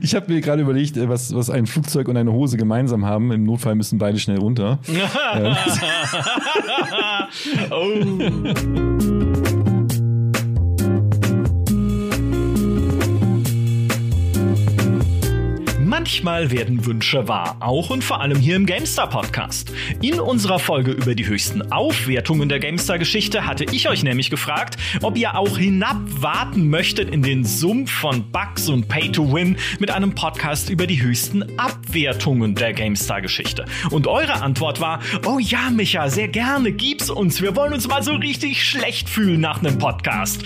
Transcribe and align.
Ich 0.00 0.14
habe 0.14 0.32
mir 0.32 0.40
gerade 0.40 0.62
überlegt, 0.62 0.96
äh, 0.96 1.08
was, 1.08 1.34
was 1.34 1.50
ein 1.50 1.66
Flugzeug 1.66 2.06
und 2.08 2.16
eine 2.16 2.32
Hose 2.32 2.56
gemeinsam 2.56 3.04
haben. 3.04 3.32
Im 3.32 3.44
Notfall 3.44 3.74
müssen 3.74 3.98
beide 3.98 4.18
schnell 4.18 4.38
runter. 4.38 4.78
oh. 7.70 9.21
Manchmal 16.02 16.50
werden 16.50 16.84
Wünsche 16.84 17.28
wahr, 17.28 17.56
auch 17.60 17.90
und 17.90 18.02
vor 18.02 18.20
allem 18.20 18.36
hier 18.36 18.56
im 18.56 18.66
GameStar 18.66 19.08
Podcast. 19.08 19.70
In 20.00 20.18
unserer 20.18 20.58
Folge 20.58 20.90
über 20.90 21.14
die 21.14 21.28
höchsten 21.28 21.70
Aufwertungen 21.70 22.48
der 22.48 22.58
GameStar 22.58 22.98
Geschichte 22.98 23.46
hatte 23.46 23.66
ich 23.70 23.88
euch 23.88 24.02
nämlich 24.02 24.28
gefragt, 24.28 24.76
ob 25.02 25.16
ihr 25.16 25.36
auch 25.36 25.56
hinabwarten 25.56 26.68
möchtet 26.68 27.08
in 27.10 27.22
den 27.22 27.44
Sumpf 27.44 27.92
von 27.92 28.32
Bugs 28.32 28.68
und 28.68 28.88
Pay 28.88 29.12
to 29.12 29.32
Win 29.32 29.56
mit 29.78 29.92
einem 29.92 30.12
Podcast 30.12 30.70
über 30.70 30.88
die 30.88 31.00
höchsten 31.00 31.56
Abwertungen 31.56 32.56
der 32.56 32.72
GameStar 32.72 33.22
Geschichte. 33.22 33.64
Und 33.92 34.08
eure 34.08 34.42
Antwort 34.42 34.80
war, 34.80 34.98
oh 35.24 35.38
ja, 35.38 35.70
Micha, 35.70 36.10
sehr 36.10 36.26
gerne, 36.26 36.72
gib's 36.72 37.10
uns. 37.10 37.40
Wir 37.40 37.54
wollen 37.54 37.74
uns 37.74 37.86
mal 37.86 38.02
so 38.02 38.14
richtig 38.14 38.64
schlecht 38.64 39.08
fühlen 39.08 39.40
nach 39.40 39.60
einem 39.60 39.78
Podcast. 39.78 40.42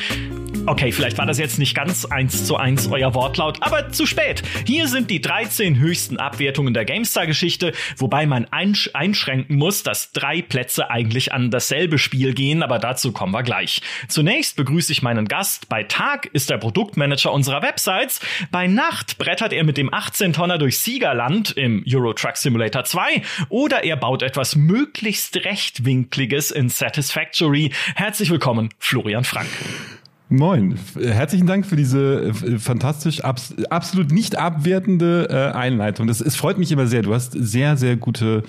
Okay, 0.69 0.91
vielleicht 0.91 1.17
war 1.17 1.27
das 1.27 1.39
jetzt 1.39 1.61
nicht 1.61 1.77
ganz 1.77 2.05
eins 2.07 2.45
zu 2.45 2.57
eins 2.57 2.89
euer 2.89 3.15
Wortlaut, 3.15 3.59
aber 3.61 3.93
zu 3.93 4.05
spät. 4.05 4.43
Hier 4.67 4.89
sind 4.89 5.11
die 5.11 5.21
13 5.47 5.79
höchsten 5.79 6.17
Abwertungen 6.17 6.75
der 6.75 6.85
GameStar-Geschichte, 6.85 7.73
wobei 7.99 8.27
man 8.27 8.47
einsch 8.47 8.91
einschränken 8.95 9.57
muss, 9.57 9.85
dass 9.85 10.11
drei 10.11 10.43
Plätze 10.43 10.91
eigentlich 10.91 11.33
an 11.33 11.53
dasselbe 11.53 11.99
Spiel 11.99 12.35
gehen, 12.35 12.65
aber 12.65 12.81
dazu 12.81 13.13
kommen 13.13 13.33
wir 13.33 13.45
gleich. 13.45 13.81
Zunächst 14.09 14.57
begrüße 14.57 14.91
ich 14.91 15.03
meinen 15.03 15.29
Gast. 15.29 15.69
Bei 15.69 15.85
Tag 15.85 16.27
ist 16.33 16.51
er 16.51 16.59
Produktmanager 16.59 17.33
unserer 17.33 17.63
Websites. 17.63 18.19
Bei 18.51 18.67
Nacht 18.67 19.19
brettert 19.19 19.53
er 19.53 19.63
mit 19.63 19.77
dem 19.77 19.89
18-Tonner 19.91 20.59
durch 20.59 20.79
Siegerland 20.79 21.53
im 21.53 21.85
Euro 21.89 22.13
Truck 22.13 22.37
Simulator 22.37 22.83
2 22.83 23.23
oder 23.49 23.85
er 23.85 23.97
baut 23.97 24.25
etwas 24.25 24.57
möglichst 24.57 25.37
rechtwinkliges 25.45 26.51
in 26.51 26.71
Satisfactory. 26.71 27.71
Herzlich 27.95 28.31
willkommen, 28.31 28.71
Florian 28.81 29.23
Frank. 29.23 29.47
Moin, 30.29 30.77
herzlichen 31.01 31.47
Dank 31.47 31.67
für 31.67 31.77
diese 31.77 32.33
äh, 32.45 32.59
fantastisch, 32.59 33.23
abs 33.23 33.55
absolut 33.71 34.11
nicht 34.11 34.37
abwertende 34.37 35.29
äh, 35.31 35.57
Einleitung. 35.57 36.09
Das, 36.09 36.21
es 36.21 36.35
freut 36.35 36.59
mich 36.59 36.73
immer 36.73 36.89
sehr. 36.89 37.03
Du 37.03 37.15
hast 37.15 37.33
sehr, 37.33 37.77
sehr 37.77 37.97
gute 37.97 38.43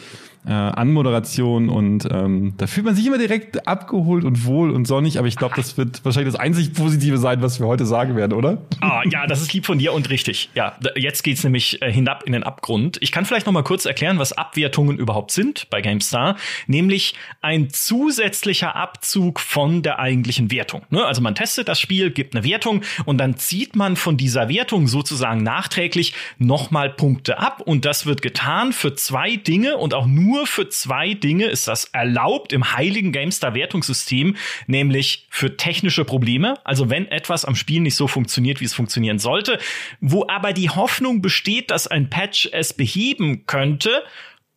äh, 0.47 0.51
Anmoderation 0.51 1.67
und 1.69 2.07
ähm, 2.09 2.53
da 2.57 2.67
fühlt 2.67 2.85
man 2.85 2.95
sich 2.95 3.05
immer 3.05 3.17
direkt 3.17 3.67
abgeholt 3.67 4.23
und 4.23 4.45
wohl 4.45 4.71
und 4.71 4.85
sonnig, 4.85 5.19
aber 5.19 5.27
ich 5.27 5.35
glaube, 5.35 5.55
das 5.55 5.77
wird 5.77 6.03
wahrscheinlich 6.05 6.33
das 6.33 6.39
einzig 6.39 6.73
Positive 6.73 7.17
sein, 7.17 7.41
was 7.41 7.59
wir 7.59 7.67
heute 7.67 7.85
sagen 7.85 8.15
werden, 8.15 8.33
oder? 8.33 8.61
Ah, 8.79 9.01
ja, 9.11 9.27
das 9.27 9.41
ist 9.41 9.53
lieb 9.53 9.65
von 9.65 9.77
dir 9.77 9.91
und 9.91 10.09
richtig. 10.09 10.49
Ja, 10.55 10.77
jetzt 10.95 11.23
geht's 11.23 11.43
nämlich 11.43 11.81
äh, 11.81 11.91
hinab 11.91 12.23
in 12.23 12.31
den 12.31 12.43
Abgrund. 12.43 12.97
Ich 13.01 13.11
kann 13.11 13.25
vielleicht 13.25 13.45
noch 13.45 13.53
mal 13.53 13.63
kurz 13.63 13.85
erklären, 13.85 14.19
was 14.19 14.31
Abwertungen 14.33 14.97
überhaupt 14.97 15.31
sind 15.31 15.69
bei 15.69 15.81
GameStar, 15.81 16.37
nämlich 16.67 17.15
ein 17.41 17.69
zusätzlicher 17.69 18.75
Abzug 18.75 19.41
von 19.41 19.81
der 19.81 19.99
eigentlichen 19.99 20.49
Wertung. 20.49 20.83
Ne? 20.89 21.03
Also 21.03 21.21
man 21.21 21.35
testet 21.35 21.67
das 21.67 21.79
Spiel, 21.79 22.11
gibt 22.11 22.35
eine 22.35 22.45
Wertung 22.45 22.83
und 23.03 23.17
dann 23.17 23.35
zieht 23.35 23.75
man 23.75 23.97
von 23.97 24.15
dieser 24.15 24.47
Wertung 24.47 24.87
sozusagen 24.87 25.43
nachträglich 25.43 26.13
noch 26.37 26.71
mal 26.71 26.89
Punkte 26.89 27.39
ab 27.39 27.61
und 27.65 27.83
das 27.83 28.05
wird 28.05 28.21
getan 28.21 28.71
für 28.71 28.95
zwei 28.95 29.35
Dinge 29.35 29.75
und 29.77 29.93
auch 29.93 30.05
nur 30.05 30.36
nur 30.37 30.45
für 30.45 30.69
zwei 30.69 31.15
Dinge 31.15 31.45
ist 31.45 31.67
das 31.67 31.85
erlaubt 31.85 32.53
im 32.53 32.73
heiligen 32.73 33.11
GameStar-Wertungssystem, 33.11 34.37
nämlich 34.67 35.27
für 35.31 35.57
technische 35.57 36.05
Probleme, 36.05 36.63
also 36.63 36.91
wenn 36.91 37.07
etwas 37.07 37.43
am 37.43 37.55
Spiel 37.55 37.81
nicht 37.81 37.95
so 37.95 38.07
funktioniert, 38.07 38.61
wie 38.61 38.65
es 38.65 38.75
funktionieren 38.75 39.17
sollte, 39.17 39.57
wo 39.99 40.27
aber 40.27 40.53
die 40.53 40.69
Hoffnung 40.69 41.23
besteht, 41.23 41.71
dass 41.71 41.87
ein 41.87 42.11
Patch 42.11 42.49
es 42.51 42.73
beheben 42.73 43.47
könnte 43.47 44.03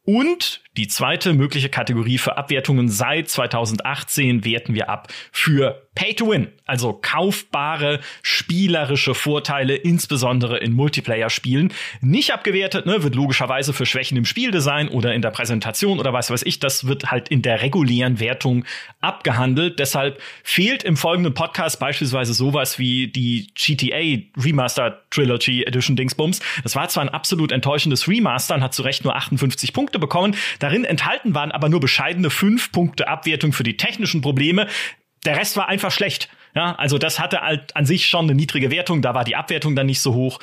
und 0.04 0.62
die 0.76 0.88
zweite 0.88 1.32
mögliche 1.32 1.68
Kategorie 1.68 2.18
für 2.18 2.36
Abwertungen 2.36 2.88
seit 2.88 3.28
2018 3.28 4.44
werten 4.44 4.74
wir 4.74 4.88
ab 4.90 5.08
für 5.32 5.88
Pay 5.96 6.14
to 6.14 6.28
Win, 6.28 6.48
also 6.66 6.92
kaufbare 6.92 7.98
spielerische 8.22 9.14
Vorteile, 9.14 9.74
insbesondere 9.74 10.58
in 10.58 10.72
Multiplayer-Spielen. 10.72 11.72
Nicht 12.00 12.32
abgewertet, 12.32 12.86
ne, 12.86 13.02
wird 13.02 13.16
logischerweise 13.16 13.72
für 13.72 13.86
Schwächen 13.86 14.16
im 14.16 14.24
Spieldesign 14.24 14.88
oder 14.88 15.14
in 15.14 15.20
der 15.20 15.30
Präsentation 15.30 15.98
oder 15.98 16.12
was 16.12 16.30
weiß 16.30 16.42
ich, 16.44 16.60
das 16.60 16.86
wird 16.86 17.10
halt 17.10 17.28
in 17.28 17.42
der 17.42 17.62
regulären 17.62 18.20
Wertung 18.20 18.64
abgehandelt. 19.00 19.80
Deshalb 19.80 20.20
fehlt 20.44 20.84
im 20.84 20.96
folgenden 20.96 21.34
Podcast 21.34 21.80
beispielsweise 21.80 22.34
sowas 22.34 22.78
wie 22.78 23.08
die 23.08 23.48
GTA 23.54 24.22
Remaster 24.40 25.02
Trilogy 25.10 25.64
Edition 25.64 25.96
Dingsbums. 25.96 26.40
Das 26.62 26.76
war 26.76 26.88
zwar 26.88 27.02
ein 27.02 27.08
absolut 27.08 27.50
enttäuschendes 27.50 28.06
Remaster 28.06 28.54
und 28.54 28.62
hat 28.62 28.74
zu 28.74 28.82
Recht 28.82 29.02
nur 29.02 29.16
58 29.16 29.72
Punkte 29.72 29.98
bekommen. 29.98 30.36
Darin 30.60 30.84
enthalten 30.84 31.34
waren 31.34 31.50
aber 31.50 31.68
nur 31.68 31.80
bescheidene 31.80 32.30
fünf 32.30 32.70
Punkte 32.70 33.08
Abwertung 33.08 33.52
für 33.52 33.64
die 33.64 33.76
technischen 33.76 34.20
Probleme. 34.20 34.68
Der 35.24 35.36
Rest 35.36 35.56
war 35.56 35.68
einfach 35.68 35.90
schlecht. 35.90 36.28
Ja, 36.54 36.74
also 36.74 36.98
das 36.98 37.20
hatte 37.20 37.40
halt 37.42 37.76
an 37.76 37.86
sich 37.86 38.06
schon 38.06 38.24
eine 38.24 38.34
niedrige 38.34 38.70
Wertung, 38.70 39.02
da 39.02 39.14
war 39.14 39.24
die 39.24 39.36
Abwertung 39.36 39.76
dann 39.76 39.86
nicht 39.86 40.00
so 40.00 40.14
hoch. 40.14 40.40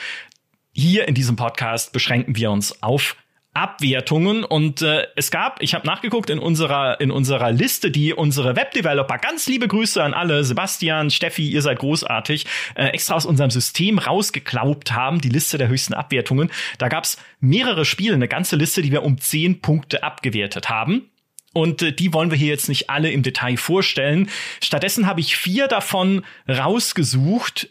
Hier 0.73 1.07
in 1.07 1.15
diesem 1.15 1.35
Podcast 1.35 1.91
beschränken 1.91 2.35
wir 2.35 2.51
uns 2.51 2.81
auf 2.81 3.17
Abwertungen 3.57 4.43
und 4.43 4.83
äh, 4.83 5.07
es 5.15 5.31
gab, 5.31 5.63
ich 5.63 5.73
habe 5.73 5.87
nachgeguckt 5.87 6.29
in 6.29 6.37
unserer 6.37 7.01
in 7.01 7.09
unserer 7.09 7.51
Liste, 7.51 7.89
die 7.89 8.13
unsere 8.13 8.55
Webdeveloper, 8.55 9.17
ganz 9.17 9.47
liebe 9.47 9.67
Grüße 9.67 10.01
an 10.01 10.13
alle, 10.13 10.43
Sebastian, 10.43 11.09
Steffi, 11.09 11.49
ihr 11.49 11.63
seid 11.63 11.79
großartig, 11.79 12.45
äh, 12.75 12.89
extra 12.89 13.15
aus 13.15 13.25
unserem 13.25 13.49
System 13.49 13.97
rausgeklaubt 13.97 14.91
haben, 14.91 15.21
die 15.21 15.29
Liste 15.29 15.57
der 15.57 15.69
höchsten 15.69 15.95
Abwertungen. 15.95 16.51
Da 16.77 16.87
gab's 16.87 17.17
mehrere 17.39 17.83
Spiele, 17.83 18.13
eine 18.13 18.27
ganze 18.27 18.55
Liste, 18.57 18.83
die 18.83 18.91
wir 18.91 19.01
um 19.01 19.17
zehn 19.17 19.59
Punkte 19.59 20.03
abgewertet 20.03 20.69
haben. 20.69 21.09
Und 21.53 21.81
äh, 21.81 21.91
die 21.91 22.13
wollen 22.13 22.31
wir 22.31 22.37
hier 22.37 22.49
jetzt 22.49 22.69
nicht 22.69 22.89
alle 22.89 23.11
im 23.11 23.23
Detail 23.23 23.57
vorstellen. 23.57 24.29
Stattdessen 24.61 25.07
habe 25.07 25.19
ich 25.19 25.37
vier 25.37 25.67
davon 25.67 26.23
rausgesucht, 26.47 27.69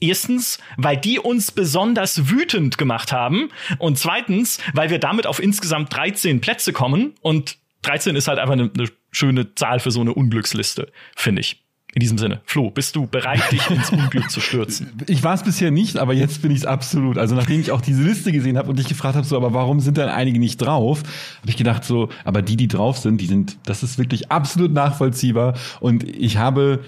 Erstens, 0.00 0.58
weil 0.76 0.96
die 0.96 1.18
uns 1.18 1.50
besonders 1.50 2.30
wütend 2.30 2.78
gemacht 2.78 3.12
haben. 3.12 3.50
Und 3.78 3.98
zweitens, 3.98 4.60
weil 4.72 4.90
wir 4.90 5.00
damit 5.00 5.26
auf 5.26 5.42
insgesamt 5.42 5.92
13 5.94 6.40
Plätze 6.40 6.72
kommen. 6.72 7.14
Und 7.20 7.58
13 7.82 8.14
ist 8.14 8.28
halt 8.28 8.38
einfach 8.38 8.52
eine, 8.52 8.70
eine 8.72 8.88
schöne 9.10 9.54
Zahl 9.56 9.80
für 9.80 9.90
so 9.90 10.00
eine 10.00 10.14
Unglücksliste, 10.14 10.92
finde 11.16 11.40
ich. 11.40 11.64
In 11.94 12.00
diesem 12.00 12.18
Sinne, 12.18 12.42
Flo, 12.44 12.70
bist 12.70 12.94
du 12.96 13.06
bereit, 13.06 13.50
dich 13.50 13.70
ins 13.70 13.90
Unglück 13.90 14.30
zu 14.30 14.40
stürzen? 14.40 14.92
Ich 15.06 15.22
war 15.24 15.34
es 15.34 15.42
bisher 15.42 15.70
nicht, 15.70 15.98
aber 15.98 16.12
jetzt 16.12 16.42
bin 16.42 16.50
ich 16.50 16.58
es 16.58 16.66
absolut. 16.66 17.16
Also 17.16 17.34
nachdem 17.34 17.60
ich 17.60 17.72
auch 17.72 17.80
diese 17.80 18.02
Liste 18.02 18.30
gesehen 18.30 18.58
habe 18.58 18.68
und 18.68 18.78
dich 18.78 18.88
gefragt 18.88 19.16
habe, 19.16 19.26
so, 19.26 19.36
aber 19.36 19.54
warum 19.54 19.80
sind 19.80 19.96
dann 19.96 20.10
einige 20.10 20.38
nicht 20.38 20.58
drauf, 20.58 21.02
habe 21.40 21.48
ich 21.48 21.56
gedacht 21.56 21.84
so, 21.84 22.10
aber 22.24 22.42
die, 22.42 22.56
die 22.56 22.68
drauf 22.68 22.98
sind, 22.98 23.20
die 23.20 23.26
sind, 23.26 23.58
das 23.64 23.82
ist 23.82 23.98
wirklich 23.98 24.30
absolut 24.30 24.72
nachvollziehbar. 24.72 25.54
Und 25.80 26.04
ich 26.04 26.36
habe 26.36 26.84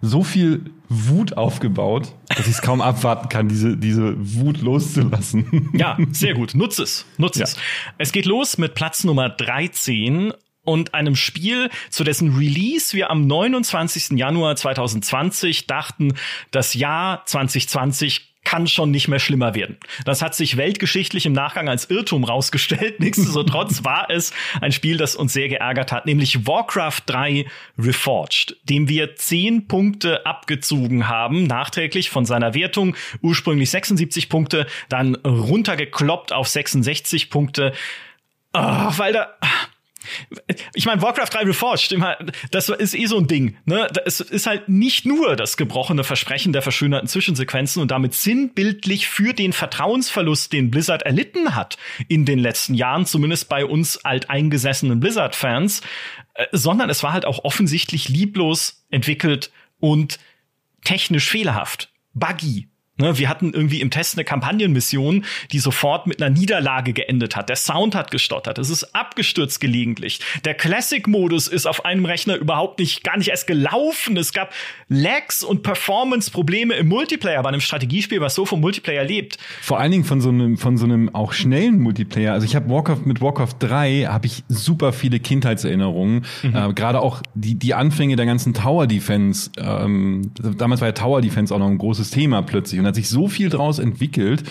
so 0.00 0.22
viel 0.22 0.70
Wut 0.88 1.36
aufgebaut, 1.36 2.14
dass 2.28 2.46
ich 2.46 2.54
es 2.54 2.62
kaum 2.62 2.80
abwarten 2.80 3.28
kann, 3.28 3.48
diese, 3.48 3.76
diese 3.76 4.14
Wut 4.16 4.62
loszulassen. 4.62 5.70
Ja, 5.74 5.98
sehr 6.12 6.34
gut. 6.34 6.54
Nutz 6.54 6.78
es. 6.78 7.04
Nutz 7.18 7.36
ja. 7.36 7.44
es. 7.44 7.56
Es 7.98 8.12
geht 8.12 8.24
los 8.24 8.58
mit 8.58 8.74
Platz 8.74 9.04
Nummer 9.04 9.28
13 9.28 10.32
und 10.68 10.92
einem 10.92 11.16
Spiel, 11.16 11.70
zu 11.88 12.04
dessen 12.04 12.36
Release 12.36 12.94
wir 12.94 13.10
am 13.10 13.26
29. 13.26 14.18
Januar 14.18 14.54
2020 14.54 15.66
dachten, 15.66 16.12
das 16.50 16.74
Jahr 16.74 17.24
2020 17.24 18.34
kann 18.44 18.66
schon 18.66 18.90
nicht 18.90 19.08
mehr 19.08 19.18
schlimmer 19.18 19.54
werden. 19.54 19.78
Das 20.04 20.20
hat 20.20 20.34
sich 20.34 20.58
weltgeschichtlich 20.58 21.24
im 21.24 21.32
Nachgang 21.32 21.70
als 21.70 21.88
Irrtum 21.90 22.24
rausgestellt. 22.24 23.00
Nichtsdestotrotz 23.00 23.82
war 23.84 24.10
es 24.10 24.32
ein 24.60 24.72
Spiel, 24.72 24.98
das 24.98 25.16
uns 25.16 25.32
sehr 25.32 25.48
geärgert 25.48 25.90
hat, 25.90 26.04
nämlich 26.04 26.46
Warcraft 26.46 27.02
3 27.06 27.46
Reforged, 27.78 28.56
dem 28.64 28.88
wir 28.88 29.16
10 29.16 29.68
Punkte 29.68 30.26
abgezogen 30.26 31.08
haben, 31.08 31.44
nachträglich 31.44 32.10
von 32.10 32.26
seiner 32.26 32.52
Wertung. 32.52 32.94
Ursprünglich 33.22 33.70
76 33.70 34.28
Punkte, 34.28 34.66
dann 34.90 35.14
runtergekloppt 35.14 36.32
auf 36.32 36.48
66 36.48 37.30
Punkte. 37.30 37.72
Oh, 38.54 38.60
weil 38.60 39.12
da, 39.12 39.28
ich 40.74 40.86
meine, 40.86 41.02
Warcraft 41.02 41.30
3 41.32 41.40
Reforged, 41.44 41.96
das 42.50 42.68
ist 42.68 42.94
eh 42.94 43.06
so 43.06 43.18
ein 43.18 43.26
Ding. 43.26 43.56
Ne? 43.64 43.88
Es 44.04 44.20
ist 44.20 44.46
halt 44.46 44.68
nicht 44.68 45.06
nur 45.06 45.36
das 45.36 45.56
gebrochene 45.56 46.04
Versprechen 46.04 46.52
der 46.52 46.62
verschönerten 46.62 47.08
Zwischensequenzen 47.08 47.82
und 47.82 47.90
damit 47.90 48.14
sinnbildlich 48.14 49.08
für 49.08 49.32
den 49.32 49.52
Vertrauensverlust, 49.52 50.52
den 50.52 50.70
Blizzard 50.70 51.02
erlitten 51.02 51.54
hat 51.54 51.76
in 52.08 52.24
den 52.24 52.38
letzten 52.38 52.74
Jahren, 52.74 53.06
zumindest 53.06 53.48
bei 53.48 53.64
uns 53.64 54.04
alteingesessenen 54.04 55.00
Blizzard-Fans, 55.00 55.82
äh, 56.34 56.46
sondern 56.52 56.90
es 56.90 57.02
war 57.02 57.12
halt 57.12 57.24
auch 57.24 57.44
offensichtlich 57.44 58.08
lieblos 58.08 58.84
entwickelt 58.90 59.50
und 59.80 60.18
technisch 60.84 61.28
fehlerhaft, 61.28 61.92
buggy, 62.14 62.67
wir 62.98 63.28
hatten 63.28 63.52
irgendwie 63.52 63.80
im 63.80 63.90
Test 63.90 64.16
eine 64.16 64.24
Kampagnenmission, 64.24 65.24
die 65.52 65.58
sofort 65.58 66.06
mit 66.06 66.20
einer 66.20 66.36
Niederlage 66.36 66.92
geendet 66.92 67.36
hat. 67.36 67.48
Der 67.48 67.56
Sound 67.56 67.94
hat 67.94 68.10
gestottert. 68.10 68.58
Es 68.58 68.70
ist 68.70 68.94
abgestürzt 68.94 69.60
gelegentlich. 69.60 70.20
Der 70.44 70.54
Classic-Modus 70.54 71.48
ist 71.48 71.66
auf 71.66 71.84
einem 71.84 72.04
Rechner 72.04 72.36
überhaupt 72.36 72.80
nicht, 72.80 73.04
gar 73.04 73.16
nicht 73.16 73.28
erst 73.28 73.46
gelaufen. 73.46 74.16
Es 74.16 74.32
gab 74.32 74.52
Lags 74.88 75.44
und 75.44 75.62
Performance-Probleme 75.62 76.74
im 76.74 76.88
Multiplayer 76.88 77.42
bei 77.42 77.50
einem 77.50 77.60
Strategiespiel, 77.60 78.20
was 78.20 78.34
so 78.34 78.44
vom 78.44 78.60
Multiplayer 78.60 79.04
lebt. 79.04 79.38
Vor 79.62 79.78
allen 79.78 79.92
Dingen 79.92 80.04
von 80.04 80.20
so 80.20 80.30
einem, 80.30 80.58
von 80.58 80.76
so 80.76 80.84
einem 80.84 81.14
auch 81.14 81.32
schnellen 81.32 81.80
Multiplayer. 81.80 82.32
Also 82.32 82.46
ich 82.46 82.56
habe 82.56 82.68
Warcraft 82.68 83.06
mit 83.06 83.20
Warcraft 83.20 83.54
3 83.60 84.06
habe 84.08 84.26
ich 84.26 84.42
super 84.48 84.92
viele 84.92 85.20
Kindheitserinnerungen. 85.20 86.24
Mhm. 86.42 86.56
Äh, 86.56 86.72
Gerade 86.72 87.00
auch 87.00 87.22
die, 87.34 87.54
die 87.54 87.74
Anfänge 87.74 88.16
der 88.16 88.26
ganzen 88.26 88.54
Tower 88.54 88.86
Defense. 88.86 89.50
Ähm, 89.56 90.32
damals 90.36 90.80
war 90.80 90.88
ja 90.88 90.92
Tower 90.92 91.20
Defense 91.20 91.54
auch 91.54 91.58
noch 91.58 91.68
ein 91.68 91.78
großes 91.78 92.10
Thema 92.10 92.42
plötzlich. 92.42 92.80
Und 92.80 92.87
hat 92.88 92.94
sich 92.96 93.08
so 93.08 93.28
viel 93.28 93.48
draus 93.48 93.78
entwickelt. 93.78 94.42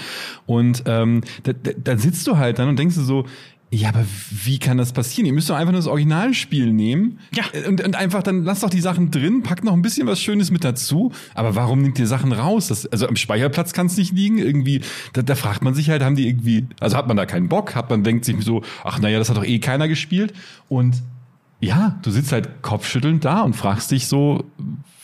Und 0.45 0.83
ähm, 0.85 1.21
da, 1.43 1.53
da, 1.53 1.71
da 1.75 1.97
sitzt 1.97 2.25
du 2.27 2.37
halt 2.37 2.59
dann 2.59 2.69
und 2.69 2.79
denkst 2.79 2.95
du 2.95 3.01
so, 3.01 3.25
ja, 3.69 3.89
aber 3.89 4.05
wie 4.45 4.59
kann 4.59 4.77
das 4.77 4.93
passieren? 4.93 5.25
Ihr 5.25 5.33
müsst 5.33 5.49
doch 5.49 5.55
einfach 5.55 5.73
nur 5.73 5.79
das 5.79 5.87
Originalspiel 5.87 6.71
nehmen. 6.71 7.19
Ja. 7.35 7.43
Und, 7.67 7.83
und 7.83 7.95
einfach 7.97 8.23
dann 8.23 8.45
lasst 8.45 8.63
doch 8.63 8.69
die 8.69 8.79
Sachen 8.79 9.11
drin, 9.11 9.43
packt 9.43 9.65
noch 9.65 9.73
ein 9.73 9.81
bisschen 9.81 10.07
was 10.07 10.21
Schönes 10.21 10.51
mit 10.51 10.63
dazu. 10.63 11.11
Aber 11.33 11.55
warum 11.55 11.81
nimmt 11.81 11.99
ihr 11.99 12.07
Sachen 12.07 12.31
raus? 12.31 12.67
Das, 12.67 12.85
also 12.85 13.07
am 13.07 13.17
Speicherplatz 13.17 13.73
kann 13.73 13.87
es 13.87 13.97
nicht 13.97 14.13
liegen. 14.13 14.37
Irgendwie, 14.37 14.81
da, 15.11 15.21
da 15.21 15.35
fragt 15.35 15.63
man 15.63 15.73
sich 15.73 15.89
halt, 15.89 16.01
haben 16.01 16.15
die 16.15 16.29
irgendwie, 16.29 16.65
also 16.79 16.95
hat 16.95 17.09
man 17.09 17.17
da 17.17 17.25
keinen 17.25 17.49
Bock? 17.49 17.75
Hat 17.75 17.89
man 17.89 18.05
denkt 18.05 18.23
sich 18.23 18.41
so, 18.41 18.63
ach 18.85 18.99
naja, 18.99 19.19
das 19.19 19.29
hat 19.29 19.35
doch 19.35 19.45
eh 19.45 19.59
keiner 19.59 19.89
gespielt. 19.89 20.33
Und 20.69 21.03
ja, 21.59 21.99
du 22.03 22.11
sitzt 22.11 22.31
halt 22.31 22.61
kopfschüttelnd 22.61 23.25
da 23.25 23.41
und 23.41 23.53
fragst 23.53 23.91
dich 23.91 24.07
so, 24.07 24.45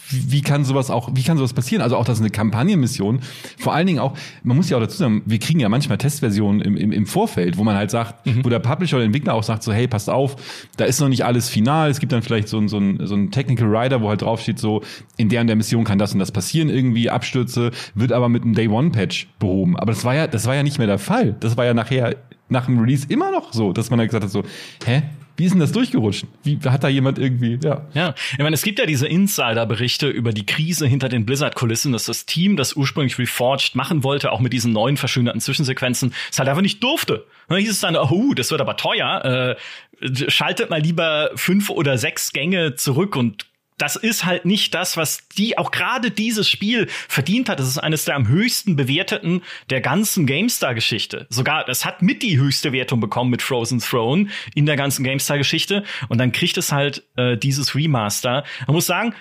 wie 0.09 0.41
kann 0.41 0.65
sowas 0.65 0.89
auch, 0.89 1.09
wie 1.13 1.23
kann 1.23 1.37
sowas 1.37 1.53
passieren? 1.53 1.81
Also 1.81 1.97
auch 1.97 2.05
das 2.05 2.17
ist 2.17 2.21
eine 2.21 2.29
Kampagnenmission. 2.29 3.21
Vor 3.57 3.73
allen 3.73 3.87
Dingen 3.87 3.99
auch, 3.99 4.13
man 4.43 4.57
muss 4.57 4.69
ja 4.69 4.77
auch 4.77 4.81
dazu 4.81 4.97
sagen, 4.97 5.21
wir 5.25 5.39
kriegen 5.39 5.59
ja 5.59 5.69
manchmal 5.69 5.97
Testversionen 5.97 6.61
im, 6.61 6.77
im, 6.77 6.91
im 6.91 7.05
Vorfeld, 7.05 7.57
wo 7.57 7.63
man 7.63 7.75
halt 7.75 7.91
sagt, 7.91 8.25
mhm. 8.25 8.43
wo 8.43 8.49
der 8.49 8.59
Publisher 8.59 8.97
oder 8.97 9.05
Entwickler 9.05 9.33
auch 9.33 9.43
sagt 9.43 9.63
so, 9.63 9.73
hey, 9.73 9.87
passt 9.87 10.09
auf, 10.09 10.35
da 10.77 10.85
ist 10.85 10.99
noch 10.99 11.09
nicht 11.09 11.25
alles 11.25 11.49
final. 11.49 11.89
Es 11.89 11.99
gibt 11.99 12.11
dann 12.11 12.21
vielleicht 12.21 12.47
so, 12.47 12.65
so, 12.67 12.77
ein 12.77 12.99
so 13.05 13.15
ein 13.15 13.31
Technical 13.31 13.75
Rider, 13.75 14.01
wo 14.01 14.09
halt 14.09 14.21
draufsteht 14.21 14.59
so, 14.59 14.81
in 15.17 15.29
der 15.29 15.41
und 15.41 15.47
der 15.47 15.55
Mission 15.55 15.83
kann 15.83 15.97
das 15.97 16.13
und 16.13 16.19
das 16.19 16.31
passieren 16.31 16.69
irgendwie, 16.69 17.09
Abstürze, 17.09 17.71
wird 17.95 18.11
aber 18.11 18.29
mit 18.29 18.43
einem 18.43 18.53
Day 18.53 18.67
One 18.67 18.91
Patch 18.91 19.27
behoben. 19.39 19.77
Aber 19.77 19.91
das 19.91 20.03
war 20.05 20.15
ja, 20.15 20.27
das 20.27 20.45
war 20.45 20.55
ja 20.55 20.63
nicht 20.63 20.77
mehr 20.77 20.87
der 20.87 20.99
Fall. 20.99 21.35
Das 21.39 21.57
war 21.57 21.65
ja 21.65 21.73
nachher 21.73 22.15
nach 22.49 22.65
dem 22.65 22.79
Release 22.79 23.05
immer 23.09 23.31
noch 23.31 23.53
so, 23.53 23.73
dass 23.73 23.89
man 23.89 23.99
halt 23.99 24.09
gesagt 24.09 24.23
hat 24.23 24.31
so, 24.31 24.43
hä, 24.85 25.03
wie 25.35 25.45
ist 25.45 25.53
denn 25.53 25.59
das 25.59 25.71
durchgerutscht? 25.71 26.25
Wie 26.43 26.59
hat 26.65 26.83
da 26.83 26.87
jemand 26.87 27.17
irgendwie, 27.17 27.59
ja. 27.63 27.87
Ja, 27.93 28.13
ich 28.31 28.37
meine, 28.37 28.53
es 28.53 28.61
gibt 28.61 28.77
ja 28.77 28.85
diese 28.85 29.07
Insider-Berichte 29.07 30.07
über 30.07 30.31
die 30.31 30.45
Krise 30.45 30.85
hinter 30.85 31.09
den 31.09 31.25
Blizzard-Kulissen, 31.25 31.91
dass 31.91 32.05
das 32.05 32.25
Team, 32.25 32.55
das 32.55 32.75
ursprünglich 32.75 33.17
Reforged 33.17 33.75
machen 33.75 34.03
wollte, 34.03 34.31
auch 34.31 34.39
mit 34.39 34.53
diesen 34.53 34.73
neuen 34.73 34.95
verschönerten 34.95 35.41
Zwischensequenzen, 35.41 36.13
es 36.31 36.37
halt 36.37 36.49
einfach 36.49 36.61
nicht 36.61 36.83
durfte. 36.83 37.25
Dann 37.47 37.57
hieß 37.57 37.71
es 37.71 37.79
dann, 37.79 37.95
oh, 37.95 38.33
das 38.35 38.51
wird 38.51 38.61
aber 38.61 38.77
teuer, 38.77 39.57
äh, 40.01 40.29
schaltet 40.29 40.69
mal 40.69 40.81
lieber 40.81 41.31
fünf 41.35 41.69
oder 41.69 41.97
sechs 41.97 42.31
Gänge 42.31 42.75
zurück 42.75 43.15
und 43.15 43.47
das 43.83 43.97
ist 43.97 44.23
halt 44.23 44.45
nicht 44.45 44.73
das, 44.73 44.95
was 44.95 45.27
die, 45.37 45.57
auch 45.57 45.69
gerade 45.69 46.09
dieses 46.09 46.47
Spiel 46.47 46.87
verdient 47.09 47.49
hat. 47.49 47.59
Das 47.59 47.67
ist 47.67 47.77
eines 47.77 48.05
der 48.05 48.15
am 48.15 48.29
höchsten 48.29 48.77
bewerteten 48.77 49.41
der 49.69 49.81
ganzen 49.81 50.25
GameStar-Geschichte. 50.25 51.27
Sogar, 51.29 51.67
es 51.67 51.83
hat 51.83 52.01
mit 52.01 52.23
die 52.23 52.39
höchste 52.39 52.71
Wertung 52.71 53.01
bekommen 53.01 53.29
mit 53.29 53.41
Frozen 53.41 53.79
Throne 53.79 54.27
in 54.55 54.65
der 54.65 54.77
ganzen 54.77 55.03
GameStar-Geschichte. 55.03 55.83
Und 56.07 56.17
dann 56.19 56.31
kriegt 56.31 56.57
es 56.57 56.71
halt 56.71 57.03
äh, 57.17 57.35
dieses 57.35 57.75
Remaster. 57.75 58.45
Man 58.67 58.75
muss 58.75 58.85
sagen, 58.85 59.13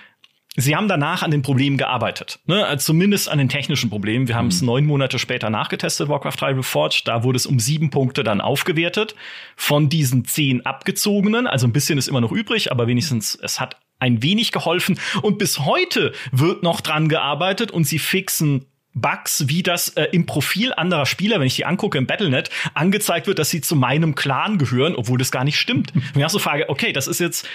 Sie 0.55 0.75
haben 0.75 0.87
danach 0.87 1.23
an 1.23 1.31
den 1.31 1.41
Problemen 1.41 1.77
gearbeitet, 1.77 2.39
ne? 2.45 2.63
Also 2.67 2.93
zumindest 2.93 3.27
an 3.27 3.39
den 3.39 3.49
technischen 3.49 3.89
Problemen. 3.89 4.27
Wir 4.27 4.35
haben 4.35 4.49
es 4.49 4.61
mhm. 4.61 4.67
neun 4.67 4.85
Monate 4.85 5.17
später 5.17 5.49
nachgetestet, 5.49 6.09
Warcraft 6.09 6.39
3 6.39 6.51
Reforged. 6.51 7.07
Da 7.07 7.23
wurde 7.23 7.37
es 7.37 7.47
um 7.47 7.59
sieben 7.59 7.89
Punkte 7.89 8.23
dann 8.23 8.39
aufgewertet. 8.39 9.15
Von 9.55 9.89
diesen 9.89 10.25
zehn 10.25 10.63
abgezogenen, 10.63 11.47
also 11.47 11.65
ein 11.65 11.73
bisschen 11.73 11.97
ist 11.97 12.07
immer 12.07 12.21
noch 12.21 12.31
übrig, 12.31 12.71
aber 12.71 12.85
wenigstens 12.85 13.33
es 13.33 13.59
hat 13.59 13.77
ein 14.03 14.21
wenig 14.21 14.51
geholfen. 14.51 14.99
Und 15.21 15.37
bis 15.37 15.59
heute 15.59 16.13
wird 16.31 16.61
noch 16.61 16.81
dran 16.81 17.09
gearbeitet 17.09 17.71
und 17.71 17.85
sie 17.85 17.99
fixen 17.99 18.65
Bugs, 18.93 19.47
wie 19.47 19.63
das 19.63 19.89
äh, 19.89 20.07
im 20.11 20.25
Profil 20.25 20.73
anderer 20.73 21.05
Spieler, 21.05 21.39
wenn 21.39 21.47
ich 21.47 21.55
die 21.55 21.65
angucke 21.65 21.97
im 21.97 22.05
Battlenet, 22.05 22.49
angezeigt 22.75 23.25
wird, 23.25 23.39
dass 23.39 23.49
sie 23.49 23.61
zu 23.61 23.75
meinem 23.75 24.13
Clan 24.13 24.57
gehören, 24.57 24.95
obwohl 24.95 25.17
das 25.17 25.31
gar 25.31 25.43
nicht 25.43 25.57
stimmt. 25.57 25.93
Und 25.95 26.21
ich 26.21 26.27
so 26.27 26.37
frage, 26.37 26.69
okay, 26.69 26.93
das 26.93 27.07
ist 27.07 27.19
jetzt, 27.19 27.47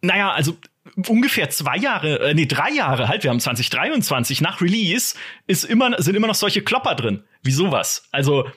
naja, 0.00 0.32
also 0.32 0.56
ungefähr 1.06 1.48
zwei 1.50 1.76
Jahre, 1.76 2.18
äh, 2.20 2.34
nee, 2.34 2.46
drei 2.46 2.70
Jahre 2.70 3.08
halt, 3.08 3.22
wir 3.22 3.30
haben 3.30 3.38
2023 3.38 4.40
nach 4.40 4.60
Release, 4.60 5.14
ist 5.46 5.64
immer, 5.64 6.00
sind 6.02 6.16
immer 6.16 6.26
noch 6.26 6.34
solche 6.34 6.62
Klopper 6.62 6.96
drin. 6.96 7.22
Wie 7.44 7.52
sowas. 7.52 8.08
Also, 8.12 8.48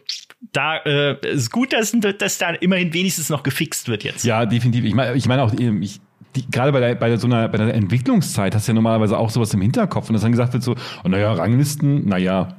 da 0.51 0.77
äh, 0.77 1.17
ist 1.27 1.51
gut, 1.51 1.73
dass, 1.73 1.95
dass 2.17 2.37
da 2.37 2.49
immerhin 2.51 2.93
wenigstens 2.93 3.29
noch 3.29 3.43
gefixt 3.43 3.87
wird 3.87 4.03
jetzt. 4.03 4.25
Ja, 4.25 4.45
definitiv. 4.45 4.85
Ich 4.85 4.93
meine 4.93 5.15
ich 5.15 5.25
mein 5.27 5.39
auch, 5.39 5.53
ich, 5.53 5.99
die, 6.35 6.49
gerade 6.49 6.71
bei 6.71 6.79
der, 6.79 6.95
bei 6.95 7.09
der, 7.09 7.17
so 7.17 7.27
einer, 7.27 7.47
bei 7.47 7.57
der 7.57 7.73
Entwicklungszeit 7.73 8.53
hast 8.53 8.67
du 8.67 8.71
ja 8.71 8.73
normalerweise 8.73 9.17
auch 9.17 9.29
sowas 9.29 9.53
im 9.53 9.61
Hinterkopf 9.61 10.09
und 10.09 10.13
dass 10.13 10.21
dann 10.21 10.31
gesagt 10.31 10.53
wird 10.53 10.63
so, 10.63 10.75
oh, 11.03 11.07
naja, 11.07 11.31
Ranglisten, 11.33 12.07
naja, 12.07 12.49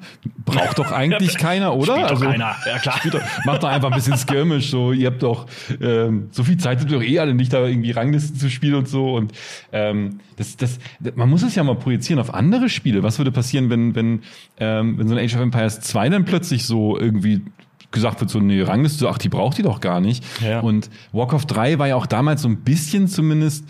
braucht 0.45 0.79
doch 0.79 0.93
eigentlich 0.93 1.37
keiner, 1.37 1.75
oder? 1.75 1.95
Spielt 1.95 2.11
also, 2.11 2.25
doch 2.25 2.31
keiner, 2.31 2.57
ja 2.67 2.79
klar. 2.79 3.01
Doch, 3.11 3.21
macht 3.45 3.63
doch 3.63 3.69
einfach 3.69 3.91
ein 3.91 3.97
bisschen 3.97 4.17
Skirmish, 4.17 4.71
so, 4.71 4.93
ihr 4.93 5.09
habt 5.09 5.23
doch, 5.23 5.47
ähm, 5.81 6.29
so 6.31 6.45
viel 6.45 6.57
Zeit 6.57 6.81
habt 6.81 6.91
ihr 6.91 6.99
doch 6.99 7.05
eh 7.05 7.19
alle 7.19 7.35
nicht, 7.35 7.53
da 7.53 7.67
irgendwie 7.67 7.91
Ranglisten 7.91 8.37
zu 8.37 8.51
spielen 8.51 8.77
und 8.77 8.89
so 8.89 9.15
und, 9.15 9.33
ähm, 9.73 10.21
das, 10.37 10.57
das, 10.57 10.79
man 11.15 11.29
muss 11.31 11.43
es 11.43 11.55
ja 11.55 11.65
mal 11.65 11.77
projizieren 11.77 12.21
auf 12.21 12.35
andere 12.35 12.69
Spiele. 12.69 13.03
Was 13.03 13.19
würde 13.19 13.33
passieren, 13.33 13.71
wenn, 13.71 13.95
wenn, 13.95 14.23
ähm, 14.59 14.99
wenn 14.99 15.09
so 15.09 15.15
ein 15.15 15.25
Age 15.25 15.35
of 15.35 15.41
Empires 15.41 15.81
2 15.81 16.11
dann 16.11 16.25
plötzlich 16.25 16.67
so 16.67 16.99
irgendwie 16.99 17.43
gesagt 17.91 18.21
wird, 18.21 18.31
so 18.31 18.39
eine 18.39 18.67
Rangliste, 18.67 19.09
ach, 19.09 19.19
die 19.19 19.29
braucht 19.29 19.59
die 19.59 19.63
doch 19.63 19.81
gar 19.81 20.01
nicht. 20.01 20.25
Ja. 20.41 20.61
Und 20.61 20.91
Warcraft 21.13 21.47
3 21.47 21.79
war 21.79 21.89
ja 21.89 21.97
auch 21.97 22.07
damals 22.07 22.43
so 22.43 22.49
ein 22.49 22.59
bisschen 22.59 23.09
zumindest 23.09 23.65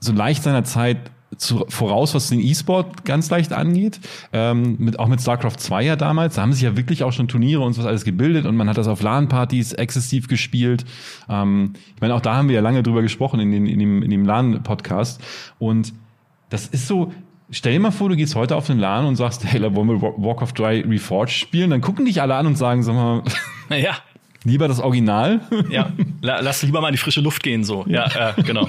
so 0.00 0.12
leicht 0.12 0.42
seiner 0.42 0.64
Zeit 0.64 0.98
zu, 1.36 1.64
voraus, 1.68 2.14
was 2.14 2.28
den 2.28 2.40
E-Sport 2.40 3.04
ganz 3.04 3.30
leicht 3.30 3.52
angeht. 3.52 4.00
Ähm, 4.32 4.76
mit, 4.78 4.98
auch 4.98 5.06
mit 5.06 5.20
StarCraft 5.20 5.56
2 5.58 5.84
ja 5.84 5.96
damals. 5.96 6.34
Da 6.34 6.42
haben 6.42 6.52
sich 6.52 6.62
ja 6.62 6.76
wirklich 6.76 7.04
auch 7.04 7.12
schon 7.12 7.28
Turniere 7.28 7.62
und 7.62 7.72
so 7.72 7.80
was 7.80 7.86
alles 7.86 8.04
gebildet 8.04 8.46
und 8.46 8.56
man 8.56 8.68
hat 8.68 8.78
das 8.78 8.88
auf 8.88 9.02
LAN-Partys 9.02 9.72
exzessiv 9.74 10.28
gespielt. 10.28 10.84
Ähm, 11.28 11.74
ich 11.94 12.00
meine, 12.00 12.14
auch 12.14 12.20
da 12.20 12.34
haben 12.34 12.48
wir 12.48 12.56
ja 12.56 12.60
lange 12.60 12.82
drüber 12.82 13.02
gesprochen 13.02 13.40
in, 13.40 13.52
den, 13.52 13.66
in 13.66 13.78
dem, 13.78 14.02
in 14.02 14.10
dem 14.10 14.24
LAN-Podcast. 14.24 15.20
Und 15.58 15.92
das 16.48 16.66
ist 16.66 16.86
so, 16.88 17.12
Stell 17.52 17.72
dir 17.72 17.80
mal 17.80 17.90
vor, 17.90 18.08
du 18.08 18.14
gehst 18.14 18.36
heute 18.36 18.54
auf 18.54 18.68
den 18.68 18.78
LAN 18.78 19.06
und 19.06 19.16
sagst, 19.16 19.44
hey, 19.44 19.60
wollen 19.74 19.88
wir 19.88 20.00
Warcraft 20.00 20.52
3 20.54 20.82
Reforged 20.82 21.32
spielen? 21.32 21.70
Dann 21.70 21.80
gucken 21.80 22.04
dich 22.04 22.22
alle 22.22 22.36
an 22.36 22.46
und 22.46 22.56
sagen, 22.56 22.84
sag 22.84 22.94
mal, 22.94 23.24
ja. 23.78 23.96
Lieber 24.44 24.68
das 24.68 24.80
Original? 24.80 25.40
Ja, 25.70 25.92
lass 26.22 26.62
lieber 26.62 26.80
mal 26.80 26.88
in 26.88 26.94
die 26.94 26.98
frische 26.98 27.20
Luft 27.20 27.42
gehen, 27.42 27.62
so. 27.62 27.84
Ja, 27.86 28.32
äh, 28.36 28.42
genau. 28.42 28.66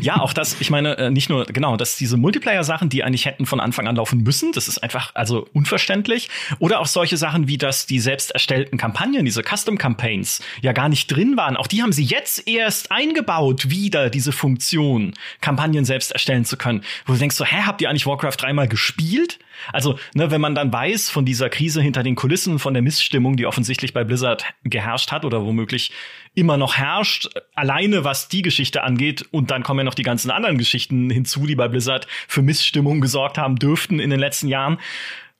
Ja, 0.00 0.20
auch 0.20 0.32
das, 0.32 0.60
ich 0.60 0.70
meine, 0.70 0.96
äh, 0.96 1.10
nicht 1.10 1.28
nur, 1.28 1.44
genau, 1.44 1.76
dass 1.76 1.96
diese 1.96 2.16
Multiplayer-Sachen, 2.16 2.88
die 2.88 3.04
eigentlich 3.04 3.26
hätten 3.26 3.44
von 3.44 3.60
Anfang 3.60 3.86
an 3.86 3.96
laufen 3.96 4.22
müssen, 4.22 4.52
das 4.52 4.66
ist 4.66 4.78
einfach, 4.78 5.14
also 5.14 5.46
unverständlich. 5.52 6.30
Oder 6.58 6.80
auch 6.80 6.86
solche 6.86 7.16
Sachen 7.16 7.48
wie, 7.48 7.58
dass 7.58 7.86
die 7.86 7.98
selbst 7.98 8.30
erstellten 8.30 8.78
Kampagnen, 8.78 9.24
diese 9.24 9.42
Custom-Campaigns, 9.42 10.40
ja 10.62 10.72
gar 10.72 10.88
nicht 10.88 11.08
drin 11.08 11.36
waren. 11.36 11.56
Auch 11.56 11.66
die 11.66 11.82
haben 11.82 11.92
sie 11.92 12.04
jetzt 12.04 12.48
erst 12.48 12.90
eingebaut, 12.90 13.68
wieder 13.68 14.08
diese 14.08 14.32
Funktion, 14.32 15.12
Kampagnen 15.40 15.84
selbst 15.84 16.12
erstellen 16.12 16.44
zu 16.44 16.56
können. 16.56 16.82
Wo 17.04 17.12
du 17.12 17.18
denkst 17.18 17.36
so, 17.36 17.44
hä, 17.44 17.62
habt 17.66 17.82
ihr 17.82 17.90
eigentlich 17.90 18.06
Warcraft 18.06 18.36
dreimal 18.38 18.68
gespielt? 18.68 19.38
Also, 19.72 19.98
ne, 20.14 20.30
wenn 20.30 20.40
man 20.40 20.54
dann 20.54 20.72
weiß 20.72 21.10
von 21.10 21.24
dieser 21.24 21.48
Krise 21.48 21.82
hinter 21.82 22.02
den 22.02 22.14
Kulissen, 22.14 22.58
von 22.58 22.74
der 22.74 22.82
Missstimmung, 22.82 23.36
die 23.36 23.46
offensichtlich 23.46 23.92
bei 23.92 24.04
Blizzard 24.04 24.44
geherrscht 24.64 25.12
hat 25.12 25.24
oder 25.24 25.44
womöglich 25.44 25.92
immer 26.34 26.56
noch 26.56 26.76
herrscht, 26.76 27.28
alleine 27.54 28.04
was 28.04 28.28
die 28.28 28.42
Geschichte 28.42 28.82
angeht, 28.82 29.26
und 29.30 29.50
dann 29.50 29.62
kommen 29.62 29.80
ja 29.80 29.84
noch 29.84 29.94
die 29.94 30.02
ganzen 30.02 30.30
anderen 30.30 30.58
Geschichten 30.58 31.10
hinzu, 31.10 31.46
die 31.46 31.54
bei 31.54 31.68
Blizzard 31.68 32.06
für 32.28 32.42
Missstimmung 32.42 33.00
gesorgt 33.00 33.38
haben 33.38 33.56
dürften 33.56 34.00
in 34.00 34.10
den 34.10 34.20
letzten 34.20 34.48
Jahren. 34.48 34.78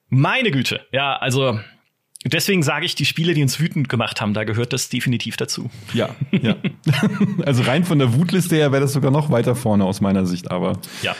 Meine 0.08 0.50
Güte, 0.50 0.86
ja, 0.92 1.16
also 1.16 1.58
Deswegen 2.24 2.64
sage 2.64 2.84
ich, 2.86 2.96
die 2.96 3.04
Spiele, 3.04 3.34
die 3.34 3.42
uns 3.42 3.60
wütend 3.60 3.88
gemacht 3.88 4.20
haben, 4.20 4.34
da 4.34 4.42
gehört 4.42 4.72
das 4.72 4.88
definitiv 4.88 5.36
dazu. 5.36 5.70
Ja, 5.94 6.16
ja. 6.32 6.56
also 7.44 7.62
rein 7.62 7.84
von 7.84 8.00
der 8.00 8.14
Wutliste 8.14 8.56
her 8.56 8.72
wäre 8.72 8.82
das 8.82 8.94
sogar 8.94 9.12
noch 9.12 9.30
weiter 9.30 9.54
vorne 9.54 9.84
aus 9.84 10.00
meiner 10.00 10.26
Sicht, 10.26 10.50
aber 10.50 10.80
ja 11.02 11.14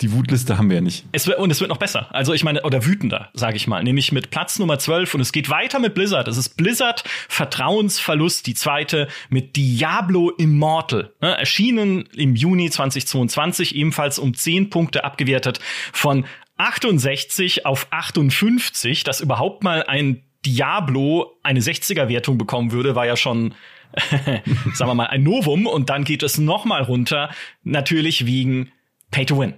die 0.00 0.12
Wutliste 0.12 0.58
haben 0.58 0.68
wir 0.68 0.76
ja 0.76 0.80
nicht. 0.80 1.04
Es 1.12 1.26
wird, 1.26 1.38
und 1.38 1.50
es 1.50 1.60
wird 1.60 1.68
noch 1.68 1.78
besser. 1.78 2.08
Also 2.14 2.32
ich 2.32 2.42
meine, 2.44 2.62
oder 2.62 2.84
wütender, 2.84 3.30
sage 3.32 3.56
ich 3.56 3.66
mal. 3.66 3.82
Nämlich 3.82 4.12
mit 4.12 4.30
Platz 4.30 4.58
Nummer 4.58 4.78
12 4.78 5.14
und 5.14 5.20
es 5.20 5.32
geht 5.32 5.50
weiter 5.50 5.78
mit 5.78 5.94
Blizzard. 5.94 6.28
Es 6.28 6.36
ist 6.36 6.56
Blizzard 6.56 7.04
Vertrauensverlust, 7.28 8.46
die 8.46 8.54
zweite 8.54 9.08
mit 9.28 9.56
Diablo 9.56 10.30
Immortal. 10.30 11.12
Ne, 11.20 11.38
erschienen 11.38 12.08
im 12.14 12.34
Juni 12.34 12.70
2022, 12.70 13.74
ebenfalls 13.76 14.18
um 14.18 14.34
10 14.34 14.70
Punkte 14.70 15.04
abgewertet 15.04 15.60
von 15.92 16.24
68 16.56 17.66
auf 17.66 17.86
58. 17.90 19.04
Dass 19.04 19.20
überhaupt 19.20 19.62
mal 19.62 19.84
ein 19.84 20.22
Diablo 20.44 21.38
eine 21.42 21.60
60er-Wertung 21.60 22.36
bekommen 22.36 22.72
würde, 22.72 22.94
war 22.94 23.06
ja 23.06 23.16
schon 23.16 23.54
sagen 24.74 24.90
wir 24.90 24.94
mal, 24.94 25.06
ein 25.06 25.22
Novum 25.22 25.66
und 25.66 25.88
dann 25.88 26.02
geht 26.02 26.24
es 26.24 26.38
noch 26.38 26.64
mal 26.64 26.82
runter, 26.82 27.30
natürlich 27.62 28.26
wegen 28.26 28.72
Pay 29.14 29.26
to 29.26 29.38
Win. 29.38 29.54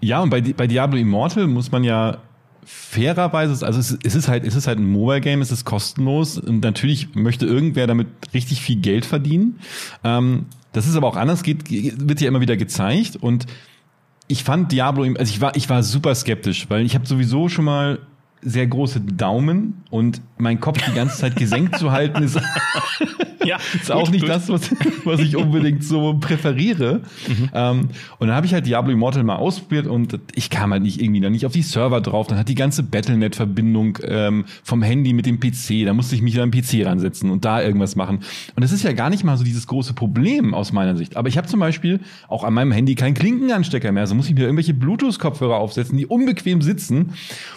Ja, 0.00 0.22
und 0.22 0.30
bei, 0.30 0.40
bei 0.40 0.66
Diablo 0.66 0.98
Immortal 0.98 1.46
muss 1.46 1.70
man 1.70 1.84
ja 1.84 2.22
fairerweise, 2.64 3.66
also 3.66 3.78
es, 3.78 3.98
es 4.02 4.14
ist 4.14 4.28
halt, 4.28 4.44
es 4.44 4.56
ist 4.56 4.66
halt 4.66 4.78
ein 4.78 4.90
Mobile 4.90 5.20
Game, 5.20 5.42
es 5.42 5.52
ist 5.52 5.66
kostenlos 5.66 6.38
und 6.38 6.64
natürlich 6.64 7.14
möchte 7.14 7.44
irgendwer 7.44 7.86
damit 7.86 8.08
richtig 8.32 8.62
viel 8.62 8.76
Geld 8.76 9.04
verdienen. 9.04 9.60
Ähm, 10.02 10.46
das 10.72 10.86
ist 10.86 10.96
aber 10.96 11.06
auch 11.06 11.16
anders, 11.16 11.42
geht, 11.42 11.64
wird 11.68 12.22
ja 12.22 12.28
immer 12.28 12.40
wieder 12.40 12.56
gezeigt 12.56 13.16
und 13.16 13.46
ich 14.26 14.42
fand 14.42 14.72
Diablo, 14.72 15.04
also 15.04 15.30
ich 15.30 15.42
war, 15.42 15.54
ich 15.54 15.68
war 15.68 15.82
super 15.82 16.14
skeptisch, 16.14 16.70
weil 16.70 16.86
ich 16.86 16.94
habe 16.94 17.06
sowieso 17.06 17.50
schon 17.50 17.66
mal 17.66 17.98
sehr 18.44 18.66
große 18.66 19.00
Daumen 19.00 19.82
und 19.90 20.20
mein 20.36 20.60
Kopf 20.60 20.78
die 20.84 20.94
ganze 20.94 21.16
Zeit 21.16 21.36
gesenkt 21.36 21.78
zu 21.78 21.92
halten 21.92 22.22
ist, 22.22 22.38
ja, 23.44 23.58
ist 23.74 23.90
auch 23.90 24.10
nicht 24.10 24.20
gut. 24.20 24.28
das, 24.28 24.48
was, 24.48 24.70
was 25.04 25.20
ich 25.20 25.36
unbedingt 25.36 25.84
so 25.84 26.14
präferiere. 26.18 27.02
Mhm. 27.26 27.50
Ähm, 27.54 27.88
und 28.18 28.28
dann 28.28 28.36
habe 28.36 28.46
ich 28.46 28.52
halt 28.52 28.66
Diablo 28.66 28.92
Immortal 28.92 29.22
mal 29.22 29.36
ausprobiert 29.36 29.86
und 29.86 30.18
ich 30.34 30.50
kam 30.50 30.72
halt 30.72 30.82
nicht 30.82 31.00
irgendwie 31.00 31.20
dann 31.20 31.32
nicht 31.32 31.46
auf 31.46 31.52
die 31.52 31.62
Server 31.62 32.00
drauf. 32.00 32.26
Dann 32.26 32.38
hat 32.38 32.48
die 32.48 32.54
ganze 32.54 32.82
Battlenet-Verbindung 32.82 33.98
ähm, 34.04 34.44
vom 34.62 34.82
Handy 34.82 35.12
mit 35.12 35.26
dem 35.26 35.40
PC, 35.40 35.86
da 35.86 35.94
musste 35.94 36.14
ich 36.14 36.22
mich 36.22 36.38
an 36.40 36.50
den 36.50 36.62
PC 36.62 36.86
ransetzen 36.86 37.30
und 37.30 37.44
da 37.44 37.62
irgendwas 37.62 37.96
machen. 37.96 38.20
Und 38.54 38.62
das 38.62 38.72
ist 38.72 38.82
ja 38.82 38.92
gar 38.92 39.10
nicht 39.10 39.24
mal 39.24 39.36
so 39.36 39.44
dieses 39.44 39.66
große 39.66 39.94
Problem 39.94 40.54
aus 40.54 40.72
meiner 40.72 40.96
Sicht. 40.96 41.16
Aber 41.16 41.28
ich 41.28 41.38
habe 41.38 41.46
zum 41.46 41.60
Beispiel 41.60 42.00
auch 42.28 42.44
an 42.44 42.52
meinem 42.54 42.72
Handy 42.72 42.94
keinen 42.94 43.14
Klinkenanstecker 43.14 43.92
mehr. 43.92 44.02
Also 44.02 44.14
muss 44.14 44.28
ich 44.28 44.34
mir 44.34 44.42
irgendwelche 44.42 44.74
Bluetooth-Kopfhörer 44.74 45.56
aufsetzen, 45.56 45.96
die 45.96 46.06
unbequem 46.06 46.60
sitzen. 46.60 47.14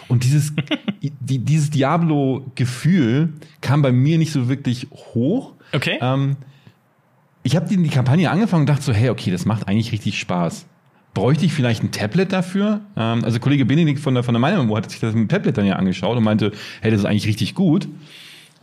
Und 0.08 0.24
dieses 0.24 0.54
die, 1.02 1.40
dieses 1.40 1.70
Diablo-Gefühl 1.70 3.34
kam 3.62 3.82
bei 3.82 3.92
mir 3.92 4.18
nicht 4.18 4.32
so 4.32 4.50
wirklich 4.50 4.88
hoch. 4.92 5.54
Okay. 5.74 5.98
Ähm, 6.02 6.38
ich 7.44 7.56
habe 7.56 7.68
die, 7.68 7.78
die 7.78 7.90
Kampagne 7.90 8.30
angefangen 8.30 8.62
und 8.62 8.70
dachte 8.70 8.84
so, 8.84 8.94
hey, 8.94 9.10
okay, 9.10 9.32
das 9.32 9.46
macht 9.46 9.68
eigentlich 9.68 9.92
richtig 9.92 10.20
Spaß. 10.20 10.66
Bräuchte 11.14 11.46
ich 11.46 11.54
vielleicht 11.54 11.84
ein 11.84 11.92
Tablet 11.92 12.32
dafür? 12.32 12.82
Ähm, 12.96 13.24
also 13.24 13.40
Kollege 13.40 13.66
Benedikt 13.66 14.00
von 14.00 14.14
der, 14.14 14.24
von 14.24 14.34
der 14.34 14.42
Meinung 14.42 14.76
hat 14.76 14.90
sich 14.90 15.00
das 15.00 15.14
mit 15.14 15.24
dem 15.24 15.30
Tablet 15.30 15.58
dann 15.58 15.66
ja 15.66 15.76
angeschaut 15.76 16.18
und 16.18 16.24
meinte, 16.24 16.52
hey, 16.82 16.92
das 16.92 17.02
ist 17.02 17.06
eigentlich 17.06 17.28
richtig 17.28 17.56
gut. 17.56 17.88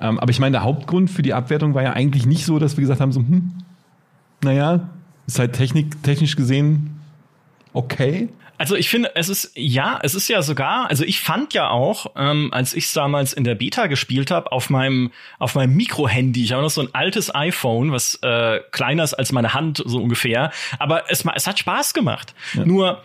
Ähm, 0.00 0.18
aber 0.18 0.30
ich 0.30 0.40
meine, 0.40 0.52
der 0.52 0.64
Hauptgrund 0.64 1.10
für 1.10 1.22
die 1.22 1.34
Abwertung 1.34 1.74
war 1.74 1.82
ja 1.82 1.92
eigentlich 1.92 2.26
nicht 2.26 2.44
so, 2.44 2.58
dass 2.58 2.76
wir 2.76 2.82
gesagt 2.82 3.00
haben, 3.00 3.12
so, 3.12 3.20
hm, 3.20 3.52
naja, 4.42 4.90
ist 5.26 5.38
halt 5.38 5.54
Technik, 5.54 6.02
technisch 6.02 6.36
gesehen 6.36 6.94
okay. 7.74 8.28
Also 8.56 8.76
ich 8.76 8.88
finde, 8.88 9.16
es 9.16 9.28
ist 9.28 9.52
ja, 9.54 9.98
es 10.02 10.14
ist 10.14 10.28
ja 10.28 10.40
sogar, 10.42 10.88
also 10.88 11.04
ich 11.04 11.20
fand 11.20 11.54
ja 11.54 11.68
auch, 11.70 12.06
ähm, 12.16 12.50
als 12.52 12.74
ich 12.74 12.92
damals 12.92 13.32
in 13.32 13.44
der 13.44 13.54
Beta 13.54 13.86
gespielt 13.86 14.30
habe, 14.30 14.52
auf 14.52 14.70
meinem 14.70 15.10
auf 15.38 15.54
meinem 15.54 15.74
Mikro-Handy, 15.74 16.44
ich 16.44 16.52
habe 16.52 16.62
noch 16.62 16.70
so 16.70 16.80
ein 16.80 16.94
altes 16.94 17.34
iPhone, 17.34 17.90
was 17.92 18.16
äh, 18.22 18.60
kleiner 18.70 19.02
ist 19.02 19.14
als 19.14 19.32
meine 19.32 19.54
Hand 19.54 19.82
so 19.84 20.00
ungefähr, 20.00 20.52
aber 20.78 21.10
es, 21.10 21.24
es 21.34 21.46
hat 21.46 21.58
Spaß 21.58 21.94
gemacht. 21.94 22.34
Ja. 22.54 22.64
Nur 22.64 23.02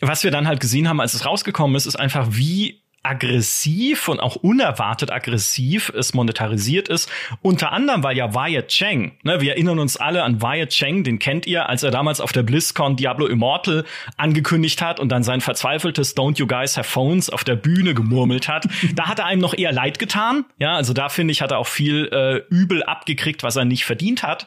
was 0.00 0.22
wir 0.22 0.30
dann 0.30 0.46
halt 0.46 0.60
gesehen 0.60 0.88
haben, 0.88 1.00
als 1.00 1.14
es 1.14 1.26
rausgekommen 1.26 1.76
ist, 1.76 1.86
ist 1.86 1.96
einfach 1.96 2.28
wie 2.30 2.80
aggressiv 3.02 4.08
und 4.08 4.20
auch 4.20 4.36
unerwartet 4.36 5.10
aggressiv 5.10 5.90
es 5.96 6.14
monetarisiert 6.14 6.88
ist. 6.88 7.10
Unter 7.42 7.72
anderem 7.72 8.02
war 8.02 8.12
ja 8.12 8.34
Wyatt 8.34 8.68
Cheng. 8.68 9.12
Ne, 9.22 9.40
wir 9.40 9.52
erinnern 9.52 9.78
uns 9.78 9.96
alle 9.96 10.24
an 10.24 10.42
Wyatt 10.42 10.70
Cheng, 10.70 11.04
den 11.04 11.18
kennt 11.18 11.46
ihr, 11.46 11.68
als 11.68 11.82
er 11.82 11.90
damals 11.90 12.20
auf 12.20 12.32
der 12.32 12.42
BlizzCon 12.42 12.96
Diablo 12.96 13.26
Immortal 13.26 13.84
angekündigt 14.16 14.82
hat 14.82 15.00
und 15.00 15.10
dann 15.10 15.22
sein 15.22 15.40
verzweifeltes 15.40 16.16
Don't 16.16 16.38
You 16.38 16.46
Guys 16.46 16.76
Have 16.76 16.88
Phones 16.88 17.30
auf 17.30 17.44
der 17.44 17.56
Bühne 17.56 17.94
gemurmelt 17.94 18.48
hat. 18.48 18.66
da 18.94 19.08
hat 19.08 19.20
er 19.20 19.26
einem 19.26 19.40
noch 19.40 19.56
eher 19.56 19.72
leid 19.72 19.98
getan. 19.98 20.44
Ja, 20.58 20.74
also 20.74 20.92
da 20.92 21.08
finde 21.08 21.32
ich, 21.32 21.40
hat 21.40 21.52
er 21.52 21.58
auch 21.58 21.66
viel 21.66 22.08
äh, 22.12 22.54
übel 22.54 22.82
abgekriegt, 22.82 23.42
was 23.42 23.56
er 23.56 23.64
nicht 23.64 23.84
verdient 23.84 24.22
hat. 24.22 24.46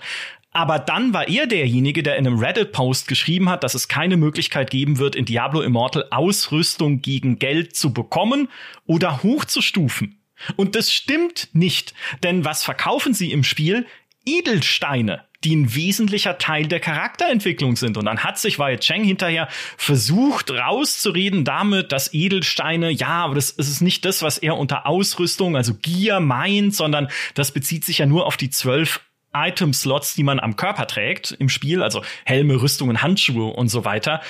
Aber 0.53 0.79
dann 0.79 1.13
war 1.13 1.29
er 1.29 1.47
derjenige, 1.47 2.03
der 2.03 2.17
in 2.17 2.27
einem 2.27 2.39
Reddit-Post 2.39 3.07
geschrieben 3.07 3.49
hat, 3.49 3.63
dass 3.63 3.73
es 3.73 3.87
keine 3.87 4.17
Möglichkeit 4.17 4.69
geben 4.69 4.99
wird, 4.99 5.15
in 5.15 5.25
Diablo 5.25 5.61
Immortal 5.61 6.07
Ausrüstung 6.11 7.01
gegen 7.01 7.39
Geld 7.39 7.75
zu 7.75 7.93
bekommen 7.93 8.49
oder 8.85 9.23
hochzustufen. 9.23 10.19
Und 10.57 10.75
das 10.75 10.91
stimmt 10.91 11.49
nicht, 11.53 11.93
denn 12.23 12.43
was 12.43 12.63
verkaufen 12.63 13.13
sie 13.13 13.31
im 13.31 13.43
Spiel? 13.43 13.85
Edelsteine, 14.25 15.23
die 15.43 15.55
ein 15.55 15.73
wesentlicher 15.73 16.37
Teil 16.37 16.67
der 16.67 16.79
Charakterentwicklung 16.79 17.75
sind. 17.75 17.97
Und 17.97 18.05
dann 18.05 18.23
hat 18.23 18.37
sich 18.37 18.59
Wei 18.59 18.75
Cheng 18.77 19.03
hinterher 19.03 19.47
versucht 19.77 20.51
rauszureden 20.51 21.45
damit, 21.45 21.91
dass 21.91 22.13
Edelsteine, 22.13 22.91
ja, 22.91 23.07
aber 23.07 23.35
das, 23.35 23.51
ist 23.51 23.81
nicht 23.81 24.03
das, 24.05 24.21
was 24.21 24.37
er 24.37 24.57
unter 24.57 24.85
Ausrüstung, 24.85 25.55
also 25.55 25.73
Gier 25.75 26.19
meint, 26.19 26.75
sondern 26.75 27.07
das 27.35 27.51
bezieht 27.51 27.85
sich 27.85 27.99
ja 27.99 28.05
nur 28.05 28.25
auf 28.25 28.37
die 28.37 28.49
zwölf 28.49 29.01
Item-Slots, 29.33 30.15
die 30.15 30.23
man 30.23 30.39
am 30.39 30.55
Körper 30.55 30.87
trägt 30.87 31.31
im 31.31 31.49
Spiel, 31.49 31.83
also 31.83 32.03
Helme, 32.25 32.61
Rüstungen, 32.61 33.01
Handschuhe 33.01 33.53
und 33.53 33.69
so 33.69 33.85
weiter. 33.85 34.21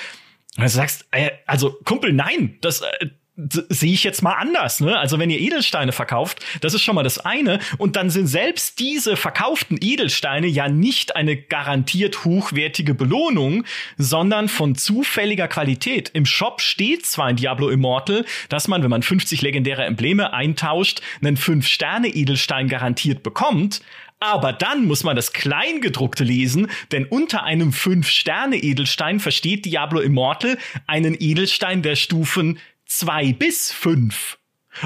Und 0.56 0.64
du 0.64 0.68
sagst, 0.68 1.06
äh, 1.10 1.30
also 1.46 1.78
Kumpel, 1.84 2.12
nein, 2.12 2.58
das 2.60 2.82
äh, 2.82 3.06
sehe 3.34 3.94
ich 3.94 4.04
jetzt 4.04 4.22
mal 4.22 4.34
anders. 4.34 4.80
Ne? 4.80 4.98
Also 4.98 5.18
wenn 5.18 5.30
ihr 5.30 5.40
Edelsteine 5.40 5.92
verkauft, 5.92 6.40
das 6.60 6.74
ist 6.74 6.82
schon 6.82 6.94
mal 6.94 7.02
das 7.02 7.18
eine. 7.18 7.60
Und 7.78 7.96
dann 7.96 8.10
sind 8.10 8.26
selbst 8.26 8.78
diese 8.78 9.16
verkauften 9.16 9.78
Edelsteine 9.80 10.46
ja 10.46 10.68
nicht 10.68 11.16
eine 11.16 11.36
garantiert 11.36 12.26
hochwertige 12.26 12.94
Belohnung, 12.94 13.64
sondern 13.96 14.48
von 14.48 14.74
zufälliger 14.74 15.48
Qualität. 15.48 16.10
Im 16.12 16.26
Shop 16.26 16.60
steht 16.60 17.06
zwar 17.06 17.30
in 17.30 17.36
Diablo 17.36 17.70
Immortal, 17.70 18.26
dass 18.50 18.68
man, 18.68 18.82
wenn 18.82 18.90
man 18.90 19.02
50 19.02 19.40
legendäre 19.40 19.84
Embleme 19.84 20.34
eintauscht, 20.34 21.00
einen 21.22 21.38
5-Sterne-Edelstein 21.38 22.68
garantiert 22.68 23.22
bekommt. 23.22 23.80
Aber 24.22 24.52
dann 24.52 24.84
muss 24.84 25.02
man 25.02 25.16
das 25.16 25.32
Kleingedruckte 25.32 26.22
lesen, 26.22 26.68
denn 26.92 27.06
unter 27.06 27.42
einem 27.42 27.70
5-Sterne-Edelstein 27.70 29.18
versteht 29.18 29.64
Diablo 29.64 29.98
Immortal 29.98 30.58
einen 30.86 31.16
Edelstein 31.18 31.82
der 31.82 31.96
Stufen 31.96 32.60
2 32.86 33.32
bis 33.32 33.72
5. 33.72 34.38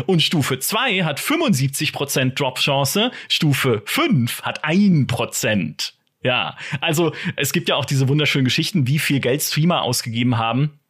Und 0.06 0.22
Stufe 0.22 0.58
2 0.58 1.04
hat 1.04 1.20
75% 1.20 2.30
Drop-Chance, 2.30 3.10
Stufe 3.28 3.82
5 3.84 4.40
hat 4.40 4.64
1%. 4.64 5.92
Ja, 6.22 6.56
also 6.80 7.12
es 7.36 7.52
gibt 7.52 7.68
ja 7.68 7.76
auch 7.76 7.84
diese 7.84 8.08
wunderschönen 8.08 8.46
Geschichten, 8.46 8.86
wie 8.86 8.98
viel 8.98 9.20
Geld 9.20 9.42
Streamer 9.42 9.82
ausgegeben 9.82 10.38
haben 10.38 10.80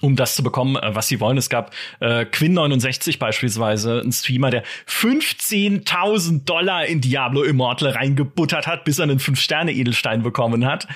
um 0.00 0.16
das 0.16 0.34
zu 0.34 0.42
bekommen, 0.42 0.76
äh, 0.76 0.94
was 0.94 1.08
sie 1.08 1.20
wollen. 1.20 1.38
Es 1.38 1.48
gab 1.48 1.72
äh, 2.00 2.24
Quinn69 2.24 3.18
beispielsweise, 3.18 4.02
ein 4.04 4.12
Streamer, 4.12 4.50
der 4.50 4.64
15.000 4.88 6.44
Dollar 6.44 6.86
in 6.86 7.00
Diablo 7.00 7.42
Immortal 7.42 7.90
reingebuttert 7.90 8.66
hat, 8.66 8.84
bis 8.84 8.98
er 8.98 9.04
einen 9.04 9.18
5-Sterne-Edelstein 9.18 10.22
bekommen 10.22 10.66
hat. 10.66 10.86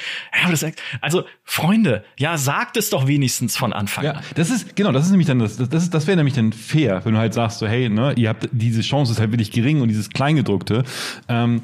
Also, 1.00 1.24
Freunde, 1.44 2.04
ja, 2.16 2.36
sagt 2.36 2.76
es 2.76 2.90
doch 2.90 3.06
wenigstens 3.06 3.56
von 3.56 3.72
Anfang 3.72 4.06
an. 4.06 4.16
Ja, 4.16 4.22
das 4.34 4.50
ist, 4.50 4.76
genau, 4.76 4.92
das 4.92 5.04
ist 5.04 5.10
nämlich 5.10 5.26
dann, 5.26 5.38
das, 5.38 5.56
das, 5.56 5.68
das, 5.68 5.90
das 5.90 6.06
wäre 6.06 6.16
nämlich 6.16 6.34
dann 6.34 6.52
fair, 6.52 7.04
wenn 7.04 7.14
du 7.14 7.18
halt 7.18 7.34
sagst, 7.34 7.58
so, 7.58 7.66
hey, 7.66 7.88
ne, 7.88 8.12
ihr 8.16 8.28
habt, 8.28 8.48
diese 8.52 8.82
Chance 8.82 9.12
ist 9.12 9.20
halt 9.20 9.32
wirklich 9.32 9.50
gering 9.50 9.80
und 9.80 9.88
dieses 9.88 10.10
Kleingedruckte. 10.10 10.84
Ähm, 11.28 11.62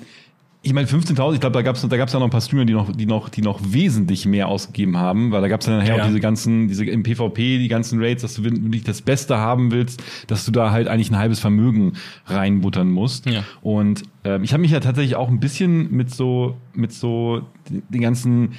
ich 0.67 0.73
meine, 0.73 0.89
15.000, 0.89 1.35
ich 1.35 1.41
glaube, 1.41 1.55
da 1.55 1.63
gab 1.63 1.77
es 1.77 1.89
da 1.89 1.97
gab's 1.97 2.13
ja 2.13 2.19
noch 2.19 2.27
ein 2.27 2.31
paar 2.31 2.41
Streamer, 2.41 2.65
die 2.65 2.73
noch, 2.73 2.91
die 2.91 3.07
noch, 3.07 3.29
die 3.29 3.41
noch 3.41 3.61
wesentlich 3.63 4.27
mehr 4.27 4.49
ausgegeben 4.49 4.97
haben, 4.97 5.31
weil 5.31 5.41
da 5.41 5.47
gab 5.47 5.61
es 5.61 5.69
ja 5.69 5.79
nachher 5.79 5.97
ja. 5.97 6.03
auch 6.03 6.07
diese 6.09 6.19
ganzen, 6.19 6.67
diese 6.67 6.85
im 6.85 7.05
PvP, 7.05 7.59
die 7.59 7.69
ganzen 7.69 8.03
Raids, 8.03 8.23
dass 8.23 8.35
du 8.35 8.43
wirklich 8.43 8.83
das 8.83 9.01
Beste 9.01 9.39
haben 9.39 9.71
willst, 9.71 10.03
dass 10.27 10.45
du 10.45 10.51
da 10.51 10.73
halt 10.73 10.89
eigentlich 10.89 11.13
ein 11.13 11.19
halbes 11.19 11.39
Vermögen 11.39 11.93
reinbuttern 12.27 12.91
musst. 12.91 13.27
Ja. 13.27 13.45
Und 13.63 14.03
äh, 14.25 14.43
ich 14.43 14.53
habe 14.53 14.61
mich 14.61 14.73
ja 14.73 14.81
tatsächlich 14.81 15.15
auch 15.15 15.29
ein 15.29 15.39
bisschen 15.39 15.89
mit 15.93 16.13
so, 16.13 16.57
mit 16.75 16.93
so 16.93 17.43
den 17.71 18.01
ganzen 18.01 18.55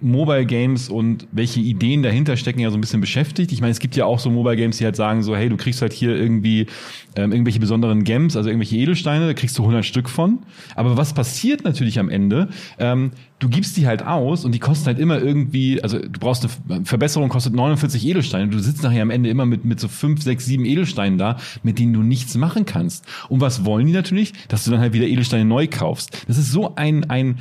Mobile 0.00 0.46
Games 0.46 0.88
und 0.88 1.26
welche 1.32 1.58
Ideen 1.60 2.04
dahinter 2.04 2.36
stecken 2.36 2.60
ja 2.60 2.70
so 2.70 2.76
ein 2.76 2.80
bisschen 2.80 3.00
beschäftigt. 3.00 3.50
Ich 3.50 3.60
meine, 3.60 3.72
es 3.72 3.80
gibt 3.80 3.96
ja 3.96 4.04
auch 4.04 4.20
so 4.20 4.30
Mobile 4.30 4.56
Games, 4.56 4.78
die 4.78 4.84
halt 4.84 4.94
sagen 4.94 5.22
so, 5.24 5.34
hey, 5.34 5.48
du 5.48 5.56
kriegst 5.56 5.82
halt 5.82 5.92
hier 5.92 6.14
irgendwie 6.14 6.66
ähm, 7.16 7.32
irgendwelche 7.32 7.58
besonderen 7.58 8.04
Gems, 8.04 8.36
also 8.36 8.48
irgendwelche 8.48 8.76
Edelsteine, 8.76 9.26
da 9.26 9.34
kriegst 9.34 9.58
du 9.58 9.62
100 9.62 9.84
Stück 9.84 10.08
von. 10.08 10.38
Aber 10.76 10.96
was 10.96 11.12
passiert 11.12 11.64
natürlich 11.64 11.98
am 11.98 12.08
Ende? 12.08 12.48
Ähm, 12.78 13.10
du 13.40 13.48
gibst 13.48 13.76
die 13.76 13.88
halt 13.88 14.06
aus 14.06 14.44
und 14.44 14.52
die 14.52 14.60
kosten 14.60 14.86
halt 14.86 15.00
immer 15.00 15.20
irgendwie, 15.20 15.82
also 15.82 15.98
du 15.98 16.20
brauchst 16.20 16.46
eine 16.68 16.84
Verbesserung, 16.84 17.28
kostet 17.28 17.54
49 17.54 18.06
Edelsteine. 18.06 18.48
Du 18.48 18.60
sitzt 18.60 18.84
nachher 18.84 19.02
am 19.02 19.10
Ende 19.10 19.28
immer 19.28 19.44
mit, 19.44 19.64
mit 19.64 19.80
so 19.80 19.88
5, 19.88 20.22
6, 20.22 20.46
7 20.46 20.64
Edelsteinen 20.66 21.18
da, 21.18 21.36
mit 21.64 21.80
denen 21.80 21.92
du 21.92 22.02
nichts 22.02 22.36
machen 22.36 22.64
kannst. 22.64 23.06
Und 23.28 23.40
was 23.40 23.64
wollen 23.64 23.86
die 23.86 23.92
natürlich? 23.92 24.34
Dass 24.46 24.64
du 24.64 24.70
dann 24.70 24.80
halt 24.80 24.92
wieder 24.92 25.06
Edelsteine 25.06 25.44
neu 25.44 25.66
kaufst. 25.66 26.24
Das 26.28 26.38
ist 26.38 26.52
so 26.52 26.76
ein, 26.76 27.10
ein, 27.10 27.38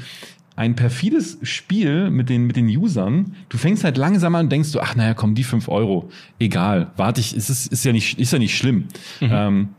ein 0.60 0.76
perfides 0.76 1.38
Spiel 1.42 2.10
mit 2.10 2.28
den, 2.28 2.46
mit 2.46 2.58
den 2.58 2.68
Usern. 2.68 3.34
Du 3.48 3.58
fängst 3.58 3.86
halt 3.86 3.96
langsam 3.96 4.36
an 4.36 4.48
und 4.48 4.52
denkst 4.52 4.74
du, 4.74 4.82
ach 4.82 4.94
naja, 4.94 5.14
komm, 5.14 5.34
die 5.34 5.46
fünf 5.46 5.70
Euro, 5.70 6.10
egal, 6.38 6.92
warte 6.98 7.22
ich, 7.22 7.34
ist, 7.34 7.50
ist, 7.50 7.68
ist 7.68 7.86
ja 7.86 7.94
nicht, 7.94 8.20
ist 8.20 8.34
ja 8.34 8.40
nicht 8.40 8.58
schlimm. 8.58 8.90
Mhm. 9.22 9.30
Ähm, 9.32 9.70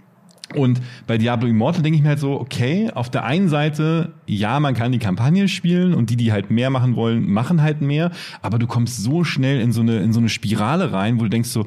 und 0.54 0.80
bei 1.06 1.18
Diablo 1.18 1.48
Immortal 1.48 1.82
denke 1.82 1.96
ich 1.96 2.02
mir 2.02 2.08
halt 2.08 2.18
so, 2.18 2.40
okay, 2.40 2.90
auf 2.94 3.10
der 3.10 3.24
einen 3.24 3.50
Seite, 3.50 4.14
ja, 4.26 4.58
man 4.58 4.72
kann 4.72 4.90
die 4.90 4.98
Kampagne 4.98 5.48
spielen 5.48 5.92
und 5.92 6.08
die, 6.08 6.16
die 6.16 6.32
halt 6.32 6.50
mehr 6.50 6.70
machen 6.70 6.96
wollen, 6.96 7.30
machen 7.30 7.60
halt 7.60 7.82
mehr, 7.82 8.10
aber 8.40 8.58
du 8.58 8.66
kommst 8.66 9.02
so 9.02 9.22
schnell 9.22 9.60
in 9.60 9.72
so 9.72 9.82
eine, 9.82 9.98
in 9.98 10.14
so 10.14 10.18
eine 10.18 10.30
Spirale 10.30 10.94
rein, 10.94 11.20
wo 11.20 11.24
du 11.24 11.28
denkst 11.28 11.50
so, 11.50 11.66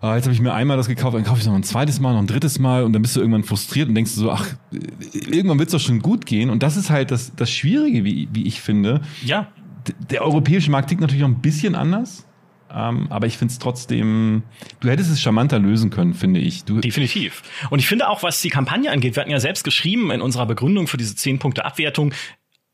ah, 0.00 0.16
jetzt 0.16 0.24
habe 0.24 0.34
ich 0.34 0.40
mir 0.40 0.52
einmal 0.52 0.76
das 0.76 0.88
gekauft, 0.88 1.14
dann 1.14 1.24
kaufe 1.24 1.38
ich 1.38 1.42
es 1.42 1.46
noch 1.46 1.54
ein 1.54 1.62
zweites 1.62 2.00
Mal, 2.00 2.12
noch 2.12 2.20
ein 2.20 2.26
drittes 2.26 2.58
Mal 2.58 2.84
und 2.84 2.92
dann 2.92 3.02
bist 3.02 3.16
du 3.16 3.20
irgendwann 3.20 3.44
frustriert 3.44 3.88
und 3.88 3.94
denkst 3.94 4.14
du 4.14 4.20
so, 4.20 4.30
ach, 4.32 4.46
irgendwann 5.12 5.58
wird 5.58 5.68
es 5.68 5.72
doch 5.72 5.80
schon 5.80 6.00
gut 6.00 6.26
gehen. 6.26 6.50
Und 6.50 6.62
das 6.62 6.76
ist 6.76 6.90
halt 6.90 7.10
das, 7.10 7.34
das 7.36 7.50
Schwierige, 7.50 8.04
wie, 8.04 8.28
wie 8.32 8.46
ich 8.46 8.60
finde. 8.60 9.02
Ja. 9.24 9.48
Der 10.10 10.22
europäische 10.22 10.70
Markt 10.70 10.88
tickt 10.88 11.00
natürlich 11.00 11.22
noch 11.22 11.28
ein 11.28 11.40
bisschen 11.40 11.74
anders. 11.74 12.26
Ähm, 12.72 13.08
aber 13.10 13.26
ich 13.26 13.36
finde 13.36 13.52
es 13.52 13.58
trotzdem, 13.58 14.42
du 14.78 14.88
hättest 14.88 15.10
es 15.10 15.20
charmanter 15.20 15.58
lösen 15.58 15.90
können, 15.90 16.14
finde 16.14 16.38
ich. 16.40 16.64
Du 16.64 16.80
Definitiv. 16.80 17.42
Und 17.70 17.80
ich 17.80 17.88
finde 17.88 18.08
auch, 18.08 18.22
was 18.22 18.40
die 18.40 18.50
Kampagne 18.50 18.90
angeht, 18.92 19.16
wir 19.16 19.22
hatten 19.22 19.30
ja 19.30 19.40
selbst 19.40 19.64
geschrieben 19.64 20.10
in 20.10 20.20
unserer 20.20 20.46
Begründung 20.46 20.86
für 20.86 20.96
diese 20.96 21.16
10 21.16 21.40
Punkte 21.40 21.64
Abwertung, 21.64 22.14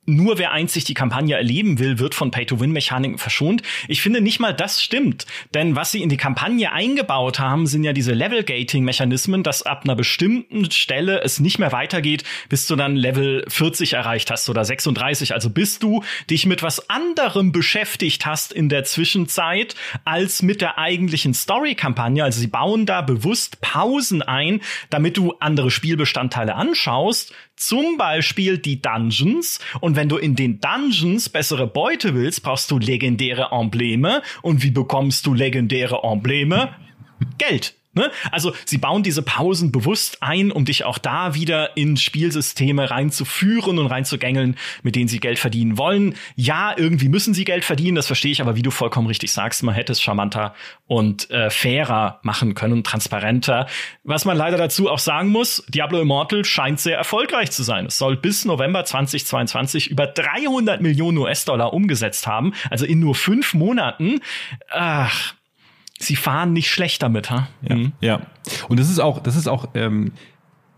nur 0.07 0.39
wer 0.39 0.53
einzig 0.53 0.85
die 0.85 0.95
Kampagne 0.95 1.37
erleben 1.37 1.79
will, 1.79 1.99
wird 1.99 2.15
von 2.15 2.31
Pay-to-Win-Mechaniken 2.31 3.19
verschont. 3.19 3.63
Ich 3.89 4.01
finde 4.01 4.21
nicht 4.21 4.41
mal 4.41 4.55
das 4.55 4.83
stimmt. 4.83 5.27
Denn 5.53 5.77
was 5.77 5.93
sie 5.93 6.03
in 6.03 6.09
die 6.09 6.17
Kampagne 6.17 6.73
eingebaut 6.73 7.39
haben, 7.39 7.67
sind 7.67 7.85
ja 7.85 7.93
diese 7.93 8.13
Level-Gating-Mechanismen, 8.13 9.43
dass 9.43 9.63
ab 9.65 9.83
einer 9.85 9.97
bestimmten 9.97 10.71
Stelle 10.71 11.21
es 11.23 11.41
nicht 11.41 11.59
mehr 11.59 11.73
weitergeht, 11.73 12.25
bis 12.49 12.67
du 12.67 12.77
dann 12.77 12.97
Level 12.97 13.45
40 13.49 13.95
erreicht 13.95 14.31
hast 14.31 14.49
oder 14.49 14.65
36. 14.65 15.35
Also 15.35 15.51
bis 15.51 15.79
du 15.79 16.03
dich 16.31 16.47
mit 16.47 16.63
was 16.63 16.89
anderem 16.89 17.53
beschäftigt 17.53 18.27
hast 18.27 18.53
in 18.53 18.69
der 18.69 18.85
Zwischenzeit 18.85 19.75
als 20.05 20.43
mit 20.43 20.61
der 20.61 20.79
eigentlichen 20.79 21.35
Story-Kampagne. 21.35 22.23
Also 22.23 22.41
sie 22.41 22.47
bauen 22.47 22.87
da 22.87 23.03
bewusst 23.03 23.61
Pausen 23.61 24.23
ein, 24.23 24.61
damit 24.91 25.17
du 25.17 25.35
andere 25.41 25.71
Spielbestandteile 25.71 26.55
anschaust, 26.55 27.35
zum 27.57 27.97
Beispiel 27.97 28.59
die 28.59 28.81
Dungeons. 28.81 29.61
Und 29.81 29.97
wenn 29.97 30.09
du 30.09 30.17
in 30.17 30.37
den 30.37 30.61
Dungeons 30.61 31.29
bessere 31.29 31.67
Beute 31.67 32.15
willst, 32.15 32.43
brauchst 32.43 32.71
du 32.71 32.79
legendäre 32.79 33.49
Embleme. 33.51 34.23
Und 34.43 34.63
wie 34.63 34.71
bekommst 34.71 35.27
du 35.27 35.35
legendäre 35.35 36.01
Embleme? 36.03 36.75
Geld. 37.39 37.75
Ne? 37.97 38.11
Also 38.31 38.53
sie 38.67 38.77
bauen 38.77 39.03
diese 39.03 39.23
Pausen 39.23 39.73
bewusst 39.73 40.23
ein, 40.23 40.53
um 40.53 40.67
dich 40.67 40.85
auch 40.85 40.99
da 40.99 41.35
wieder 41.35 41.79
in 41.79 41.97
Spielsysteme 41.97 42.91
reinzuführen 42.91 43.79
und 43.79 43.87
reinzugängeln, 43.87 44.57
mit 44.83 44.97
denen 44.97 45.09
sie 45.09 45.19
Geld 45.19 45.39
verdienen 45.39 45.79
wollen. 45.79 46.15
Ja, 46.35 46.75
irgendwie 46.77 47.09
müssen 47.09 47.33
sie 47.33 47.45
Geld 47.45 47.65
verdienen, 47.65 47.97
das 47.97 48.07
verstehe 48.07 48.33
ich, 48.33 48.43
aber 48.43 48.55
wie 48.55 48.61
du 48.61 48.71
vollkommen 48.71 49.07
richtig 49.07 49.33
sagst, 49.33 49.63
man 49.63 49.75
hätte 49.75 49.93
es 49.93 50.03
charmanter 50.03 50.55
und 50.87 51.31
äh, 51.31 51.49
fairer 51.49 52.21
machen 52.23 52.53
können, 52.55 52.85
transparenter. 52.85 53.67
Was 54.05 54.27
man 54.27 54.37
leider 54.37 54.59
dazu 54.59 54.91
auch 54.91 54.99
sagen 54.99 55.31
muss, 55.31 55.65
Diablo 55.69 55.99
Immortal 55.99 56.45
scheint 56.45 56.81
sehr 56.81 56.99
erfolgreich 56.99 57.51
zu 57.51 57.63
sein. 57.63 57.87
Es 57.87 57.97
soll 57.97 58.19
bis 58.19 58.45
November 58.45 58.85
2022 58.85 59.91
über 59.91 60.07
300 60.07 60.83
Millionen 60.83 61.17
US-Dollar 61.17 61.73
umgesetzt 61.73 62.27
haben, 62.27 62.53
also 62.69 62.85
in 62.85 63.01
nur 63.01 63.15
fünf 63.15 63.55
Monaten. 63.55 64.21
Ach, 64.71 65.35
sie 65.99 66.17
fahren 66.17 66.53
nicht 66.53 66.71
schlecht 66.71 67.03
damit, 67.03 67.31
ha? 67.31 67.49
Ja. 67.63 67.77
Mhm. 67.77 67.93
ja. 68.01 68.21
Und 68.69 68.79
das 68.81 68.91
ist 68.91 69.01
auch, 69.01 69.21
das 69.21 69.37
ist 69.37 69.49
auch, 69.49 69.69
ähm, 69.75 70.13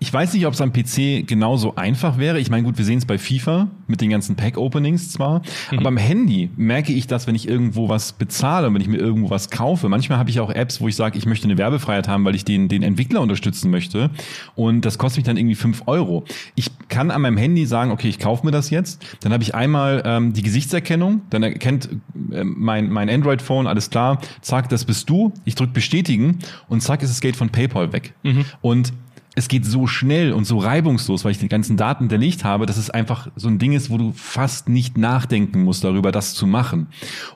ich 0.00 0.12
weiß 0.12 0.32
nicht, 0.34 0.46
ob 0.46 0.54
es 0.54 0.60
am 0.60 0.72
PC 0.72 1.26
genauso 1.26 1.74
einfach 1.74 2.18
wäre. 2.18 2.38
Ich 2.38 2.50
meine, 2.50 2.62
gut, 2.62 2.78
wir 2.78 2.84
sehen 2.84 2.98
es 2.98 3.06
bei 3.06 3.18
FIFA 3.18 3.68
mit 3.88 4.00
den 4.00 4.10
ganzen 4.10 4.36
Pack-Openings 4.36 5.10
zwar, 5.10 5.42
mhm. 5.72 5.78
aber 5.78 5.88
am 5.88 5.96
Handy 5.96 6.50
merke 6.56 6.92
ich 6.92 7.08
das, 7.08 7.26
wenn 7.26 7.34
ich 7.34 7.48
irgendwo 7.48 7.88
was 7.88 8.12
bezahle, 8.12 8.72
wenn 8.72 8.80
ich 8.80 8.86
mir 8.86 8.98
irgendwo 8.98 9.30
was 9.30 9.50
kaufe. 9.50 9.88
Manchmal 9.88 10.18
habe 10.18 10.30
ich 10.30 10.38
auch 10.38 10.50
Apps, 10.50 10.80
wo 10.80 10.86
ich 10.86 10.94
sage, 10.94 11.18
ich 11.18 11.26
möchte 11.26 11.46
eine 11.46 11.58
Werbefreiheit 11.58 12.06
haben, 12.06 12.24
weil 12.24 12.36
ich 12.36 12.44
den, 12.44 12.68
den 12.68 12.82
Entwickler 12.82 13.20
unterstützen 13.20 13.70
möchte. 13.70 14.10
Und 14.54 14.84
das 14.84 14.98
kostet 14.98 15.18
mich 15.18 15.26
dann 15.26 15.36
irgendwie 15.36 15.56
fünf 15.56 15.82
Euro. 15.86 16.24
Ich 16.54 16.70
kann 16.88 17.10
an 17.10 17.22
meinem 17.22 17.36
Handy 17.36 17.66
sagen, 17.66 17.90
okay, 17.90 18.08
ich 18.08 18.20
kaufe 18.20 18.46
mir 18.46 18.52
das 18.52 18.70
jetzt. 18.70 19.04
Dann 19.20 19.32
habe 19.32 19.42
ich 19.42 19.54
einmal 19.54 20.02
ähm, 20.04 20.32
die 20.32 20.42
Gesichtserkennung, 20.42 21.22
dann 21.30 21.42
erkennt 21.42 21.88
äh, 22.30 22.44
mein, 22.44 22.88
mein 22.90 23.10
Android-Phone, 23.10 23.66
alles 23.66 23.90
klar, 23.90 24.20
zack, 24.42 24.68
das 24.68 24.84
bist 24.84 25.10
du. 25.10 25.32
Ich 25.44 25.56
drücke 25.56 25.72
bestätigen 25.72 26.38
und 26.68 26.82
zack, 26.82 27.02
ist 27.02 27.10
das 27.10 27.20
Geld 27.20 27.34
von 27.34 27.50
PayPal 27.50 27.92
weg. 27.92 28.14
Mhm. 28.22 28.44
Und 28.60 28.92
es 29.38 29.48
geht 29.48 29.64
so 29.64 29.86
schnell 29.86 30.32
und 30.32 30.44
so 30.44 30.58
reibungslos, 30.58 31.24
weil 31.24 31.32
ich 31.32 31.38
die 31.38 31.48
ganzen 31.48 31.76
Daten 31.76 32.04
hinterlegt 32.04 32.44
habe, 32.44 32.66
dass 32.66 32.76
es 32.76 32.90
einfach 32.90 33.28
so 33.36 33.48
ein 33.48 33.58
Ding 33.58 33.72
ist, 33.72 33.88
wo 33.88 33.96
du 33.96 34.12
fast 34.12 34.68
nicht 34.68 34.98
nachdenken 34.98 35.62
musst 35.62 35.84
darüber, 35.84 36.12
das 36.12 36.34
zu 36.34 36.46
machen. 36.46 36.88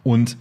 Und 0.02 0.36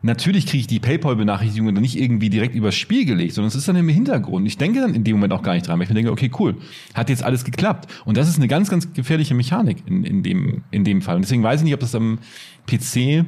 Natürlich 0.00 0.46
kriege 0.46 0.60
ich 0.60 0.66
die 0.68 0.78
PayPal-Benachrichtigung 0.78 1.74
dann 1.74 1.82
nicht 1.82 1.98
irgendwie 1.98 2.30
direkt 2.30 2.54
übers 2.54 2.76
Spiel 2.76 3.04
gelegt, 3.04 3.34
sondern 3.34 3.48
es 3.48 3.56
ist 3.56 3.66
dann 3.66 3.74
im 3.74 3.88
Hintergrund. 3.88 4.46
Ich 4.46 4.56
denke 4.56 4.80
dann 4.80 4.94
in 4.94 5.02
dem 5.02 5.16
Moment 5.16 5.32
auch 5.32 5.42
gar 5.42 5.54
nicht 5.54 5.66
dran, 5.66 5.76
weil 5.76 5.84
ich 5.84 5.88
mir 5.88 5.96
denke, 5.96 6.12
okay, 6.12 6.30
cool, 6.38 6.54
hat 6.94 7.08
jetzt 7.08 7.24
alles 7.24 7.44
geklappt. 7.44 7.92
Und 8.04 8.16
das 8.16 8.28
ist 8.28 8.36
eine 8.36 8.46
ganz, 8.46 8.70
ganz 8.70 8.92
gefährliche 8.92 9.34
Mechanik 9.34 9.78
in, 9.86 10.04
in, 10.04 10.22
dem, 10.22 10.62
in 10.70 10.84
dem 10.84 11.02
Fall. 11.02 11.16
Und 11.16 11.22
deswegen 11.22 11.42
weiß 11.42 11.60
ich 11.60 11.64
nicht, 11.64 11.74
ob 11.74 11.80
das 11.80 11.96
am 11.96 12.20
PC, 12.68 12.94
wenn 12.94 13.24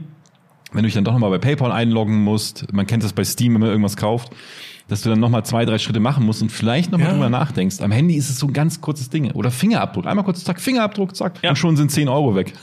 du 0.75 0.83
dich 0.83 0.95
dann 0.95 1.03
doch 1.03 1.13
nochmal 1.13 1.31
bei 1.31 1.39
PayPal 1.39 1.73
einloggen 1.73 2.23
musst, 2.23 2.73
man 2.73 2.87
kennt 2.87 3.03
das 3.03 3.15
bei 3.15 3.25
Steam, 3.25 3.55
wenn 3.55 3.63
man 3.63 3.71
irgendwas 3.71 3.97
kauft, 3.97 4.33
dass 4.91 5.03
du 5.03 5.09
dann 5.09 5.21
nochmal 5.21 5.45
zwei, 5.45 5.65
drei 5.65 5.79
Schritte 5.79 6.01
machen 6.01 6.27
musst 6.27 6.43
und 6.43 6.51
vielleicht 6.51 6.91
nochmal 6.91 7.09
ja. 7.09 7.15
drüber 7.15 7.31
nachdenkst. 7.31 7.81
Am 7.81 7.93
Handy 7.93 8.17
ist 8.17 8.29
es 8.29 8.39
so 8.39 8.49
ein 8.49 8.53
ganz 8.53 8.81
kurzes 8.81 9.09
Ding. 9.09 9.31
Oder 9.33 9.51
Fingerabdruck. 9.51 10.07
Einmal 10.07 10.25
kurz, 10.25 10.43
zack, 10.43 10.61
Fingerabdruck, 10.61 11.15
zack. 11.15 11.35
Ja. 11.43 11.51
Und 11.51 11.57
schon 11.57 11.77
sind 11.77 11.91
zehn 11.91 12.09
Euro 12.09 12.35
weg. 12.35 12.53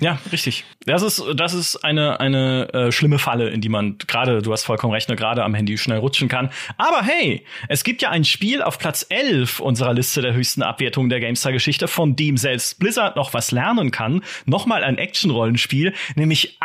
Ja, 0.00 0.18
richtig. 0.32 0.64
Das 0.86 1.02
ist, 1.02 1.22
das 1.36 1.52
ist 1.52 1.84
eine, 1.84 2.20
eine 2.20 2.72
äh, 2.72 2.92
schlimme 2.92 3.18
Falle, 3.18 3.50
in 3.50 3.60
die 3.60 3.68
man 3.68 3.98
gerade, 3.98 4.40
du 4.40 4.50
hast 4.52 4.64
vollkommen 4.64 4.94
recht, 4.94 5.10
ne, 5.10 5.16
gerade 5.16 5.44
am 5.44 5.52
Handy 5.52 5.76
schnell 5.76 5.98
rutschen 5.98 6.28
kann. 6.28 6.48
Aber 6.78 7.02
hey, 7.02 7.44
es 7.68 7.84
gibt 7.84 8.00
ja 8.00 8.08
ein 8.08 8.24
Spiel 8.24 8.62
auf 8.62 8.78
Platz 8.78 9.04
11 9.10 9.60
unserer 9.60 9.92
Liste 9.92 10.22
der 10.22 10.32
höchsten 10.32 10.62
Abwertungen 10.62 11.10
der 11.10 11.20
GameStar-Geschichte, 11.20 11.88
von 11.88 12.16
dem 12.16 12.38
selbst 12.38 12.78
Blizzard 12.78 13.16
noch 13.16 13.34
was 13.34 13.52
lernen 13.52 13.90
kann. 13.90 14.22
Nochmal 14.46 14.82
ein 14.82 14.96
Action-Rollenspiel, 14.96 15.92
nämlich 16.14 16.56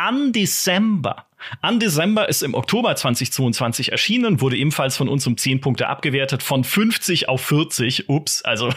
Undecember. 1.62 1.86
Undecember 1.86 2.28
ist 2.28 2.42
im 2.42 2.54
Oktober 2.54 2.94
2022 2.94 3.92
erschienen, 3.92 4.40
wurde 4.40 4.56
ebenfalls 4.56 4.96
von 4.96 5.08
uns 5.08 5.26
um 5.26 5.36
10 5.36 5.60
Punkte 5.60 5.88
abgewertet, 5.88 6.42
von 6.42 6.64
50 6.64 7.28
auf 7.28 7.40
40. 7.42 8.08
Ups, 8.08 8.42
also 8.42 8.72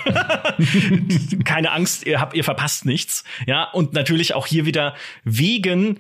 keine 1.46 1.72
Angst, 1.72 2.06
ihr 2.06 2.20
habt, 2.20 2.36
ihr 2.36 2.44
verpasst 2.44 2.86
nichts. 2.86 3.24
Ja, 3.46 3.64
und 3.72 3.94
natürlich 3.94 4.34
auch 4.34 4.48
hier 4.48 4.66
wieder 4.66 4.96
wegen 5.24 6.00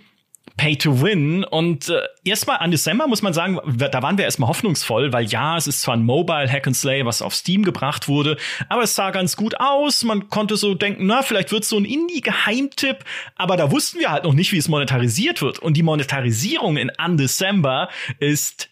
Pay 0.59 0.75
to 0.75 1.01
Win. 1.01 1.45
Und 1.45 1.87
äh, 1.87 2.01
erstmal 2.25 2.57
an 2.57 2.69
December 2.69 3.07
muss 3.07 3.21
man 3.21 3.31
sagen, 3.31 3.59
da 3.77 4.03
waren 4.03 4.17
wir 4.17 4.25
erstmal 4.25 4.49
hoffnungsvoll, 4.49 5.13
weil 5.13 5.25
ja, 5.25 5.55
es 5.55 5.67
ist 5.67 5.79
zwar 5.79 5.95
ein 5.95 6.03
Mobile 6.03 6.51
Hack 6.51 6.67
and 6.67 6.75
Slay, 6.75 7.05
was 7.05 7.21
auf 7.21 7.33
Steam 7.33 7.63
gebracht 7.63 8.09
wurde, 8.09 8.35
aber 8.67 8.83
es 8.83 8.93
sah 8.93 9.11
ganz 9.11 9.37
gut 9.37 9.57
aus. 9.57 10.03
Man 10.03 10.27
konnte 10.27 10.57
so 10.57 10.75
denken, 10.75 11.05
na, 11.05 11.21
vielleicht 11.21 11.53
wird 11.53 11.63
so 11.63 11.77
ein 11.77 11.85
Indie-Geheimtipp, 11.85 13.05
aber 13.37 13.55
da 13.55 13.71
wussten 13.71 13.99
wir 13.99 14.11
halt 14.11 14.25
noch 14.25 14.33
nicht, 14.33 14.51
wie 14.51 14.57
es 14.57 14.67
monetarisiert 14.67 15.41
wird. 15.41 15.59
Und 15.59 15.77
die 15.77 15.83
Monetarisierung 15.83 16.75
in 16.75 16.91
Undecember 17.03 17.87
ist 18.19 18.69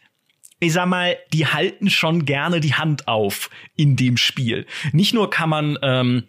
ich 0.59 0.73
sag 0.73 0.87
mal, 0.87 1.17
die 1.31 1.45
halten 1.45 1.89
schon 1.89 2.25
gerne 2.25 2.59
die 2.59 2.73
Hand 2.73 3.07
auf 3.07 3.51
in 3.75 3.95
dem 3.95 4.17
Spiel. 4.17 4.65
Nicht 4.91 5.13
nur 5.13 5.29
kann 5.29 5.49
man 5.49 5.77
ähm, 5.83 6.23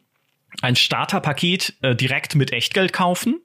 ein 0.61 0.77
Starterpaket 0.77 1.75
äh, 1.81 1.97
direkt 1.97 2.35
mit 2.35 2.53
Echtgeld 2.53 2.93
kaufen, 2.93 3.41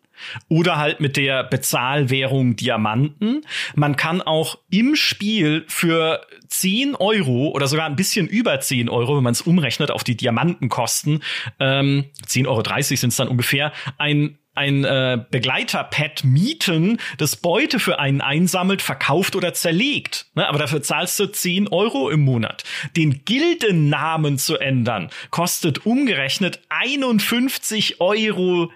oder 0.50 0.78
halt 0.78 1.00
mit 1.00 1.18
der 1.18 1.44
Bezahlwährung 1.44 2.56
Diamanten. 2.56 3.42
Man 3.76 3.96
kann 3.96 4.22
auch 4.22 4.58
im 4.70 4.96
Spiel 4.96 5.66
für 5.68 6.26
10 6.48 6.96
Euro 6.96 7.50
oder 7.50 7.68
sogar 7.68 7.86
ein 7.86 7.96
bisschen 7.96 8.28
über 8.28 8.60
10 8.60 8.90
Euro, 8.90 9.18
wenn 9.18 9.24
man 9.24 9.34
es 9.34 9.42
umrechnet 9.42 9.92
auf 9.92 10.04
die 10.04 10.16
Diamantenkosten, 10.16 11.24
ähm, 11.60 12.06
10,30 12.28 12.48
Euro 12.48 12.64
sind 12.96 13.10
es 13.10 13.16
dann 13.16 13.28
ungefähr, 13.28 13.72
ein 13.98 14.38
ein 14.56 14.84
äh, 14.84 15.24
Begleiterpad 15.32 16.24
mieten, 16.24 17.00
das 17.18 17.36
Beute 17.36 17.80
für 17.80 18.00
einen 18.00 18.22
einsammelt, 18.22 18.82
verkauft 18.82 19.36
oder 19.36 19.54
zerlegt. 19.54 20.28
Ne? 20.36 20.48
Aber 20.48 20.60
dafür 20.60 20.82
zahlst 20.84 21.20
du 21.20 21.26
10 21.28 21.70
Euro 21.70 22.10
im 22.10 22.22
Monat. 22.22 22.64
Den 22.96 23.26
Gildennamen 23.26 24.38
zu 24.38 24.58
ändern, 24.58 25.10
kostet 25.32 25.86
umgerechnet 25.86 26.62
51,60 26.70 28.00
Euro. 28.00 28.72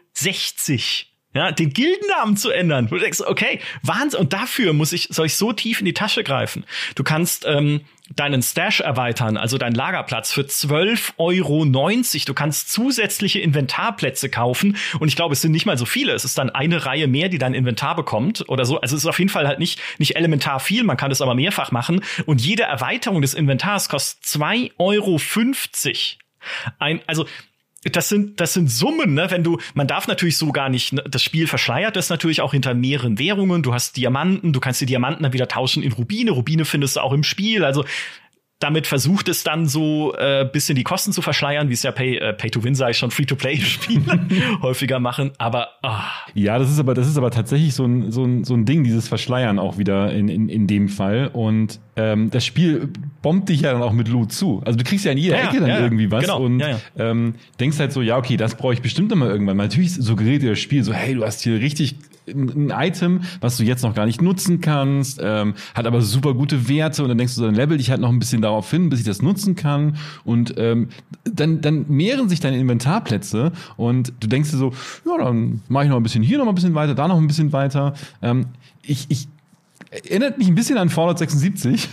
Ja, 1.38 1.52
den 1.52 1.72
Gildennamen 1.72 2.36
zu 2.36 2.50
ändern. 2.50 2.88
Du 2.88 2.98
denkst, 2.98 3.22
okay, 3.22 3.60
Wahnsinn. 3.84 4.20
Und 4.20 4.34
dafür 4.34 4.74
muss 4.74 4.92
ich, 4.92 5.08
soll 5.12 5.28
ich 5.28 5.36
so 5.36 5.54
tief 5.54 5.82
in 5.82 5.86
die 5.86 5.94
Tasche 5.94 6.24
greifen. 6.24 6.66
Du 6.96 7.04
kannst 7.04 7.46
ähm, 7.46 7.82
deinen 8.16 8.42
Stash 8.42 8.80
erweitern, 8.80 9.38
also 9.38 9.60
deinen 9.60 9.76
Lagerplatz 9.76 10.32
für 10.32 10.42
12,90 10.42 11.14
Euro. 11.18 11.66
Du 12.26 12.34
kannst 12.34 12.72
zusätzliche 12.72 13.40
Inventarplätze 13.40 14.30
kaufen. 14.30 14.78
Und 15.00 15.10
ich 15.10 15.16
glaube, 15.16 15.34
es 15.34 15.42
sind 15.42 15.52
nicht 15.52 15.68
mal 15.68 15.78
so 15.78 15.86
viele. 15.86 16.14
Es 16.14 16.26
ist 16.26 16.40
dann 16.40 16.50
eine 16.50 16.88
Reihe 16.88 17.08
mehr, 17.08 17.30
die 17.30 17.38
dein 17.38 17.54
Inventar 17.54 17.96
bekommt 17.96 18.50
oder 18.50 18.66
so. 18.66 18.82
Also 18.82 18.96
es 18.96 19.04
ist 19.04 19.08
auf 19.08 19.20
jeden 19.20 19.30
Fall 19.30 19.48
halt 19.48 19.60
nicht, 19.60 19.80
nicht 20.00 20.16
elementar 20.16 20.60
viel. 20.60 20.84
Man 20.84 20.98
kann 20.98 21.12
es 21.12 21.22
aber 21.22 21.36
mehrfach 21.36 21.70
machen. 21.72 22.02
Und 22.26 22.42
jede 22.42 22.64
Erweiterung 22.64 23.22
des 23.22 23.36
Inventars 23.36 23.90
kostet 23.90 24.24
2,50 24.24 24.74
Euro. 24.80 25.20
Ein, 26.80 27.02
also 27.06 27.28
das 27.92 28.10
sind, 28.10 28.40
das 28.40 28.54
sind 28.54 28.70
Summen, 28.70 29.14
ne? 29.14 29.28
Wenn 29.30 29.44
du, 29.44 29.60
man 29.74 29.88
darf 29.88 30.08
natürlich 30.08 30.38
so 30.38 30.52
gar 30.52 30.70
nicht, 30.70 30.94
ne? 30.94 31.04
das 31.10 31.24
Spiel 31.24 31.48
verschleiert 31.48 31.96
das 31.96 32.10
natürlich 32.10 32.42
auch 32.42 32.52
hinter 32.52 32.74
mehreren 32.74 33.20
Währungen. 33.20 33.64
Du 33.64 33.74
hast 33.74 33.98
Diamanten, 33.98 34.54
du 34.54 34.60
kannst 34.60 34.82
die 34.82 34.86
Diamanten 34.86 35.24
dann 35.24 35.34
wieder 35.34 35.48
tauschen 35.48 35.84
in 35.84 35.92
Rubine. 35.92 36.32
Rubine 36.32 36.66
findest 36.66 36.96
du 36.96 37.02
auch 37.02 37.14
im 37.14 37.24
Spiel. 37.24 37.64
Also 37.64 37.86
damit 38.60 38.88
versucht 38.88 39.30
es 39.30 39.44
dann 39.44 39.68
so 39.68 40.16
äh, 40.16 40.44
bisschen 40.52 40.76
die 40.76 40.84
Kosten 40.84 41.12
zu 41.12 41.22
verschleiern, 41.22 41.70
wie 41.70 41.74
es 41.74 41.84
ja 41.84 41.92
Pay, 41.92 42.18
äh, 42.18 42.34
Pay 42.34 42.50
to 42.50 42.64
Win 42.64 42.74
sei 42.74 42.94
schon 42.94 43.12
Free-to-Play-Spiele 43.12 44.28
häufiger 44.62 45.00
machen. 45.00 45.32
Aber 45.38 45.70
ah. 45.84 46.06
ja, 46.34 46.58
das 46.58 46.72
ist 46.72 46.80
aber 46.80 46.96
das 46.96 47.08
ist 47.08 47.18
aber 47.18 47.30
tatsächlich 47.30 47.76
so 47.76 47.86
ein, 47.86 48.12
so 48.12 48.24
ein, 48.24 48.44
so 48.44 48.56
ein 48.56 48.66
Ding, 48.66 48.84
dieses 48.84 49.08
Verschleiern 49.08 49.60
auch 49.60 49.78
wieder 49.78 50.12
in, 50.12 50.28
in, 50.28 50.50
in 50.50 50.66
dem 50.66 50.90
Fall. 50.90 51.30
Und 51.32 51.80
ähm, 51.96 52.32
das 52.32 52.46
Spiel 52.46 52.90
bombt 53.22 53.50
dich 53.50 53.62
ja 53.62 53.74
dann 53.74 53.84
auch 53.84 53.94
mit 53.94 54.08
Loot 54.08 54.32
zu. 54.32 54.62
Also 54.66 54.78
du 54.78 54.84
kriegst 54.84 55.06
ja 55.06 55.12
in 55.12 55.20
jeder 55.20 55.38
ja, 55.38 55.50
Ecke 55.50 55.60
dann 55.60 55.70
ja, 55.70 55.80
irgendwie 55.80 56.10
was 56.10 56.24
genau, 56.24 56.42
und 56.42 56.60
ja, 56.60 56.80
ähm, 56.98 57.36
denkst 57.60 57.78
halt 57.78 57.92
so, 57.92 58.02
ja 58.02 58.18
okay, 58.18 58.38
das 58.38 58.56
brauche 58.56 58.74
ich 58.74 58.82
bestimmt 58.82 59.12
immer 59.12 59.30
irgendwann. 59.30 59.58
Natürlich 59.58 59.94
suggeriert 59.94 60.42
dir 60.42 60.52
das 60.52 60.60
Spiel 60.60 60.84
so, 60.84 60.94
hey, 60.94 61.14
du 61.14 61.24
hast 61.24 61.42
hier 61.42 61.60
richtig 61.60 61.96
ein 62.28 62.72
Item, 62.76 63.22
was 63.42 63.58
du 63.58 63.64
jetzt 63.64 63.84
noch 63.84 63.94
gar 63.94 64.06
nicht 64.06 64.22
nutzen 64.22 64.62
kannst, 64.62 65.20
ähm, 65.24 65.54
hat 65.74 65.88
aber 65.88 66.02
super 66.02 66.34
gute 66.34 66.68
Werte 66.68 67.04
und 67.04 67.10
dann 67.10 67.18
denkst 67.18 67.36
du, 67.36 67.42
dann 67.42 67.56
level 67.56 67.78
dich 67.78 67.90
halt 67.90 68.02
noch 68.02 68.10
ein 68.10 68.20
bisschen 68.20 68.42
darauf 68.42 68.70
hin, 68.70 68.90
bis 68.90 69.00
ich 69.00 69.06
das 69.06 69.22
nutzen 69.22 69.56
kann 69.56 69.98
und 70.24 70.54
ähm, 70.58 70.90
dann, 71.24 71.62
dann 71.62 71.86
mehren 71.88 72.30
sich 72.30 72.40
deine 72.40 72.58
Inventarplätze 72.58 73.52
und 73.78 74.14
du 74.20 74.28
denkst 74.28 74.52
dir 74.52 74.58
so, 74.58 74.74
ja, 75.06 75.24
dann 75.24 75.62
mache 75.68 75.86
ich 75.86 75.90
noch 75.90 75.98
ein 75.98 76.04
bisschen 76.04 76.24
hier 76.24 76.38
noch 76.38 76.48
ein 76.48 76.56
bisschen 76.56 76.76
weiter, 76.76 76.96
da 76.96 77.08
noch 77.08 77.18
ein 77.18 77.28
bisschen 77.28 77.54
weiter. 77.54 77.94
Ähm, 78.22 78.48
ich, 78.82 79.06
ich 79.10 79.28
erinnert 79.92 80.38
mich 80.38 80.48
ein 80.48 80.56
bisschen 80.56 80.78
an 80.78 80.90
Fallout 80.90 81.18
76. 81.18 81.88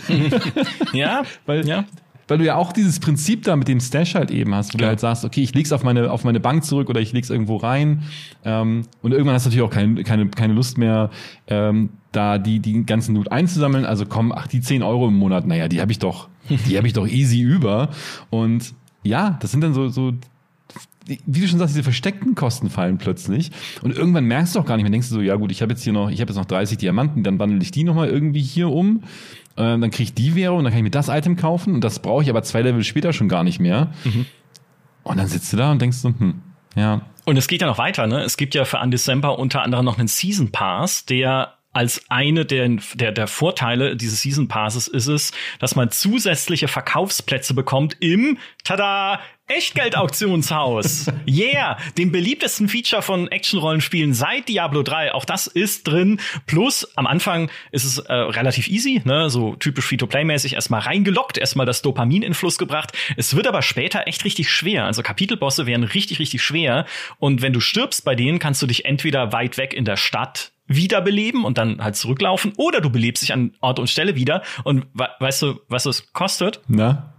ja, 0.93 1.23
weil 1.45 1.67
ja 1.67 1.85
weil 2.27 2.37
du 2.37 2.45
ja 2.45 2.55
auch 2.55 2.73
dieses 2.73 2.99
Prinzip 2.99 3.43
da 3.43 3.55
mit 3.55 3.67
dem 3.67 3.79
Stash 3.79 4.15
halt 4.15 4.31
eben 4.31 4.53
hast, 4.55 4.73
wo 4.73 4.77
Klar. 4.77 4.87
du 4.87 4.89
halt 4.89 4.99
sagst, 4.99 5.25
okay, 5.25 5.41
ich 5.41 5.53
leg's 5.53 5.71
auf 5.71 5.83
meine, 5.83 6.11
auf 6.11 6.23
meine 6.23 6.39
Bank 6.39 6.63
zurück 6.63 6.89
oder 6.89 6.99
ich 6.99 7.13
leg's 7.13 7.29
irgendwo 7.29 7.57
rein. 7.57 8.03
Ähm, 8.43 8.83
und 9.01 9.11
irgendwann 9.11 9.35
hast 9.35 9.45
du 9.45 9.49
natürlich 9.49 9.67
auch 9.67 9.73
keine, 9.73 10.03
keine, 10.03 10.27
keine 10.27 10.53
Lust 10.53 10.77
mehr, 10.77 11.11
ähm, 11.47 11.89
da 12.11 12.37
die, 12.37 12.59
die 12.59 12.85
ganzen 12.85 13.15
Loot 13.15 13.31
einzusammeln. 13.31 13.85
Also 13.85 14.05
komm, 14.05 14.31
ach, 14.31 14.47
die 14.47 14.61
10 14.61 14.83
Euro 14.83 15.07
im 15.07 15.15
Monat, 15.15 15.45
naja, 15.45 15.67
die 15.67 15.81
habe 15.81 15.91
ich 15.91 15.99
doch, 15.99 16.29
die 16.49 16.77
habe 16.77 16.87
ich 16.87 16.93
doch 16.93 17.07
easy 17.07 17.41
über. 17.41 17.89
Und 18.29 18.73
ja, 19.03 19.37
das 19.41 19.51
sind 19.51 19.61
dann 19.61 19.73
so, 19.73 19.89
so 19.89 20.13
wie 21.07 21.39
du 21.39 21.47
schon 21.47 21.59
sagst, 21.59 21.75
diese 21.75 21.83
versteckten 21.83 22.33
Kosten 22.33 22.69
fallen 22.69 22.97
plötzlich. 22.97 23.51
Und 23.83 23.95
irgendwann 23.95 24.25
merkst 24.25 24.55
du 24.55 24.59
auch 24.59 24.65
gar 24.65 24.75
nicht 24.75 24.83
mehr, 24.83 24.91
denkst 24.91 25.09
du 25.09 25.15
so, 25.15 25.21
ja 25.21 25.35
gut, 25.35 25.51
ich 25.51 25.61
habe 25.61 25.73
jetzt 25.73 25.83
hier 25.83 25.93
noch, 25.93 26.09
ich 26.09 26.19
habe 26.19 26.31
jetzt 26.31 26.37
noch 26.37 26.45
30 26.45 26.77
Diamanten, 26.77 27.23
dann 27.23 27.37
wandle 27.37 27.61
ich 27.61 27.71
die 27.71 27.83
nochmal 27.83 28.09
irgendwie 28.09 28.41
hier 28.41 28.69
um. 28.69 29.03
Äh, 29.57 29.77
dann 29.79 29.91
kriege 29.91 30.03
ich 30.03 30.13
die 30.13 30.35
Währung, 30.35 30.63
dann 30.63 30.71
kann 30.71 30.79
ich 30.79 30.83
mir 30.83 30.89
das 30.91 31.07
Item 31.07 31.35
kaufen 31.35 31.75
und 31.75 31.83
das 31.83 31.99
brauche 31.99 32.23
ich 32.23 32.29
aber 32.29 32.43
zwei 32.43 32.61
Level 32.61 32.83
später 32.83 33.13
schon 33.13 33.29
gar 33.29 33.43
nicht 33.43 33.59
mehr. 33.59 33.91
Mhm. 34.03 34.25
Und 35.03 35.17
dann 35.17 35.27
sitzt 35.27 35.53
du 35.53 35.57
da 35.57 35.71
und 35.71 35.81
denkst 35.81 35.97
so, 35.97 36.09
hm, 36.09 36.41
ja. 36.75 37.01
Und 37.25 37.37
es 37.37 37.47
geht 37.47 37.61
ja 37.61 37.67
noch 37.67 37.77
weiter, 37.77 38.07
ne? 38.07 38.21
Es 38.21 38.37
gibt 38.37 38.53
ja 38.53 38.65
für 38.65 38.79
Undecember 38.79 39.39
unter 39.39 39.61
anderem 39.61 39.85
noch 39.85 39.97
einen 39.97 40.07
Season 40.07 40.51
Pass, 40.51 41.05
der 41.05 41.54
als 41.75 42.05
eine 42.09 42.45
der, 42.45 42.69
der, 42.93 43.11
der 43.11 43.27
Vorteile 43.27 43.97
dieses 43.97 44.21
Season 44.21 44.47
Passes 44.47 44.87
ist 44.87 45.07
es, 45.07 45.33
dass 45.59 45.75
man 45.75 45.91
zusätzliche 45.91 46.69
Verkaufsplätze 46.69 47.53
bekommt 47.53 47.97
im, 47.99 48.37
tada, 48.63 49.19
Echtgeld-Auktionshaus. 49.47 51.11
Yeah, 51.27 51.77
dem 51.97 52.11
beliebtesten 52.11 52.69
Feature 52.69 53.01
von 53.01 53.27
Action-Rollenspielen 53.27 54.13
seit 54.13 54.47
Diablo 54.47 54.83
3. 54.83 55.13
Auch 55.13 55.25
das 55.25 55.47
ist 55.47 55.87
drin. 55.87 56.19
Plus, 56.45 56.87
am 56.95 57.07
Anfang 57.07 57.49
ist 57.71 57.83
es 57.83 57.97
äh, 57.97 58.13
relativ 58.13 58.67
easy, 58.67 59.01
ne? 59.05 59.29
so 59.29 59.55
typisch 59.55 59.85
Free-to-Play-mäßig 59.85 60.53
erstmal 60.53 60.81
reingelockt, 60.81 61.37
erstmal 61.37 61.65
das 61.65 61.81
Dopamin 61.81 62.23
in 62.23 62.33
Fluss 62.33 62.57
gebracht. 62.57 62.93
Es 63.17 63.35
wird 63.35 63.47
aber 63.47 63.61
später 63.61 64.07
echt 64.07 64.23
richtig 64.23 64.49
schwer. 64.49 64.85
Also 64.85 65.03
Kapitelbosse 65.03 65.65
werden 65.65 65.83
richtig, 65.83 66.19
richtig 66.19 66.41
schwer. 66.41 66.85
Und 67.17 67.41
wenn 67.41 67.53
du 67.53 67.59
stirbst 67.59 68.05
bei 68.05 68.15
denen, 68.15 68.39
kannst 68.39 68.61
du 68.61 68.67
dich 68.67 68.85
entweder 68.85 69.31
weit 69.33 69.57
weg 69.57 69.73
in 69.73 69.85
der 69.85 69.97
Stadt 69.97 70.53
wiederbeleben 70.67 71.45
und 71.45 71.57
dann 71.57 71.83
halt 71.83 71.95
zurücklaufen 71.95 72.53
oder 72.57 72.81
du 72.81 72.89
belebst 72.89 73.23
dich 73.23 73.33
an 73.33 73.53
Ort 73.61 73.79
und 73.79 73.89
Stelle 73.89 74.15
wieder 74.15 74.41
und 74.63 74.85
weißt 74.93 75.41
du, 75.43 75.59
was 75.67 75.85
es 75.85 76.11
kostet? 76.13 76.61
Na? 76.67 77.11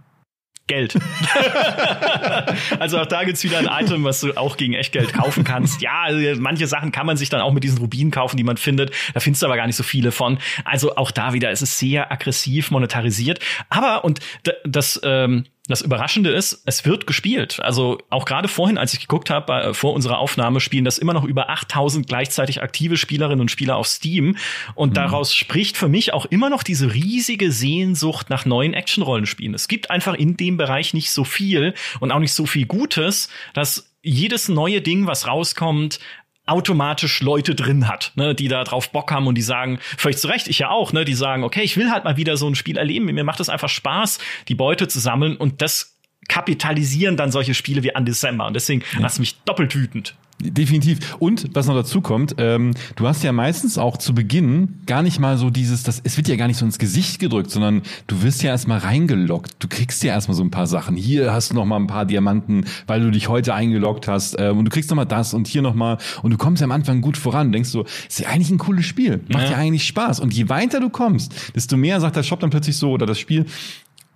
Geld. 0.67 0.95
also 2.79 2.99
auch 2.99 3.05
da 3.05 3.23
gibt's 3.23 3.41
wieder 3.45 3.57
ein 3.57 3.85
Item, 3.85 4.03
was 4.03 4.19
du 4.19 4.33
auch 4.35 4.57
gegen 4.57 4.73
Echtgeld 4.73 5.13
kaufen 5.13 5.45
kannst. 5.45 5.81
Ja, 5.81 6.03
also 6.03 6.41
manche 6.41 6.67
Sachen 6.67 6.91
kann 6.91 7.05
man 7.05 7.15
sich 7.15 7.29
dann 7.29 7.39
auch 7.39 7.53
mit 7.53 7.63
diesen 7.63 7.77
Rubinen 7.77 8.11
kaufen, 8.11 8.35
die 8.35 8.43
man 8.43 8.57
findet. 8.57 8.91
Da 9.13 9.21
findest 9.21 9.41
du 9.41 9.45
aber 9.45 9.55
gar 9.55 9.65
nicht 9.65 9.77
so 9.77 9.83
viele 9.83 10.11
von. 10.11 10.39
Also 10.65 10.97
auch 10.97 11.11
da 11.11 11.31
wieder, 11.31 11.51
es 11.51 11.61
ist 11.61 11.79
sehr 11.79 12.11
aggressiv 12.11 12.69
monetarisiert. 12.69 13.39
Aber, 13.69 14.03
und 14.03 14.19
das, 14.65 14.99
ähm, 15.05 15.45
das 15.67 15.81
Überraschende 15.81 16.29
ist, 16.29 16.61
es 16.65 16.85
wird 16.85 17.07
gespielt. 17.07 17.59
Also 17.61 17.99
auch 18.09 18.25
gerade 18.25 18.47
vorhin, 18.47 18.77
als 18.77 18.93
ich 18.93 19.01
geguckt 19.01 19.29
habe, 19.29 19.53
äh, 19.53 19.73
vor 19.73 19.93
unserer 19.93 20.19
Aufnahme, 20.19 20.59
spielen 20.59 20.85
das 20.85 20.97
immer 20.97 21.13
noch 21.13 21.23
über 21.23 21.49
8000 21.49 22.07
gleichzeitig 22.07 22.61
aktive 22.61 22.97
Spielerinnen 22.97 23.41
und 23.41 23.51
Spieler 23.51 23.75
auf 23.75 23.87
Steam. 23.87 24.37
Und 24.75 24.91
mhm. 24.91 24.95
daraus 24.95 25.33
spricht 25.33 25.77
für 25.77 25.89
mich 25.89 26.13
auch 26.13 26.25
immer 26.25 26.49
noch 26.49 26.63
diese 26.63 26.93
riesige 26.93 27.51
Sehnsucht 27.51 28.29
nach 28.29 28.45
neuen 28.45 28.73
Action-Rollenspielen. 28.73 29.53
Es 29.53 29.67
gibt 29.67 29.91
einfach 29.91 30.13
in 30.13 30.37
dem 30.37 30.57
Bereich 30.57 30.93
nicht 30.93 31.11
so 31.11 31.23
viel 31.23 31.73
und 31.99 32.11
auch 32.11 32.19
nicht 32.19 32.33
so 32.33 32.45
viel 32.45 32.65
Gutes, 32.65 33.29
dass 33.53 33.91
jedes 34.01 34.47
neue 34.47 34.81
Ding, 34.81 35.05
was 35.05 35.27
rauskommt, 35.27 35.99
automatisch 36.47 37.21
Leute 37.21 37.53
drin 37.53 37.87
hat, 37.87 38.13
ne, 38.15 38.33
die 38.33 38.47
da 38.47 38.63
drauf 38.63 38.91
Bock 38.91 39.11
haben 39.11 39.27
und 39.27 39.35
die 39.35 39.41
sagen, 39.41 39.79
völlig 39.97 40.17
zu 40.17 40.27
Recht, 40.27 40.47
ich 40.47 40.59
ja 40.59 40.69
auch, 40.69 40.93
ne, 40.93 41.05
die 41.05 41.13
sagen, 41.13 41.43
okay, 41.43 41.61
ich 41.61 41.77
will 41.77 41.91
halt 41.91 42.03
mal 42.03 42.17
wieder 42.17 42.37
so 42.37 42.47
ein 42.47 42.55
Spiel 42.55 42.77
erleben, 42.77 43.05
mir 43.05 43.23
macht 43.23 43.39
es 43.39 43.49
einfach 43.49 43.69
Spaß, 43.69 44.19
die 44.47 44.55
Beute 44.55 44.87
zu 44.87 44.99
sammeln 44.99 45.37
und 45.37 45.61
das 45.61 45.97
kapitalisieren 46.27 47.17
dann 47.17 47.31
solche 47.31 47.53
Spiele 47.53 47.83
wie 47.83 47.95
Undecember 47.95 48.47
und 48.47 48.53
deswegen 48.53 48.81
ja. 48.93 48.99
lass 49.01 49.19
mich 49.19 49.37
doppelt 49.43 49.75
wütend. 49.75 50.15
Definitiv. 50.39 51.15
Und 51.17 51.55
was 51.55 51.65
noch 51.65 51.73
dazu 51.73 52.01
kommt, 52.01 52.35
ähm, 52.37 52.71
du 52.95 53.07
hast 53.07 53.23
ja 53.23 53.31
meistens 53.31 53.79
auch 53.79 53.97
zu 53.97 54.13
Beginn 54.13 54.81
gar 54.85 55.01
nicht 55.01 55.19
mal 55.19 55.35
so 55.37 55.49
dieses, 55.49 55.81
das, 55.81 55.99
es 56.03 56.15
wird 56.15 56.27
ja 56.27 56.35
gar 56.35 56.47
nicht 56.47 56.57
so 56.57 56.65
ins 56.65 56.77
Gesicht 56.77 57.17
gedrückt, 57.19 57.49
sondern 57.49 57.81
du 58.05 58.21
wirst 58.21 58.43
ja 58.43 58.51
erstmal 58.51 58.77
reingeloggt. 58.77 59.55
Du 59.57 59.67
kriegst 59.67 60.03
ja 60.03 60.13
erstmal 60.13 60.35
so 60.35 60.43
ein 60.43 60.51
paar 60.51 60.67
Sachen. 60.67 60.95
Hier 60.95 61.33
hast 61.33 61.49
du 61.49 61.55
noch 61.55 61.65
mal 61.65 61.77
ein 61.77 61.87
paar 61.87 62.05
Diamanten, 62.05 62.65
weil 62.85 63.01
du 63.01 63.09
dich 63.09 63.29
heute 63.29 63.55
eingeloggt 63.55 64.07
hast. 64.07 64.35
Ähm, 64.37 64.59
und 64.59 64.65
du 64.65 64.71
kriegst 64.71 64.91
noch 64.91 64.95
mal 64.95 65.05
das 65.05 65.33
und 65.33 65.47
hier 65.47 65.63
noch 65.63 65.73
mal. 65.73 65.97
Und 66.21 66.29
du 66.29 66.37
kommst 66.37 66.61
ja 66.61 66.65
am 66.65 66.71
Anfang 66.71 67.01
gut 67.01 67.17
voran. 67.17 67.47
Du 67.47 67.53
denkst 67.53 67.69
so, 67.69 67.85
ist 68.07 68.19
ja 68.19 68.29
eigentlich 68.29 68.51
ein 68.51 68.59
cooles 68.59 68.85
Spiel. 68.85 69.21
Macht 69.29 69.45
ja. 69.45 69.51
ja 69.51 69.57
eigentlich 69.57 69.87
Spaß. 69.87 70.19
Und 70.19 70.35
je 70.35 70.49
weiter 70.49 70.79
du 70.79 70.91
kommst, 70.91 71.33
desto 71.55 71.77
mehr 71.77 71.99
sagt 71.99 72.15
der 72.15 72.23
Shop 72.23 72.39
dann 72.39 72.51
plötzlich 72.51 72.77
so 72.77 72.91
oder 72.91 73.07
das 73.07 73.17
Spiel, 73.17 73.47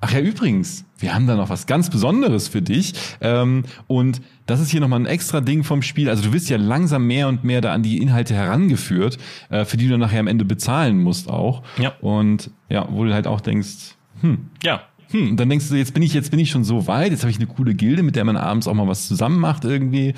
Ach 0.03 0.11
ja, 0.13 0.19
übrigens, 0.19 0.83
wir 0.97 1.13
haben 1.13 1.27
da 1.27 1.35
noch 1.35 1.49
was 1.49 1.67
ganz 1.67 1.89
Besonderes 1.91 2.47
für 2.47 2.61
dich. 2.63 2.93
Ähm, 3.21 3.63
und 3.85 4.19
das 4.47 4.59
ist 4.59 4.71
hier 4.71 4.81
nochmal 4.81 4.99
ein 4.99 5.05
extra 5.05 5.41
Ding 5.41 5.63
vom 5.63 5.83
Spiel. 5.83 6.09
Also 6.09 6.23
du 6.23 6.33
wirst 6.33 6.49
ja 6.49 6.57
langsam 6.57 7.05
mehr 7.05 7.27
und 7.27 7.43
mehr 7.43 7.61
da 7.61 7.71
an 7.73 7.83
die 7.83 7.99
Inhalte 8.01 8.33
herangeführt, 8.33 9.19
äh, 9.49 9.63
für 9.63 9.77
die 9.77 9.87
du 9.87 9.97
nachher 9.99 10.19
am 10.19 10.27
Ende 10.27 10.43
bezahlen 10.43 10.97
musst 11.03 11.29
auch. 11.29 11.61
Ja. 11.77 11.93
Und 12.01 12.49
ja, 12.67 12.87
wo 12.89 13.03
du 13.05 13.13
halt 13.13 13.27
auch 13.27 13.41
denkst, 13.41 13.95
hm, 14.21 14.49
Ja. 14.63 14.81
hm, 15.11 15.31
und 15.31 15.37
dann 15.39 15.49
denkst 15.49 15.69
du, 15.69 15.75
jetzt 15.75 15.93
bin 15.93 16.01
ich, 16.01 16.13
jetzt 16.15 16.31
bin 16.31 16.39
ich 16.39 16.49
schon 16.49 16.63
so 16.63 16.87
weit, 16.87 17.11
jetzt 17.11 17.21
habe 17.21 17.29
ich 17.31 17.37
eine 17.37 17.47
coole 17.47 17.75
Gilde, 17.75 18.01
mit 18.01 18.15
der 18.15 18.25
man 18.25 18.37
abends 18.37 18.67
auch 18.67 18.73
mal 18.73 18.87
was 18.87 19.07
zusammen 19.07 19.39
macht 19.39 19.65
irgendwie. 19.65 20.15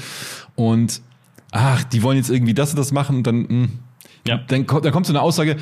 Und 0.56 1.02
ach, 1.52 1.84
die 1.84 2.04
wollen 2.04 2.16
jetzt 2.18 2.30
irgendwie 2.30 2.54
das 2.54 2.70
und 2.72 2.78
das 2.80 2.94
machen 2.94 3.18
und 3.18 3.28
dann, 3.28 3.48
hm, 3.50 3.70
Ja. 4.26 4.38
dann, 4.48 4.66
kommt- 4.66 4.86
dann 4.86 4.94
kommt 4.94 5.08
so 5.08 5.12
eine 5.12 5.22
Aussage, 5.22 5.58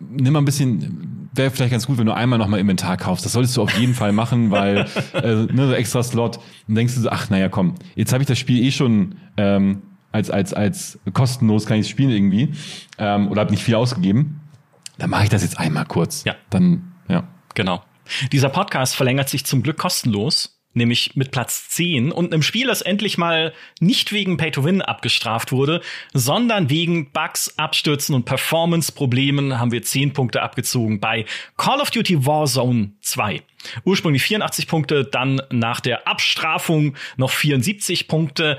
nimm 0.00 0.32
mal 0.32 0.40
ein 0.40 0.44
bisschen, 0.44 1.11
wäre 1.32 1.50
vielleicht 1.50 1.72
ganz 1.72 1.86
gut, 1.86 1.98
wenn 1.98 2.06
du 2.06 2.14
einmal 2.14 2.38
nochmal 2.38 2.60
Inventar 2.60 2.96
kaufst. 2.96 3.24
Das 3.24 3.32
solltest 3.32 3.56
du 3.56 3.62
auf 3.62 3.72
jeden 3.78 3.94
Fall 3.94 4.12
machen, 4.12 4.50
weil 4.50 4.86
äh, 5.14 5.46
ne, 5.52 5.66
so 5.66 5.72
extra 5.72 6.02
Slot. 6.02 6.38
Dann 6.66 6.76
denkst 6.76 6.94
du 6.94 7.00
so, 7.00 7.10
ach 7.10 7.30
naja, 7.30 7.48
komm, 7.48 7.74
jetzt 7.94 8.12
habe 8.12 8.22
ich 8.22 8.28
das 8.28 8.38
Spiel 8.38 8.62
eh 8.64 8.70
schon 8.70 9.16
ähm, 9.36 9.82
als, 10.12 10.30
als, 10.30 10.52
als 10.52 10.98
kostenlos 11.12 11.66
kann 11.66 11.78
ich 11.78 11.88
spielen 11.88 12.10
irgendwie 12.10 12.52
ähm, 12.98 13.28
oder 13.28 13.40
habe 13.40 13.50
nicht 13.50 13.64
viel 13.64 13.74
ausgegeben. 13.74 14.40
Dann 14.98 15.10
mache 15.10 15.24
ich 15.24 15.30
das 15.30 15.42
jetzt 15.42 15.58
einmal 15.58 15.86
kurz. 15.86 16.24
Ja. 16.24 16.36
Dann, 16.50 16.92
ja. 17.08 17.24
Genau. 17.54 17.82
Dieser 18.30 18.50
Podcast 18.50 18.94
verlängert 18.94 19.28
sich 19.28 19.46
zum 19.46 19.62
Glück 19.62 19.78
kostenlos, 19.78 20.60
nämlich 20.74 21.16
mit 21.16 21.30
Platz 21.30 21.68
10 21.70 22.12
und 22.12 22.32
einem 22.32 22.42
Spiel, 22.42 22.66
das 22.66 22.82
endlich 22.82 23.18
mal 23.18 23.52
nicht 23.80 24.12
wegen 24.12 24.36
Pay-to-Win 24.36 24.82
abgestraft 24.82 25.52
wurde, 25.52 25.80
sondern 26.12 26.70
wegen 26.70 27.10
Bugs, 27.10 27.58
Abstürzen 27.58 28.14
und 28.14 28.24
Performance-Problemen 28.24 29.58
haben 29.58 29.72
wir 29.72 29.82
10 29.82 30.12
Punkte 30.12 30.42
abgezogen 30.42 31.00
bei 31.00 31.24
Call 31.56 31.80
of 31.80 31.90
Duty 31.90 32.26
Warzone 32.26 32.92
2. 33.00 33.42
Ursprünglich 33.84 34.22
84 34.22 34.66
Punkte, 34.66 35.04
dann 35.04 35.40
nach 35.50 35.80
der 35.80 36.08
Abstrafung 36.08 36.96
noch 37.16 37.30
74 37.30 38.08
Punkte. 38.08 38.58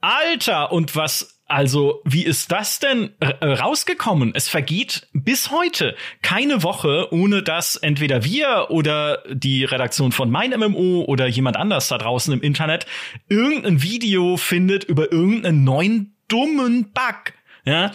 Alter, 0.00 0.72
und 0.72 0.96
was 0.96 1.31
also, 1.52 2.00
wie 2.04 2.24
ist 2.24 2.50
das 2.50 2.78
denn 2.78 3.10
äh, 3.20 3.44
rausgekommen? 3.44 4.32
Es 4.34 4.48
vergeht 4.48 5.06
bis 5.12 5.50
heute 5.50 5.94
keine 6.22 6.62
Woche, 6.62 7.12
ohne 7.12 7.42
dass 7.42 7.76
entweder 7.76 8.24
wir 8.24 8.68
oder 8.70 9.22
die 9.30 9.64
Redaktion 9.64 10.12
von 10.12 10.30
Mein 10.30 10.58
MMO 10.58 11.04
oder 11.04 11.26
jemand 11.26 11.58
anders 11.58 11.88
da 11.88 11.98
draußen 11.98 12.32
im 12.32 12.40
Internet 12.40 12.86
irgendein 13.28 13.82
Video 13.82 14.38
findet 14.38 14.84
über 14.84 15.12
irgendeinen 15.12 15.62
neuen 15.62 16.16
dummen 16.28 16.90
Bug. 16.92 17.34
Ja, 17.66 17.92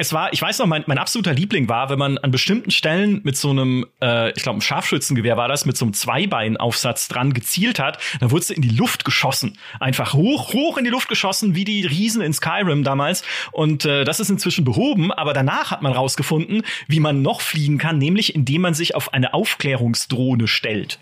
es 0.00 0.12
war, 0.12 0.32
ich 0.32 0.40
weiß 0.40 0.60
noch, 0.60 0.66
mein, 0.66 0.84
mein 0.86 0.96
absoluter 0.96 1.34
Liebling 1.34 1.68
war, 1.68 1.90
wenn 1.90 1.98
man 1.98 2.18
an 2.18 2.30
bestimmten 2.30 2.70
Stellen 2.70 3.20
mit 3.24 3.36
so 3.36 3.50
einem, 3.50 3.84
äh, 4.00 4.30
ich 4.30 4.44
glaube, 4.44 4.58
ein 4.58 4.62
Scharfschützengewehr 4.62 5.36
war 5.36 5.48
das, 5.48 5.66
mit 5.66 5.76
so 5.76 5.84
einem 5.84 5.92
Zweibeinaufsatz 5.92 7.08
dran 7.08 7.34
gezielt 7.34 7.80
hat, 7.80 7.98
dann 8.20 8.30
wurde 8.30 8.42
es 8.42 8.50
in 8.50 8.62
die 8.62 8.68
Luft 8.68 9.04
geschossen. 9.04 9.58
Einfach 9.80 10.14
hoch, 10.14 10.54
hoch 10.54 10.78
in 10.78 10.84
die 10.84 10.90
Luft 10.90 11.08
geschossen, 11.08 11.56
wie 11.56 11.64
die 11.64 11.84
Riesen 11.84 12.22
in 12.22 12.32
Skyrim 12.32 12.84
damals. 12.84 13.24
Und 13.50 13.84
äh, 13.86 14.04
das 14.04 14.20
ist 14.20 14.30
inzwischen 14.30 14.64
behoben, 14.64 15.12
aber 15.12 15.32
danach 15.32 15.72
hat 15.72 15.82
man 15.82 15.92
rausgefunden, 15.92 16.62
wie 16.86 17.00
man 17.00 17.20
noch 17.20 17.40
fliegen 17.40 17.78
kann, 17.78 17.98
nämlich 17.98 18.36
indem 18.36 18.62
man 18.62 18.74
sich 18.74 18.94
auf 18.94 19.12
eine 19.12 19.34
Aufklärungsdrohne 19.34 20.46
stellt 20.46 21.00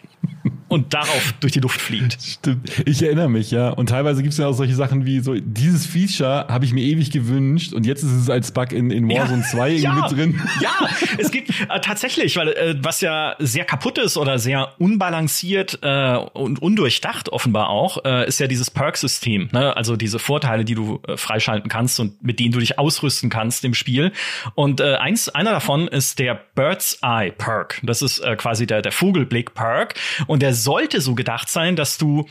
und 0.77 0.93
darauf 0.93 1.35
durch 1.41 1.53
die 1.53 1.61
Luft 1.61 1.81
fliegt. 1.81 2.19
Stimmt. 2.23 2.71
Ich 2.85 3.03
erinnere 3.03 3.31
mich, 3.31 3.51
ja. 3.51 3.71
Und 3.71 3.89
teilweise 3.89 4.23
gibt 4.23 4.33
es 4.33 4.39
ja 4.39 4.47
auch 4.47 4.53
solche 4.53 4.75
Sachen 4.75 5.07
wie 5.07 5.21
so, 5.21 5.35
dieses 5.35 5.87
Feature 5.87 6.47
habe 6.49 6.67
ich 6.67 6.75
mir 6.75 6.83
ewig 6.83 7.11
gewünscht 7.11 7.73
und 7.73 7.87
jetzt 7.87 8.03
ist 8.03 8.13
es 8.13 8.29
als 8.29 8.53
Bug 8.53 8.73
in, 8.73 8.91
in 8.91 9.09
Warzone 9.09 9.43
2 9.43 9.71
irgendwie 9.71 9.83
ja, 9.85 9.95
mit 9.95 10.17
drin. 10.17 10.41
Ja, 10.61 10.89
es 11.19 11.31
gibt 11.31 11.49
äh, 11.49 11.81
tatsächlich, 11.81 12.37
weil 12.37 12.49
äh, 12.49 12.75
was 12.83 13.01
ja 13.01 13.37
sehr 13.39 13.65
kaputt 13.65 13.97
ist 13.97 14.19
oder 14.19 14.39
sehr 14.39 14.75
unbalanciert 14.79 15.79
äh, 15.83 16.17
und 16.35 16.61
undurchdacht 16.61 17.31
offenbar 17.31 17.71
auch, 17.71 18.05
äh, 18.05 18.29
ist 18.29 18.39
ja 18.39 18.47
dieses 18.47 18.71
Perk-System. 18.71 19.49
Ne? 19.53 19.75
Also 19.75 19.97
diese 19.97 20.19
Vorteile, 20.19 20.67
die 20.67 20.75
du 20.75 21.01
äh, 21.09 21.17
freischalten 21.17 21.71
kannst 21.71 21.99
und 22.01 22.23
mit 22.23 22.39
denen 22.39 22.53
du 22.53 22.59
dich 22.59 22.79
ausrüsten 22.79 23.31
kannst 23.31 23.65
im 23.65 23.73
Spiel. 23.73 24.13
Und 24.55 24.81
äh, 24.81 24.97
eins, 24.97 25.31
einer 25.31 25.53
davon 25.53 25.89
ist 25.89 26.19
der 26.19 26.39
Bird's 26.55 26.99
Eye 27.03 27.33
Perk. 27.33 27.81
Das 27.83 28.03
ist 28.03 28.23
quasi 28.37 28.67
der, 28.67 28.83
der 28.83 28.93
Vogelblick 28.93 29.55
Perk. 29.55 29.95
Und 30.27 30.43
der 30.43 30.53
sollte 30.67 31.01
so 31.01 31.15
gedacht 31.15 31.49
sein, 31.49 31.77
dass 31.77 31.97
du 31.97 32.29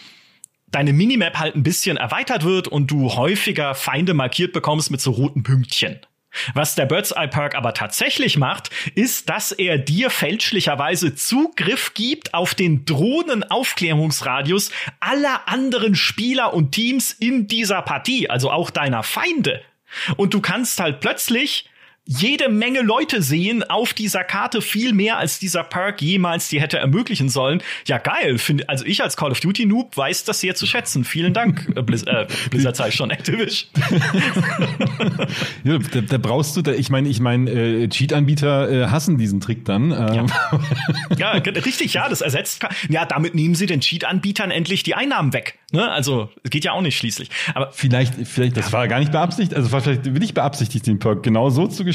deine 0.68 0.92
Minimap 0.92 1.40
halt 1.40 1.56
ein 1.56 1.64
bisschen 1.64 1.96
erweitert 1.96 2.44
wird 2.44 2.68
und 2.68 2.92
du 2.92 3.16
häufiger 3.16 3.76
Feinde 3.76 4.14
markiert 4.14 4.52
bekommst 4.52 4.92
mit 4.92 5.00
so 5.00 5.12
roten 5.12 5.42
Pünktchen. 5.42 6.00
Was 6.54 6.76
der 6.76 6.86
Bird's 6.86 7.12
Eye 7.12 7.30
Perk 7.30 7.56
aber 7.56 7.74
tatsächlich 7.74 8.38
macht, 8.38 8.70
ist, 8.94 9.30
dass 9.30 9.54
er 9.54 9.78
dir 9.78 10.10
fälschlicherweise 10.10 11.16
Zugriff 11.16 11.94
gibt 11.94 12.34
auf 12.34 12.54
den 12.54 12.84
Drohnenaufklärungsradius 12.84 14.70
aller 15.00 15.48
anderen 15.48 15.96
Spieler 15.96 16.54
und 16.54 16.74
Teams 16.74 17.14
in 17.14 17.48
dieser 17.48 17.82
Partie, 17.84 18.30
also 18.30 18.52
auch 18.52 18.70
deiner 18.70 19.04
Feinde. 19.04 19.62
Und 20.18 20.34
du 20.34 20.42
kannst 20.42 20.78
halt 20.82 21.00
plötzlich 21.00 21.70
jede 22.06 22.50
Menge 22.50 22.82
Leute 22.82 23.22
sehen 23.22 23.64
auf 23.64 23.94
dieser 23.94 24.24
Karte, 24.24 24.62
viel 24.62 24.94
mehr 24.94 25.18
als 25.18 25.40
dieser 25.40 25.64
Perk 25.64 26.02
jemals 26.02 26.50
die 26.50 26.62
hätte 26.62 26.78
ermöglichen 26.78 27.30
sollen. 27.30 27.62
Ja, 27.88 27.98
geil. 27.98 28.38
Find, 28.38 28.70
also 28.70 28.86
ich 28.86 29.02
als 29.02 29.18
Call 29.18 29.32
of 29.32 29.40
Duty 29.40 29.66
Noob 29.66 29.98
weiß 29.98 30.24
das 30.24 30.40
sehr 30.40 30.56
zu 30.56 30.66
schätzen. 30.68 31.04
Vielen 31.04 31.34
Dank, 31.34 31.72
äh, 31.76 31.82
Blizz, 31.82 32.04
äh, 32.04 32.28
Blizzard 32.52 32.76
sei 32.76 32.92
schon 32.92 33.10
Activision. 33.10 33.70
Ja, 35.64 35.78
da, 35.80 36.02
da 36.02 36.18
brauchst 36.18 36.56
du, 36.58 36.62
da, 36.62 36.72
ich 36.74 36.90
meine, 36.90 37.10
ich 37.10 37.20
meine, 37.20 37.50
äh, 37.50 37.88
Cheat-Anbieter 37.88 38.70
äh, 38.72 38.88
hassen 38.88 39.18
diesen 39.18 39.40
Trick 39.42 39.66
dann. 39.66 39.92
Ähm, 39.92 40.28
Ja, 41.18 41.40
ge- 41.40 41.58
richtig, 41.60 41.94
ja, 41.94 42.08
das 42.10 42.22
ersetzt. 42.22 42.64
Ja, 42.90 43.06
damit 43.06 43.36
nehmen 43.36 43.56
sie 43.56 43.66
den 43.66 43.82
Cheat-Anbietern 43.82 44.52
endlich 44.52 44.84
die 44.84 44.94
Einnahmen 44.96 45.34
weg. 45.34 45.58
Ne? 45.72 45.90
Also, 45.92 46.30
es 46.44 46.52
geht 46.52 46.64
ja 46.66 46.74
auch 46.74 46.82
nicht 46.82 46.98
schließlich. 46.98 47.30
Aber 47.54 47.72
Vielleicht, 47.72 48.14
vielleicht, 48.28 48.56
das 48.58 48.72
war 48.72 48.88
gar 48.88 49.00
nicht 49.00 49.12
beabsichtigt, 49.12 49.56
also 49.56 49.72
war 49.72 49.82
vielleicht 49.82 50.06
wirklich 50.06 50.34
beabsichtigt, 50.34 50.86
den 50.88 51.00
Perk 51.00 51.24
genau 51.24 51.50
so 51.50 51.68
zu 51.68 51.84
gestalten. 51.84 51.95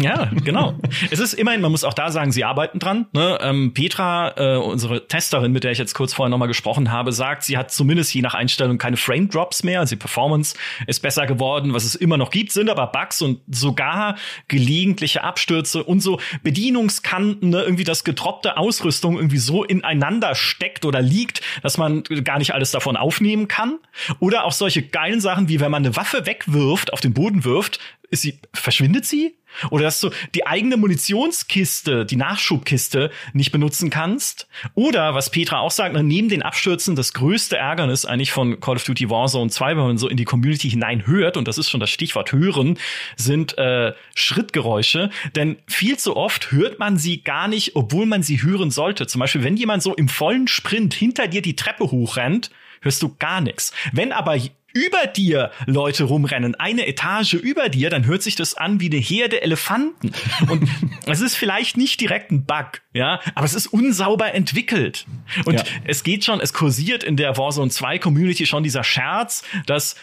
Ja, 0.00 0.30
genau. 0.44 0.74
es 1.10 1.20
ist 1.20 1.34
immerhin, 1.34 1.60
man 1.60 1.70
muss 1.70 1.84
auch 1.84 1.94
da 1.94 2.10
sagen, 2.10 2.32
sie 2.32 2.44
arbeiten 2.44 2.78
dran. 2.78 3.06
Ne? 3.12 3.38
Ähm, 3.40 3.72
Petra, 3.74 4.34
äh, 4.36 4.56
unsere 4.58 5.06
Testerin, 5.06 5.52
mit 5.52 5.64
der 5.64 5.72
ich 5.72 5.78
jetzt 5.78 5.94
kurz 5.94 6.12
vorher 6.12 6.30
nochmal 6.30 6.48
gesprochen 6.48 6.90
habe, 6.90 7.12
sagt, 7.12 7.44
sie 7.44 7.56
hat 7.56 7.70
zumindest 7.70 8.14
je 8.14 8.22
nach 8.22 8.34
Einstellung 8.34 8.78
keine 8.78 8.96
Frame 8.96 9.28
Drops 9.28 9.62
mehr. 9.62 9.80
Also 9.80 9.94
die 9.94 10.00
Performance 10.00 10.56
ist 10.86 11.00
besser 11.00 11.26
geworden. 11.26 11.72
Was 11.74 11.84
es 11.84 11.94
immer 11.94 12.16
noch 12.16 12.30
gibt, 12.30 12.52
sind 12.52 12.68
aber 12.70 12.86
Bugs 12.88 13.22
und 13.22 13.40
sogar 13.50 14.16
gelegentliche 14.48 15.22
Abstürze 15.24 15.82
und 15.84 16.00
so 16.00 16.20
Bedienungskanten, 16.42 17.50
ne? 17.50 17.62
irgendwie 17.62 17.84
das 17.84 18.04
gedroppte 18.04 18.56
Ausrüstung 18.56 19.16
irgendwie 19.16 19.38
so 19.38 19.64
ineinander 19.64 20.34
steckt 20.34 20.84
oder 20.84 21.00
liegt, 21.00 21.40
dass 21.62 21.78
man 21.78 22.02
gar 22.02 22.38
nicht 22.38 22.54
alles 22.54 22.70
davon 22.70 22.96
aufnehmen 22.96 23.48
kann. 23.48 23.78
Oder 24.18 24.44
auch 24.44 24.52
solche 24.52 24.82
geilen 24.82 25.20
Sachen, 25.20 25.48
wie 25.48 25.60
wenn 25.60 25.70
man 25.70 25.84
eine 25.84 25.96
Waffe 25.96 26.26
wegwirft, 26.26 26.92
auf 26.92 27.00
den 27.00 27.14
Boden 27.14 27.44
wirft, 27.44 27.78
ist 28.10 28.22
sie, 28.22 28.38
verschwindet 28.52 29.06
sie? 29.06 29.36
Oder 29.70 29.84
dass 29.84 30.00
du 30.00 30.10
die 30.34 30.46
eigene 30.46 30.76
Munitionskiste, 30.76 32.04
die 32.04 32.16
Nachschubkiste 32.16 33.10
nicht 33.32 33.52
benutzen 33.52 33.90
kannst. 33.90 34.48
Oder, 34.74 35.14
was 35.14 35.30
Petra 35.30 35.60
auch 35.60 35.70
sagt, 35.70 35.94
ne, 35.94 36.02
neben 36.02 36.28
den 36.28 36.42
Abstürzen 36.42 36.96
das 36.96 37.12
größte 37.12 37.56
Ärgernis 37.56 38.04
eigentlich 38.04 38.32
von 38.32 38.58
Call 38.60 38.76
of 38.76 38.84
Duty 38.84 39.10
Warzone 39.10 39.50
2, 39.50 39.76
wenn 39.76 39.84
man 39.84 39.98
so 39.98 40.08
in 40.08 40.16
die 40.16 40.24
Community 40.24 40.70
hinein 40.70 41.06
hört, 41.06 41.36
und 41.36 41.46
das 41.46 41.58
ist 41.58 41.70
schon 41.70 41.80
das 41.80 41.90
Stichwort 41.90 42.32
hören, 42.32 42.78
sind 43.16 43.56
äh, 43.58 43.92
Schrittgeräusche. 44.14 45.10
Denn 45.36 45.56
viel 45.68 45.96
zu 45.98 46.16
oft 46.16 46.50
hört 46.50 46.78
man 46.78 46.98
sie 46.98 47.22
gar 47.22 47.48
nicht, 47.48 47.76
obwohl 47.76 48.06
man 48.06 48.22
sie 48.22 48.42
hören 48.42 48.70
sollte. 48.70 49.06
Zum 49.06 49.20
Beispiel, 49.20 49.44
wenn 49.44 49.56
jemand 49.56 49.82
so 49.82 49.94
im 49.94 50.08
vollen 50.08 50.48
Sprint 50.48 50.94
hinter 50.94 51.28
dir 51.28 51.42
die 51.42 51.56
Treppe 51.56 51.90
hochrennt, 51.90 52.50
hörst 52.80 53.02
du 53.02 53.14
gar 53.18 53.40
nichts. 53.40 53.72
Wenn 53.92 54.12
aber 54.12 54.36
über 54.74 55.06
dir 55.06 55.50
Leute 55.66 56.04
rumrennen, 56.04 56.54
eine 56.56 56.86
Etage 56.86 57.34
über 57.34 57.68
dir, 57.70 57.88
dann 57.90 58.04
hört 58.06 58.22
sich 58.22 58.34
das 58.34 58.54
an 58.54 58.80
wie 58.80 58.86
eine 58.90 58.96
Herde 58.96 59.40
Elefanten. 59.40 60.12
Und 60.50 60.68
es 61.06 61.20
ist 61.20 61.36
vielleicht 61.36 61.76
nicht 61.76 62.00
direkt 62.00 62.30
ein 62.30 62.44
Bug, 62.44 62.82
ja, 62.92 63.20
aber 63.34 63.46
es 63.46 63.54
ist 63.54 63.68
unsauber 63.68 64.34
entwickelt. 64.34 65.06
Und 65.46 65.54
Ja. 65.54 65.64
es 65.84 66.02
geht 66.02 66.24
schon, 66.24 66.40
es 66.40 66.52
kursiert 66.52 67.02
in 67.04 67.16
der 67.16 67.36
Warzone 67.38 67.70
2 67.70 67.98
Community 67.98 68.44
schon 68.46 68.62
dieser 68.64 68.84
Scherz, 68.84 69.44
dass 69.66 69.96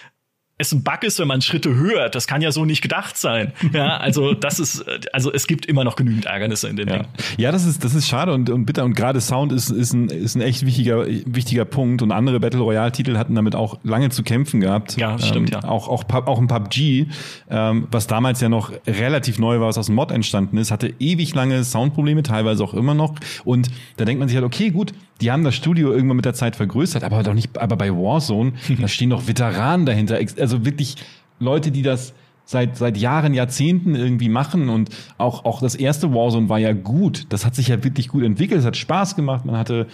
es 0.62 0.72
ein 0.72 0.84
Bug 0.84 1.04
ist, 1.04 1.20
wenn 1.20 1.28
man 1.28 1.42
Schritte 1.42 1.76
hört. 1.76 2.16
Das 2.16 2.28
kann 2.28 2.42
ja 2.42 2.52
so 2.52 2.66
nicht 2.66 2.82
gedacht 2.82 3.18
sein. 3.18 3.52
Ja, 3.74 3.98
also 3.98 4.34
das 4.34 4.60
ist, 4.60 4.86
also 5.14 5.32
es 5.34 5.48
gibt 5.48 5.66
immer 5.66 5.84
noch 5.84 5.96
genügend 5.96 6.26
Ärgernisse 6.26 6.68
in 6.70 6.76
den 6.76 6.88
Ja, 6.88 6.94
Dingen. 7.00 7.08
ja 7.38 7.52
das, 7.52 7.66
ist, 7.66 7.84
das 7.84 7.96
ist 7.96 8.08
schade 8.08 8.34
und, 8.34 8.50
und 8.50 8.66
bitter. 8.66 8.84
Und 8.86 8.94
gerade 8.96 9.20
Sound 9.22 9.52
ist, 9.52 9.70
ist, 9.70 9.94
ein, 9.94 10.08
ist 10.10 10.36
ein 10.36 10.42
echt 10.42 10.66
wichtiger, 10.66 11.06
wichtiger 11.08 11.66
Punkt. 11.66 12.02
Und 12.02 12.12
andere 12.12 12.40
Battle 12.40 12.62
Royale-Titel 12.62 13.18
hatten 13.18 13.36
damit 13.36 13.56
auch 13.56 13.80
lange 13.84 14.10
zu 14.10 14.24
kämpfen 14.24 14.62
gehabt. 14.62 14.98
Ja, 14.98 15.18
stimmt, 15.20 15.52
ähm, 15.54 15.60
ja. 15.64 15.68
Auch, 15.70 15.88
auch, 15.88 16.04
auch 16.28 16.40
ein 16.40 16.48
PUBG, 16.48 17.08
ähm, 17.50 17.88
was 17.92 18.08
damals 18.08 18.40
ja 18.42 18.50
noch 18.50 18.72
relativ 18.88 19.40
neu 19.40 19.60
war, 19.60 19.68
was 19.68 19.78
aus 19.78 19.88
dem 19.88 19.96
Mod 19.96 20.12
entstanden 20.12 20.58
ist, 20.58 20.72
hatte 20.72 20.94
ewig 21.00 21.34
lange 21.36 21.64
Soundprobleme, 21.64 22.24
teilweise 22.24 22.64
auch 22.64 22.74
immer 22.74 22.94
noch. 22.94 23.16
Und 23.44 23.70
da 23.98 24.06
denkt 24.06 24.20
man 24.20 24.28
sich 24.30 24.36
halt, 24.36 24.46
okay, 24.46 24.70
gut, 24.70 24.94
die 25.22 25.32
haben 25.32 25.44
das 25.44 25.54
Studio 25.56 25.92
irgendwann 25.94 26.16
mit 26.18 26.26
der 26.26 26.34
Zeit 26.34 26.56
vergrößert, 26.56 27.04
aber 27.04 27.22
doch 27.24 27.34
nicht, 27.36 27.58
aber 27.60 27.76
bei 27.76 27.92
Warzone, 27.92 28.54
da 28.80 28.88
stehen 28.88 29.10
noch 29.10 29.28
Veteranen 29.28 29.86
dahinter. 29.86 30.20
Ex- 30.20 30.36
Also 30.52 30.66
wirklich 30.66 30.96
Leute, 31.40 31.72
die 31.72 31.82
das 31.82 32.14
seit, 32.44 32.76
seit 32.76 32.98
Jahren, 32.98 33.34
Jahrzehnten 33.34 33.96
irgendwie 33.96 34.28
machen 34.28 34.68
und 34.68 34.90
auch, 35.18 35.46
auch 35.46 35.62
das 35.62 35.76
erste 35.76 36.14
Warzone 36.14 36.50
war 36.50 36.60
ja 36.60 36.74
gut. 36.74 37.28
Das 37.30 37.46
hat 37.46 37.56
sich 37.56 37.70
ja 37.70 37.82
wirklich 37.84 38.10
gut 38.10 38.24
entwickelt. 38.24 38.60
Es 38.60 38.66
hat 38.66 38.76
Spaß 38.76 39.16
gemacht. 39.16 39.46
Man 39.46 39.58
hatte, 39.58 39.88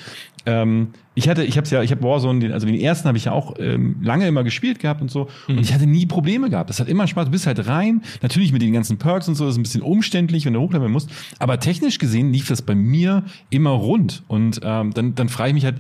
ähm, 0.48 0.89
ich 1.13 1.30
hatte, 1.30 1.43
ich 1.43 1.58
habe 1.58 1.67
ja, 1.67 1.84
ich 1.84 1.91
habe 1.91 2.02
Warzone, 2.02 2.39
den, 2.39 2.54
also 2.54 2.65
den 2.65 2.80
ersten 2.80 3.08
habe 3.08 3.17
ich 3.17 3.26
ja 3.26 3.32
auch 3.32 3.54
ähm, 3.60 3.98
lange 4.02 4.28
immer 4.28 4.43
gespielt 4.43 4.80
gehabt 4.80 5.02
und 5.02 5.12
so. 5.12 5.28
Mhm. 5.48 5.58
Und 5.58 5.63
ich 5.63 5.74
hatte 5.74 5.86
nie 5.86 6.08
Probleme 6.08 6.50
gehabt. 6.50 6.72
Das 6.72 6.80
hat 6.80 6.88
immer 6.88 7.06
Spaß. 7.06 7.26
Du 7.26 7.32
bist 7.32 7.46
halt 7.46 7.67
rein. 7.67 8.02
Natürlich 8.24 8.52
mit 8.52 8.63
den 8.63 8.74
ganzen 8.74 8.98
Perks 8.98 9.28
und 9.28 9.36
so, 9.36 9.46
das 9.46 9.54
ist 9.54 9.60
ein 9.60 9.63
bisschen 9.63 9.84
umständlich, 9.84 10.46
wenn 10.46 10.54
du 10.54 10.62
hochleveln 10.62 10.91
musst. 10.91 11.12
Aber 11.38 11.60
technisch 11.60 12.00
gesehen 12.00 12.34
lief 12.34 12.48
das 12.48 12.63
bei 12.63 12.74
mir 12.74 13.24
immer 13.52 13.72
rund. 13.72 14.24
Und 14.28 14.62
ähm, 14.63 14.93
dann, 14.93 15.13
dann 15.13 15.30
frage 15.30 15.50
ich 15.50 15.54
mich 15.54 15.65
halt, 15.65 15.76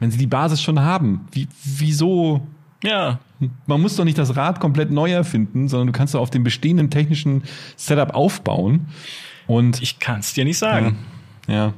wenn 0.00 0.10
sie 0.10 0.18
die 0.18 0.26
Basis 0.26 0.60
schon 0.60 0.80
haben, 0.80 1.26
wie, 1.32 1.48
wieso 1.64 2.42
ja. 2.82 3.18
Man 3.66 3.80
muss 3.80 3.96
doch 3.96 4.04
nicht 4.04 4.18
das 4.18 4.36
Rad 4.36 4.60
komplett 4.60 4.90
neu 4.90 5.10
erfinden, 5.10 5.68
sondern 5.68 5.86
du 5.88 5.92
kannst 5.92 6.14
doch 6.14 6.20
auf 6.20 6.30
dem 6.30 6.42
bestehenden 6.42 6.90
technischen 6.90 7.42
Setup 7.76 8.14
aufbauen. 8.14 8.88
Und 9.46 9.80
ich 9.80 9.98
kann 9.98 10.20
es 10.20 10.34
dir 10.34 10.44
nicht 10.44 10.58
sagen. 10.58 10.98
Ja. 11.46 11.54
ja. 11.54 11.74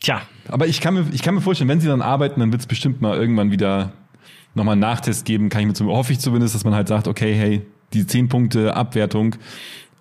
Tja. 0.00 0.22
Aber 0.48 0.66
ich 0.66 0.80
kann 0.80 0.94
mir, 0.94 1.06
ich 1.12 1.22
kann 1.22 1.34
mir 1.34 1.40
vorstellen, 1.40 1.68
wenn 1.68 1.80
sie 1.80 1.88
dann 1.88 2.02
arbeiten, 2.02 2.40
dann 2.40 2.52
wird 2.52 2.60
es 2.60 2.66
bestimmt 2.66 3.00
mal 3.00 3.16
irgendwann 3.16 3.50
wieder 3.50 3.92
nochmal 4.54 4.72
einen 4.72 4.80
Nachtest 4.80 5.24
geben. 5.24 5.48
Kann 5.48 5.62
ich 5.62 5.66
mir 5.68 5.74
zum, 5.74 5.88
hoffe 5.88 6.12
ich 6.12 6.18
zumindest, 6.18 6.54
dass 6.54 6.64
man 6.64 6.74
halt 6.74 6.88
sagt, 6.88 7.06
okay, 7.06 7.34
hey, 7.34 7.62
die 7.92 8.06
zehn 8.06 8.28
Punkte 8.28 8.74
Abwertung 8.74 9.36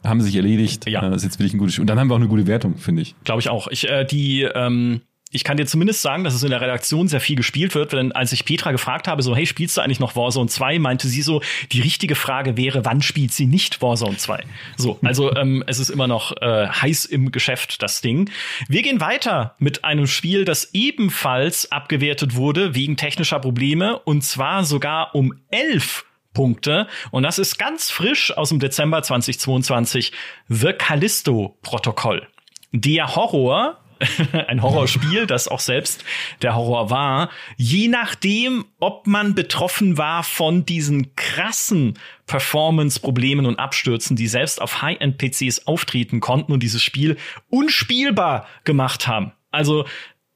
haben 0.04 0.22
sich 0.22 0.36
erledigt. 0.36 0.90
Ja. 0.90 1.02
Das 1.02 1.18
ist 1.18 1.24
jetzt 1.24 1.40
wirklich 1.40 1.54
ein 1.54 1.60
gutes 1.60 1.74
Spiel. 1.74 1.84
Und 1.84 1.88
dann 1.88 2.00
haben 2.00 2.10
wir 2.10 2.16
auch 2.16 2.20
eine 2.20 2.28
gute 2.28 2.48
Wertung, 2.48 2.78
finde 2.78 3.02
ich. 3.02 3.16
Glaube 3.24 3.42
ich 3.42 3.50
auch. 3.50 3.68
Ich, 3.68 3.90
äh, 3.90 4.06
die, 4.06 4.44
ähm, 4.44 5.02
ich 5.32 5.44
kann 5.44 5.58
dir 5.58 5.68
zumindest 5.68 6.02
sagen, 6.02 6.24
dass 6.24 6.34
es 6.34 6.42
in 6.42 6.50
der 6.50 6.62
Redaktion 6.62 7.08
sehr 7.08 7.22
viel 7.22 7.36
gespielt 7.36 7.76
wird, 7.76 7.94
denn 7.94 8.12
als 8.12 8.32
ich 8.32 8.46
Petra 8.46 8.72
gefragt 8.72 9.08
habe, 9.08 9.22
so, 9.22 9.36
hey, 9.36 9.46
spielst 9.46 9.78
du 9.78 9.82
eigentlich 9.82 10.00
noch 10.00 10.16
Warzone 10.16 10.50
2, 10.50 10.80
meinte 10.80 11.08
sie 11.08 11.22
so, 11.22 11.42
die 11.72 11.82
richtige 11.82 12.16
Frage 12.16 12.58
wäre, 12.58 12.84
wann 12.84 13.04
spielt 13.04 13.32
sie 13.32 13.46
nicht 13.46 13.82
Warzone 13.82 14.18
2? 14.18 14.44
So, 14.76 14.98
also 15.04 15.36
ähm, 15.36 15.64
es 15.68 15.78
ist 15.78 15.90
immer 15.90 16.08
noch 16.08 16.36
äh, 16.42 16.68
heiß 16.68 17.06
im 17.06 17.32
Geschäft, 17.32 17.84
das 17.84 18.02
Ding. 18.02 18.32
Wir 18.68 18.82
gehen 18.82 19.02
weiter 19.02 19.56
mit 19.60 19.84
einem 19.84 20.08
Spiel, 20.08 20.46
das 20.46 20.74
ebenfalls 20.74 21.72
abgewertet 21.72 22.36
wurde 22.36 22.74
wegen 22.74 22.98
technischer 22.98 23.40
Probleme 23.40 24.00
und 24.00 24.24
zwar 24.24 24.64
sogar 24.64 25.14
um 25.14 25.36
elf 25.52 26.06
Punkte. 26.34 26.88
Und 27.12 27.24
das 27.24 27.38
ist 27.38 27.60
ganz 27.60 27.92
frisch 27.92 28.36
aus 28.36 28.50
dem 28.50 28.60
Dezember 28.60 29.04
2022, 29.04 30.12
The 30.48 30.74
Callisto-Protokoll. 30.74 32.28
Der 32.72 33.16
Horror 33.16 33.80
ein 34.48 34.62
Horrorspiel, 34.62 35.28
das 35.28 35.48
auch 35.48 35.60
selbst 35.60 36.04
der 36.42 36.56
Horror 36.56 36.90
war, 36.90 37.30
je 37.58 37.88
nachdem, 37.88 38.66
ob 38.80 39.08
man 39.08 39.36
betroffen 39.36 39.98
war 39.98 40.24
von 40.24 40.66
diesen 40.66 41.16
krassen 41.16 41.98
Performance-Problemen 42.26 43.46
und 43.46 43.60
Abstürzen, 43.60 44.16
die 44.16 44.28
selbst 44.28 44.62
auf 44.62 44.82
High-End-PCs 44.82 45.68
auftreten 45.68 46.20
konnten 46.20 46.52
und 46.52 46.64
dieses 46.64 46.82
Spiel 46.82 47.18
unspielbar 47.50 48.48
gemacht 48.64 49.08
haben. 49.08 49.34
Also 49.52 49.86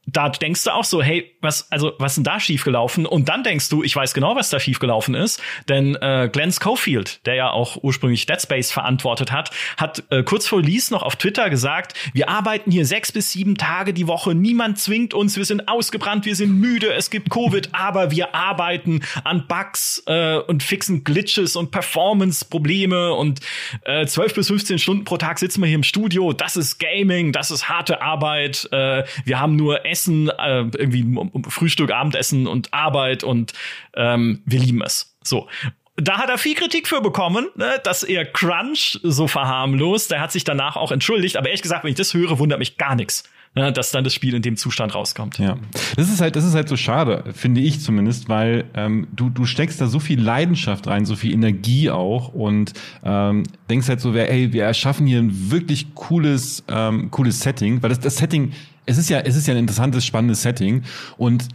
da 0.06 0.30
denkst 0.30 0.66
du 0.66 0.72
auch 0.72 0.84
so, 0.84 1.02
hey, 1.02 1.32
was, 1.39 1.72
also, 1.72 1.94
was 1.98 2.13
ist 2.13 2.16
denn 2.18 2.24
da 2.26 2.39
schiefgelaufen? 2.39 3.06
Und 3.06 3.30
dann 3.30 3.44
denkst 3.44 3.70
du, 3.70 3.84
ich 3.84 3.96
weiß 3.96 4.13
genau, 4.13 4.36
was 4.36 4.50
da 4.50 4.60
schiefgelaufen 4.60 5.16
ist, 5.16 5.42
denn 5.70 5.96
äh, 5.96 6.30
Glenn 6.32 6.52
Schofield, 6.52 7.26
der 7.26 7.36
ja 7.36 7.52
auch 7.52 7.78
ursprünglich 7.82 8.26
Dead 8.26 8.42
Space 8.42 8.72
verantwortet 8.72 9.32
hat, 9.32 9.52
hat 9.78 10.04
äh, 10.10 10.24
kurz 10.24 10.46
vor 10.46 10.60
Release 10.60 10.92
noch 10.92 11.04
auf 11.04 11.16
Twitter 11.16 11.50
gesagt, 11.50 11.94
wir 12.13 12.28
arbeiten 12.28 12.70
hier 12.70 12.86
sechs 12.86 13.13
bis 13.13 13.32
sieben 13.32 13.56
Tage 13.56 13.94
die 13.94 14.08
Woche, 14.08 14.36
niemand 14.36 14.78
zwingt 14.78 15.13
uns, 15.13 15.38
wir 15.38 15.46
sind 15.46 15.70
ausgebrannt, 15.70 16.26
wir 16.26 16.36
sind 16.36 16.52
müde, 16.52 16.94
es 16.94 17.10
gibt 17.10 17.30
Covid, 17.30 17.70
aber 17.72 18.12
wir 18.12 18.36
arbeiten 18.36 19.02
an 19.24 19.48
Bugs 19.48 20.04
äh, 20.08 20.38
und 20.38 20.63
fixen 20.63 21.06
Glitches 21.06 21.56
und 21.56 21.72
Performance-Probleme 21.72 23.13
und 23.13 23.39
äh, 23.84 24.06
12 24.06 24.34
bis 24.34 24.48
15 24.48 24.80
Stunden 24.80 25.06
pro 25.06 25.16
Tag 25.16 25.39
sitzen 25.39 25.62
wir 25.62 25.68
hier 25.68 25.76
im 25.76 25.84
Studio, 25.84 26.34
das 26.34 26.58
ist 26.58 26.78
Gaming, 26.78 27.32
das 27.32 27.52
ist 27.52 27.70
harte 27.70 28.02
Arbeit, 28.02 28.68
äh, 28.74 29.04
wir 29.24 29.39
haben 29.39 29.56
nur 29.56 29.86
Essen, 29.93 30.29
äh, 30.29 30.65
irgendwie 30.77 31.06
Frühstück, 31.49 31.91
Abendessen 31.91 32.47
und 32.47 32.73
Arbeit 32.73 33.23
und 33.23 33.53
ähm, 33.95 34.41
wir 34.45 34.60
lieben 34.60 34.82
es. 34.82 35.15
So. 35.23 35.47
Da 35.95 36.17
hat 36.17 36.29
er 36.29 36.39
viel 36.39 36.56
Kritik 36.56 36.88
für 36.88 37.01
bekommen, 37.01 37.49
ne, 37.56 37.79
dass 37.84 38.01
er 38.01 38.25
Crunch 38.25 38.99
so 39.03 39.27
verharmlost. 39.27 40.10
Der 40.10 40.21
hat 40.21 40.32
sich 40.32 40.43
danach 40.43 40.75
auch 40.75 40.91
entschuldigt, 40.91 41.38
aber 41.38 41.49
ehrlich 41.49 41.62
gesagt, 41.62 41.84
wenn 41.84 41.91
ich 41.91 41.97
das 41.97 42.15
höre, 42.15 42.39
wundert 42.39 42.58
mich 42.58 42.79
gar 42.79 42.95
nichts 42.95 43.23
ne, 43.56 43.71
dass 43.71 43.91
dann 43.91 44.03
das 44.03 44.13
Spiel 44.13 44.34
in 44.34 44.41
dem 44.41 44.58
Zustand 44.58 44.95
rauskommt. 44.95 45.38
Ja, 45.38 45.58
das 45.95 46.10
ist 46.10 46.21
halt, 46.21 46.36
das 46.36 46.45
ist 46.45 46.56
halt 46.56 46.67
so 46.67 46.77
schade, 46.77 47.23
finde 47.34 47.62
ich 47.62 47.79
zumindest, 47.79 48.29
weil 48.29 48.65
ähm, 48.73 49.08
du 49.13 49.29
du 49.29 49.45
steckst 49.45 49.79
da 49.82 49.88
so 49.88 49.99
viel 49.99 50.21
Leidenschaft 50.21 50.88
rein, 50.88 51.06
so 51.06 51.15
viel 51.15 51.34
Energie 51.34 51.89
auch 51.89 52.29
und 52.29 52.73
ähm, 53.03 53.43
denkst 53.69 53.88
halt 53.88 54.01
so, 54.01 54.13
ey, 54.13 54.53
wir 54.53 54.63
erschaffen 54.63 55.08
hier 55.08 55.19
ein 55.19 55.51
wirklich 55.51 55.95
cooles 55.95 56.63
ähm, 56.67 57.12
cooles 57.12 57.39
Setting, 57.41 57.82
weil 57.82 57.89
das 57.89 57.99
das 57.99 58.17
Setting 58.17 58.53
es 58.86 58.98
ist 58.98 59.10
ja, 59.10 59.19
es 59.19 59.36
ist 59.36 59.48
ja 59.48 59.54
ein 59.54 59.60
interessantes, 59.60 60.06
spannendes 60.06 60.41
Setting. 60.41 60.84
Und 61.17 61.48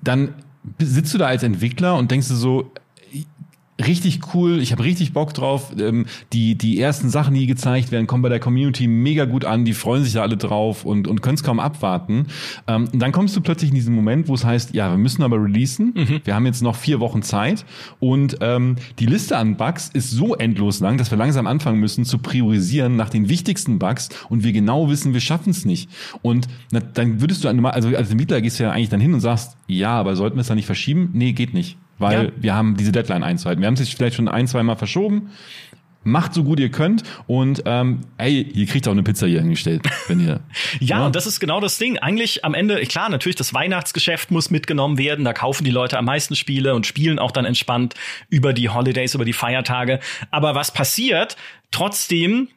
dann 0.00 0.34
sitzt 0.78 1.12
du 1.14 1.18
da 1.18 1.26
als 1.26 1.42
Entwickler 1.42 1.96
und 1.96 2.10
denkst 2.10 2.28
du 2.28 2.34
so, 2.34 2.72
richtig 3.86 4.20
cool, 4.34 4.60
ich 4.60 4.72
habe 4.72 4.84
richtig 4.84 5.12
Bock 5.12 5.34
drauf. 5.34 5.72
Ähm, 5.78 6.06
die, 6.32 6.56
die 6.56 6.80
ersten 6.80 7.10
Sachen, 7.10 7.34
die 7.34 7.46
gezeigt 7.46 7.90
werden, 7.90 8.06
kommen 8.06 8.22
bei 8.22 8.28
der 8.28 8.40
Community 8.40 8.86
mega 8.86 9.24
gut 9.24 9.44
an, 9.44 9.64
die 9.64 9.74
freuen 9.74 10.04
sich 10.04 10.12
da 10.12 10.22
alle 10.22 10.36
drauf 10.36 10.84
und, 10.84 11.08
und 11.08 11.22
können 11.22 11.34
es 11.34 11.42
kaum 11.42 11.60
abwarten. 11.60 12.26
Ähm, 12.66 12.88
und 12.92 12.98
dann 12.98 13.12
kommst 13.12 13.36
du 13.36 13.40
plötzlich 13.40 13.70
in 13.70 13.74
diesen 13.74 13.94
Moment, 13.94 14.28
wo 14.28 14.34
es 14.34 14.44
heißt, 14.44 14.74
ja, 14.74 14.90
wir 14.90 14.98
müssen 14.98 15.22
aber 15.22 15.42
releasen, 15.42 15.94
mhm. 15.96 16.20
wir 16.24 16.34
haben 16.34 16.46
jetzt 16.46 16.62
noch 16.62 16.76
vier 16.76 17.00
Wochen 17.00 17.22
Zeit 17.22 17.64
und 17.98 18.38
ähm, 18.40 18.76
die 18.98 19.06
Liste 19.06 19.36
an 19.36 19.56
Bugs 19.56 19.90
ist 19.92 20.10
so 20.10 20.34
endlos 20.34 20.80
lang, 20.80 20.98
dass 20.98 21.10
wir 21.10 21.18
langsam 21.18 21.46
anfangen 21.46 21.80
müssen 21.80 22.04
zu 22.04 22.18
priorisieren 22.18 22.96
nach 22.96 23.10
den 23.10 23.28
wichtigsten 23.28 23.78
Bugs 23.78 24.08
und 24.28 24.44
wir 24.44 24.52
genau 24.52 24.88
wissen, 24.88 25.12
wir 25.12 25.20
schaffen 25.20 25.50
es 25.50 25.64
nicht. 25.64 25.90
Und 26.22 26.48
na, 26.72 26.80
dann 26.80 27.20
würdest 27.20 27.44
du, 27.44 27.48
also 27.48 27.96
als 27.96 28.10
Entwickler 28.10 28.40
gehst 28.40 28.58
du 28.58 28.64
ja 28.64 28.70
eigentlich 28.70 28.88
dann 28.88 29.00
hin 29.00 29.14
und 29.14 29.20
sagst, 29.20 29.56
ja, 29.66 29.92
aber 29.92 30.16
sollten 30.16 30.36
wir 30.36 30.42
es 30.42 30.48
dann 30.48 30.56
nicht 30.56 30.66
verschieben? 30.66 31.10
Nee, 31.12 31.32
geht 31.32 31.54
nicht 31.54 31.76
weil 32.00 32.24
ja. 32.24 32.30
wir 32.36 32.54
haben 32.54 32.76
diese 32.76 32.92
Deadline 32.92 33.22
einzuhalten. 33.22 33.62
Wir 33.62 33.66
haben 33.66 33.74
es 33.74 33.80
sich 33.80 33.94
vielleicht 33.94 34.16
schon 34.16 34.28
ein, 34.28 34.46
zwei 34.46 34.62
Mal 34.62 34.76
verschoben. 34.76 35.30
Macht 36.02 36.32
so 36.32 36.44
gut 36.44 36.58
ihr 36.58 36.70
könnt 36.70 37.02
und 37.26 37.62
ähm, 37.66 38.00
ey, 38.16 38.40
ihr 38.40 38.64
kriegt 38.64 38.88
auch 38.88 38.92
eine 38.92 39.02
Pizza 39.02 39.26
hier 39.26 39.40
hingestellt, 39.40 39.82
wenn 40.08 40.18
ihr. 40.18 40.26
ja, 40.26 40.40
ja, 40.80 41.06
und 41.06 41.14
das 41.14 41.26
ist 41.26 41.40
genau 41.40 41.60
das 41.60 41.76
Ding. 41.76 41.98
Eigentlich 41.98 42.42
am 42.42 42.54
Ende, 42.54 42.80
klar, 42.86 43.10
natürlich 43.10 43.36
das 43.36 43.52
Weihnachtsgeschäft 43.52 44.30
muss 44.30 44.48
mitgenommen 44.48 44.96
werden. 44.96 45.26
Da 45.26 45.34
kaufen 45.34 45.62
die 45.62 45.70
Leute 45.70 45.98
am 45.98 46.06
meisten 46.06 46.36
Spiele 46.36 46.74
und 46.74 46.86
spielen 46.86 47.18
auch 47.18 47.32
dann 47.32 47.44
entspannt 47.44 47.96
über 48.30 48.54
die 48.54 48.70
Holidays, 48.70 49.14
über 49.14 49.26
die 49.26 49.34
Feiertage. 49.34 50.00
Aber 50.30 50.54
was 50.54 50.72
passiert? 50.72 51.36
Trotzdem 51.70 52.48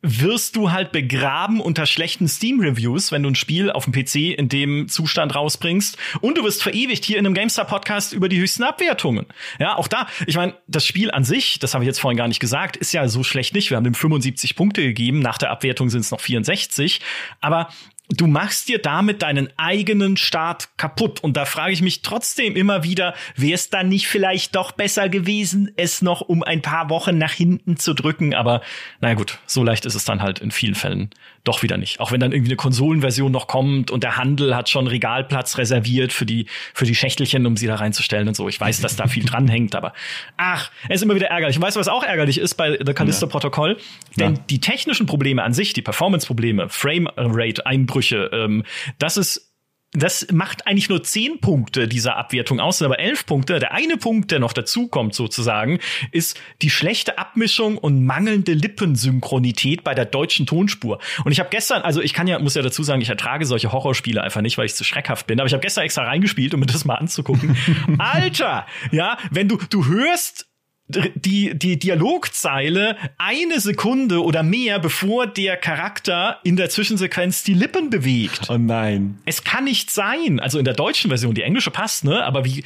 wirst 0.00 0.54
du 0.54 0.70
halt 0.70 0.92
begraben 0.92 1.60
unter 1.60 1.84
schlechten 1.84 2.28
Steam-Reviews, 2.28 3.10
wenn 3.10 3.24
du 3.24 3.30
ein 3.30 3.34
Spiel 3.34 3.70
auf 3.70 3.84
dem 3.84 3.92
PC 3.92 4.38
in 4.38 4.48
dem 4.48 4.88
Zustand 4.88 5.34
rausbringst. 5.34 5.96
Und 6.20 6.38
du 6.38 6.44
wirst 6.44 6.62
verewigt 6.62 7.04
hier 7.04 7.18
in 7.18 7.26
einem 7.26 7.34
GameStar-Podcast 7.34 8.12
über 8.12 8.28
die 8.28 8.38
höchsten 8.38 8.62
Abwertungen. 8.62 9.26
Ja, 9.58 9.76
auch 9.76 9.88
da, 9.88 10.06
ich 10.26 10.36
meine, 10.36 10.54
das 10.68 10.86
Spiel 10.86 11.10
an 11.10 11.24
sich, 11.24 11.58
das 11.58 11.74
habe 11.74 11.82
ich 11.84 11.88
jetzt 11.88 12.00
vorhin 12.00 12.16
gar 12.16 12.28
nicht 12.28 12.40
gesagt, 12.40 12.76
ist 12.76 12.92
ja 12.92 13.08
so 13.08 13.24
schlecht 13.24 13.54
nicht. 13.54 13.70
Wir 13.70 13.76
haben 13.76 13.84
dem 13.84 13.94
75 13.94 14.54
Punkte 14.54 14.82
gegeben, 14.82 15.18
nach 15.18 15.38
der 15.38 15.50
Abwertung 15.50 15.90
sind 15.90 16.00
es 16.00 16.10
noch 16.12 16.20
64. 16.20 17.00
Aber 17.40 17.68
du 18.08 18.26
machst 18.26 18.68
dir 18.68 18.78
damit 18.78 19.22
deinen 19.22 19.48
eigenen 19.56 20.16
Start 20.16 20.68
kaputt. 20.76 21.20
Und 21.20 21.36
da 21.36 21.44
frage 21.44 21.72
ich 21.72 21.82
mich 21.82 22.02
trotzdem 22.02 22.56
immer 22.56 22.82
wieder, 22.82 23.14
wäre 23.36 23.54
es 23.54 23.70
dann 23.70 23.88
nicht 23.88 24.08
vielleicht 24.08 24.54
doch 24.54 24.72
besser 24.72 25.08
gewesen, 25.08 25.72
es 25.76 26.02
noch 26.02 26.22
um 26.22 26.42
ein 26.42 26.62
paar 26.62 26.90
Wochen 26.90 27.18
nach 27.18 27.32
hinten 27.32 27.76
zu 27.76 27.94
drücken? 27.94 28.34
Aber 28.34 28.62
naja 29.00 29.14
gut, 29.14 29.38
so 29.46 29.62
leicht 29.62 29.86
ist 29.86 29.94
es 29.94 30.04
dann 30.04 30.22
halt 30.22 30.38
in 30.38 30.50
vielen 30.50 30.74
Fällen 30.74 31.10
doch 31.48 31.62
wieder 31.62 31.76
nicht. 31.76 31.98
Auch 31.98 32.12
wenn 32.12 32.20
dann 32.20 32.32
irgendwie 32.32 32.50
eine 32.50 32.56
Konsolenversion 32.56 33.32
noch 33.32 33.46
kommt 33.46 33.90
und 33.90 34.04
der 34.04 34.16
Handel 34.16 34.54
hat 34.54 34.68
schon 34.68 34.86
Regalplatz 34.86 35.58
reserviert 35.58 36.12
für 36.12 36.26
die, 36.26 36.46
für 36.74 36.84
die 36.84 36.94
Schächtelchen, 36.94 37.46
um 37.46 37.56
sie 37.56 37.66
da 37.66 37.76
reinzustellen 37.76 38.28
und 38.28 38.34
so. 38.34 38.48
Ich 38.48 38.60
weiß, 38.60 38.80
dass 38.80 38.96
da 38.96 39.06
viel 39.08 39.24
dranhängt, 39.24 39.74
aber 39.74 39.94
ach, 40.36 40.70
es 40.88 40.96
ist 40.96 41.02
immer 41.02 41.14
wieder 41.14 41.28
ärgerlich. 41.28 41.56
Und 41.56 41.62
weißt 41.62 41.76
du, 41.76 41.80
was 41.80 41.88
auch 41.88 42.04
ärgerlich 42.04 42.38
ist 42.38 42.54
bei 42.54 42.78
The 42.84 42.92
Callisto-Protokoll? 42.92 43.78
Denn 44.16 44.34
ja. 44.34 44.40
die 44.50 44.60
technischen 44.60 45.06
Probleme 45.06 45.42
an 45.42 45.54
sich, 45.54 45.72
die 45.72 45.82
Performance-Probleme, 45.82 46.68
Frame-Rate-Einbrüche, 46.68 48.30
ähm, 48.32 48.64
das 48.98 49.16
ist 49.16 49.47
das 49.92 50.26
macht 50.30 50.66
eigentlich 50.66 50.90
nur 50.90 51.02
zehn 51.02 51.40
Punkte 51.40 51.88
dieser 51.88 52.16
Abwertung 52.16 52.60
aus, 52.60 52.82
aber 52.82 52.98
elf 52.98 53.24
Punkte. 53.24 53.58
Der 53.58 53.72
eine 53.72 53.96
Punkt, 53.96 54.30
der 54.30 54.38
noch 54.38 54.52
dazukommt 54.52 55.14
sozusagen, 55.14 55.78
ist 56.12 56.38
die 56.60 56.68
schlechte 56.68 57.16
Abmischung 57.16 57.78
und 57.78 58.04
mangelnde 58.04 58.52
Lippensynchronität 58.52 59.84
bei 59.84 59.94
der 59.94 60.04
deutschen 60.04 60.44
Tonspur. 60.44 60.98
Und 61.24 61.32
ich 61.32 61.40
habe 61.40 61.48
gestern, 61.48 61.82
also 61.82 62.02
ich 62.02 62.12
kann 62.12 62.26
ja, 62.26 62.38
muss 62.38 62.54
ja 62.54 62.60
dazu 62.60 62.82
sagen, 62.82 63.00
ich 63.00 63.08
ertrage 63.08 63.46
solche 63.46 63.72
Horrorspiele 63.72 64.22
einfach 64.22 64.42
nicht, 64.42 64.58
weil 64.58 64.66
ich 64.66 64.74
zu 64.74 64.84
schreckhaft 64.84 65.26
bin. 65.26 65.40
Aber 65.40 65.46
ich 65.46 65.54
habe 65.54 65.62
gestern 65.62 65.84
extra 65.84 66.04
reingespielt, 66.04 66.52
um 66.52 66.60
mir 66.60 66.66
das 66.66 66.84
mal 66.84 66.96
anzugucken. 66.96 67.56
Alter, 67.98 68.66
ja, 68.90 69.16
wenn 69.30 69.48
du 69.48 69.58
du 69.70 69.86
hörst 69.86 70.47
die, 70.88 71.54
die 71.54 71.78
Dialogzeile 71.78 72.96
eine 73.18 73.60
Sekunde 73.60 74.22
oder 74.22 74.42
mehr, 74.42 74.78
bevor 74.78 75.26
der 75.26 75.56
Charakter 75.56 76.40
in 76.44 76.56
der 76.56 76.70
Zwischensequenz 76.70 77.42
die 77.44 77.54
Lippen 77.54 77.90
bewegt. 77.90 78.48
Oh 78.48 78.56
nein. 78.56 79.18
Es 79.26 79.44
kann 79.44 79.64
nicht 79.64 79.90
sein. 79.90 80.40
Also 80.40 80.58
in 80.58 80.64
der 80.64 80.74
deutschen 80.74 81.10
Version, 81.10 81.34
die 81.34 81.42
englische 81.42 81.70
passt, 81.70 82.04
ne? 82.04 82.24
Aber 82.24 82.44
wie, 82.44 82.64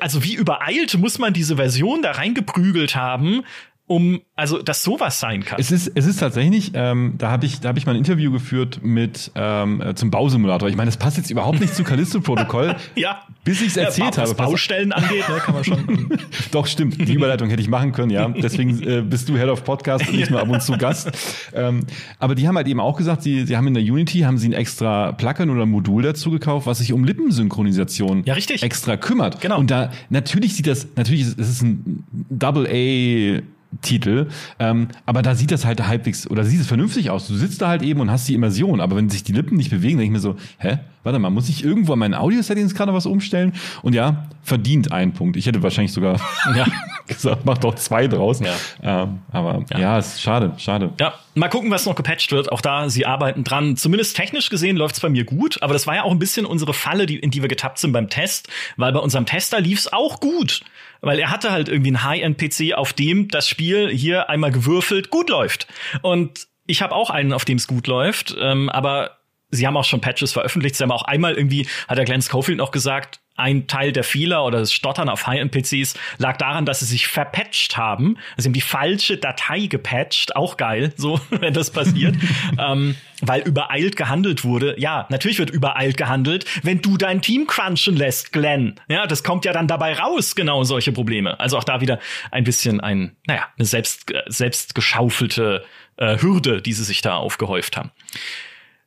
also 0.00 0.24
wie 0.24 0.34
übereilt 0.34 0.96
muss 0.96 1.18
man 1.18 1.32
diese 1.34 1.56
Version 1.56 2.02
da 2.02 2.12
reingeprügelt 2.12 2.96
haben, 2.96 3.44
um, 3.88 4.20
also, 4.36 4.62
dass 4.62 4.82
sowas 4.82 5.18
sein 5.18 5.44
kann. 5.44 5.58
Es 5.58 5.72
ist, 5.72 5.90
es 5.94 6.06
ist 6.06 6.20
tatsächlich, 6.20 6.72
ähm, 6.74 7.14
da 7.16 7.30
habe 7.30 7.46
ich, 7.46 7.60
da 7.60 7.70
habe 7.70 7.78
ich 7.78 7.86
mal 7.86 7.92
ein 7.92 7.98
Interview 7.98 8.30
geführt 8.30 8.80
mit 8.82 9.32
ähm, 9.34 9.80
äh, 9.80 9.94
zum 9.94 10.10
Bausimulator. 10.10 10.68
Ich 10.68 10.76
meine, 10.76 10.88
das 10.88 10.98
passt 10.98 11.16
jetzt 11.16 11.30
überhaupt 11.30 11.58
nicht 11.58 11.74
zu 11.74 11.84
Callisto-Protokoll. 11.84 12.76
ja. 12.94 13.22
Bis 13.44 13.62
ich 13.62 13.68
es 13.68 13.76
erzählt 13.78 14.14
ja, 14.16 14.22
habe. 14.22 14.30
Was 14.30 14.36
Baustellen 14.36 14.92
angeht, 14.92 15.26
ne, 15.26 15.36
kann 15.36 15.54
man 15.54 15.64
schon. 15.64 16.10
Doch, 16.52 16.66
stimmt. 16.66 16.98
Die 17.08 17.14
Überleitung 17.14 17.48
hätte 17.48 17.62
ich 17.62 17.68
machen 17.68 17.92
können, 17.92 18.10
ja. 18.10 18.28
Deswegen 18.28 18.82
äh, 18.82 19.00
bist 19.00 19.28
du 19.28 19.36
Head 19.36 19.48
of 19.48 19.64
Podcast 19.64 20.06
und 20.06 20.16
nicht 20.16 20.30
nur 20.30 20.40
ab 20.40 20.48
und 20.48 20.62
zu 20.62 20.76
Gast. 20.76 21.10
Ähm, 21.54 21.86
aber 22.18 22.34
die 22.34 22.46
haben 22.46 22.56
halt 22.56 22.68
eben 22.68 22.80
auch 22.80 22.96
gesagt, 22.96 23.22
sie, 23.22 23.46
sie 23.46 23.56
haben 23.56 23.66
in 23.68 23.74
der 23.74 23.82
Unity, 23.82 24.20
haben 24.20 24.36
sie 24.36 24.50
ein 24.50 24.52
extra 24.52 25.12
Plugin 25.12 25.48
oder 25.48 25.64
Modul 25.64 26.02
dazu 26.02 26.30
gekauft, 26.30 26.66
was 26.66 26.78
sich 26.78 26.92
um 26.92 27.04
Lippensynchronisation 27.04 28.24
Ja, 28.26 28.34
richtig. 28.34 28.62
extra 28.62 28.98
kümmert. 28.98 29.40
Genau. 29.40 29.58
Und 29.58 29.70
da, 29.70 29.90
natürlich 30.10 30.54
sieht 30.54 30.66
das, 30.66 30.86
natürlich 30.96 31.22
ist 31.22 31.38
es 31.38 31.62
ein 31.62 32.04
Double 32.28 32.66
A 32.66 33.42
Titel, 33.82 34.28
ähm, 34.58 34.88
aber 35.06 35.22
da 35.22 35.34
sieht 35.34 35.50
das 35.50 35.64
halt 35.64 35.86
halbwegs 35.86 36.28
oder 36.28 36.44
sieht 36.44 36.60
es 36.60 36.66
vernünftig 36.66 37.10
aus. 37.10 37.28
Du 37.28 37.34
sitzt 37.34 37.62
da 37.62 37.68
halt 37.68 37.82
eben 37.82 38.00
und 38.00 38.10
hast 38.10 38.28
die 38.28 38.34
Immersion, 38.34 38.80
aber 38.80 38.96
wenn 38.96 39.08
sich 39.08 39.22
die 39.22 39.32
Lippen 39.32 39.56
nicht 39.56 39.70
bewegen, 39.70 39.98
denke 39.98 40.04
ich 40.04 40.10
mir 40.10 40.20
so, 40.20 40.36
hä, 40.58 40.78
warte 41.02 41.18
mal, 41.18 41.30
muss 41.30 41.48
ich 41.48 41.64
irgendwo 41.64 41.92
an 41.92 41.98
meinen 42.00 42.14
Audio-Settings 42.14 42.74
gerade 42.74 42.92
was 42.92 43.06
umstellen? 43.06 43.52
Und 43.82 43.94
ja, 43.94 44.28
verdient 44.42 44.92
einen 44.92 45.12
Punkt. 45.12 45.36
Ich 45.36 45.46
hätte 45.46 45.62
wahrscheinlich 45.62 45.92
sogar 45.92 46.20
Ja. 46.56 46.66
Gesagt, 47.08 47.44
mach 47.44 47.58
doch 47.58 47.74
zwei 47.74 48.06
draus. 48.06 48.40
Ja. 48.40 49.02
Ähm, 49.02 49.20
aber 49.32 49.64
ja. 49.70 49.78
Ja. 49.78 49.98
ist 49.98 50.22
schade, 50.22 50.52
schade. 50.58 50.92
Ja, 51.00 51.14
mal 51.34 51.48
gucken, 51.48 51.70
was 51.70 51.86
noch 51.86 51.94
gepatcht 51.94 52.30
wird. 52.32 52.52
Auch 52.52 52.60
da, 52.60 52.88
sie 52.88 53.06
arbeiten 53.06 53.44
dran. 53.44 53.76
Zumindest 53.76 54.16
technisch 54.16 54.50
gesehen 54.50 54.76
läuft's 54.76 55.00
bei 55.00 55.08
mir 55.08 55.24
gut. 55.24 55.62
Aber 55.62 55.72
das 55.72 55.86
war 55.86 55.96
ja 55.96 56.02
auch 56.02 56.12
ein 56.12 56.18
bisschen 56.18 56.46
unsere 56.46 56.74
Falle, 56.74 57.06
die, 57.06 57.18
in 57.18 57.30
die 57.30 57.42
wir 57.42 57.48
getappt 57.48 57.78
sind 57.78 57.92
beim 57.92 58.08
Test. 58.08 58.48
Weil 58.76 58.92
bei 58.92 59.00
unserem 59.00 59.26
Tester 59.26 59.60
lief's 59.60 59.92
auch 59.92 60.20
gut. 60.20 60.62
Weil 61.00 61.18
er 61.18 61.30
hatte 61.30 61.50
halt 61.50 61.68
irgendwie 61.68 61.90
einen 61.90 62.04
High-End-PC, 62.04 62.74
auf 62.74 62.92
dem 62.92 63.28
das 63.28 63.48
Spiel 63.48 63.88
hier 63.90 64.28
einmal 64.28 64.52
gewürfelt 64.52 65.10
gut 65.10 65.30
läuft. 65.30 65.66
Und 66.02 66.46
ich 66.66 66.82
habe 66.82 66.94
auch 66.94 67.10
einen, 67.10 67.32
auf 67.32 67.44
dem 67.44 67.56
es 67.56 67.66
gut 67.66 67.86
läuft. 67.86 68.36
Ähm, 68.38 68.68
aber 68.68 69.17
sie 69.50 69.66
haben 69.66 69.76
auch 69.76 69.84
schon 69.84 70.00
Patches 70.00 70.32
veröffentlicht. 70.32 70.76
Sie 70.76 70.82
haben 70.82 70.92
auch 70.92 71.04
einmal 71.04 71.34
irgendwie, 71.34 71.66
hat 71.86 71.98
der 71.98 72.04
Glenn 72.04 72.22
Schofield 72.22 72.58
noch 72.58 72.70
gesagt, 72.70 73.20
ein 73.38 73.68
Teil 73.68 73.92
der 73.92 74.02
Fehler 74.02 74.44
oder 74.44 74.58
das 74.58 74.72
Stottern 74.72 75.08
auf 75.08 75.26
High-End-PCs 75.26 75.94
lag 76.18 76.36
daran, 76.38 76.66
dass 76.66 76.80
sie 76.80 76.86
sich 76.86 77.06
verpatcht 77.06 77.76
haben. 77.76 78.18
Also 78.30 78.42
sie 78.42 78.48
haben 78.48 78.52
die 78.54 78.60
falsche 78.60 79.16
Datei 79.16 79.66
gepatcht. 79.66 80.34
Auch 80.34 80.56
geil, 80.56 80.92
so, 80.96 81.20
wenn 81.30 81.54
das 81.54 81.70
passiert. 81.70 82.16
ähm, 82.58 82.96
weil 83.20 83.42
übereilt 83.42 83.96
gehandelt 83.96 84.44
wurde. 84.44 84.74
Ja, 84.78 85.06
natürlich 85.08 85.38
wird 85.38 85.50
übereilt 85.50 85.96
gehandelt, 85.96 86.46
wenn 86.64 86.82
du 86.82 86.96
dein 86.96 87.22
Team 87.22 87.46
crunchen 87.46 87.96
lässt, 87.96 88.32
Glenn. 88.32 88.74
Ja, 88.88 89.06
das 89.06 89.22
kommt 89.22 89.44
ja 89.44 89.52
dann 89.52 89.68
dabei 89.68 89.94
raus, 89.94 90.34
genau 90.34 90.64
solche 90.64 90.92
Probleme. 90.92 91.38
Also 91.38 91.58
auch 91.58 91.64
da 91.64 91.80
wieder 91.80 92.00
ein 92.32 92.44
bisschen 92.44 92.80
ein, 92.80 93.16
naja, 93.26 93.46
eine 93.56 93.66
selbst, 93.66 94.12
selbst 94.26 94.74
geschaufelte 94.74 95.64
äh, 95.96 96.20
Hürde, 96.20 96.60
die 96.60 96.72
sie 96.72 96.84
sich 96.84 97.02
da 97.02 97.16
aufgehäuft 97.16 97.76
haben. 97.76 97.90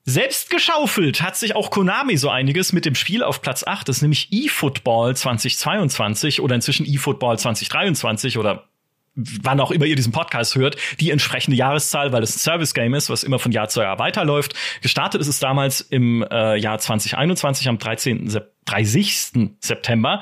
Selbst 0.04 0.50
geschaufelt 0.50 1.22
hat 1.22 1.38
sich 1.38 1.56
auch 1.56 1.70
Konami 1.70 2.18
so 2.18 2.30
einiges 2.30 2.74
mit 2.74 2.86
dem 2.86 2.96
Spiel 2.96 3.24
auf 3.24 3.42
Platz 3.42 3.64
8, 3.64 3.88
das 3.88 3.98
ist 3.98 4.02
nämlich 4.02 4.30
eFootball 4.32 5.16
2022 5.16 6.42
oder 6.42 6.56
inzwischen 6.56 6.86
eFootball 6.88 7.38
2023 7.38 8.38
oder 8.38 8.68
wann 9.16 9.60
auch 9.60 9.72
immer 9.72 9.86
ihr 9.86 9.96
diesen 9.96 10.12
Podcast 10.12 10.56
hört, 10.56 10.78
die 11.00 11.12
entsprechende 11.12 11.58
Jahreszahl, 11.58 12.12
weil 12.12 12.24
es 12.24 12.36
ein 12.36 12.40
Service-Game 12.40 12.94
ist, 12.94 13.10
was 13.10 13.24
immer 13.24 13.40
von 13.40 13.52
Jahr 13.52 13.68
zu 13.68 13.82
Jahr 13.82 14.00
weiterläuft. 14.00 14.56
Gestartet 14.82 15.22
ist 15.22 15.28
es 15.28 15.40
damals 15.40 15.82
im 15.82 16.26
äh, 16.30 16.56
Jahr 16.58 16.80
2021 16.80 17.68
am 17.68 17.78
13. 17.78 18.30
Sep 18.30 18.52
30. 18.66 19.52
September. 19.60 20.22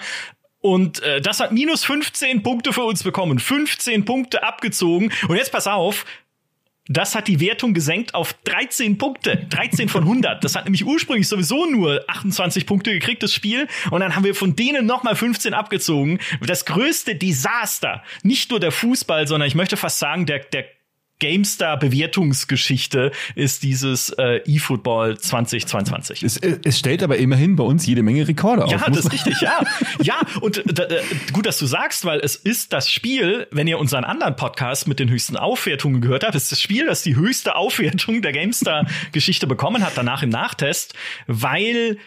Und 0.61 1.01
äh, 1.03 1.21
das 1.21 1.39
hat 1.39 1.51
minus 1.51 1.85
15 1.85 2.41
Punkte 2.43 2.73
für 2.73 2.83
uns 2.83 3.03
bekommen. 3.03 3.39
15 3.39 4.05
Punkte 4.05 4.43
abgezogen. 4.43 5.11
Und 5.27 5.35
jetzt 5.35 5.51
pass 5.51 5.67
auf, 5.67 6.05
das 6.89 7.13
hat 7.13 7.27
die 7.27 7.39
Wertung 7.39 7.73
gesenkt 7.73 8.15
auf 8.15 8.33
13 8.43 8.97
Punkte. 8.97 9.45
13 9.49 9.89
von 9.89 10.03
100. 10.03 10.43
Das 10.43 10.55
hat 10.55 10.65
nämlich 10.65 10.85
ursprünglich 10.85 11.27
sowieso 11.27 11.65
nur 11.67 12.03
28 12.07 12.65
Punkte 12.65 12.91
gekriegt, 12.91 13.21
das 13.21 13.31
Spiel. 13.31 13.67
Und 13.91 14.01
dann 14.01 14.15
haben 14.15 14.23
wir 14.23 14.33
von 14.33 14.55
denen 14.55 14.87
nochmal 14.87 15.15
15 15.15 15.53
abgezogen. 15.53 16.19
Das 16.45 16.65
größte 16.65 17.15
Desaster. 17.15 18.03
Nicht 18.23 18.49
nur 18.49 18.59
der 18.59 18.71
Fußball, 18.71 19.27
sondern 19.27 19.47
ich 19.47 19.55
möchte 19.55 19.77
fast 19.77 19.99
sagen, 19.99 20.25
der, 20.25 20.39
der 20.39 20.65
GameStar-Bewertungsgeschichte 21.19 23.11
ist 23.35 23.63
dieses 23.63 24.09
äh, 24.11 24.41
eFootball 24.45 25.17
2022. 25.17 26.23
Es, 26.23 26.37
es 26.37 26.79
stellt 26.79 27.03
aber 27.03 27.17
immerhin 27.17 27.55
bei 27.55 27.63
uns 27.63 27.85
jede 27.85 28.03
Menge 28.03 28.27
Rekorde 28.27 28.65
auf. 28.65 28.71
Ja, 28.71 28.89
das 28.89 29.05
ist 29.05 29.11
richtig, 29.11 29.41
ja. 29.41 29.61
Ja, 30.01 30.21
und 30.41 30.57
äh, 30.79 30.83
äh, 30.83 31.01
gut, 31.33 31.45
dass 31.45 31.57
du 31.59 31.65
sagst, 31.65 32.05
weil 32.05 32.19
es 32.19 32.35
ist 32.35 32.73
das 32.73 32.89
Spiel, 32.89 33.47
wenn 33.51 33.67
ihr 33.67 33.79
unseren 33.79 34.03
anderen 34.03 34.35
Podcast 34.35 34.87
mit 34.87 34.99
den 34.99 35.09
höchsten 35.09 35.35
Aufwertungen 35.35 36.01
gehört 36.01 36.23
habt, 36.23 36.35
ist 36.35 36.51
das 36.51 36.61
Spiel, 36.61 36.85
das 36.85 37.03
die 37.03 37.15
höchste 37.15 37.55
Aufwertung 37.55 38.21
der 38.21 38.31
GameStar-Geschichte 38.31 39.47
bekommen 39.47 39.83
hat, 39.83 39.93
danach 39.95 40.23
im 40.23 40.29
Nachtest, 40.29 40.93
weil 41.27 41.97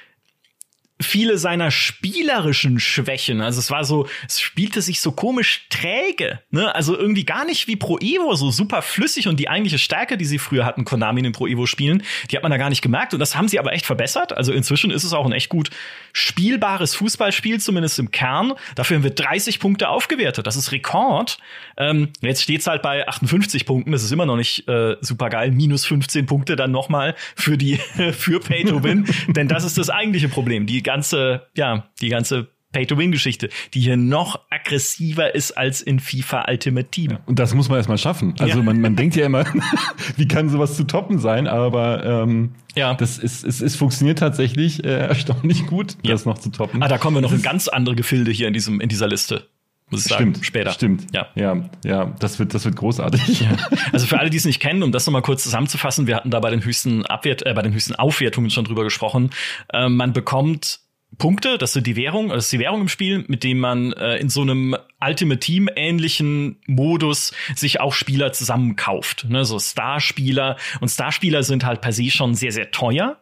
viele 1.02 1.38
seiner 1.38 1.70
spielerischen 1.70 2.80
Schwächen, 2.80 3.40
also 3.40 3.58
es 3.58 3.70
war 3.70 3.84
so, 3.84 4.06
es 4.26 4.40
spielte 4.40 4.82
sich 4.82 5.00
so 5.00 5.12
komisch 5.12 5.66
träge, 5.70 6.40
ne? 6.50 6.74
Also 6.74 6.96
irgendwie 6.96 7.24
gar 7.24 7.44
nicht 7.44 7.66
wie 7.68 7.76
Pro 7.76 7.98
Evo, 7.98 8.34
so 8.34 8.50
super 8.50 8.82
flüssig 8.82 9.28
und 9.28 9.38
die 9.38 9.48
eigentliche 9.48 9.78
Stärke, 9.78 10.16
die 10.16 10.24
sie 10.24 10.38
früher 10.38 10.64
hatten, 10.64 10.84
Konami 10.84 11.20
in 11.20 11.24
den 11.24 11.32
Pro 11.32 11.46
Evo 11.46 11.66
Spielen, 11.66 12.02
die 12.30 12.36
hat 12.36 12.42
man 12.42 12.50
da 12.50 12.58
gar 12.58 12.68
nicht 12.68 12.82
gemerkt 12.82 13.14
und 13.14 13.20
das 13.20 13.36
haben 13.36 13.48
sie 13.48 13.58
aber 13.58 13.72
echt 13.72 13.86
verbessert. 13.86 14.36
Also 14.36 14.52
inzwischen 14.52 14.90
ist 14.90 15.04
es 15.04 15.12
auch 15.12 15.26
ein 15.26 15.32
echt 15.32 15.48
gut 15.48 15.70
spielbares 16.12 16.94
Fußballspiel, 16.94 17.60
zumindest 17.60 17.98
im 17.98 18.10
Kern. 18.10 18.52
Dafür 18.74 18.96
haben 18.96 19.04
wir 19.04 19.10
30 19.10 19.60
Punkte 19.60 19.88
aufgewertet. 19.88 20.46
Das 20.46 20.56
ist 20.56 20.72
Rekord. 20.72 21.38
Ähm, 21.76 22.10
jetzt 22.20 22.42
steht's 22.42 22.66
halt 22.66 22.82
bei 22.82 23.06
58 23.08 23.66
Punkten. 23.66 23.92
Das 23.92 24.02
ist 24.02 24.12
immer 24.12 24.26
noch 24.26 24.36
nicht 24.36 24.68
äh, 24.68 24.96
super 25.00 25.30
geil. 25.30 25.50
Minus 25.50 25.84
15 25.86 26.26
Punkte 26.26 26.56
dann 26.56 26.70
nochmal 26.70 27.14
für 27.34 27.56
die 27.56 27.76
für 28.12 28.40
Pay 28.40 28.64
to 28.64 28.82
Win. 28.82 29.06
Denn 29.28 29.48
das 29.48 29.64
ist 29.64 29.78
das 29.78 29.90
eigentliche 29.90 30.28
Problem. 30.28 30.66
Die 30.66 30.82
ganze, 30.92 31.46
ja, 31.56 31.86
die 32.00 32.08
ganze 32.08 32.48
Pay-to-Win-Geschichte, 32.72 33.50
die 33.74 33.80
hier 33.80 33.98
noch 33.98 34.40
aggressiver 34.50 35.34
ist 35.34 35.52
als 35.52 35.82
in 35.82 36.00
FIFA 36.00 36.46
Ultimate 36.48 36.88
Team. 36.88 37.18
Und 37.26 37.38
das 37.38 37.52
muss 37.54 37.68
man 37.68 37.76
erstmal 37.76 37.98
schaffen. 37.98 38.34
Also 38.38 38.58
Ja. 38.58 38.64
man, 38.64 38.80
man 38.80 38.96
denkt 38.96 39.14
ja 39.14 39.26
immer, 39.26 39.44
wie 40.16 40.26
kann 40.26 40.48
sowas 40.48 40.74
zu 40.76 40.84
toppen 40.84 41.18
sein, 41.18 41.46
aber 41.48 42.02
ähm, 42.04 42.54
Ja. 42.74 42.94
das 42.94 43.18
ist, 43.18 43.44
es, 43.44 43.60
es 43.60 43.76
funktioniert 43.76 44.18
tatsächlich 44.20 44.84
äh, 44.84 44.88
erstaunlich 45.08 45.66
gut, 45.66 45.96
Ja. 46.02 46.12
das 46.12 46.24
noch 46.24 46.38
zu 46.38 46.48
toppen. 46.50 46.82
Ah, 46.82 46.88
da 46.88 46.96
kommen 46.96 47.16
wir 47.16 47.20
noch 47.20 47.32
in 47.32 47.42
ganz 47.42 47.68
andere 47.68 47.94
Gefilde 47.94 48.30
hier 48.30 48.48
in 48.48 48.54
diesem 48.54 48.80
in 48.80 48.88
dieser 48.88 49.06
Liste. 49.08 49.46
Muss 49.92 50.06
ich 50.06 50.10
sagen. 50.10 50.32
Stimmt, 50.32 50.46
Später. 50.46 50.72
Stimmt. 50.72 51.06
Ja. 51.14 51.28
ja, 51.34 51.70
ja, 51.84 52.14
das 52.18 52.38
wird, 52.38 52.54
das 52.54 52.64
wird 52.64 52.76
großartig. 52.76 53.46
Also 53.92 54.06
für 54.06 54.18
alle, 54.18 54.30
die 54.30 54.36
es 54.36 54.44
nicht 54.44 54.60
kennen, 54.60 54.82
um 54.82 54.90
das 54.90 55.06
nochmal 55.06 55.22
kurz 55.22 55.42
zusammenzufassen, 55.42 56.06
wir 56.06 56.16
hatten 56.16 56.30
da 56.30 56.40
bei 56.40 56.50
den 56.50 56.64
höchsten 56.64 57.04
Abwert, 57.06 57.44
äh, 57.46 57.52
bei 57.52 57.62
den 57.62 57.74
höchsten 57.74 57.94
Aufwertungen 57.94 58.50
schon 58.50 58.64
drüber 58.64 58.84
gesprochen. 58.84 59.30
Äh, 59.72 59.88
man 59.88 60.12
bekommt 60.12 60.80
Punkte, 61.18 61.58
das 61.58 61.74
sind 61.74 61.86
die 61.86 61.96
Währung, 61.96 62.30
das 62.30 62.44
ist 62.44 62.52
die 62.52 62.58
Währung 62.58 62.82
im 62.82 62.88
Spiel, 62.88 63.24
mit 63.28 63.44
dem 63.44 63.58
man 63.58 63.92
äh, 63.92 64.16
in 64.16 64.30
so 64.30 64.40
einem 64.40 64.76
Ultimate 65.00 65.40
Team 65.40 65.68
ähnlichen 65.76 66.56
Modus 66.66 67.32
sich 67.54 67.80
auch 67.80 67.92
Spieler 67.92 68.32
zusammenkauft. 68.32 69.26
Ne, 69.28 69.44
so 69.44 69.58
Starspieler 69.58 70.56
und 70.80 70.88
Starspieler 70.88 71.42
sind 71.42 71.64
halt 71.64 71.80
per 71.80 71.92
se 71.92 72.10
schon 72.10 72.34
sehr, 72.34 72.52
sehr 72.52 72.70
teuer. 72.70 73.18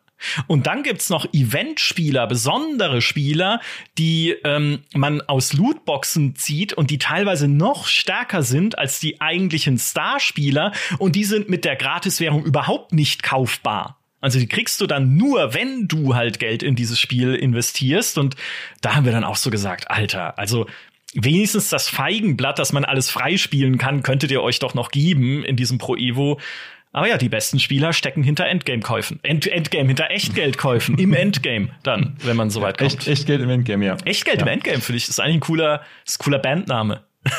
Und 0.47 0.67
dann 0.67 0.83
gibt's 0.83 1.11
noch 1.11 1.27
Eventspieler, 1.33 2.27
besondere 2.27 3.01
Spieler, 3.01 3.61
die 3.99 4.37
ähm, 4.45 4.81
man 4.95 5.21
aus 5.23 5.53
Lootboxen 5.53 6.37
zieht 6.37 6.73
und 6.73 6.91
die 6.91 6.99
teilweise 6.99 7.49
noch 7.49 7.87
stärker 7.87 8.43
sind 8.43 8.79
als 8.79 9.01
die 9.01 9.21
eigentlichen 9.21 9.79
Starspieler 9.79 10.73
und 10.99 11.17
die 11.17 11.25
sind 11.25 11.49
mit 11.49 11.65
der 11.65 11.77
Gratiswährung 11.77 12.45
überhaupt 12.45 12.93
nicht 12.93 13.23
kaufbar. 13.23 13.97
Also 14.21 14.39
die 14.39 14.47
kriegst 14.47 14.81
du 14.81 14.87
dann 14.87 15.17
nur, 15.17 15.55
wenn 15.55 15.89
du 15.89 16.15
halt 16.15 16.39
Geld 16.39 16.63
in 16.63 16.77
dieses 16.77 17.01
Spiel 17.01 17.35
investierst. 17.35 18.19
Und 18.19 18.37
da 18.83 18.95
haben 18.95 19.05
wir 19.05 19.13
dann 19.13 19.25
auch 19.25 19.37
so 19.37 19.51
gesagt, 19.51 19.91
Alter, 19.91 20.39
also 20.39 20.67
wenigstens 21.15 21.71
das 21.71 21.89
Feigenblatt, 21.89 22.59
dass 22.59 22.73
man 22.73 22.85
alles 22.85 23.11
freispielen 23.11 23.79
kann, 23.79 24.03
könntet 24.03 24.31
ihr 24.31 24.43
euch 24.43 24.59
doch 24.59 24.75
noch 24.75 24.91
geben 24.91 25.43
in 25.43 25.57
diesem 25.57 25.79
Pro 25.79 25.97
Evo. 25.97 26.39
Aber 26.93 27.09
ja, 27.09 27.19
die 27.19 27.29
besten 27.29 27.61
Spieler 27.61 27.93
stecken 27.93 28.23
hinter 28.23 28.47
Endgame-Käufen. 28.47 29.21
End 29.23 29.47
Endgame, 29.47 29.87
hinter 29.87 30.11
Echtgeldkäufen. 30.11 30.99
Im 30.99 31.13
Endgame 31.15 31.69
dann, 31.83 32.17
wenn 32.25 32.37
man 32.37 32.51
so 32.51 32.61
weit 32.63 32.79
kommt. 32.79 32.93
Echt, 32.93 33.07
echt 33.07 33.27
Geld 33.27 33.41
im 33.41 33.51
Endgame, 33.51 33.85
ja. 33.85 33.97
Echtgeld 34.05 34.43
im 34.43 34.49
Endgame, 34.49 34.81
finde 34.81 34.97
ich. 34.97 35.05
Das 35.05 35.11
ist 35.11 35.21
eigentlich 35.21 35.37
ein 35.37 35.41
cooler, 35.41 35.83
ist 36.05 36.21
ein 36.21 36.25
cooler 36.25 36.39
Bandname. 36.39 37.05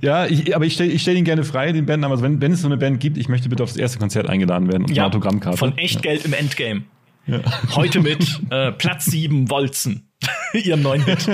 Ja, 0.00 0.26
ich, 0.26 0.54
aber 0.54 0.64
ich 0.64 0.74
stelle 0.74 0.90
ich 0.90 1.02
stell 1.02 1.16
ihn 1.16 1.24
gerne 1.24 1.44
frei, 1.44 1.72
den 1.72 1.86
Bandnamen. 1.86 2.12
Also 2.12 2.24
wenn, 2.24 2.40
wenn 2.40 2.52
es 2.52 2.62
so 2.62 2.68
eine 2.68 2.76
Band 2.76 3.00
gibt, 3.00 3.18
ich 3.18 3.28
möchte 3.28 3.48
bitte 3.48 3.62
aufs 3.62 3.76
erste 3.76 3.98
Konzert 3.98 4.28
eingeladen 4.28 4.68
werden 4.68 4.84
und 4.84 4.90
eine 4.90 5.04
Autogrammkarte. 5.04 5.58
Von 5.58 5.76
Echtgeld 5.78 6.24
im 6.24 6.32
Endgame. 6.32 6.84
Heute 7.74 8.00
mit 8.00 8.40
äh, 8.50 8.70
Platz 8.72 9.06
7 9.06 9.50
Wolzen, 9.50 10.08
ihrem 10.52 10.82
neuen 10.82 11.04
Hit. 11.04 11.28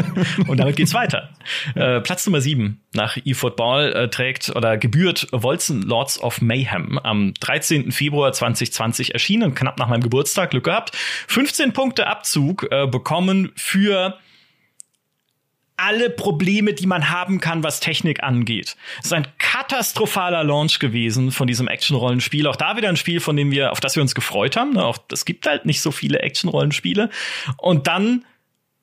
Und 0.48 0.58
damit 0.58 0.76
geht's 0.76 0.94
weiter. 0.94 1.30
Äh, 1.74 2.00
Platz 2.00 2.26
Nummer 2.26 2.40
7 2.40 2.80
nach 2.94 3.16
eFootball 3.16 3.92
äh, 3.92 4.08
trägt 4.08 4.54
oder 4.54 4.76
gebührt 4.76 5.28
Wolzen 5.32 5.82
Lords 5.82 6.20
of 6.20 6.40
Mayhem 6.40 6.98
am 6.98 7.34
13. 7.40 7.92
Februar 7.92 8.32
2020 8.32 9.14
erschienen, 9.14 9.54
knapp 9.54 9.78
nach 9.78 9.88
meinem 9.88 10.02
Geburtstag, 10.02 10.50
Glück 10.50 10.64
gehabt. 10.64 10.96
15 11.28 11.72
Punkte 11.72 12.06
Abzug 12.06 12.66
äh, 12.70 12.86
bekommen 12.86 13.52
für 13.56 14.18
alle 15.76 16.10
Probleme, 16.10 16.74
die 16.74 16.86
man 16.86 17.10
haben 17.10 17.40
kann, 17.40 17.64
was 17.64 17.80
Technik 17.80 18.22
angeht. 18.22 18.76
Es 19.00 19.06
ist 19.06 19.12
ein 19.12 19.26
katastrophaler 19.38 20.44
Launch 20.44 20.78
gewesen 20.78 21.32
von 21.32 21.48
diesem 21.48 21.66
Action-Rollenspiel. 21.66 22.46
Auch 22.46 22.56
da 22.56 22.76
wieder 22.76 22.88
ein 22.88 22.96
Spiel, 22.96 23.20
von 23.20 23.36
dem 23.36 23.50
wir, 23.50 23.72
auf 23.72 23.80
das 23.80 23.96
wir 23.96 24.02
uns 24.02 24.14
gefreut 24.14 24.56
haben. 24.56 24.74
Ne? 24.74 24.84
Auch 24.84 24.98
es 25.10 25.24
gibt 25.24 25.46
halt 25.46 25.66
nicht 25.66 25.80
so 25.80 25.90
viele 25.90 26.20
Action-Rollenspiele. 26.20 27.10
Und 27.56 27.88
dann 27.88 28.24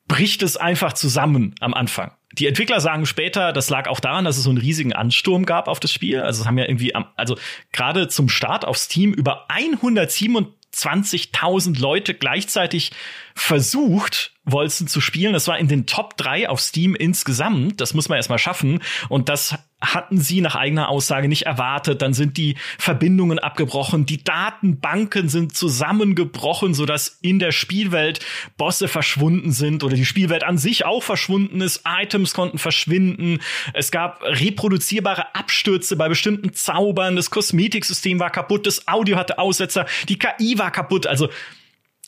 bricht 0.09 0.43
es 0.43 0.57
einfach 0.57 0.91
zusammen 0.91 1.55
am 1.61 1.73
Anfang. 1.73 2.11
Die 2.33 2.47
Entwickler 2.47 2.81
sagen 2.81 3.05
später, 3.05 3.53
das 3.53 3.69
lag 3.69 3.87
auch 3.87 4.01
daran, 4.01 4.25
dass 4.25 4.35
es 4.37 4.43
so 4.43 4.49
einen 4.49 4.57
riesigen 4.57 4.91
Ansturm 4.91 5.45
gab 5.45 5.69
auf 5.69 5.79
das 5.79 5.93
Spiel. 5.93 6.19
Also 6.19 6.41
es 6.41 6.47
haben 6.47 6.57
ja 6.57 6.65
irgendwie, 6.65 6.93
also 7.15 7.37
gerade 7.71 8.09
zum 8.09 8.27
Start 8.27 8.65
auf 8.65 8.77
Steam 8.77 9.13
über 9.13 9.47
127.000 9.49 11.79
Leute 11.79 12.13
gleichzeitig 12.13 12.91
versucht, 13.35 14.33
Wolzen 14.51 14.87
zu 14.87 15.01
spielen. 15.01 15.33
Das 15.33 15.47
war 15.47 15.57
in 15.57 15.67
den 15.67 15.85
Top 15.85 16.17
3 16.17 16.49
auf 16.49 16.59
Steam 16.59 16.95
insgesamt. 16.95 17.81
Das 17.81 17.93
muss 17.93 18.09
man 18.09 18.17
erstmal 18.17 18.39
schaffen. 18.39 18.79
Und 19.09 19.29
das 19.29 19.55
hatten 19.81 20.19
sie 20.19 20.41
nach 20.41 20.55
eigener 20.55 20.89
Aussage 20.89 21.27
nicht 21.27 21.45
erwartet. 21.45 22.01
Dann 22.01 22.13
sind 22.13 22.37
die 22.37 22.55
Verbindungen 22.77 23.39
abgebrochen. 23.39 24.05
Die 24.05 24.23
Datenbanken 24.23 25.29
sind 25.29 25.55
zusammengebrochen, 25.55 26.73
sodass 26.73 27.17
in 27.21 27.39
der 27.39 27.51
Spielwelt 27.51 28.19
Bosse 28.57 28.87
verschwunden 28.87 29.51
sind 29.51 29.83
oder 29.83 29.95
die 29.95 30.05
Spielwelt 30.05 30.43
an 30.43 30.57
sich 30.57 30.85
auch 30.85 31.03
verschwunden 31.03 31.61
ist. 31.61 31.83
Items 31.87 32.33
konnten 32.33 32.57
verschwinden. 32.57 33.39
Es 33.73 33.91
gab 33.91 34.21
reproduzierbare 34.23 35.33
Abstürze 35.35 35.95
bei 35.95 36.09
bestimmten 36.09 36.53
Zaubern. 36.53 37.15
Das 37.15 37.29
Kosmetiksystem 37.29 38.19
war 38.19 38.31
kaputt. 38.31 38.67
Das 38.67 38.87
Audio 38.87 39.17
hatte 39.17 39.39
Aussetzer. 39.39 39.85
Die 40.09 40.19
KI 40.19 40.57
war 40.57 40.71
kaputt. 40.71 41.07
Also 41.07 41.29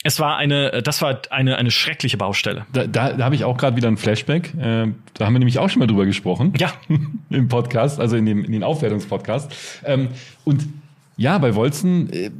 es 0.02 0.18
war 0.20 0.36
eine, 0.36 0.82
das 0.82 1.02
war 1.02 1.20
eine, 1.30 1.56
eine 1.56 1.70
schreckliche 1.70 2.16
Baustelle. 2.16 2.66
Da, 2.72 2.86
da, 2.86 3.12
da 3.12 3.24
habe 3.24 3.34
ich 3.34 3.44
auch 3.44 3.56
gerade 3.56 3.76
wieder 3.76 3.88
ein 3.88 3.96
Flashback. 3.96 4.54
Äh, 4.54 4.88
da 5.14 5.26
haben 5.26 5.34
wir 5.34 5.38
nämlich 5.38 5.58
auch 5.58 5.70
schon 5.70 5.80
mal 5.80 5.86
drüber 5.86 6.06
gesprochen. 6.06 6.52
Ja. 6.58 6.72
Im 7.30 7.48
Podcast, 7.48 8.00
also 8.00 8.16
in 8.16 8.26
dem, 8.26 8.44
in 8.44 8.52
den 8.52 8.64
Aufwertungspodcast. 8.64 9.82
Ähm, 9.84 10.08
und 10.44 10.66
ja, 11.16 11.38
bei 11.38 11.54
Wolzen, 11.54 12.12
äh, 12.12 12.30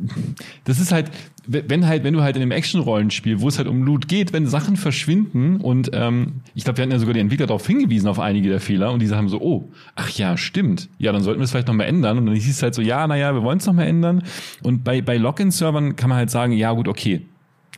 das 0.64 0.80
ist 0.80 0.92
halt, 0.92 1.10
wenn 1.46 1.86
halt, 1.86 2.04
wenn 2.04 2.14
du 2.14 2.22
halt 2.22 2.36
in 2.36 2.42
einem 2.42 2.52
Action-Rollenspiel, 2.52 3.40
wo 3.40 3.48
es 3.48 3.58
halt 3.58 3.68
um 3.68 3.82
Loot 3.82 4.08
geht, 4.08 4.32
wenn 4.32 4.46
Sachen 4.46 4.76
verschwinden 4.76 5.56
und 5.56 5.90
ähm, 5.92 6.40
ich 6.54 6.64
glaube, 6.64 6.78
wir 6.78 6.82
hatten 6.82 6.92
ja 6.92 6.98
sogar 6.98 7.14
die 7.14 7.20
Entwickler 7.20 7.46
darauf 7.46 7.66
hingewiesen 7.66 8.08
auf 8.08 8.20
einige 8.20 8.48
der 8.48 8.60
Fehler 8.60 8.92
und 8.92 9.00
diese 9.00 9.16
haben 9.16 9.28
so, 9.28 9.40
oh, 9.40 9.70
ach 9.96 10.10
ja, 10.10 10.36
stimmt, 10.36 10.88
ja, 10.98 11.12
dann 11.12 11.22
sollten 11.22 11.40
wir 11.40 11.44
es 11.44 11.50
vielleicht 11.50 11.66
nochmal 11.66 11.88
ändern 11.88 12.18
und 12.18 12.26
dann 12.26 12.34
hieß 12.34 12.48
es 12.48 12.62
halt 12.62 12.74
so, 12.74 12.82
ja, 12.82 13.06
naja, 13.06 13.34
wir 13.34 13.42
wollen 13.42 13.58
es 13.58 13.66
nochmal 13.66 13.88
ändern 13.88 14.22
und 14.62 14.84
bei, 14.84 15.02
bei 15.02 15.16
Login-Servern 15.16 15.96
kann 15.96 16.08
man 16.08 16.18
halt 16.18 16.30
sagen, 16.30 16.52
ja 16.52 16.72
gut, 16.72 16.86
okay, 16.86 17.22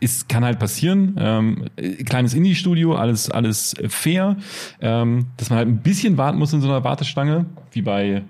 ist, 0.05 0.29
kann 0.29 0.45
halt 0.45 0.59
passieren. 0.59 1.17
Ähm, 1.19 1.65
kleines 2.05 2.35
Indie-Studio, 2.35 2.95
alles, 2.95 3.31
alles 3.31 3.75
fair. 3.89 4.37
Ähm, 4.81 5.27
dass 5.37 5.51
man 5.51 5.59
halt 5.59 5.69
ein 5.69 5.79
bisschen 5.79 6.17
warten 6.17 6.39
muss 6.39 6.53
in 6.53 6.61
so 6.61 6.69
einer 6.69 6.85
Warteschlange, 6.85 7.47
wie 7.73 7.83
bei 7.83 8.23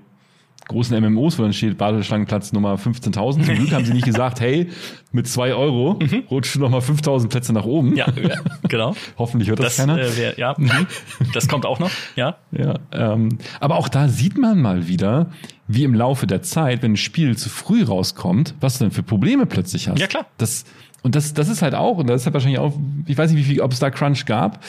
großen 0.69 0.99
MMOs, 0.99 1.39
wo 1.39 1.43
dann 1.43 1.53
steht 1.53 1.79
Warteschlangenplatz 1.79 2.53
Nummer 2.53 2.75
15.000. 2.77 3.13
Zum 3.15 3.43
Glück 3.43 3.73
haben 3.73 3.85
sie 3.85 3.93
nicht 3.93 4.07
gesagt, 4.07 4.41
hey, 4.41 4.71
mit 5.13 5.29
zwei 5.29 5.55
Euro 5.55 5.99
mhm. 6.01 6.25
rutschen 6.31 6.63
noch 6.63 6.71
mal 6.71 6.81
5.000 6.81 7.29
Plätze 7.29 7.53
nach 7.53 7.65
oben. 7.65 7.97
Ja, 7.97 8.07
ja 8.11 8.37
genau. 8.69 8.95
Hoffentlich 9.19 9.49
hört 9.49 9.59
das, 9.59 9.77
das 9.77 9.87
keiner. 9.87 10.01
Äh, 10.01 10.17
wär, 10.17 10.39
ja, 10.39 10.57
das 11.35 11.49
kommt 11.49 11.67
auch 11.67 11.79
noch. 11.79 11.91
Ja. 12.17 12.37
ja 12.51 12.79
ähm, 12.93 13.39
aber 13.61 13.77
auch 13.77 13.89
da 13.89 14.09
sieht 14.09 14.39
man 14.39 14.61
mal 14.61 14.89
wieder, 14.89 15.31
wie 15.69 15.85
im 15.85 15.95
Laufe 15.95 16.27
der 16.27 16.43
Zeit, 16.43 16.83
wenn 16.83 16.93
ein 16.93 16.97
Spiel 16.97 17.37
zu 17.37 17.49
früh 17.49 17.85
rauskommt, 17.85 18.55
was 18.61 18.79
du 18.79 18.85
denn 18.85 18.91
für 18.91 19.03
Probleme 19.03 19.47
plötzlich 19.47 19.89
hast. 19.89 19.99
Ja 19.99 20.07
klar. 20.07 20.27
Das 20.39 20.65
und 21.05 21.15
das, 21.15 21.35
das 21.35 21.51
ist 21.51 21.61
halt 21.61 21.75
auch, 21.75 21.99
und 21.99 22.09
das 22.09 22.23
ist 22.23 22.27
halt 22.27 22.35
wahrscheinlich 22.35 22.59
auch, 22.59 22.73
ich 23.07 23.17
weiß 23.17 23.31
nicht, 23.31 23.39
wie 23.39 23.53
viel, 23.53 23.61
ob 23.61 23.73
es 23.73 23.79
da 23.79 23.91
Crunch 23.91 24.25
gab. 24.25 24.65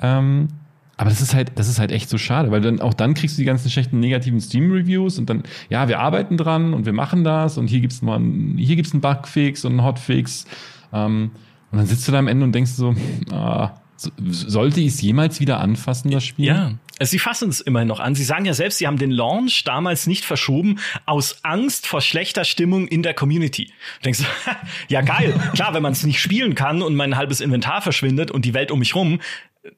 Ähm, 0.00 0.48
aber 0.96 1.10
das 1.10 1.20
ist 1.20 1.34
halt, 1.34 1.52
das 1.56 1.68
ist 1.68 1.80
halt 1.80 1.90
echt 1.90 2.08
so 2.08 2.18
schade, 2.18 2.52
weil 2.52 2.60
dann 2.60 2.80
auch 2.80 2.94
dann 2.94 3.14
kriegst 3.14 3.36
du 3.36 3.40
die 3.40 3.46
ganzen 3.46 3.68
schlechten 3.68 3.98
negativen 3.98 4.40
Steam-Reviews 4.40 5.18
und 5.18 5.28
dann, 5.28 5.42
ja, 5.70 5.88
wir 5.88 5.98
arbeiten 5.98 6.36
dran 6.36 6.72
und 6.72 6.86
wir 6.86 6.92
machen 6.92 7.24
das 7.24 7.58
und 7.58 7.66
hier 7.66 7.80
gibt's 7.80 8.00
mal, 8.00 8.16
einen, 8.16 8.56
hier 8.58 8.76
gibt's 8.76 8.92
einen 8.92 9.00
Bugfix 9.00 9.64
und 9.64 9.72
einen 9.72 9.84
Hotfix. 9.84 10.46
Ähm, 10.92 11.32
und 11.72 11.78
dann 11.78 11.86
sitzt 11.86 12.06
du 12.06 12.12
da 12.12 12.20
am 12.20 12.28
Ende 12.28 12.44
und 12.44 12.52
denkst 12.52 12.72
so, 12.72 12.94
ah, 13.32 13.72
sollte 13.96 14.80
ich 14.80 14.88
es 14.88 15.02
jemals 15.02 15.40
wieder 15.40 15.58
anfassen, 15.58 16.12
das 16.12 16.22
Spiel? 16.22 16.46
Ja, 16.46 16.72
Sie 17.04 17.18
fassen 17.18 17.48
es 17.48 17.60
immerhin 17.60 17.88
noch 17.88 18.00
an. 18.00 18.14
Sie 18.14 18.24
sagen 18.24 18.44
ja 18.44 18.54
selbst, 18.54 18.78
Sie 18.78 18.86
haben 18.86 18.98
den 18.98 19.10
Launch 19.10 19.64
damals 19.64 20.06
nicht 20.06 20.24
verschoben 20.24 20.78
aus 21.06 21.44
Angst 21.44 21.86
vor 21.86 22.00
schlechter 22.00 22.44
Stimmung 22.44 22.86
in 22.88 23.02
der 23.02 23.14
Community. 23.14 23.66
Du 23.66 24.04
denkst, 24.04 24.20
ja 24.88 25.00
geil, 25.00 25.34
klar, 25.54 25.74
wenn 25.74 25.82
man 25.82 25.92
es 25.92 26.04
nicht 26.04 26.20
spielen 26.20 26.54
kann 26.54 26.82
und 26.82 26.94
mein 26.94 27.16
halbes 27.16 27.40
Inventar 27.40 27.82
verschwindet 27.82 28.30
und 28.30 28.44
die 28.44 28.54
Welt 28.54 28.70
um 28.70 28.78
mich 28.78 28.94
rum, 28.94 29.20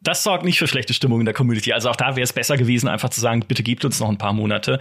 das 0.00 0.22
sorgt 0.22 0.44
nicht 0.44 0.58
für 0.58 0.66
schlechte 0.66 0.94
Stimmung 0.94 1.20
in 1.20 1.26
der 1.26 1.34
Community. 1.34 1.72
Also 1.72 1.90
auch 1.90 1.96
da 1.96 2.16
wäre 2.16 2.24
es 2.24 2.32
besser 2.32 2.56
gewesen, 2.56 2.88
einfach 2.88 3.10
zu 3.10 3.20
sagen, 3.20 3.44
bitte 3.46 3.62
gebt 3.62 3.84
uns 3.84 4.00
noch 4.00 4.08
ein 4.08 4.18
paar 4.18 4.32
Monate. 4.32 4.80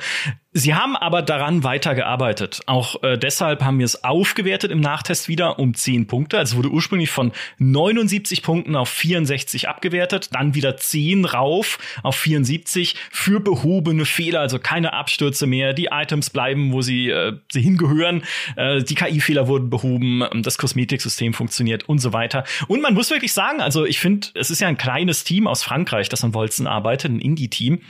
Sie 0.55 0.75
haben 0.75 0.95
aber 0.95 1.23
daran 1.23 1.63
weitergearbeitet. 1.63 2.61
Auch 2.67 3.01
äh, 3.01 3.17
deshalb 3.17 3.63
haben 3.63 3.79
wir 3.79 3.85
es 3.85 4.03
aufgewertet 4.03 4.69
im 4.71 4.81
Nachtest 4.81 5.27
wieder 5.27 5.57
um 5.57 5.73
10 5.73 6.05
Punkte. 6.05 6.37
Also 6.37 6.57
wurde 6.57 6.69
ursprünglich 6.69 7.09
von 7.09 7.31
79 7.57 8.43
Punkten 8.43 8.75
auf 8.75 8.87
64 8.89 9.67
abgewertet, 9.67 10.29
dann 10.31 10.53
wieder 10.53 10.77
10 10.77 11.25
rauf 11.25 11.79
auf 12.03 12.15
74 12.17 12.95
für 13.09 13.39
behobene 13.39 14.05
Fehler, 14.05 14.41
also 14.41 14.59
keine 14.59 14.93
Abstürze 14.93 15.47
mehr. 15.47 15.73
Die 15.73 15.89
Items 15.91 16.29
bleiben, 16.29 16.71
wo 16.71 16.83
sie, 16.83 17.09
äh, 17.09 17.33
sie 17.51 17.61
hingehören. 17.61 18.23
Äh, 18.55 18.83
die 18.83 18.93
KI-Fehler 18.93 19.47
wurden 19.47 19.71
behoben, 19.71 20.23
das 20.43 20.59
Kosmetiksystem 20.59 21.33
funktioniert 21.33 21.89
und 21.89 21.97
so 21.97 22.13
weiter. 22.13 22.43
Und 22.67 22.79
man 22.83 22.93
muss 22.93 23.09
wirklich 23.09 23.33
sagen, 23.33 23.59
also 23.59 23.85
ich 23.85 23.99
finde, 23.99 24.27
es 24.35 24.51
ist 24.51 24.61
ja 24.61 24.67
ein 24.67 24.77
kleines 24.77 25.23
Team 25.23 25.47
aus 25.47 25.63
Frankreich, 25.63 26.09
das 26.09 26.23
an 26.23 26.35
Wolzen 26.35 26.67
arbeitet, 26.67 27.11
ein 27.11 27.19
Indie-Team. 27.19 27.81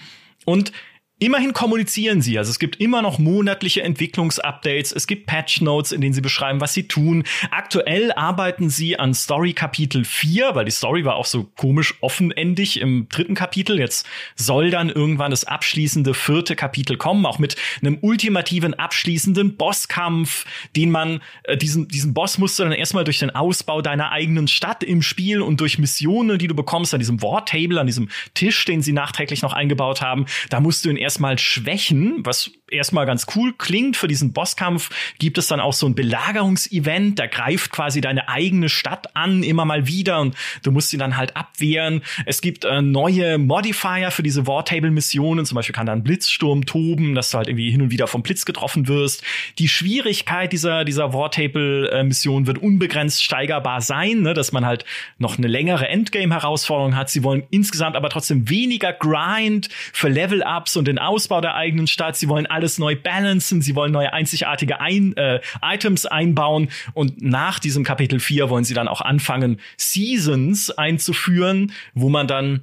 Und 0.45 0.71
Immerhin 1.19 1.53
kommunizieren 1.53 2.21
sie. 2.21 2.37
Also 2.37 2.49
es 2.49 2.59
gibt 2.59 2.81
immer 2.81 3.01
noch 3.01 3.17
monatliche 3.17 3.81
Entwicklungsupdates. 3.81 4.91
Es 4.91 5.07
gibt 5.07 5.27
Patch 5.27 5.61
Notes, 5.61 5.91
in 5.91 6.01
denen 6.01 6.13
sie 6.13 6.21
beschreiben, 6.21 6.59
was 6.59 6.73
sie 6.73 6.87
tun. 6.87 7.23
Aktuell 7.51 8.11
arbeiten 8.11 8.69
sie 8.69 8.99
an 8.99 9.13
Story 9.13 9.53
Kapitel 9.53 10.03
4, 10.03 10.55
weil 10.55 10.65
die 10.65 10.71
Story 10.71 11.05
war 11.05 11.15
auch 11.15 11.25
so 11.25 11.45
komisch 11.55 11.93
offenendig 12.01 12.81
im 12.81 13.07
dritten 13.09 13.35
Kapitel. 13.35 13.79
Jetzt 13.79 14.05
soll 14.35 14.71
dann 14.71 14.89
irgendwann 14.89 15.31
das 15.31 15.45
abschließende 15.45 16.13
vierte 16.13 16.55
Kapitel 16.55 16.97
kommen, 16.97 17.25
auch 17.25 17.39
mit 17.39 17.55
einem 17.81 17.99
ultimativen 18.01 18.73
abschließenden 18.73 19.55
Bosskampf, 19.55 20.45
den 20.75 20.91
man, 20.91 21.21
äh, 21.43 21.55
diesen, 21.55 21.87
diesen 21.87 22.13
Boss 22.13 22.37
musst 22.37 22.59
du 22.59 22.63
dann 22.63 22.73
erstmal 22.73 23.05
durch 23.05 23.19
den 23.19 23.29
Ausbau 23.29 23.81
deiner 23.81 24.11
eigenen 24.11 24.47
Stadt 24.47 24.83
im 24.83 25.01
Spiel 25.01 25.41
und 25.41 25.61
durch 25.61 25.77
Missionen, 25.77 26.39
die 26.39 26.47
du 26.47 26.55
bekommst, 26.55 26.93
an 26.93 26.99
diesem 26.99 27.21
War 27.21 27.45
Table, 27.45 27.79
an 27.79 27.87
diesem 27.87 28.09
Tisch, 28.33 28.65
den 28.65 28.81
sie 28.81 28.93
nachträglich 28.93 29.41
noch 29.41 29.53
eingebaut 29.53 30.01
haben, 30.01 30.25
da 30.49 30.59
musst 30.59 30.83
du 30.83 30.89
in 30.89 31.02
erstmal 31.03 31.37
schwächen, 31.37 32.25
was 32.25 32.51
erstmal 32.73 33.05
ganz 33.05 33.25
cool 33.35 33.53
klingt. 33.57 33.97
Für 33.97 34.07
diesen 34.07 34.33
Bosskampf 34.33 34.89
gibt 35.19 35.37
es 35.37 35.47
dann 35.47 35.59
auch 35.59 35.73
so 35.73 35.85
ein 35.87 35.95
Belagerungsevent, 35.95 37.19
da 37.19 37.27
greift 37.27 37.71
quasi 37.71 38.01
deine 38.01 38.27
eigene 38.29 38.69
Stadt 38.69 39.15
an, 39.15 39.43
immer 39.43 39.65
mal 39.65 39.87
wieder 39.87 40.19
und 40.19 40.35
du 40.63 40.71
musst 40.71 40.89
sie 40.89 40.97
dann 40.97 41.17
halt 41.17 41.35
abwehren. 41.35 42.01
Es 42.25 42.41
gibt 42.41 42.65
äh, 42.65 42.81
neue 42.81 43.37
Modifier 43.37 44.11
für 44.11 44.23
diese 44.23 44.47
Wartable-Missionen, 44.47 45.45
zum 45.45 45.55
Beispiel 45.55 45.75
kann 45.75 45.85
da 45.85 45.93
ein 45.93 46.03
Blitzsturm 46.03 46.65
toben, 46.65 47.15
dass 47.15 47.31
du 47.31 47.37
halt 47.37 47.47
irgendwie 47.47 47.71
hin 47.71 47.81
und 47.81 47.91
wieder 47.91 48.07
vom 48.07 48.23
Blitz 48.23 48.45
getroffen 48.45 48.87
wirst. 48.87 49.23
Die 49.59 49.67
Schwierigkeit 49.67 50.51
dieser, 50.51 50.85
dieser 50.85 51.13
Wartable-Mission 51.13 52.47
wird 52.47 52.57
unbegrenzt 52.57 53.23
steigerbar 53.23 53.81
sein, 53.81 54.21
ne, 54.21 54.33
dass 54.33 54.51
man 54.51 54.65
halt 54.65 54.85
noch 55.17 55.37
eine 55.37 55.47
längere 55.47 55.87
Endgame-Herausforderung 55.87 56.95
hat. 56.95 57.09
Sie 57.09 57.23
wollen 57.23 57.43
insgesamt 57.51 57.95
aber 57.95 58.09
trotzdem 58.09 58.49
weniger 58.49 58.93
Grind 58.93 59.69
für 59.91 60.09
Level-Ups 60.09 60.77
und 60.77 60.87
den 60.87 60.99
Ausbau 60.99 61.41
der 61.41 61.55
eigenen 61.55 61.87
Stadt. 61.87 62.15
Sie 62.15 62.29
wollen 62.29 62.45
alles 62.63 62.79
neu 62.79 62.95
balancen, 62.95 63.61
sie 63.61 63.75
wollen 63.75 63.91
neue 63.91 64.13
einzigartige 64.13 64.79
ein 64.79 65.17
äh, 65.17 65.41
Items 65.61 66.05
einbauen 66.05 66.69
und 66.93 67.21
nach 67.21 67.59
diesem 67.59 67.83
Kapitel 67.83 68.21
4 68.21 68.49
wollen 68.49 68.63
sie 68.63 68.73
dann 68.73 68.87
auch 68.87 69.01
anfangen, 69.01 69.59
Seasons 69.75 70.71
einzuführen, 70.71 71.73
wo 71.93 72.07
man 72.07 72.25
dann 72.25 72.61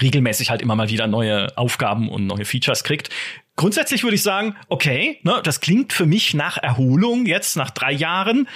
regelmäßig 0.00 0.50
halt 0.50 0.62
immer 0.62 0.76
mal 0.76 0.90
wieder 0.90 1.08
neue 1.08 1.58
Aufgaben 1.58 2.08
und 2.08 2.26
neue 2.26 2.44
Features 2.44 2.84
kriegt. 2.84 3.10
Grundsätzlich 3.56 4.04
würde 4.04 4.14
ich 4.14 4.22
sagen, 4.22 4.54
okay, 4.68 5.18
ne, 5.24 5.40
das 5.42 5.60
klingt 5.60 5.92
für 5.92 6.06
mich 6.06 6.32
nach 6.32 6.56
Erholung 6.58 7.26
jetzt 7.26 7.56
nach 7.56 7.70
drei 7.70 7.90
Jahren. 7.90 8.46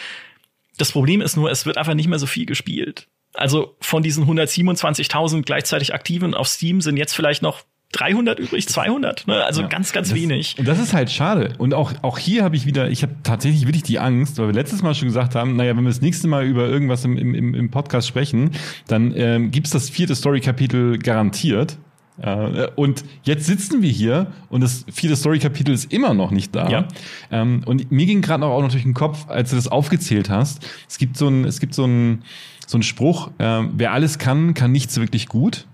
Das 0.79 0.93
Problem 0.93 1.21
ist 1.21 1.37
nur, 1.37 1.51
es 1.51 1.67
wird 1.67 1.79
einfach 1.79 1.95
nicht 1.95 2.09
mehr 2.09 2.19
so 2.21 2.27
viel 2.27 2.47
gespielt. 2.47 3.09
Also 3.35 3.77
von 3.81 4.05
diesen 4.05 4.25
127.000 4.25 5.43
gleichzeitig 5.43 5.95
Aktiven 5.95 6.35
auf 6.35 6.47
Steam 6.47 6.81
sind 6.81 6.97
jetzt 6.97 7.15
vielleicht 7.15 7.43
noch 7.43 7.65
300 7.93 8.39
übrig, 8.39 8.69
200, 8.69 9.27
ne? 9.27 9.43
also 9.45 9.63
ja, 9.63 9.67
ganz, 9.67 9.93
ganz 9.93 10.11
das, 10.11 10.17
wenig. 10.17 10.57
Und 10.59 10.69
das 10.69 10.79
ist 10.79 10.95
halt 10.95 11.11
schade. 11.11 11.55
Und 11.59 11.75
auch, 11.75 11.93
auch 12.03 12.19
hier 12.19 12.45
habe 12.45 12.55
ich 12.55 12.65
wieder, 12.65 12.89
ich 12.89 13.03
habe 13.03 13.17
tatsächlich 13.25 13.67
wirklich 13.67 13.83
die 13.83 13.99
Angst, 13.99 14.39
weil 14.39 14.47
wir 14.47 14.55
letztes 14.55 14.83
Mal 14.83 14.95
schon 14.95 15.09
gesagt 15.09 15.35
haben, 15.35 15.57
naja, 15.57 15.77
wenn 15.77 15.83
wir 15.83 15.91
das 15.91 16.01
nächste 16.01 16.29
Mal 16.29 16.47
über 16.47 16.69
irgendwas 16.69 17.05
im, 17.05 17.17
im, 17.17 17.55
im 17.55 17.71
Podcast 17.71 18.07
sprechen, 18.07 18.53
dann 18.87 19.13
ähm, 19.17 19.51
gibt 19.51 19.73
das 19.75 19.91
vierte 19.91 20.15
Story-Kapitel 20.15 20.99
garantiert. 20.99 21.79
Äh, 22.23 22.69
und 22.77 23.05
jetzt 23.25 23.47
sitzen 23.47 23.83
wir 23.83 23.91
hier 23.91 24.29
und 24.51 24.61
das 24.61 24.85
vierte 24.93 25.17
Story-Kapitel 25.17 25.75
ist 25.75 25.93
immer 25.93 26.15
noch 26.15 26.31
nicht 26.31 26.55
da. 26.55 26.69
Ja. 26.69 26.89
Ähm, 27.33 27.63
und 27.67 27.91
mir 27.91 28.07
ging 28.07 28.23
gerade 28.23 28.45
auch 28.45 28.63
noch 28.63 28.71
durch 28.71 28.85
den 28.85 28.95
Kopf, 28.95 29.29
als 29.29 29.51
du 29.51 29.57
das 29.57 29.67
aufgezählt 29.67 30.31
hast. 30.31 30.65
Es 30.89 30.99
gibt 30.99 31.17
so 31.17 31.29
ein, 31.29 31.45
es 31.45 31.59
gibt 31.59 31.75
so 31.75 31.87
ein, 31.87 32.23
so 32.67 32.79
ein 32.79 32.83
Spruch, 32.83 33.31
äh, 33.39 33.63
wer 33.73 33.93
alles 33.93 34.19
kann, 34.19 34.55
kann 34.55 34.71
nichts 34.71 34.97
wirklich 34.99 35.27
gut. 35.27 35.67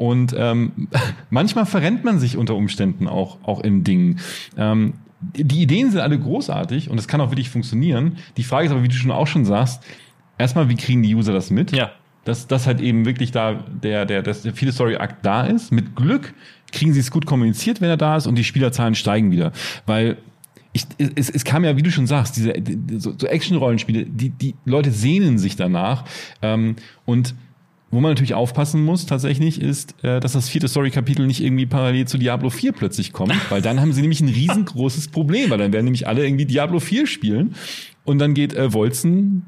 Und 0.00 0.34
ähm, 0.34 0.88
manchmal 1.30 1.66
verrennt 1.66 2.04
man 2.04 2.18
sich 2.18 2.38
unter 2.38 2.54
Umständen 2.54 3.06
auch, 3.06 3.36
auch 3.42 3.60
in 3.60 3.84
Dingen. 3.84 4.18
Ähm, 4.56 4.94
die 5.20 5.60
Ideen 5.60 5.90
sind 5.90 6.00
alle 6.00 6.18
großartig 6.18 6.88
und 6.88 6.96
es 6.96 7.06
kann 7.06 7.20
auch 7.20 7.30
wirklich 7.30 7.50
funktionieren. 7.50 8.16
Die 8.38 8.42
Frage 8.42 8.64
ist 8.64 8.72
aber, 8.72 8.82
wie 8.82 8.88
du 8.88 8.94
schon 8.94 9.10
auch 9.10 9.26
schon 9.26 9.44
sagst, 9.44 9.82
erstmal, 10.38 10.70
wie 10.70 10.76
kriegen 10.76 11.02
die 11.02 11.14
User 11.14 11.34
das 11.34 11.50
mit? 11.50 11.72
Ja. 11.72 11.90
Dass 12.24 12.46
das 12.46 12.66
halt 12.66 12.80
eben 12.80 13.04
wirklich 13.04 13.30
da 13.30 13.62
der, 13.82 14.06
der, 14.06 14.22
der, 14.22 14.32
der 14.32 14.54
viele 14.54 14.72
Story-Akt 14.72 15.16
da 15.20 15.44
ist. 15.44 15.70
Mit 15.70 15.94
Glück 15.94 16.32
kriegen 16.72 16.94
sie 16.94 17.00
es 17.00 17.10
gut 17.10 17.26
kommuniziert, 17.26 17.82
wenn 17.82 17.90
er 17.90 17.98
da 17.98 18.16
ist 18.16 18.26
und 18.26 18.36
die 18.36 18.44
Spielerzahlen 18.44 18.94
steigen 18.94 19.30
wieder. 19.30 19.52
Weil 19.84 20.16
ich, 20.72 20.86
es, 20.96 21.28
es 21.28 21.44
kam 21.44 21.62
ja, 21.62 21.76
wie 21.76 21.82
du 21.82 21.90
schon 21.90 22.06
sagst, 22.06 22.38
diese 22.38 22.54
so, 22.96 23.12
so 23.18 23.26
Action-Rollenspiele, 23.26 24.06
die, 24.06 24.30
die 24.30 24.54
Leute 24.64 24.92
sehnen 24.92 25.36
sich 25.36 25.56
danach. 25.56 26.06
Ähm, 26.40 26.76
und 27.04 27.34
wo 27.90 28.00
man 28.00 28.12
natürlich 28.12 28.34
aufpassen 28.34 28.82
muss 28.84 29.06
tatsächlich 29.06 29.60
ist, 29.60 29.94
äh, 30.04 30.20
dass 30.20 30.32
das 30.32 30.48
vierte 30.48 30.68
Story-Kapitel 30.68 31.26
nicht 31.26 31.42
irgendwie 31.42 31.66
parallel 31.66 32.06
zu 32.06 32.18
Diablo 32.18 32.50
4 32.50 32.72
plötzlich 32.72 33.12
kommt, 33.12 33.34
weil 33.50 33.62
dann 33.62 33.80
haben 33.80 33.92
sie 33.92 34.00
nämlich 34.00 34.20
ein 34.20 34.28
riesengroßes 34.28 35.08
Problem, 35.08 35.50
weil 35.50 35.58
dann 35.58 35.72
werden 35.72 35.84
nämlich 35.84 36.06
alle 36.06 36.24
irgendwie 36.24 36.46
Diablo 36.46 36.80
4 36.80 37.06
spielen 37.06 37.54
und 38.04 38.18
dann 38.18 38.34
geht 38.34 38.54
äh, 38.54 38.72
Wolzen 38.72 39.46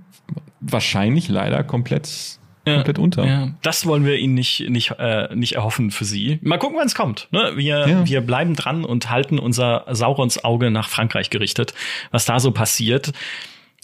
wahrscheinlich 0.61 1.29
leider 1.29 1.63
komplett 1.65 2.39
komplett 2.65 2.99
unter. 2.99 3.25
Ja, 3.27 3.55
das 3.63 3.87
wollen 3.87 4.05
wir 4.05 4.17
ihnen 4.17 4.35
nicht, 4.35 4.69
nicht, 4.69 4.95
äh, 4.99 5.35
nicht 5.35 5.55
erhoffen 5.55 5.91
für 5.91 6.05
sie. 6.05 6.39
Mal 6.43 6.59
gucken, 6.59 6.77
wann 6.79 6.87
es 6.87 6.95
kommt. 6.95 7.29
Ne? 7.33 7.53
Wir, 7.57 7.89
ja. 7.89 8.07
wir 8.07 8.21
bleiben 8.21 8.55
dran 8.55 8.85
und 8.85 9.11
halten 9.11 9.39
unser 9.39 9.85
Saurons 9.91 10.45
Auge 10.45 10.71
nach 10.71 10.89
Frankreich 10.89 11.31
gerichtet, 11.31 11.75
was 12.13 12.25
da 12.25 12.39
so 12.39 12.53
passiert. 12.53 13.13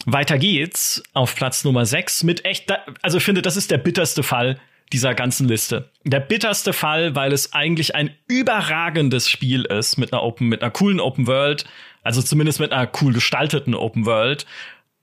Weiter 0.05 0.37
geht's 0.37 1.03
auf 1.13 1.35
Platz 1.35 1.63
Nummer 1.63 1.85
6 1.85 2.23
mit 2.23 2.45
echt, 2.45 2.71
also 3.01 3.17
ich 3.17 3.23
finde, 3.23 3.41
das 3.41 3.57
ist 3.57 3.71
der 3.71 3.77
bitterste 3.77 4.23
Fall 4.23 4.59
dieser 4.91 5.13
ganzen 5.13 5.47
Liste. 5.47 5.91
Der 6.03 6.19
bitterste 6.19 6.73
Fall, 6.73 7.15
weil 7.15 7.31
es 7.31 7.53
eigentlich 7.53 7.95
ein 7.95 8.11
überragendes 8.27 9.29
Spiel 9.29 9.65
ist 9.65 9.97
mit 9.97 10.13
einer 10.13 10.23
Open, 10.23 10.47
mit 10.47 10.61
einer 10.61 10.71
coolen 10.71 10.99
Open 10.99 11.27
World, 11.27 11.65
also 12.01 12.21
zumindest 12.21 12.59
mit 12.59 12.71
einer 12.71 12.89
cool 13.01 13.13
gestalteten 13.13 13.75
Open 13.75 14.05
World. 14.05 14.45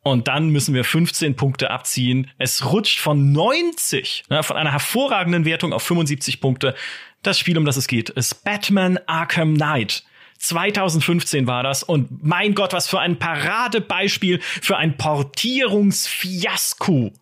Und 0.03 0.28
dann 0.28 0.51
müssen 0.51 0.74
wir 0.74 0.84
15 0.84 1.34
Punkte 1.36 1.70
abziehen. 1.70 2.30
Es 2.38 2.72
rutscht 2.72 2.99
von 3.01 3.32
90, 3.32 4.24
ne, 4.28 4.42
von 4.42 4.57
einer 4.57 4.72
hervorragenden 4.72 5.44
Wertung 5.44 5.72
auf 5.72 5.82
75 5.82 6.40
Punkte. 6.40 6.74
Das 7.22 7.38
Spiel, 7.38 7.59
um 7.59 7.64
das 7.64 7.76
es 7.76 7.88
geht, 7.88 8.11
ist 8.11 8.44
Batman 8.44 8.99
Arkham 9.07 9.55
Knight. 9.55 10.05
2015 10.39 11.47
war 11.47 11.62
das. 11.62 11.82
Und 11.82 12.24
mein 12.24 12.55
Gott, 12.55 12.72
was 12.72 12.89
für 12.89 13.01
ein 13.01 13.18
Paradebeispiel 13.18 14.41
für 14.41 14.76
ein 14.76 14.97
Portierungsfiasko 14.97 17.12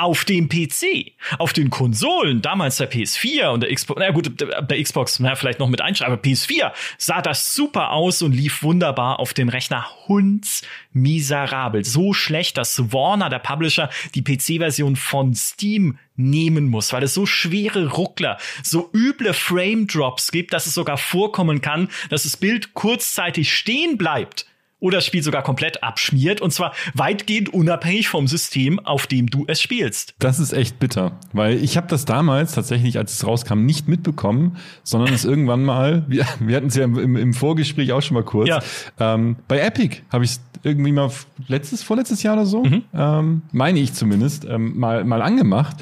auf 0.00 0.24
dem 0.24 0.48
PC, 0.48 1.12
auf 1.38 1.52
den 1.52 1.70
Konsolen, 1.70 2.40
damals 2.42 2.78
der 2.78 2.90
PS4 2.90 3.48
und 3.48 3.62
der 3.62 3.74
Xbox, 3.74 4.00
na 4.00 4.10
gut, 4.10 4.40
der 4.40 4.82
Xbox, 4.82 5.20
na, 5.20 5.36
vielleicht 5.36 5.58
noch 5.58 5.68
mit 5.68 5.80
einschreiben, 5.80 6.14
aber 6.14 6.22
PS4 6.22 6.72
sah 6.96 7.20
das 7.20 7.54
super 7.54 7.90
aus 7.90 8.22
und 8.22 8.32
lief 8.32 8.62
wunderbar 8.62 9.20
auf 9.20 9.34
dem 9.34 9.48
Rechner. 9.48 9.86
Hundsmiserabel. 10.08 11.84
So 11.84 12.12
schlecht, 12.14 12.56
dass 12.56 12.92
Warner, 12.92 13.28
der 13.28 13.38
Publisher, 13.38 13.90
die 14.14 14.22
PC-Version 14.22 14.96
von 14.96 15.34
Steam 15.34 15.98
nehmen 16.16 16.68
muss, 16.68 16.92
weil 16.92 17.02
es 17.02 17.14
so 17.14 17.26
schwere 17.26 17.90
Ruckler, 17.90 18.38
so 18.62 18.90
üble 18.94 19.32
Frame 19.32 19.86
Drops 19.86 20.30
gibt, 20.32 20.52
dass 20.52 20.66
es 20.66 20.74
sogar 20.74 20.98
vorkommen 20.98 21.60
kann, 21.60 21.88
dass 22.08 22.24
das 22.24 22.36
Bild 22.36 22.74
kurzzeitig 22.74 23.52
stehen 23.54 23.98
bleibt 23.98 24.46
oder 24.80 24.98
das 24.98 25.06
Spiel 25.06 25.22
sogar 25.22 25.42
komplett 25.42 25.82
abschmiert 25.82 26.40
und 26.40 26.52
zwar 26.52 26.72
weitgehend 26.94 27.50
unabhängig 27.50 28.08
vom 28.08 28.26
System, 28.26 28.78
auf 28.80 29.06
dem 29.06 29.28
du 29.28 29.44
es 29.46 29.60
spielst. 29.60 30.14
Das 30.18 30.40
ist 30.40 30.52
echt 30.52 30.78
bitter, 30.78 31.12
weil 31.32 31.62
ich 31.62 31.76
habe 31.76 31.86
das 31.86 32.04
damals 32.04 32.52
tatsächlich, 32.52 32.98
als 32.98 33.14
es 33.14 33.26
rauskam, 33.26 33.64
nicht 33.64 33.88
mitbekommen, 33.88 34.56
sondern 34.82 35.12
es 35.12 35.24
irgendwann 35.30 35.64
mal, 35.64 36.04
wir, 36.08 36.26
wir 36.40 36.56
hatten 36.56 36.68
es 36.68 36.74
ja 36.74 36.84
im, 36.84 37.16
im, 37.16 37.34
Vorgespräch 37.34 37.92
auch 37.92 38.02
schon 38.02 38.14
mal 38.14 38.24
kurz, 38.24 38.48
ja. 38.48 38.60
ähm, 38.98 39.36
bei 39.46 39.60
Epic 39.60 39.98
habe 40.10 40.24
ich 40.24 40.36
irgendwie 40.62 40.92
mal 40.92 41.10
letztes, 41.48 41.82
vorletztes 41.82 42.22
Jahr 42.22 42.34
oder 42.34 42.46
so, 42.46 42.64
mhm. 42.64 42.82
ähm, 42.94 43.42
meine 43.52 43.78
ich 43.78 43.94
zumindest, 43.94 44.44
ähm, 44.44 44.78
mal, 44.78 45.04
mal 45.04 45.22
angemacht 45.22 45.76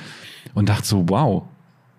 und 0.55 0.69
dachte 0.69 0.87
so, 0.87 1.09
wow, 1.09 1.45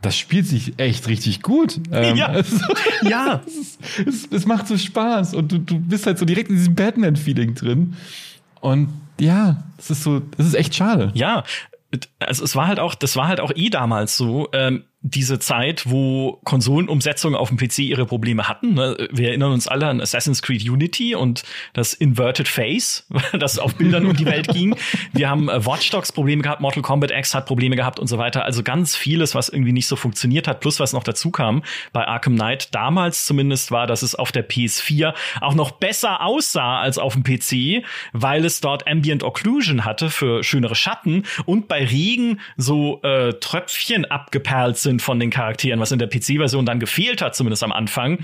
das 0.02 0.18
spielt 0.18 0.48
sich 0.48 0.80
echt 0.80 1.08
richtig 1.08 1.42
gut. 1.42 1.80
Ähm, 1.92 2.16
ja. 2.16 2.34
Es, 2.34 2.62
ja. 3.02 3.42
Es, 3.48 3.78
es, 4.06 4.32
es, 4.32 4.46
macht 4.46 4.68
so 4.68 4.78
Spaß 4.78 5.34
und 5.34 5.52
du, 5.52 5.58
du 5.60 5.80
bist 5.80 6.06
halt 6.06 6.18
so 6.18 6.26
direkt 6.26 6.50
in 6.50 6.56
diesem 6.56 6.76
Batman-Feeling 6.76 7.56
drin. 7.56 7.96
Und 8.62 8.90
ja, 9.20 9.64
es 9.78 9.90
ist 9.90 10.04
so, 10.04 10.22
es 10.38 10.48
ist 10.48 10.54
echt 10.54 10.76
schade. 10.76 11.12
Ja, 11.14 11.44
also 12.20 12.44
es 12.44 12.56
war 12.56 12.68
halt 12.68 12.80
auch, 12.80 12.96
das 12.96 13.16
war 13.16 13.28
halt 13.28 13.40
auch 13.40 13.52
eh 13.56 13.70
damals 13.70 14.16
so. 14.16 14.50
Ähm, 14.54 14.84
diese 15.02 15.40
Zeit, 15.40 15.90
wo 15.90 16.42
Konsolenumsetzungen 16.44 17.40
auf 17.40 17.48
dem 17.48 17.58
PC 17.58 17.80
ihre 17.80 18.06
Probleme 18.06 18.50
hatten. 18.50 18.74
Ne? 18.74 18.98
Wir 19.12 19.30
erinnern 19.30 19.54
uns 19.54 19.66
alle 19.68 19.88
an 19.88 20.02
Assassin's 20.02 20.42
Creed 20.42 20.70
Unity 20.70 21.16
und 21.16 21.44
das 21.74 21.94
Inverted 21.94 22.50
Face, 22.50 23.08
das 23.40 23.60
auf 23.60 23.76
Bildern 23.76 24.06
um 24.06 24.16
die 24.16 24.26
Welt 24.26 24.50
ging. 24.50 24.76
Wir 25.14 25.30
haben 25.30 25.48
äh, 25.48 25.66
Watch 25.66 25.90
Dogs 25.92 26.12
Probleme 26.12 26.42
gehabt, 26.42 26.60
Mortal 26.60 26.84
Kombat 26.84 27.12
X 27.12 27.34
hat 27.34 27.46
Probleme 27.46 27.78
gehabt 27.78 27.98
und 27.98 28.08
so 28.08 28.18
weiter. 28.18 28.44
Also 28.44 28.62
ganz 28.62 28.98
vieles, 28.98 29.36
was 29.36 29.48
irgendwie 29.48 29.72
nicht 29.72 29.88
so 29.88 29.96
funktioniert 29.96 30.50
hat, 30.50 30.60
plus 30.60 30.82
was 30.82 30.92
noch 30.92 31.04
dazu 31.04 31.32
kam 31.32 31.64
bei 31.94 32.06
Arkham 32.06 32.36
Knight 32.36 32.76
damals 32.76 33.26
zumindest 33.26 33.72
war, 33.72 33.88
dass 33.88 34.02
es 34.02 34.16
auf 34.16 34.34
der 34.34 34.48
PS4 34.48 35.14
auch 35.40 35.56
noch 35.56 35.72
besser 35.72 36.22
aussah 36.22 36.82
als 36.82 36.98
auf 36.98 37.14
dem 37.14 37.24
PC, 37.24 37.86
weil 38.12 38.44
es 38.44 38.60
dort 38.60 38.86
Ambient 38.86 39.24
Occlusion 39.24 39.86
hatte 39.86 40.10
für 40.10 40.44
schönere 40.44 40.76
Schatten 40.76 41.24
und 41.46 41.70
bei 41.70 41.86
Regen 41.86 42.42
so 42.58 43.02
äh, 43.04 43.34
Tröpfchen 43.40 44.04
abgeperlt 44.04 44.78
sind 44.78 44.89
sind 44.90 45.02
von 45.02 45.20
den 45.20 45.30
Charakteren, 45.30 45.80
was 45.80 45.92
in 45.92 46.00
der 46.00 46.08
PC-Version 46.08 46.66
dann 46.66 46.80
gefehlt 46.80 47.22
hat, 47.22 47.36
zumindest 47.36 47.64
am 47.64 47.72
Anfang. 47.72 48.20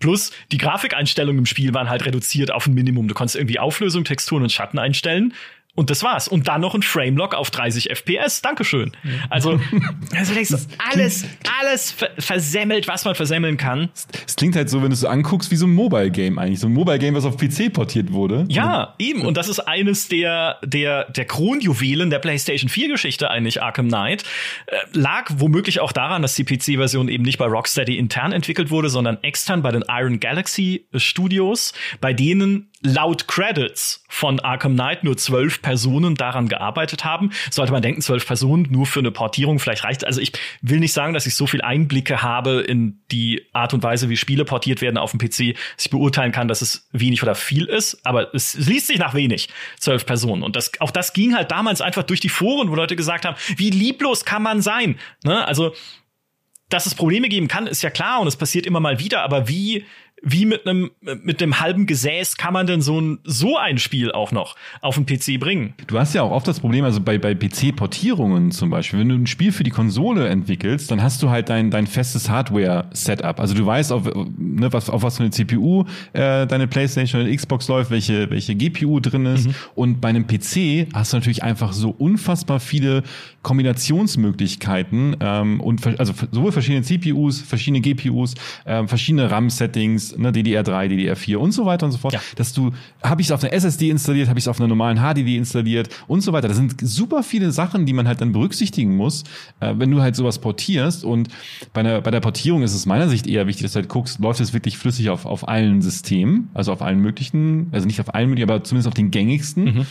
Plus 0.00 0.32
die 0.52 0.58
Grafikeinstellungen 0.58 1.40
im 1.40 1.46
Spiel 1.46 1.74
waren 1.74 1.90
halt 1.90 2.06
reduziert 2.06 2.50
auf 2.50 2.66
ein 2.66 2.74
Minimum. 2.74 3.08
Du 3.08 3.14
konntest 3.14 3.36
irgendwie 3.36 3.58
Auflösung, 3.58 4.04
Texturen 4.04 4.42
und 4.42 4.52
Schatten 4.52 4.78
einstellen. 4.78 5.34
Und 5.76 5.90
das 5.90 6.04
war's. 6.04 6.28
Und 6.28 6.46
dann 6.46 6.60
noch 6.60 6.74
ein 6.74 6.82
Framelock 6.82 7.34
auf 7.34 7.50
30 7.50 7.90
FPS. 7.90 8.42
Dankeschön. 8.42 8.92
Also, 9.28 9.60
also 10.16 10.32
denkst 10.34 10.50
du, 10.50 10.56
alles, 10.78 11.24
alles 11.60 11.90
ver 11.90 12.10
versemmelt, 12.16 12.86
was 12.86 13.04
man 13.04 13.16
versemmeln 13.16 13.56
kann. 13.56 13.88
Es 14.26 14.36
klingt 14.36 14.54
halt 14.54 14.70
so, 14.70 14.82
wenn 14.82 14.90
du 14.90 14.94
es 14.94 15.00
so 15.00 15.08
anguckst, 15.08 15.50
wie 15.50 15.56
so 15.56 15.66
ein 15.66 15.74
Mobile-Game 15.74 16.38
eigentlich. 16.38 16.60
So 16.60 16.68
ein 16.68 16.72
Mobile-Game, 16.72 17.14
was 17.14 17.24
auf 17.24 17.36
PC 17.36 17.72
portiert 17.72 18.12
wurde. 18.12 18.44
Ja, 18.48 18.94
eben. 19.00 19.22
Und 19.22 19.36
das 19.36 19.48
ist 19.48 19.58
eines 19.60 20.06
der, 20.06 20.58
der, 20.64 21.10
der 21.10 21.24
Kronjuwelen 21.24 22.08
der 22.08 22.20
PlayStation 22.20 22.70
4-Geschichte 22.70 23.28
eigentlich, 23.30 23.60
Arkham 23.60 23.88
Knight. 23.88 24.22
Äh, 24.66 24.76
lag 24.92 25.30
womöglich 25.38 25.80
auch 25.80 25.90
daran, 25.90 26.22
dass 26.22 26.36
die 26.36 26.44
PC-Version 26.44 27.08
eben 27.08 27.24
nicht 27.24 27.38
bei 27.38 27.46
Rocksteady 27.46 27.98
intern 27.98 28.30
entwickelt 28.30 28.70
wurde, 28.70 28.90
sondern 28.90 29.20
extern 29.22 29.62
bei 29.62 29.72
den 29.72 29.84
Iron 29.88 30.20
Galaxy 30.20 30.86
Studios, 30.94 31.72
bei 32.00 32.12
denen 32.12 32.68
laut 32.84 33.26
Credits 33.26 34.04
von 34.08 34.38
Arkham 34.40 34.74
Knight 34.74 35.04
nur 35.04 35.16
zwölf 35.16 35.62
Personen 35.62 36.14
daran 36.14 36.48
gearbeitet 36.48 37.04
haben. 37.04 37.30
Sollte 37.50 37.72
man 37.72 37.80
denken, 37.80 38.02
zwölf 38.02 38.26
Personen 38.26 38.68
nur 38.70 38.84
für 38.86 39.00
eine 39.00 39.10
Portierung, 39.10 39.58
vielleicht 39.58 39.84
reicht. 39.84 40.06
Also 40.06 40.20
ich 40.20 40.32
will 40.60 40.78
nicht 40.80 40.92
sagen, 40.92 41.14
dass 41.14 41.26
ich 41.26 41.34
so 41.34 41.46
viel 41.46 41.62
Einblicke 41.62 42.22
habe 42.22 42.60
in 42.60 43.02
die 43.10 43.46
Art 43.54 43.72
und 43.72 43.82
Weise, 43.82 44.10
wie 44.10 44.16
Spiele 44.16 44.44
portiert 44.44 44.82
werden 44.82 44.98
auf 44.98 45.12
dem 45.12 45.18
PC, 45.18 45.56
dass 45.76 45.86
ich 45.86 45.90
beurteilen 45.90 46.30
kann, 46.30 46.46
dass 46.46 46.60
es 46.60 46.86
wenig 46.92 47.22
oder 47.22 47.34
viel 47.34 47.64
ist. 47.64 48.04
Aber 48.06 48.34
es, 48.34 48.54
es 48.54 48.68
liest 48.68 48.88
sich 48.88 48.98
nach 48.98 49.14
wenig, 49.14 49.48
zwölf 49.80 50.04
Personen. 50.04 50.42
Und 50.42 50.54
das, 50.54 50.72
auch 50.80 50.90
das 50.90 51.14
ging 51.14 51.34
halt 51.34 51.50
damals 51.50 51.80
einfach 51.80 52.02
durch 52.02 52.20
die 52.20 52.28
Foren, 52.28 52.70
wo 52.70 52.74
Leute 52.74 52.96
gesagt 52.96 53.24
haben, 53.24 53.36
wie 53.56 53.70
lieblos 53.70 54.26
kann 54.26 54.42
man 54.42 54.60
sein? 54.60 54.98
Ne? 55.24 55.46
Also 55.46 55.72
dass 56.70 56.86
es 56.86 56.94
Probleme 56.94 57.28
geben 57.28 57.46
kann, 57.46 57.66
ist 57.66 57.82
ja 57.82 57.90
klar 57.90 58.20
und 58.20 58.26
es 58.26 58.36
passiert 58.36 58.66
immer 58.66 58.80
mal 58.80 58.98
wieder, 58.98 59.22
aber 59.22 59.48
wie 59.48 59.84
wie 60.24 60.46
mit 60.46 60.66
einem 60.66 60.90
mit 61.22 61.40
dem 61.40 61.60
halben 61.60 61.86
Gesäß 61.86 62.36
kann 62.36 62.52
man 62.52 62.66
denn 62.66 62.80
so 62.80 63.00
ein 63.00 63.18
so 63.24 63.56
ein 63.56 63.78
Spiel 63.78 64.12
auch 64.12 64.32
noch 64.32 64.56
auf 64.80 64.96
den 64.96 65.06
PC 65.06 65.38
bringen? 65.38 65.74
Du 65.86 65.98
hast 65.98 66.14
ja 66.14 66.22
auch 66.22 66.30
oft 66.30 66.48
das 66.48 66.60
Problem, 66.60 66.84
also 66.84 67.00
bei, 67.00 67.18
bei 67.18 67.34
PC-Portierungen 67.34 68.50
zum 68.50 68.70
Beispiel, 68.70 69.00
wenn 69.00 69.08
du 69.08 69.14
ein 69.14 69.26
Spiel 69.26 69.52
für 69.52 69.64
die 69.64 69.70
Konsole 69.70 70.28
entwickelst, 70.28 70.90
dann 70.90 71.02
hast 71.02 71.22
du 71.22 71.30
halt 71.30 71.48
dein, 71.48 71.70
dein 71.70 71.86
festes 71.86 72.28
Hardware-Setup. 72.30 73.38
Also 73.38 73.54
du 73.54 73.66
weißt, 73.66 73.92
auf, 73.92 74.04
ne, 74.38 74.72
was, 74.72 74.88
auf 74.88 75.02
was 75.02 75.16
für 75.16 75.24
eine 75.24 75.30
CPU 75.30 75.84
äh, 76.12 76.46
deine 76.46 76.66
PlayStation 76.66 77.22
oder 77.22 77.34
Xbox 77.34 77.68
läuft, 77.68 77.90
welche, 77.90 78.30
welche 78.30 78.54
GPU 78.54 79.00
drin 79.00 79.26
ist. 79.26 79.46
Mhm. 79.46 79.54
Und 79.74 80.00
bei 80.00 80.08
einem 80.08 80.26
PC 80.26 80.88
hast 80.94 81.12
du 81.12 81.16
natürlich 81.18 81.42
einfach 81.42 81.72
so 81.72 81.90
unfassbar 81.90 82.60
viele 82.60 83.02
Kombinationsmöglichkeiten 83.42 85.16
ähm, 85.20 85.60
und 85.60 85.86
also 85.98 86.14
sowohl 86.30 86.52
verschiedene 86.52 86.82
CPUs, 86.82 87.40
verschiedene 87.42 87.80
GPUs, 87.80 88.34
äh, 88.64 88.86
verschiedene 88.86 89.30
RAM-Settings, 89.30 90.13
ne, 90.16 90.30
DDR3, 90.32 90.88
DDR4 90.88 91.36
und 91.36 91.52
so 91.52 91.66
weiter 91.66 91.86
und 91.86 91.92
so 91.92 91.98
fort, 91.98 92.14
Ja. 92.14 92.20
dass 92.36 92.52
du, 92.52 92.72
habe 93.02 93.20
ich 93.20 93.28
es 93.28 93.32
auf 93.32 93.42
einer 93.42 93.52
SSD 93.52 93.90
installiert, 93.90 94.28
habe 94.28 94.38
ich 94.38 94.44
es 94.44 94.48
auf 94.48 94.58
einer 94.60 94.68
normalen 94.68 94.98
HDD 94.98 95.36
installiert 95.36 95.88
und 96.06 96.20
so 96.20 96.32
weiter. 96.32 96.48
Das 96.48 96.56
sind 96.56 96.74
super 96.80 97.22
viele 97.22 97.50
Sachen, 97.52 97.86
die 97.86 97.92
man 97.92 98.06
halt 98.08 98.20
dann 98.20 98.32
berücksichtigen 98.32 98.96
muss, 98.96 99.24
äh, 99.60 99.74
wenn 99.76 99.90
du 99.90 100.00
halt 100.02 100.16
sowas 100.16 100.38
portierst. 100.38 101.04
Und 101.04 101.28
bei, 101.72 101.80
einer, 101.80 102.00
bei 102.00 102.10
der 102.10 102.20
Portierung 102.20 102.62
ist 102.62 102.74
es 102.74 102.86
meiner 102.86 103.08
Sicht 103.08 103.26
eher 103.26 103.46
wichtig, 103.46 103.62
dass 103.64 103.72
du 103.72 103.80
halt 103.80 103.88
guckst, 103.88 104.18
läuft 104.20 104.40
es 104.40 104.52
wirklich 104.52 104.78
flüssig 104.78 105.10
auf, 105.10 105.26
auf 105.26 105.48
allen 105.48 105.82
Systemen, 105.82 106.50
also 106.54 106.72
auf 106.72 106.82
allen 106.82 107.00
möglichen, 107.00 107.68
also 107.72 107.86
nicht 107.86 108.00
auf 108.00 108.14
allen 108.14 108.28
möglichen, 108.28 108.50
aber 108.50 108.64
zumindest 108.64 108.88
auf 108.88 108.94
den 108.94 109.10
gängigsten. 109.10 109.64
Mhm. 109.64 109.86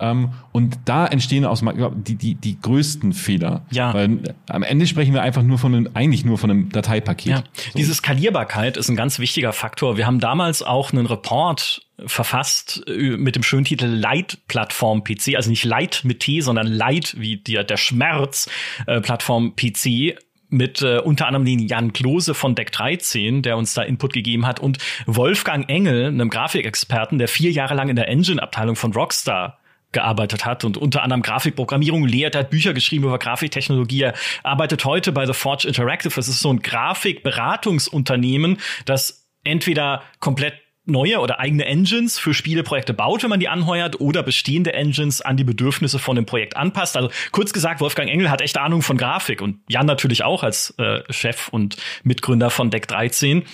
Ähm, 0.00 0.28
und 0.52 0.78
da 0.84 1.06
entstehen 1.06 1.44
aus 1.44 1.62
die, 2.06 2.14
die, 2.16 2.34
die 2.34 2.60
größten 2.60 3.12
Fehler. 3.12 3.62
Ja. 3.70 3.92
Weil 3.94 4.12
äh, 4.12 4.34
am 4.48 4.62
Ende 4.62 4.86
sprechen 4.86 5.14
wir 5.14 5.22
einfach 5.22 5.42
nur 5.42 5.58
von 5.58 5.74
einem, 5.74 5.88
eigentlich 5.94 6.24
nur 6.24 6.38
von 6.38 6.50
einem 6.50 6.68
Dateipaket. 6.70 7.32
Ja, 7.32 7.42
diese 7.76 7.94
Skalierbarkeit 7.94 8.76
ist 8.76 8.88
ein 8.88 8.96
ganz 8.96 9.18
wichtiger 9.18 9.52
Faktor. 9.58 9.96
Wir 9.96 10.06
haben 10.06 10.20
damals 10.20 10.62
auch 10.62 10.92
einen 10.92 11.06
Report 11.06 11.82
verfasst 12.06 12.82
äh, 12.86 13.16
mit 13.16 13.36
dem 13.36 13.42
schönen 13.42 13.64
Titel 13.64 13.86
Light 13.86 14.38
Plattform 14.48 15.04
PC, 15.04 15.34
also 15.36 15.50
nicht 15.50 15.64
Light 15.64 16.02
mit 16.04 16.20
T, 16.20 16.40
sondern 16.40 16.66
Light 16.66 17.14
wie 17.18 17.36
der, 17.36 17.64
der 17.64 17.76
Schmerz 17.76 18.48
äh, 18.86 19.00
Plattform 19.00 19.54
PC 19.56 20.16
mit 20.50 20.80
äh, 20.80 20.98
unter 20.98 21.26
anderem 21.26 21.44
den 21.44 21.58
Jan 21.58 21.92
Klose 21.92 22.34
von 22.34 22.54
Deck 22.54 22.72
13, 22.72 23.42
der 23.42 23.56
uns 23.56 23.74
da 23.74 23.82
Input 23.82 24.14
gegeben 24.14 24.46
hat 24.46 24.60
und 24.60 24.78
Wolfgang 25.06 25.68
Engel, 25.68 26.06
einem 26.06 26.30
Grafikexperten, 26.30 27.18
der 27.18 27.28
vier 27.28 27.50
Jahre 27.50 27.74
lang 27.74 27.90
in 27.90 27.96
der 27.96 28.08
Engine-Abteilung 28.08 28.76
von 28.76 28.92
Rockstar 28.92 29.58
gearbeitet 29.92 30.44
hat 30.44 30.64
und 30.64 30.76
unter 30.76 31.02
anderem 31.02 31.22
Grafikprogrammierung 31.22 32.06
lehrt, 32.06 32.36
hat 32.36 32.50
Bücher 32.50 32.74
geschrieben 32.74 33.04
über 33.04 33.18
Grafiktechnologie, 33.18 34.02
er 34.02 34.14
arbeitet 34.42 34.84
heute 34.84 35.12
bei 35.12 35.26
The 35.26 35.32
Forge 35.32 35.66
Interactive. 35.66 36.14
Das 36.14 36.28
ist 36.28 36.40
so 36.40 36.52
ein 36.52 36.60
Grafikberatungsunternehmen, 36.60 38.58
das 38.84 39.27
entweder 39.48 40.02
komplett 40.20 40.54
neue 40.88 41.20
oder 41.20 41.38
eigene 41.38 41.66
Engines 41.66 42.18
für 42.18 42.34
Spieleprojekte 42.34 42.94
baut, 42.94 43.22
wenn 43.22 43.30
man 43.30 43.40
die 43.40 43.48
anheuert, 43.48 44.00
oder 44.00 44.22
bestehende 44.22 44.72
Engines 44.72 45.20
an 45.20 45.36
die 45.36 45.44
Bedürfnisse 45.44 45.98
von 45.98 46.16
dem 46.16 46.26
Projekt 46.26 46.56
anpasst. 46.56 46.96
Also 46.96 47.10
kurz 47.30 47.52
gesagt, 47.52 47.80
Wolfgang 47.80 48.10
Engel 48.10 48.30
hat 48.30 48.40
echt 48.40 48.56
Ahnung 48.58 48.82
von 48.82 48.96
Grafik 48.96 49.42
und 49.42 49.60
Jan 49.68 49.86
natürlich 49.86 50.24
auch 50.24 50.42
als 50.42 50.74
äh, 50.78 51.02
Chef 51.10 51.48
und 51.48 51.76
Mitgründer 52.04 52.50
von 52.50 52.70
Deck 52.70 52.88
13. 52.88 53.44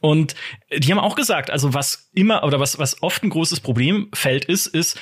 Und 0.00 0.34
die 0.74 0.90
haben 0.90 0.98
auch 0.98 1.14
gesagt, 1.14 1.50
also 1.50 1.74
was 1.74 2.10
immer 2.14 2.42
oder 2.42 2.58
was, 2.58 2.78
was 2.78 3.02
oft 3.02 3.22
ein 3.22 3.30
großes 3.30 3.60
Problemfeld 3.60 4.46
ist, 4.46 4.66
ist, 4.66 4.98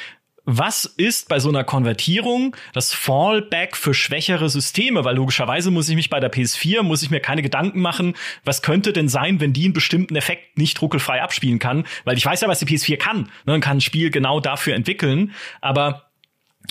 was 0.51 0.87
ist 0.87 1.29
bei 1.29 1.41
so 1.41 1.51
einer 1.51 1.63
Konvertierung 1.63 2.57
das 2.73 2.95
Fallback 2.95 3.77
für 3.77 3.93
schwächere 3.93 4.49
Systeme? 4.49 5.05
Weil 5.05 5.17
logischerweise 5.17 5.71
muss 5.71 5.91
ich 5.91 5.95
mich 5.95 6.09
bei 6.09 6.21
der 6.21 6.33
PS4, 6.33 6.83
muss 6.83 7.03
ich 7.03 7.11
mir 7.11 7.21
keine 7.21 7.43
Gedanken 7.43 7.83
machen, 7.83 8.15
was 8.45 8.63
könnte 8.63 8.95
denn 8.95 9.11
sein, 9.11 9.41
wenn 9.41 9.53
die 9.53 9.67
einen 9.67 9.75
bestimmten 9.75 10.17
Effekt 10.17 10.57
nicht 10.57 10.81
ruckelfrei 10.81 11.23
abspielen 11.23 11.59
kann? 11.59 11.85
Weil 12.05 12.17
ich 12.17 12.25
weiß 12.25 12.41
ja, 12.41 12.49
was 12.49 12.61
die 12.61 12.65
PS4 12.65 12.97
kann. 12.97 13.29
Ne, 13.45 13.53
und 13.53 13.61
kann 13.61 13.77
ein 13.77 13.83
Spiel 13.83 14.11
genau 14.11 14.41
dafür 14.41 14.75
entwickeln. 14.75 15.35
Aber 15.61 16.08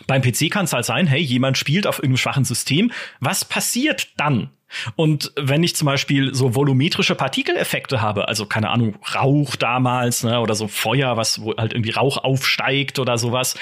beim 0.06 0.22
PC 0.22 0.52
kann 0.52 0.66
es 0.66 0.74
halt 0.74 0.86
sein, 0.86 1.08
hey, 1.08 1.20
jemand 1.20 1.58
spielt 1.58 1.88
auf 1.88 1.98
irgendeinem 1.98 2.18
schwachen 2.18 2.46
System. 2.46 2.92
Was 3.20 3.44
passiert 3.46 4.10
dann? 4.18 4.52
Und 4.96 5.32
wenn 5.38 5.64
ich 5.64 5.76
zum 5.76 5.86
Beispiel 5.86 6.34
so 6.36 6.54
volumetrische 6.54 7.16
Partikeleffekte 7.16 8.02
habe, 8.02 8.28
also 8.28 8.46
keine 8.46 8.70
Ahnung, 8.70 8.98
Rauch 9.16 9.56
damals, 9.56 10.24
ne, 10.24 10.40
oder 10.40 10.56
so 10.56 10.68
Feuer, 10.68 11.18
was 11.18 11.42
wo 11.42 11.56
halt 11.56 11.74
irgendwie 11.74 11.92
Rauch 11.92 12.18
aufsteigt 12.18 13.00
oder 13.00 13.18
sowas, 13.18 13.58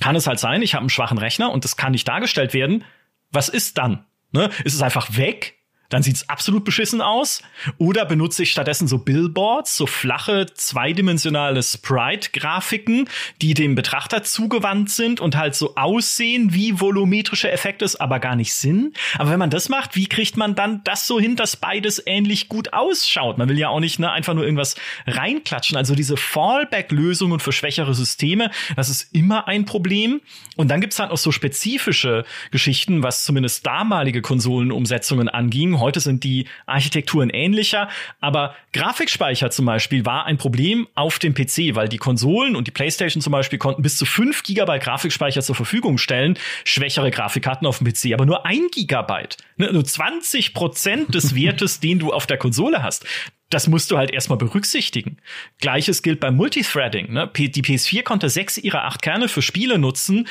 kann 0.00 0.16
es 0.16 0.26
halt 0.26 0.38
sein, 0.38 0.62
ich 0.62 0.74
habe 0.74 0.82
einen 0.82 0.90
schwachen 0.90 1.18
Rechner 1.18 1.50
und 1.52 1.64
das 1.64 1.76
kann 1.76 1.92
nicht 1.92 2.06
dargestellt 2.06 2.54
werden. 2.54 2.84
Was 3.30 3.48
ist 3.48 3.78
dann? 3.78 4.04
Ne? 4.32 4.50
Ist 4.64 4.74
es 4.74 4.82
einfach 4.82 5.16
weg? 5.16 5.56
Dann 5.88 6.02
sieht's 6.02 6.28
absolut 6.28 6.64
beschissen 6.64 7.00
aus. 7.00 7.42
Oder 7.78 8.04
benutze 8.04 8.42
ich 8.42 8.50
stattdessen 8.50 8.88
so 8.88 8.98
Billboards, 8.98 9.76
so 9.76 9.86
flache, 9.86 10.46
zweidimensionale 10.52 11.62
Sprite-Grafiken, 11.62 13.08
die 13.42 13.54
dem 13.54 13.74
Betrachter 13.74 14.22
zugewandt 14.22 14.90
sind 14.90 15.20
und 15.20 15.36
halt 15.36 15.54
so 15.54 15.76
aussehen 15.76 16.54
wie 16.54 16.80
volumetrische 16.80 17.50
Effekte, 17.50 17.84
es 17.84 17.96
aber 17.96 18.18
gar 18.18 18.36
nicht 18.36 18.54
sind. 18.54 18.96
Aber 19.18 19.30
wenn 19.30 19.38
man 19.38 19.50
das 19.50 19.68
macht, 19.68 19.96
wie 19.96 20.06
kriegt 20.06 20.36
man 20.36 20.54
dann 20.54 20.82
das 20.84 21.06
so 21.06 21.20
hin, 21.20 21.36
dass 21.36 21.56
beides 21.56 22.02
ähnlich 22.06 22.48
gut 22.48 22.72
ausschaut? 22.72 23.38
Man 23.38 23.48
will 23.48 23.58
ja 23.58 23.68
auch 23.68 23.80
nicht 23.80 23.98
ne, 23.98 24.10
einfach 24.10 24.34
nur 24.34 24.44
irgendwas 24.44 24.76
reinklatschen. 25.06 25.76
Also 25.76 25.94
diese 25.94 26.16
Fallback-Lösungen 26.16 27.40
für 27.40 27.52
schwächere 27.52 27.94
Systeme, 27.94 28.50
das 28.76 28.88
ist 28.88 29.14
immer 29.14 29.48
ein 29.48 29.64
Problem. 29.64 30.20
Und 30.56 30.68
dann 30.68 30.80
gibt's 30.80 30.98
halt 30.98 31.10
auch 31.10 31.18
so 31.18 31.32
spezifische 31.32 32.24
Geschichten, 32.50 33.02
was 33.02 33.24
zumindest 33.24 33.66
damalige 33.66 34.22
Konsolenumsetzungen 34.22 35.28
anging. 35.28 35.73
Heute 35.80 36.00
sind 36.00 36.24
die 36.24 36.46
Architekturen 36.66 37.30
ähnlicher, 37.30 37.88
aber 38.20 38.54
Grafikspeicher 38.72 39.50
zum 39.50 39.66
Beispiel 39.66 40.04
war 40.04 40.26
ein 40.26 40.38
Problem 40.38 40.88
auf 40.94 41.18
dem 41.18 41.34
PC, 41.34 41.74
weil 41.74 41.88
die 41.88 41.98
Konsolen 41.98 42.56
und 42.56 42.66
die 42.66 42.70
PlayStation 42.70 43.20
zum 43.20 43.32
Beispiel 43.32 43.58
konnten 43.58 43.82
bis 43.82 43.96
zu 43.96 44.06
5 44.06 44.42
Gigabyte 44.42 44.82
Grafikspeicher 44.82 45.42
zur 45.42 45.54
Verfügung 45.54 45.98
stellen, 45.98 46.38
schwächere 46.64 47.10
Grafikkarten 47.10 47.66
auf 47.66 47.78
dem 47.78 47.86
PC, 47.86 48.12
aber 48.12 48.26
nur 48.26 48.46
ein 48.46 48.66
Gigabyte, 48.72 49.36
ne, 49.56 49.72
nur 49.72 49.84
20 49.84 50.54
Prozent 50.54 51.14
des 51.14 51.34
Wertes, 51.36 51.80
den 51.80 51.98
du 51.98 52.12
auf 52.12 52.26
der 52.26 52.38
Konsole 52.38 52.82
hast. 52.82 53.06
Das 53.50 53.68
musst 53.68 53.90
du 53.90 53.98
halt 53.98 54.10
erstmal 54.10 54.38
berücksichtigen. 54.38 55.18
Gleiches 55.60 56.02
gilt 56.02 56.18
beim 56.18 56.34
Multithreading. 56.34 57.12
Ne? 57.12 57.30
Die 57.36 57.62
PS4 57.62 58.02
konnte 58.02 58.28
sechs 58.28 58.58
ihrer 58.58 58.84
acht 58.84 59.02
Kerne 59.02 59.28
für 59.28 59.42
Spiele 59.42 59.78
nutzen. 59.78 60.26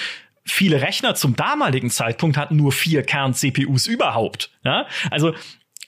Viele 0.46 0.82
Rechner 0.82 1.16
zum 1.16 1.36
damaligen 1.36 1.90
Zeitpunkt 1.90 2.38
hatten 2.38 2.56
nur 2.56 2.72
vier 2.72 3.04
Kern-CPUs 3.04 3.88
überhaupt. 3.88 4.52
Ja? 4.64 4.88
Also 5.10 5.34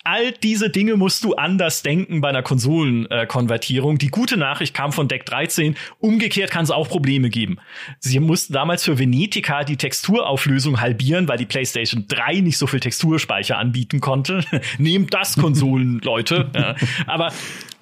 all 0.06 0.32
diese 0.32 0.70
Dinge 0.70 0.96
musst 0.96 1.24
du 1.24 1.34
anders 1.34 1.82
denken 1.82 2.22
bei 2.22 2.30
einer 2.30 2.44
Konsolenkonvertierung. 2.44 3.98
Die 3.98 4.10
gute 4.10 4.38
Nachricht 4.38 4.74
kam 4.74 4.94
von 4.94 5.08
Deck 5.08 5.26
13. 5.26 5.76
Umgekehrt 6.00 6.52
kann 6.52 6.64
es 6.64 6.72
auch 6.72 6.88
Probleme 6.88 7.30
geben. 7.30 7.58
Sie 8.00 8.20
mussten 8.20 8.54
damals 8.54 8.84
für 8.84 9.00
Venetica 9.00 9.64
die 9.64 9.78
Texturauflösung 9.78 10.80
halbieren, 10.80 11.28
weil 11.28 11.38
die 11.38 11.48
PlayStation 11.48 12.06
3 12.08 12.42
nicht 12.42 12.58
so 12.58 12.68
viel 12.68 12.80
Texturspeicher 12.80 13.58
anbieten 13.58 14.00
konnte. 14.00 14.46
Nehmt 14.78 15.14
das, 15.14 15.38
Konsolen, 15.38 16.00
Leute. 16.04 16.52
Ja. 16.54 16.76
Aber 17.08 17.34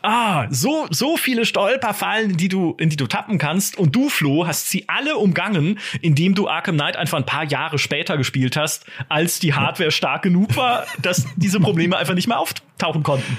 Ah, 0.06 0.47
so, 0.49 0.86
so 0.89 1.16
viele 1.16 1.45
Stolperfallen, 1.45 2.32
in 2.32 2.38
die 2.38 2.49
du, 2.49 2.76
in 2.78 2.89
die 2.89 2.97
du 2.97 3.08
tappen 3.08 3.38
kannst. 3.38 3.78
Und 3.78 3.95
du, 3.95 4.10
Flo, 4.10 4.45
hast 4.45 4.70
sie 4.70 4.84
alle 4.89 5.16
umgangen, 5.16 5.80
indem 6.01 6.36
du 6.36 6.49
Arkham 6.49 6.76
Knight 6.76 6.97
einfach 6.97 7.18
ein 7.18 7.26
paar 7.26 7.45
Jahre 7.45 7.80
später 7.80 8.18
gespielt 8.18 8.58
hast, 8.58 8.86
als 9.08 9.39
die 9.39 9.54
Hardware 9.54 9.91
stark 9.91 10.22
genug 10.24 10.58
war, 10.58 10.86
dass 11.01 11.26
diese 11.38 11.62
Probleme 11.62 11.95
einfach 11.97 12.16
nicht 12.16 12.28
mehr 12.28 12.38
auftauchen 12.38 13.01
konnten. 13.04 13.38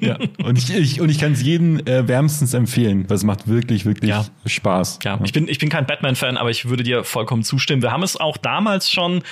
Ja. 0.00 0.16
Und 0.42 0.56
ich, 0.56 0.74
ich, 0.74 1.00
und 1.02 1.10
ich 1.10 1.18
kann 1.18 1.32
es 1.32 1.42
jedem 1.42 1.78
äh, 1.86 2.08
wärmstens 2.08 2.54
empfehlen, 2.54 3.04
weil 3.08 3.16
es 3.16 3.24
macht 3.24 3.46
wirklich, 3.46 3.84
wirklich 3.84 4.08
Ja. 4.08 4.24
Spaß. 4.46 5.00
Ja, 5.04 5.20
ich 5.24 5.34
bin, 5.34 5.46
ich 5.46 5.58
bin 5.58 5.68
kein 5.68 5.84
Batman-Fan, 5.86 6.38
aber 6.38 6.48
ich 6.50 6.70
würde 6.70 6.84
dir 6.84 7.04
vollkommen 7.04 7.42
zustimmen. 7.42 7.82
Wir 7.82 7.92
haben 7.92 8.02
es 8.02 8.16
auch 8.16 8.38
damals 8.38 8.90
schon 8.90 9.22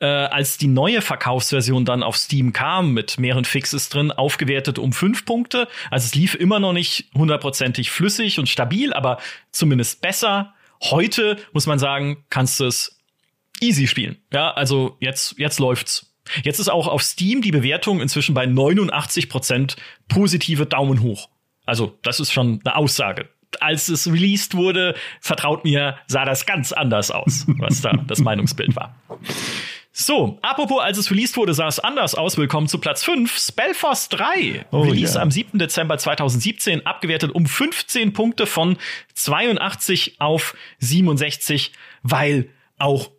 äh, 0.00 0.06
als 0.06 0.58
die 0.58 0.68
neue 0.68 1.02
Verkaufsversion 1.02 1.84
dann 1.84 2.02
auf 2.02 2.16
Steam 2.16 2.52
kam 2.52 2.92
mit 2.92 3.18
mehreren 3.18 3.44
Fixes 3.44 3.88
drin, 3.88 4.12
aufgewertet 4.12 4.78
um 4.78 4.92
fünf 4.92 5.24
Punkte. 5.24 5.68
Also 5.90 6.06
es 6.06 6.14
lief 6.14 6.34
immer 6.34 6.60
noch 6.60 6.72
nicht 6.72 7.10
hundertprozentig 7.14 7.90
flüssig 7.90 8.38
und 8.38 8.48
stabil, 8.48 8.92
aber 8.92 9.18
zumindest 9.50 10.00
besser. 10.00 10.54
Heute 10.82 11.36
muss 11.52 11.66
man 11.66 11.78
sagen, 11.78 12.24
kannst 12.30 12.60
du 12.60 12.66
es 12.66 13.00
easy 13.60 13.86
spielen. 13.88 14.18
Ja, 14.32 14.52
also 14.52 14.96
jetzt, 15.00 15.36
jetzt 15.38 15.58
läuft's. 15.58 16.14
Jetzt 16.44 16.58
ist 16.60 16.68
auch 16.68 16.86
auf 16.86 17.02
Steam 17.02 17.42
die 17.42 17.50
Bewertung 17.50 18.00
inzwischen 18.00 18.34
bei 18.34 18.46
89 18.46 19.28
Prozent 19.28 19.76
positive 20.08 20.66
Daumen 20.66 21.02
hoch. 21.02 21.28
Also 21.64 21.98
das 22.02 22.20
ist 22.20 22.32
schon 22.32 22.60
eine 22.64 22.76
Aussage. 22.76 23.28
Als 23.60 23.88
es 23.88 24.06
released 24.06 24.54
wurde, 24.54 24.94
vertraut 25.20 25.64
mir, 25.64 25.96
sah 26.06 26.24
das 26.24 26.44
ganz 26.44 26.72
anders 26.72 27.10
aus, 27.10 27.46
was 27.58 27.80
da 27.80 27.92
das 28.06 28.20
Meinungsbild 28.20 28.76
war. 28.76 28.94
So, 30.00 30.38
apropos, 30.42 30.80
als 30.80 30.96
es 30.96 31.10
released 31.10 31.36
wurde, 31.36 31.54
sah 31.54 31.66
es 31.66 31.80
anders 31.80 32.14
aus. 32.14 32.38
Willkommen 32.38 32.68
zu 32.68 32.78
Platz 32.78 33.02
5, 33.02 33.36
Spellforce 33.36 34.08
3. 34.10 34.66
Oh, 34.70 34.82
Release 34.82 35.16
ja. 35.16 35.22
am 35.22 35.32
7. 35.32 35.58
Dezember 35.58 35.98
2017, 35.98 36.86
abgewertet 36.86 37.32
um 37.32 37.46
15 37.46 38.12
Punkte 38.12 38.46
von 38.46 38.76
82 39.14 40.20
auf 40.20 40.54
67, 40.78 41.72
weil 42.04 42.48
auch 42.78 43.10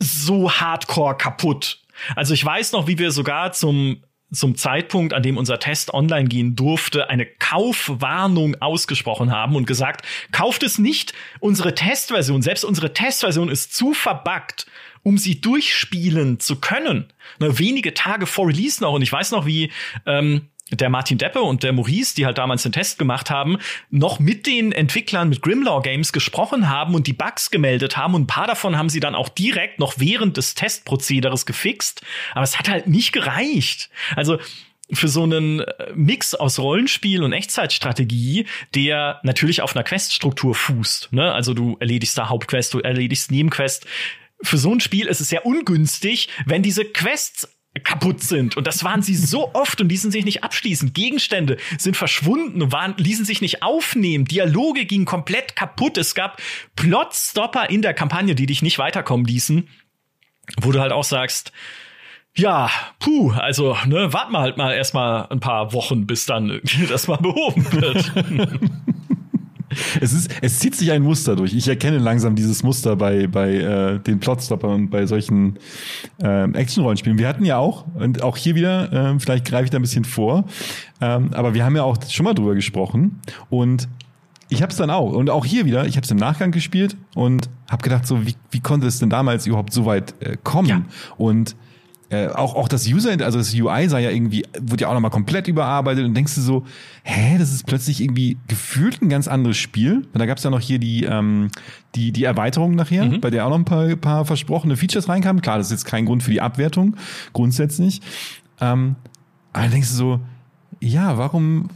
so 0.00 0.50
hardcore 0.50 1.16
kaputt. 1.16 1.84
Also 2.16 2.34
ich 2.34 2.44
weiß 2.44 2.72
noch, 2.72 2.88
wie 2.88 2.98
wir 2.98 3.12
sogar 3.12 3.52
zum 3.52 4.02
zum 4.32 4.56
Zeitpunkt, 4.56 5.14
an 5.14 5.22
dem 5.22 5.36
unser 5.36 5.60
Test 5.60 5.94
online 5.94 6.28
gehen 6.28 6.56
durfte, 6.56 7.08
eine 7.08 7.26
Kaufwarnung 7.26 8.60
ausgesprochen 8.60 9.30
haben 9.30 9.54
und 9.54 9.66
gesagt, 9.66 10.04
kauft 10.32 10.64
es 10.64 10.78
nicht. 10.78 11.12
Unsere 11.38 11.76
Testversion, 11.76 12.42
selbst 12.42 12.64
unsere 12.64 12.92
Testversion 12.92 13.48
ist 13.48 13.74
zu 13.74 13.94
verbuggt, 13.94 14.66
um 15.06 15.18
sie 15.18 15.40
durchspielen 15.40 16.40
zu 16.40 16.56
können. 16.56 17.04
Nur 17.38 17.60
wenige 17.60 17.94
Tage 17.94 18.26
vor 18.26 18.48
Release 18.48 18.82
noch. 18.82 18.92
Und 18.92 19.02
ich 19.02 19.12
weiß 19.12 19.30
noch, 19.30 19.46
wie 19.46 19.70
ähm, 20.04 20.48
der 20.72 20.88
Martin 20.88 21.16
Deppe 21.16 21.42
und 21.42 21.62
der 21.62 21.72
Maurice, 21.72 22.16
die 22.16 22.26
halt 22.26 22.38
damals 22.38 22.64
den 22.64 22.72
Test 22.72 22.98
gemacht 22.98 23.30
haben, 23.30 23.58
noch 23.88 24.18
mit 24.18 24.48
den 24.48 24.72
Entwicklern 24.72 25.28
mit 25.28 25.42
Grimlaw 25.42 25.80
Games 25.80 26.12
gesprochen 26.12 26.68
haben 26.68 26.96
und 26.96 27.06
die 27.06 27.12
Bugs 27.12 27.52
gemeldet 27.52 27.96
haben. 27.96 28.16
Und 28.16 28.22
ein 28.22 28.26
paar 28.26 28.48
davon 28.48 28.76
haben 28.76 28.88
sie 28.88 28.98
dann 28.98 29.14
auch 29.14 29.28
direkt 29.28 29.78
noch 29.78 29.94
während 29.98 30.38
des 30.38 30.56
Testprozederes 30.56 31.46
gefixt. 31.46 32.02
Aber 32.32 32.42
es 32.42 32.58
hat 32.58 32.68
halt 32.68 32.88
nicht 32.88 33.12
gereicht. 33.12 33.90
Also 34.16 34.38
für 34.92 35.06
so 35.06 35.22
einen 35.22 35.60
äh, 35.60 35.92
Mix 35.94 36.34
aus 36.34 36.58
Rollenspiel 36.58 37.22
und 37.22 37.32
Echtzeitstrategie, 37.32 38.46
der 38.74 39.20
natürlich 39.22 39.62
auf 39.62 39.76
einer 39.76 39.84
Queststruktur 39.84 40.56
fußt. 40.56 41.12
Ne? 41.12 41.32
Also 41.32 41.54
du 41.54 41.76
erledigst 41.78 42.18
da 42.18 42.28
Hauptquest, 42.28 42.74
du 42.74 42.80
erledigst 42.80 43.30
Nebenquest. 43.30 43.86
Für 44.42 44.58
so 44.58 44.72
ein 44.72 44.80
Spiel 44.80 45.06
ist 45.06 45.20
es 45.20 45.28
sehr 45.28 45.46
ungünstig, 45.46 46.28
wenn 46.44 46.62
diese 46.62 46.84
Quests 46.84 47.48
kaputt 47.84 48.22
sind. 48.22 48.56
Und 48.56 48.66
das 48.66 48.84
waren 48.84 49.02
sie 49.02 49.14
so 49.14 49.54
oft 49.54 49.80
und 49.80 49.88
ließen 49.88 50.10
sich 50.10 50.24
nicht 50.24 50.44
abschließen. 50.44 50.92
Gegenstände 50.92 51.56
sind 51.78 51.96
verschwunden 51.96 52.62
und 52.62 52.72
waren, 52.72 52.94
ließen 52.96 53.24
sich 53.24 53.40
nicht 53.40 53.62
aufnehmen. 53.62 54.24
Dialoge 54.24 54.84
gingen 54.84 55.04
komplett 55.04 55.56
kaputt. 55.56 55.98
Es 55.98 56.14
gab 56.14 56.40
Plotstopper 56.76 57.70
in 57.70 57.82
der 57.82 57.94
Kampagne, 57.94 58.34
die 58.34 58.46
dich 58.46 58.62
nicht 58.62 58.78
weiterkommen 58.78 59.26
ließen, 59.26 59.68
wo 60.60 60.72
du 60.72 60.80
halt 60.80 60.92
auch 60.92 61.04
sagst, 61.04 61.52
ja, 62.38 62.70
puh, 62.98 63.32
also, 63.32 63.78
ne, 63.86 64.12
warten 64.12 64.32
wir 64.32 64.40
halt 64.40 64.58
mal 64.58 64.74
erstmal 64.74 65.26
ein 65.30 65.40
paar 65.40 65.72
Wochen, 65.72 66.06
bis 66.06 66.26
dann 66.26 66.60
das 66.88 67.08
mal 67.08 67.16
behoben 67.16 67.72
wird. 67.72 68.12
es 70.00 70.12
ist, 70.12 70.30
es 70.42 70.58
zieht 70.58 70.74
sich 70.74 70.90
ein 70.92 71.02
Muster 71.02 71.36
durch. 71.36 71.54
Ich 71.54 71.68
erkenne 71.68 71.98
langsam 71.98 72.34
dieses 72.34 72.62
Muster 72.62 72.96
bei, 72.96 73.26
bei 73.26 73.54
äh, 73.54 73.98
den 74.00 74.20
Plotstoppern 74.20 74.72
und 74.72 74.90
bei 74.90 75.06
solchen 75.06 75.58
äh, 76.22 76.50
Action-Rollenspielen. 76.50 77.18
Wir 77.18 77.28
hatten 77.28 77.44
ja 77.44 77.58
auch, 77.58 77.84
und 77.94 78.22
auch 78.22 78.36
hier 78.36 78.54
wieder, 78.54 78.92
äh, 78.92 79.18
vielleicht 79.20 79.46
greife 79.46 79.64
ich 79.64 79.70
da 79.70 79.78
ein 79.78 79.82
bisschen 79.82 80.04
vor, 80.04 80.44
ähm, 81.00 81.30
aber 81.32 81.54
wir 81.54 81.64
haben 81.64 81.76
ja 81.76 81.82
auch 81.82 81.98
schon 82.08 82.24
mal 82.24 82.34
drüber 82.34 82.54
gesprochen 82.54 83.20
und 83.50 83.88
ich 84.48 84.62
habe 84.62 84.70
es 84.70 84.76
dann 84.76 84.90
auch 84.90 85.12
und 85.12 85.30
auch 85.30 85.44
hier 85.44 85.64
wieder, 85.64 85.86
ich 85.86 85.96
habe 85.96 86.04
es 86.04 86.10
im 86.10 86.18
Nachgang 86.18 86.52
gespielt 86.52 86.96
und 87.14 87.48
habe 87.68 87.82
gedacht, 87.82 88.06
so 88.06 88.26
wie, 88.26 88.34
wie 88.50 88.60
konnte 88.60 88.86
es 88.86 88.98
denn 88.98 89.10
damals 89.10 89.46
überhaupt 89.46 89.72
so 89.72 89.86
weit 89.86 90.14
äh, 90.20 90.36
kommen? 90.42 90.68
Ja. 90.68 90.82
Und 91.16 91.56
äh, 92.08 92.28
auch, 92.28 92.54
auch 92.54 92.68
das 92.68 92.86
User, 92.86 93.10
also 93.24 93.38
das 93.38 93.52
UI 93.52 93.88
sei 93.88 94.02
ja 94.02 94.10
irgendwie, 94.10 94.44
wurde 94.60 94.82
ja 94.82 94.88
auch 94.88 94.94
nochmal 94.94 95.10
komplett 95.10 95.48
überarbeitet 95.48 96.04
und 96.04 96.14
denkst 96.14 96.36
du 96.36 96.40
so, 96.40 96.64
hä, 97.02 97.36
das 97.36 97.52
ist 97.52 97.66
plötzlich 97.66 98.00
irgendwie 98.00 98.38
gefühlt 98.46 99.02
ein 99.02 99.08
ganz 99.08 99.26
anderes 99.26 99.56
Spiel. 99.56 100.06
Da 100.12 100.24
gab 100.26 100.38
es 100.38 100.44
ja 100.44 100.50
noch 100.50 100.60
hier 100.60 100.78
die, 100.78 101.04
ähm, 101.04 101.50
die, 101.96 102.12
die 102.12 102.22
Erweiterung 102.22 102.76
nachher, 102.76 103.06
mhm. 103.06 103.20
bei 103.20 103.30
der 103.30 103.44
auch 103.44 103.50
noch 103.50 103.58
ein 103.58 103.64
paar, 103.64 103.96
paar 103.96 104.24
versprochene 104.24 104.76
Features 104.76 105.08
reinkamen. 105.08 105.42
Klar, 105.42 105.58
das 105.58 105.66
ist 105.66 105.72
jetzt 105.72 105.84
kein 105.84 106.06
Grund 106.06 106.22
für 106.22 106.30
die 106.30 106.40
Abwertung, 106.40 106.96
grundsätzlich. 107.32 108.00
Ähm, 108.60 108.94
aber 109.52 109.64
dann 109.64 109.72
denkst 109.72 109.90
du 109.90 109.96
so, 109.96 110.20
ja, 110.80 111.18
warum, 111.18 111.70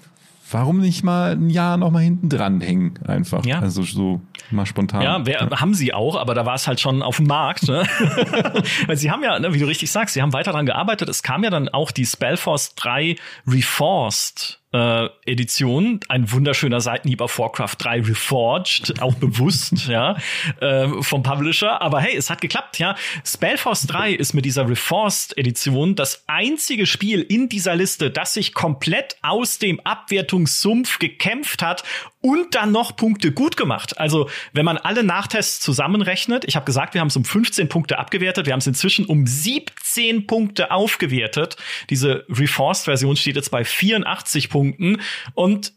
warum 0.51 0.81
nicht 0.81 1.03
mal 1.03 1.33
ein 1.33 1.51
Jahr 1.51 1.76
noch 1.76 1.91
mal 1.91 2.03
hinten 2.03 2.28
dran 2.28 2.61
hängen 2.61 3.01
einfach? 3.05 3.45
Ja. 3.45 3.59
Also 3.59 3.83
so 3.83 4.20
mal 4.53 4.67
spontan. 4.67 5.03
Ja, 5.03 5.27
wer, 5.27 5.41
ja. 5.41 5.61
haben 5.61 5.75
sie 5.75 5.93
auch, 5.93 6.17
aber 6.17 6.35
da 6.35 6.47
war 6.47 6.55
es 6.55 6.67
halt 6.67 6.81
schon 6.81 7.03
auf 7.03 7.17
dem 7.17 7.27
Markt. 7.27 7.69
Ne? 7.69 7.87
Weil 8.87 8.97
sie 8.97 9.11
haben 9.11 9.23
ja, 9.23 9.39
ne, 9.39 9.53
wie 9.53 9.59
du 9.59 9.67
richtig 9.67 9.91
sagst, 9.91 10.15
sie 10.15 10.23
haben 10.23 10.33
weiter 10.33 10.53
daran 10.53 10.67
gearbeitet. 10.67 11.09
Es 11.09 11.23
kam 11.23 11.45
ja 11.45 11.51
dann 11.51 11.69
auch 11.69 11.91
die 11.91 12.07
Spellforce 12.07 12.75
3 12.75 13.17
Reforced 13.47 14.61
äh, 14.73 15.09
Edition, 15.27 16.01
ein 16.09 16.31
wunderschöner 16.31 16.81
Seitenhieb 16.81 17.21
auf 17.21 17.39
Warcraft 17.39 17.77
3 17.79 18.03
Reforged, 18.03 19.03
auch 19.03 19.15
bewusst, 19.15 19.87
ja, 19.89 20.17
äh, 20.61 20.89
vom 21.03 21.23
Publisher. 21.23 21.83
Aber 21.83 22.01
hey, 22.01 22.17
es 22.17 22.31
hat 22.31 22.41
geklappt, 22.41 22.79
ja. 22.79 22.95
Spellforce 23.25 23.87
3 23.89 24.13
ist 24.13 24.33
mit 24.33 24.45
dieser 24.45 24.69
Reforced 24.69 25.37
Edition 25.37 25.97
das 25.97 26.25
einzige 26.29 26.87
Spiel 26.87 27.21
in 27.21 27.49
dieser 27.49 27.75
Liste, 27.75 28.11
das 28.11 28.35
sich 28.35 28.55
komplett 28.55 29.17
aus 29.23 29.59
dem 29.59 29.81
Abwertungssumpf 29.81 30.99
gekämpft 30.99 31.63
hat 31.63 31.83
und 32.21 32.55
dann 32.55 32.71
noch 32.71 32.97
Punkte 32.97 33.33
gut 33.33 33.57
gemacht. 33.57 33.99
Also, 33.99 34.29
wenn 34.53 34.64
man 34.64 34.78
alle 34.78 35.03
Nachtests 35.03 35.61
zusammenrechnet, 35.61 36.45
ich 36.47 36.57
habe 36.57 36.66
gesagt, 36.66 36.95
wir 36.95 37.01
haben 37.01 37.09
es 37.09 37.16
um 37.16 37.24
15 37.24 37.68
Punkte 37.68 37.99
abgewertet, 37.99 38.47
wir 38.47 38.53
haben 38.53 38.61
es 38.61 38.66
inzwischen 38.66 39.07
um 39.07 39.26
17 39.26 40.26
Punkte 40.26 40.70
aufgewertet. 40.70 41.57
Diese 41.88 42.24
Reforced-Version 42.28 43.16
steht 43.16 43.36
jetzt 43.36 43.51
bei 43.51 43.64
84 43.64 44.51
Punkten 44.51 45.01
und 45.34 45.72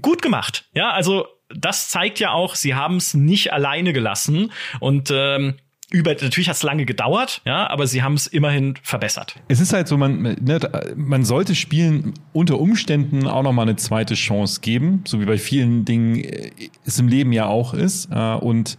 gut 0.00 0.22
gemacht. 0.22 0.64
Ja, 0.72 0.90
also 0.90 1.26
das 1.48 1.90
zeigt 1.90 2.18
ja 2.18 2.30
auch, 2.30 2.54
sie 2.54 2.74
haben 2.74 2.96
es 2.96 3.14
nicht 3.14 3.52
alleine 3.52 3.92
gelassen 3.92 4.52
und 4.80 5.10
ähm, 5.12 5.56
über, 5.90 6.10
natürlich 6.10 6.48
hat 6.48 6.56
es 6.56 6.62
lange 6.64 6.84
gedauert, 6.84 7.42
ja, 7.44 7.70
aber 7.70 7.86
sie 7.86 8.02
haben 8.02 8.14
es 8.14 8.26
immerhin 8.26 8.74
verbessert. 8.82 9.36
Es 9.46 9.60
ist 9.60 9.72
halt 9.72 9.86
so, 9.86 9.96
man, 9.96 10.22
ne, 10.22 10.58
man 10.96 11.24
sollte 11.24 11.54
Spielen 11.54 12.14
unter 12.32 12.58
Umständen 12.58 13.26
auch 13.26 13.44
noch 13.44 13.52
mal 13.52 13.62
eine 13.62 13.76
zweite 13.76 14.14
Chance 14.14 14.60
geben, 14.60 15.04
so 15.06 15.20
wie 15.20 15.24
bei 15.26 15.38
vielen 15.38 15.84
Dingen 15.84 16.16
äh, 16.16 16.50
es 16.84 16.98
im 16.98 17.06
Leben 17.06 17.32
ja 17.32 17.46
auch 17.46 17.72
ist. 17.72 18.08
Äh, 18.10 18.34
und 18.34 18.78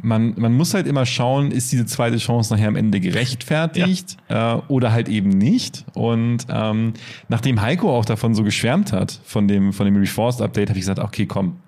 man, 0.00 0.34
man 0.36 0.52
muss 0.52 0.74
halt 0.74 0.88
immer 0.88 1.06
schauen, 1.06 1.52
ist 1.52 1.70
diese 1.70 1.86
zweite 1.86 2.16
Chance 2.16 2.52
nachher 2.52 2.68
am 2.68 2.76
Ende 2.76 2.98
gerechtfertigt 2.98 4.16
ja. 4.28 4.56
äh, 4.56 4.62
oder 4.66 4.92
halt 4.92 5.08
eben 5.08 5.28
nicht. 5.28 5.84
Und 5.94 6.46
ähm, 6.50 6.94
nachdem 7.28 7.62
Heiko 7.62 7.96
auch 7.96 8.04
davon 8.04 8.34
so 8.34 8.42
geschwärmt 8.42 8.92
hat, 8.92 9.20
von 9.24 9.46
dem, 9.46 9.72
von 9.72 9.86
dem 9.86 9.96
Reforced 9.96 10.42
Update, 10.42 10.70
habe 10.70 10.78
ich 10.78 10.82
gesagt, 10.82 10.98
okay, 10.98 11.26
komm, 11.26 11.58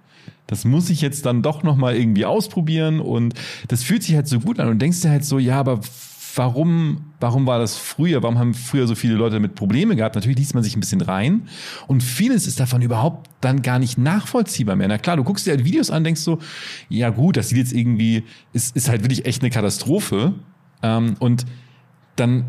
das 0.46 0.64
muss 0.64 0.90
ich 0.90 1.00
jetzt 1.00 1.24
dann 1.26 1.42
doch 1.42 1.62
noch 1.62 1.76
mal 1.76 1.96
irgendwie 1.96 2.24
ausprobieren 2.24 3.00
und 3.00 3.34
das 3.68 3.82
fühlt 3.82 4.02
sich 4.02 4.14
halt 4.14 4.28
so 4.28 4.40
gut 4.40 4.60
an 4.60 4.68
und 4.68 4.78
denkst 4.80 5.00
dir 5.00 5.10
halt 5.10 5.24
so, 5.24 5.38
ja, 5.38 5.58
aber 5.58 5.80
warum, 6.36 7.12
warum 7.20 7.46
war 7.46 7.58
das 7.58 7.76
früher? 7.76 8.22
Warum 8.22 8.38
haben 8.38 8.54
früher 8.54 8.86
so 8.86 8.94
viele 8.94 9.14
Leute 9.14 9.34
damit 9.34 9.54
Probleme 9.54 9.96
gehabt? 9.96 10.14
Natürlich 10.14 10.38
liest 10.38 10.54
man 10.54 10.62
sich 10.62 10.76
ein 10.76 10.80
bisschen 10.80 11.00
rein 11.00 11.48
und 11.86 12.02
vieles 12.02 12.46
ist 12.46 12.60
davon 12.60 12.82
überhaupt 12.82 13.30
dann 13.40 13.62
gar 13.62 13.78
nicht 13.78 13.98
nachvollziehbar 13.98 14.76
mehr. 14.76 14.88
Na 14.88 14.98
klar, 14.98 15.16
du 15.16 15.24
guckst 15.24 15.46
dir 15.46 15.52
halt 15.52 15.64
Videos 15.64 15.90
an, 15.90 16.04
denkst 16.04 16.20
so, 16.20 16.38
ja 16.88 17.10
gut, 17.10 17.36
das 17.36 17.48
sieht 17.48 17.58
jetzt 17.58 17.72
irgendwie, 17.72 18.24
ist, 18.52 18.76
ist 18.76 18.88
halt 18.88 19.02
wirklich 19.02 19.26
echt 19.26 19.42
eine 19.42 19.50
Katastrophe. 19.50 20.34
Ähm, 20.82 21.16
und 21.18 21.46
dann 22.16 22.46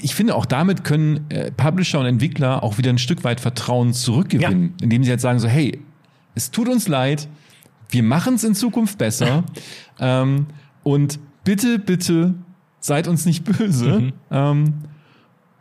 ich 0.00 0.14
finde, 0.14 0.36
auch 0.36 0.46
damit 0.46 0.84
können 0.84 1.26
äh, 1.30 1.50
Publisher 1.50 1.98
und 1.98 2.06
Entwickler 2.06 2.62
auch 2.62 2.78
wieder 2.78 2.90
ein 2.90 2.98
Stück 2.98 3.24
weit 3.24 3.40
Vertrauen 3.40 3.92
zurückgewinnen, 3.92 4.74
ja. 4.78 4.84
indem 4.84 5.02
sie 5.02 5.10
halt 5.10 5.20
sagen 5.20 5.40
so, 5.40 5.48
hey, 5.48 5.80
es 6.34 6.50
tut 6.50 6.68
uns 6.68 6.88
leid, 6.88 7.28
wir 7.88 8.02
machen 8.02 8.34
es 8.34 8.44
in 8.44 8.54
Zukunft 8.54 8.98
besser 8.98 9.44
ähm, 10.00 10.46
und 10.82 11.18
bitte, 11.44 11.78
bitte 11.78 12.34
seid 12.80 13.06
uns 13.08 13.26
nicht 13.26 13.44
böse. 13.44 14.00
Mhm. 14.00 14.12
Ähm, 14.30 14.74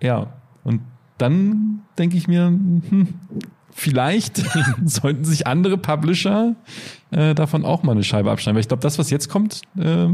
ja, 0.01 0.34
und 0.63 0.82
dann 1.17 1.82
denke 1.97 2.17
ich 2.17 2.28
mir, 2.28 2.47
hm, 2.47 3.13
vielleicht 3.72 4.43
sollten 4.86 5.24
sich 5.24 5.47
andere 5.47 5.78
Publisher 5.78 6.55
äh, 7.11 7.36
davon 7.36 7.65
auch 7.65 7.84
mal 7.84 7.93
eine 7.93 8.03
Scheibe 8.03 8.32
abschneiden. 8.32 8.55
Weil 8.55 8.61
ich 8.61 8.67
glaube, 8.67 8.82
das, 8.82 8.97
was 8.97 9.09
jetzt 9.09 9.30
kommt, 9.30 9.61
äh, 9.78 10.07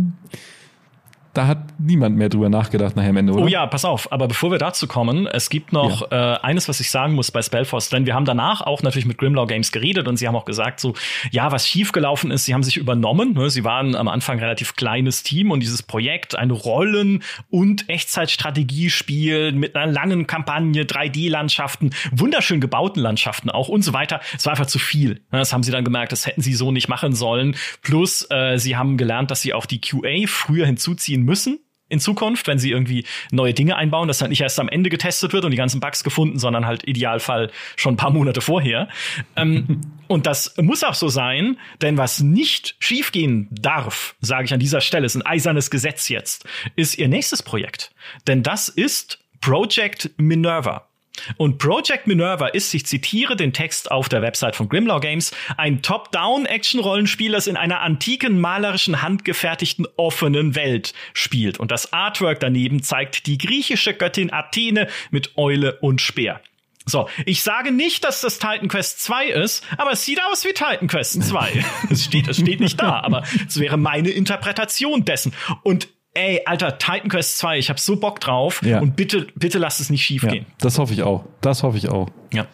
da 1.37 1.45
hat 1.45 1.59
niemand 1.77 2.17
mehr 2.17 2.29
drüber 2.29 2.49
nachgedacht 2.49 2.95
nachher 2.95 3.11
am 3.11 3.17
Ende, 3.17 3.33
oder? 3.33 3.43
Oh 3.43 3.47
ja, 3.47 3.67
pass 3.67 3.85
auf. 3.85 4.11
Aber 4.11 4.27
bevor 4.27 4.49
wir 4.49 4.57
dazu 4.57 4.87
kommen, 4.87 5.27
es 5.27 5.51
gibt 5.51 5.71
noch 5.71 6.09
ja. 6.11 6.35
äh, 6.35 6.39
eines, 6.39 6.67
was 6.67 6.79
ich 6.79 6.89
sagen 6.89 7.13
muss 7.13 7.29
bei 7.29 7.43
Spellforce, 7.43 7.89
denn 7.89 8.07
wir 8.07 8.15
haben 8.15 8.25
danach 8.25 8.61
auch 8.61 8.81
natürlich 8.81 9.05
mit 9.05 9.19
Grimlaw 9.19 9.45
Games 9.45 9.71
geredet 9.71 10.07
und 10.07 10.17
sie 10.17 10.27
haben 10.27 10.35
auch 10.35 10.45
gesagt, 10.45 10.79
so, 10.79 10.95
ja, 11.29 11.51
was 11.51 11.67
schiefgelaufen 11.67 12.31
ist, 12.31 12.45
sie 12.45 12.55
haben 12.55 12.63
sich 12.63 12.77
übernommen. 12.77 13.33
Ne? 13.33 13.51
Sie 13.51 13.63
waren 13.63 13.95
am 13.95 14.07
Anfang 14.07 14.39
relativ 14.39 14.75
kleines 14.75 15.21
Team 15.21 15.51
und 15.51 15.59
dieses 15.59 15.83
Projekt, 15.83 16.35
ein 16.35 16.49
Rollen- 16.49 17.21
und 17.51 17.87
Echtzeitstrategiespiel 17.87 19.51
mit 19.51 19.75
einer 19.75 19.91
langen 19.91 20.25
Kampagne, 20.25 20.85
3D-Landschaften, 20.85 21.91
wunderschön 22.11 22.61
gebauten 22.61 22.99
Landschaften 22.99 23.51
auch 23.51 23.67
und 23.67 23.83
so 23.83 23.93
weiter. 23.93 24.21
Es 24.35 24.45
war 24.45 24.53
einfach 24.53 24.65
zu 24.65 24.79
viel. 24.79 25.21
Das 25.29 25.53
haben 25.53 25.61
sie 25.61 25.71
dann 25.71 25.85
gemerkt, 25.85 26.11
das 26.11 26.25
hätten 26.25 26.41
sie 26.41 26.55
so 26.55 26.71
nicht 26.71 26.87
machen 26.87 27.13
sollen. 27.13 27.55
Plus, 27.83 28.25
äh, 28.31 28.57
sie 28.57 28.75
haben 28.75 28.97
gelernt, 28.97 29.29
dass 29.29 29.41
sie 29.41 29.53
auch 29.53 29.67
die 29.67 29.79
QA 29.79 30.25
früher 30.25 30.65
hinzuziehen 30.65 31.26
müssen 31.27 31.59
in 31.89 31.99
Zukunft, 31.99 32.47
wenn 32.47 32.59
sie 32.59 32.71
irgendwie 32.71 33.05
neue 33.31 33.53
Dinge 33.53 33.75
einbauen, 33.75 34.07
dass 34.07 34.21
halt 34.21 34.29
nicht 34.29 34.41
erst 34.41 34.59
am 34.59 34.67
Ende 34.67 34.89
getestet 34.89 35.33
wird 35.33 35.45
und 35.45 35.51
die 35.51 35.57
ganzen 35.57 35.79
Bugs 35.79 36.03
gefunden, 36.03 36.37
sondern 36.39 36.65
halt 36.65 36.87
Idealfall 36.87 37.51
schon 37.75 37.93
ein 37.93 37.97
paar 37.97 38.11
Monate 38.11 38.41
vorher. 38.41 38.89
ähm, 39.35 39.81
und 40.07 40.25
das 40.25 40.55
muss 40.57 40.83
auch 40.83 40.95
so 40.95 41.07
sein, 41.07 41.57
denn 41.81 41.97
was 41.97 42.19
nicht 42.19 42.75
schiefgehen 42.79 43.47
darf, 43.51 44.15
sage 44.19 44.45
ich 44.45 44.53
an 44.53 44.59
dieser 44.59 44.81
Stelle, 44.81 45.05
ist 45.05 45.15
ein 45.15 45.25
eisernes 45.25 45.69
Gesetz 45.69 46.09
jetzt, 46.09 46.45
ist 46.75 46.97
ihr 46.97 47.07
nächstes 47.07 47.43
Projekt. 47.43 47.91
Denn 48.27 48.43
das 48.43 48.69
ist 48.69 49.19
Project 49.39 50.11
Minerva. 50.17 50.89
Und 51.37 51.57
Project 51.57 52.07
Minerva 52.07 52.47
ist, 52.47 52.73
ich 52.73 52.85
zitiere 52.85 53.35
den 53.35 53.53
Text 53.53 53.91
auf 53.91 54.09
der 54.09 54.21
Website 54.21 54.55
von 54.55 54.69
Grimlaw 54.69 54.99
Games, 54.99 55.31
ein 55.57 55.81
Top-Down-Action-Rollenspiel, 55.81 57.31
das 57.31 57.47
in 57.47 57.57
einer 57.57 57.81
antiken, 57.81 58.39
malerischen, 58.39 59.01
handgefertigten, 59.01 59.87
offenen 59.97 60.55
Welt 60.55 60.93
spielt. 61.13 61.59
Und 61.59 61.71
das 61.71 61.93
Artwork 61.93 62.39
daneben 62.39 62.83
zeigt 62.83 63.27
die 63.27 63.37
griechische 63.37 63.93
Göttin 63.93 64.31
Athene 64.31 64.87
mit 65.11 65.37
Eule 65.37 65.79
und 65.79 66.01
Speer. 66.01 66.41
So, 66.87 67.09
ich 67.25 67.43
sage 67.43 67.73
nicht, 67.73 68.05
dass 68.05 68.21
das 68.21 68.39
Titan 68.39 68.69
Quest 68.69 69.03
2 69.03 69.27
ist, 69.27 69.63
aber 69.77 69.91
es 69.91 70.05
sieht 70.05 70.21
aus 70.23 70.45
wie 70.45 70.53
Titan 70.53 70.87
Quest 70.87 71.21
2. 71.21 71.65
es 71.89 72.05
steht, 72.05 72.29
es 72.29 72.37
steht 72.37 72.61
nicht 72.61 72.81
da, 72.81 73.01
aber 73.01 73.23
es 73.45 73.59
wäre 73.59 73.75
meine 73.75 74.09
Interpretation 74.09 75.03
dessen. 75.03 75.33
Und 75.63 75.89
ey, 76.17 76.41
Alter, 76.45 76.77
Titan 76.77 77.09
Quest 77.09 77.37
2, 77.37 77.59
ich 77.59 77.69
hab 77.69 77.79
so 77.79 77.97
Bock 77.97 78.19
drauf 78.19 78.61
ja. 78.63 78.79
und 78.79 78.95
bitte, 78.95 79.27
bitte 79.35 79.59
lass 79.59 79.79
es 79.79 79.89
nicht 79.89 80.03
schief 80.03 80.23
ja, 80.23 80.29
gehen. 80.29 80.45
Das 80.59 80.77
hoffe 80.79 80.93
ich 80.93 81.03
auch. 81.03 81.25
Das 81.41 81.63
hoffe 81.63 81.77
ich 81.77 81.89
auch. 81.89 82.09
Ja. 82.33 82.47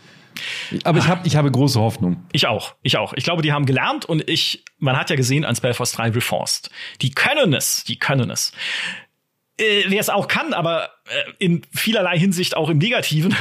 Aber 0.84 0.98
ich, 0.98 1.08
hab, 1.08 1.26
ich 1.26 1.36
habe 1.36 1.52
große 1.52 1.80
Hoffnung. 1.80 2.24
Ich 2.32 2.48
auch, 2.48 2.76
ich 2.82 2.98
auch. 2.98 3.14
Ich 3.14 3.24
glaube, 3.24 3.42
die 3.42 3.54
haben 3.54 3.66
gelernt 3.66 4.06
und 4.06 4.28
ich, 4.30 4.66
man 4.80 4.98
hat 4.98 5.10
ja 5.10 5.16
gesehen 5.16 5.46
an 5.46 5.56
Spellforce 5.56 5.92
3 5.94 6.10
Reforced. 6.10 6.70
Die 7.02 7.12
können 7.12 7.54
es, 7.54 7.84
die 7.84 7.98
können 7.98 8.30
es. 8.30 8.52
äh, 9.58 9.84
wer 9.88 10.00
es 10.00 10.10
auch 10.10 10.28
kann, 10.28 10.54
aber 10.54 10.90
äh, 11.06 11.32
in 11.38 11.62
vielerlei 11.72 12.18
Hinsicht 12.18 12.58
auch 12.58 12.70
im 12.70 12.80
Negativen, 12.80 13.36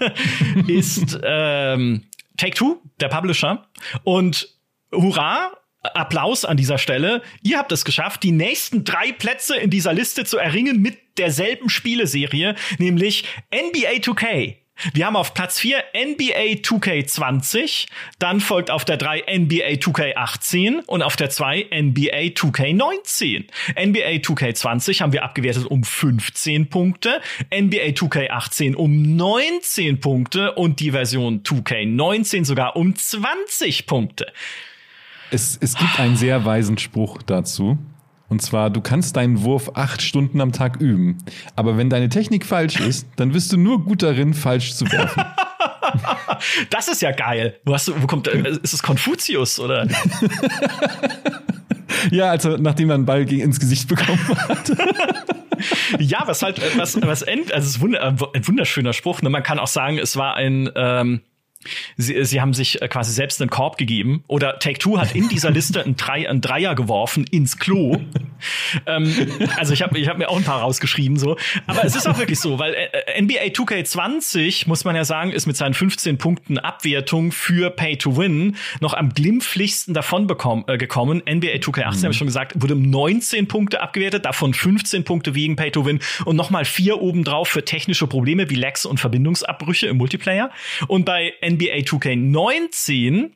ist 0.66 1.18
ähm, 1.22 2.04
Take 2.36 2.54
Two, 2.54 2.80
der 3.00 3.08
Publisher. 3.08 3.66
Und 4.04 4.48
hurra, 4.90 5.52
Applaus 5.82 6.44
an 6.44 6.56
dieser 6.56 6.78
Stelle. 6.78 7.22
Ihr 7.42 7.58
habt 7.58 7.72
es 7.72 7.84
geschafft, 7.84 8.22
die 8.22 8.32
nächsten 8.32 8.84
drei 8.84 9.12
Plätze 9.12 9.56
in 9.56 9.70
dieser 9.70 9.92
Liste 9.92 10.24
zu 10.24 10.38
erringen 10.38 10.80
mit 10.80 10.98
derselben 11.18 11.68
Spieleserie, 11.68 12.54
nämlich 12.78 13.24
NBA 13.52 14.00
2K. 14.00 14.56
Wir 14.94 15.06
haben 15.06 15.16
auf 15.16 15.34
Platz 15.34 15.60
4 15.60 15.76
NBA 15.94 16.60
2K20, 16.62 17.86
dann 18.18 18.40
folgt 18.40 18.70
auf 18.70 18.84
der 18.84 18.96
3 18.96 19.24
NBA 19.38 19.74
2K18 19.74 20.84
und 20.86 21.02
auf 21.02 21.14
der 21.14 21.30
2 21.30 21.68
NBA 21.70 22.32
2K19. 22.32 23.44
NBA 23.78 24.22
2K20 24.22 25.00
haben 25.00 25.12
wir 25.12 25.22
abgewertet 25.22 25.66
um 25.66 25.84
15 25.84 26.68
Punkte, 26.68 27.20
NBA 27.54 27.92
2K18 27.92 28.74
um 28.74 29.14
19 29.16 30.00
Punkte 30.00 30.52
und 30.52 30.80
die 30.80 30.90
Version 30.90 31.42
2K19 31.42 32.44
sogar 32.44 32.74
um 32.74 32.96
20 32.96 33.86
Punkte. 33.86 34.32
Es, 35.32 35.56
es 35.58 35.74
gibt 35.76 35.98
einen 35.98 36.16
sehr 36.16 36.44
weisen 36.44 36.76
Spruch 36.76 37.22
dazu. 37.22 37.78
Und 38.28 38.42
zwar, 38.42 38.68
du 38.68 38.82
kannst 38.82 39.16
deinen 39.16 39.42
Wurf 39.42 39.72
acht 39.74 40.02
Stunden 40.02 40.42
am 40.42 40.52
Tag 40.52 40.76
üben. 40.76 41.18
Aber 41.56 41.78
wenn 41.78 41.88
deine 41.88 42.10
Technik 42.10 42.44
falsch 42.44 42.78
ist, 42.80 43.06
dann 43.16 43.32
wirst 43.32 43.50
du 43.50 43.56
nur 43.56 43.82
gut 43.82 44.02
darin, 44.02 44.34
falsch 44.34 44.74
zu 44.74 44.84
werfen. 44.92 45.24
das 46.70 46.88
ist 46.88 47.00
ja 47.00 47.12
geil. 47.12 47.58
Wo, 47.64 47.72
hast 47.72 47.88
du, 47.88 48.02
wo 48.02 48.06
kommt, 48.06 48.28
äh, 48.28 48.58
ist 48.62 48.74
es 48.74 48.82
Konfuzius 48.82 49.58
oder? 49.58 49.88
ja, 52.10 52.30
also 52.30 52.58
nachdem 52.58 52.90
er 52.90 52.96
einen 52.96 53.06
Ball 53.06 53.30
ins 53.32 53.58
Gesicht 53.58 53.88
bekommen 53.88 54.20
hat. 54.28 54.70
ja, 55.98 56.24
was 56.26 56.42
halt, 56.42 56.60
was, 56.76 57.00
was 57.00 57.22
end, 57.22 57.52
also 57.52 57.68
es 57.68 57.76
ist 57.76 57.82
ein 57.82 58.46
wunderschöner 58.46 58.92
Spruch. 58.92 59.22
Ne? 59.22 59.30
Man 59.30 59.42
kann 59.42 59.58
auch 59.58 59.66
sagen, 59.66 59.98
es 59.98 60.14
war 60.16 60.34
ein, 60.34 60.70
ähm, 60.74 61.22
Sie, 61.96 62.24
sie 62.24 62.40
haben 62.40 62.54
sich 62.54 62.82
äh, 62.82 62.88
quasi 62.88 63.12
selbst 63.12 63.40
einen 63.40 63.50
Korb 63.50 63.78
gegeben. 63.78 64.24
Oder 64.26 64.58
Take 64.58 64.78
Two 64.78 64.98
hat 64.98 65.14
in 65.14 65.28
dieser 65.28 65.50
Liste 65.50 65.84
ein, 65.84 65.96
Drei, 65.96 66.28
ein 66.28 66.40
Dreier 66.40 66.74
geworfen 66.74 67.24
ins 67.30 67.58
Klo. 67.58 68.00
ähm, 68.86 69.14
also 69.56 69.72
ich 69.72 69.82
habe 69.82 69.98
ich 69.98 70.08
hab 70.08 70.18
mir 70.18 70.28
auch 70.28 70.36
ein 70.36 70.44
paar 70.44 70.60
rausgeschrieben 70.60 71.18
so. 71.18 71.36
Aber 71.66 71.84
es 71.84 71.96
ist 71.96 72.06
auch 72.06 72.18
wirklich 72.18 72.40
so, 72.40 72.58
weil 72.58 72.74
äh, 72.74 73.20
NBA 73.20 73.52
2K20, 73.52 74.68
muss 74.68 74.84
man 74.84 74.96
ja 74.96 75.04
sagen, 75.04 75.30
ist 75.30 75.46
mit 75.46 75.56
seinen 75.56 75.74
15 75.74 76.18
Punkten 76.18 76.58
Abwertung 76.58 77.32
für 77.32 77.70
Pay 77.70 77.96
to 77.98 78.16
Win 78.16 78.56
noch 78.80 78.94
am 78.94 79.10
glimpflichsten 79.10 79.94
davon 79.94 80.26
bekommen, 80.26 80.64
äh, 80.66 80.78
gekommen. 80.78 81.22
NBA 81.28 81.56
2K18, 81.56 81.98
mhm. 81.98 82.02
habe 82.02 82.12
ich 82.12 82.18
schon 82.18 82.26
gesagt, 82.26 82.60
wurde 82.60 82.74
um 82.74 82.82
19 82.82 83.48
Punkte 83.48 83.80
abgewertet, 83.80 84.24
davon 84.24 84.54
15 84.54 85.04
Punkte 85.04 85.34
wegen 85.34 85.56
Pay 85.56 85.70
to 85.70 85.86
Win 85.86 86.00
und 86.24 86.36
nochmal 86.36 86.64
vier 86.64 87.00
obendrauf 87.00 87.48
für 87.48 87.64
technische 87.64 88.06
Probleme 88.06 88.50
wie 88.50 88.54
Lags 88.54 88.84
und 88.84 88.98
Verbindungsabbrüche 89.00 89.86
im 89.86 89.96
Multiplayer. 89.96 90.50
Und 90.88 91.04
bei 91.04 91.34
NBA 91.42 91.51
2K19 91.58 93.30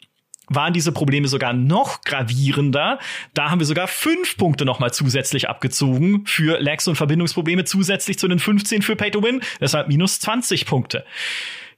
waren 0.49 0.73
diese 0.73 0.93
Probleme 0.93 1.29
sogar 1.29 1.53
noch 1.53 2.03
gravierender. 2.03 2.99
Da 3.35 3.51
haben 3.51 3.61
wir 3.61 3.67
sogar 3.67 3.89
fünf 3.89 4.37
Punkte 4.37 4.65
nochmal 4.65 4.93
zusätzlich 4.93 5.49
abgezogen 5.49 6.23
für 6.27 6.61
Lags 6.61 6.87
und 6.89 6.97
Verbindungsprobleme, 6.97 7.65
zusätzlich 7.65 8.19
zu 8.19 8.29
den 8.29 8.39
15 8.39 8.83
für 8.83 8.97
Pay 8.97 9.11
to 9.11 9.23
Win. 9.23 9.41
Deshalb 9.61 9.89
minus 9.89 10.21
20 10.21 10.67
Punkte. 10.67 11.05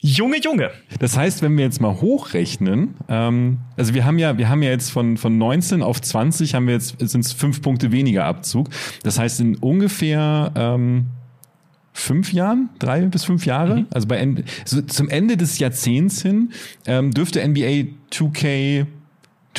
Junge, 0.01 0.39
Junge. 0.41 0.71
Das 1.01 1.17
heißt, 1.17 1.43
wenn 1.43 1.57
wir 1.57 1.65
jetzt 1.65 1.81
mal 1.81 2.01
hochrechnen, 2.01 2.95
ähm, 3.09 3.59
also 3.77 3.95
wir 3.95 4.05
haben 4.05 4.19
ja, 4.19 4.39
wir 4.39 4.49
haben 4.49 4.63
ja 4.63 4.71
jetzt 4.71 4.91
von, 4.91 5.17
von 5.17 5.39
19 5.39 5.83
auf 5.83 6.01
20 6.01 6.55
haben 6.55 6.69
wir 6.69 6.75
jetzt, 6.75 7.01
sind 7.01 7.25
es 7.25 7.33
fünf 7.33 7.63
Punkte 7.63 7.91
weniger 7.91 8.25
Abzug. 8.25 8.69
Das 9.03 9.19
heißt, 9.19 9.41
in 9.41 9.57
ungefähr 9.57 10.53
ähm, 10.55 11.07
fünf 11.99 12.33
Jahren, 12.33 12.71
drei 12.79 13.03
bis 13.03 13.25
fünf 13.25 13.47
Jahre, 13.47 13.81
mhm. 13.81 13.87
also 13.91 14.07
bei 14.07 14.35
so 14.65 14.83
zum 14.83 15.09
Ende 15.09 15.37
des 15.37 15.59
Jahrzehnts 15.59 16.23
hin, 16.23 16.51
ähm, 16.87 17.11
dürfte 17.11 17.47
NBA 17.47 17.89
2K 18.13 18.87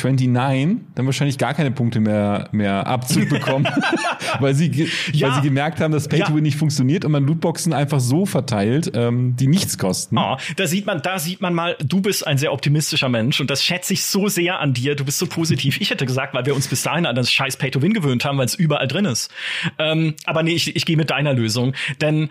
29 0.04 0.78
dann 0.94 1.06
wahrscheinlich 1.06 1.38
gar 1.38 1.54
keine 1.54 1.70
Punkte 1.70 2.00
mehr, 2.00 2.48
mehr 2.52 2.86
abzubekommen, 2.86 3.68
weil, 4.40 4.54
sie, 4.54 4.88
ja. 5.12 5.28
weil 5.28 5.34
sie 5.36 5.48
gemerkt 5.48 5.80
haben, 5.80 5.92
dass 5.92 6.08
Pay-to-Win 6.08 6.36
ja. 6.36 6.42
nicht 6.42 6.56
funktioniert 6.56 7.04
und 7.04 7.12
man 7.12 7.26
Lootboxen 7.26 7.72
einfach 7.72 8.00
so 8.00 8.26
verteilt, 8.26 8.92
ähm, 8.94 9.36
die 9.36 9.46
nichts 9.46 9.78
kosten. 9.78 10.18
Oh, 10.18 10.36
da 10.56 10.66
sieht 10.66 10.86
man, 10.86 11.02
da 11.02 11.18
sieht 11.18 11.40
man 11.40 11.54
mal, 11.54 11.76
du 11.84 12.00
bist 12.00 12.26
ein 12.26 12.38
sehr 12.38 12.52
optimistischer 12.52 13.08
Mensch 13.08 13.40
und 13.40 13.50
das 13.50 13.64
schätze 13.64 13.92
ich 13.92 14.04
so 14.04 14.28
sehr 14.28 14.60
an 14.60 14.74
dir. 14.74 14.94
Du 14.94 15.04
bist 15.04 15.18
so 15.18 15.26
positiv. 15.26 15.80
Ich 15.80 15.90
hätte 15.90 16.06
gesagt, 16.06 16.34
weil 16.34 16.46
wir 16.46 16.54
uns 16.54 16.68
bis 16.68 16.82
dahin 16.82 17.06
an 17.06 17.16
das 17.16 17.32
scheiß 17.32 17.56
Pay-to-Win 17.56 17.94
gewöhnt 17.94 18.24
haben, 18.24 18.38
weil 18.38 18.46
es 18.46 18.54
überall 18.54 18.88
drin 18.88 19.04
ist. 19.04 19.30
Ähm, 19.78 20.14
aber 20.24 20.42
nee, 20.42 20.52
ich, 20.52 20.74
ich 20.74 20.86
gehe 20.86 20.96
mit 20.96 21.10
deiner 21.10 21.32
Lösung, 21.32 21.74
denn 22.00 22.30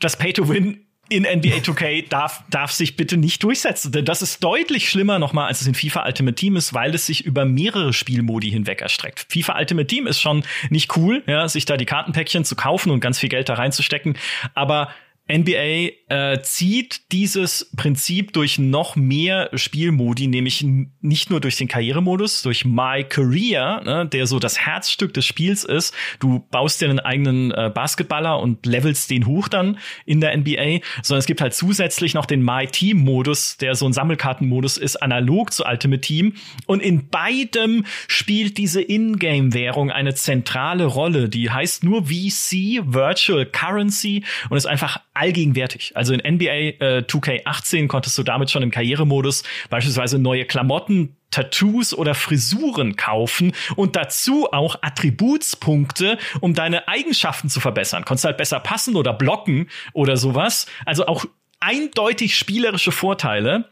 das 0.00 0.16
Pay-to-Win 0.16 0.80
in 1.12 1.24
NBA 1.24 1.58
2K 1.58 2.08
darf, 2.08 2.42
darf 2.50 2.72
sich 2.72 2.96
bitte 2.96 3.16
nicht 3.16 3.42
durchsetzen. 3.42 3.92
Denn 3.92 4.04
das 4.04 4.22
ist 4.22 4.42
deutlich 4.42 4.88
schlimmer 4.88 5.18
nochmal, 5.18 5.48
als 5.48 5.60
es 5.60 5.66
in 5.66 5.74
FIFA 5.74 6.06
Ultimate 6.06 6.34
Team 6.34 6.56
ist, 6.56 6.74
weil 6.74 6.94
es 6.94 7.06
sich 7.06 7.24
über 7.24 7.44
mehrere 7.44 7.92
Spielmodi 7.92 8.50
hinweg 8.50 8.80
erstreckt. 8.80 9.26
FIFA 9.28 9.58
Ultimate 9.58 9.86
Team 9.86 10.06
ist 10.06 10.20
schon 10.20 10.44
nicht 10.70 10.96
cool, 10.96 11.22
ja, 11.26 11.48
sich 11.48 11.64
da 11.64 11.76
die 11.76 11.84
Kartenpäckchen 11.84 12.44
zu 12.44 12.56
kaufen 12.56 12.90
und 12.90 13.00
ganz 13.00 13.18
viel 13.18 13.28
Geld 13.28 13.48
da 13.48 13.54
reinzustecken. 13.54 14.16
Aber 14.54 14.88
NBA 15.28 15.92
äh, 16.08 16.42
zieht 16.42 17.12
dieses 17.12 17.70
Prinzip 17.76 18.32
durch 18.32 18.58
noch 18.58 18.96
mehr 18.96 19.50
Spielmodi, 19.54 20.26
nämlich 20.26 20.66
nicht 21.00 21.30
nur 21.30 21.40
durch 21.40 21.56
den 21.56 21.68
Karrieremodus, 21.68 22.42
durch 22.42 22.64
My 22.64 23.04
Career, 23.08 23.82
ne, 23.84 24.06
der 24.06 24.26
so 24.26 24.40
das 24.40 24.58
Herzstück 24.58 25.14
des 25.14 25.24
Spiels 25.24 25.62
ist. 25.62 25.94
Du 26.18 26.40
baust 26.50 26.80
dir 26.80 26.90
einen 26.90 26.98
eigenen 26.98 27.52
äh, 27.52 27.70
Basketballer 27.72 28.40
und 28.40 28.66
levelst 28.66 29.10
den 29.10 29.26
hoch 29.26 29.48
dann 29.48 29.78
in 30.06 30.20
der 30.20 30.36
NBA, 30.36 30.80
sondern 31.02 31.20
es 31.20 31.26
gibt 31.26 31.40
halt 31.40 31.54
zusätzlich 31.54 32.14
noch 32.14 32.26
den 32.26 32.42
My 32.42 32.66
Team 32.66 32.98
Modus, 32.98 33.56
der 33.56 33.76
so 33.76 33.86
ein 33.86 33.92
Sammelkartenmodus 33.92 34.76
ist, 34.76 34.96
analog 34.96 35.52
zu 35.52 35.64
Ultimate 35.64 36.00
Team. 36.00 36.34
Und 36.66 36.80
in 36.80 37.08
beidem 37.08 37.84
spielt 38.08 38.58
diese 38.58 38.82
Ingame-Währung 38.82 39.92
eine 39.92 40.14
zentrale 40.14 40.84
Rolle. 40.84 41.28
Die 41.28 41.48
heißt 41.48 41.84
nur 41.84 42.06
VC, 42.06 42.82
Virtual 42.84 43.46
Currency, 43.46 44.24
und 44.50 44.56
ist 44.56 44.66
einfach 44.66 45.00
allgegenwärtig. 45.14 45.96
Also 45.96 46.14
in 46.14 46.34
NBA 46.34 46.46
äh, 46.46 47.04
2K18 47.06 47.86
konntest 47.86 48.16
du 48.18 48.22
damit 48.22 48.50
schon 48.50 48.62
im 48.62 48.70
Karrieremodus 48.70 49.44
beispielsweise 49.68 50.18
neue 50.18 50.44
Klamotten, 50.44 51.16
Tattoos 51.30 51.94
oder 51.94 52.14
Frisuren 52.14 52.96
kaufen 52.96 53.52
und 53.76 53.96
dazu 53.96 54.52
auch 54.52 54.76
Attributspunkte, 54.82 56.18
um 56.40 56.54
deine 56.54 56.88
Eigenschaften 56.88 57.48
zu 57.48 57.60
verbessern. 57.60 58.04
Konntest 58.04 58.24
halt 58.24 58.36
besser 58.36 58.60
passen 58.60 58.96
oder 58.96 59.12
blocken 59.12 59.68
oder 59.92 60.16
sowas. 60.16 60.66
Also 60.86 61.06
auch 61.06 61.24
eindeutig 61.60 62.36
spielerische 62.36 62.92
Vorteile 62.92 63.70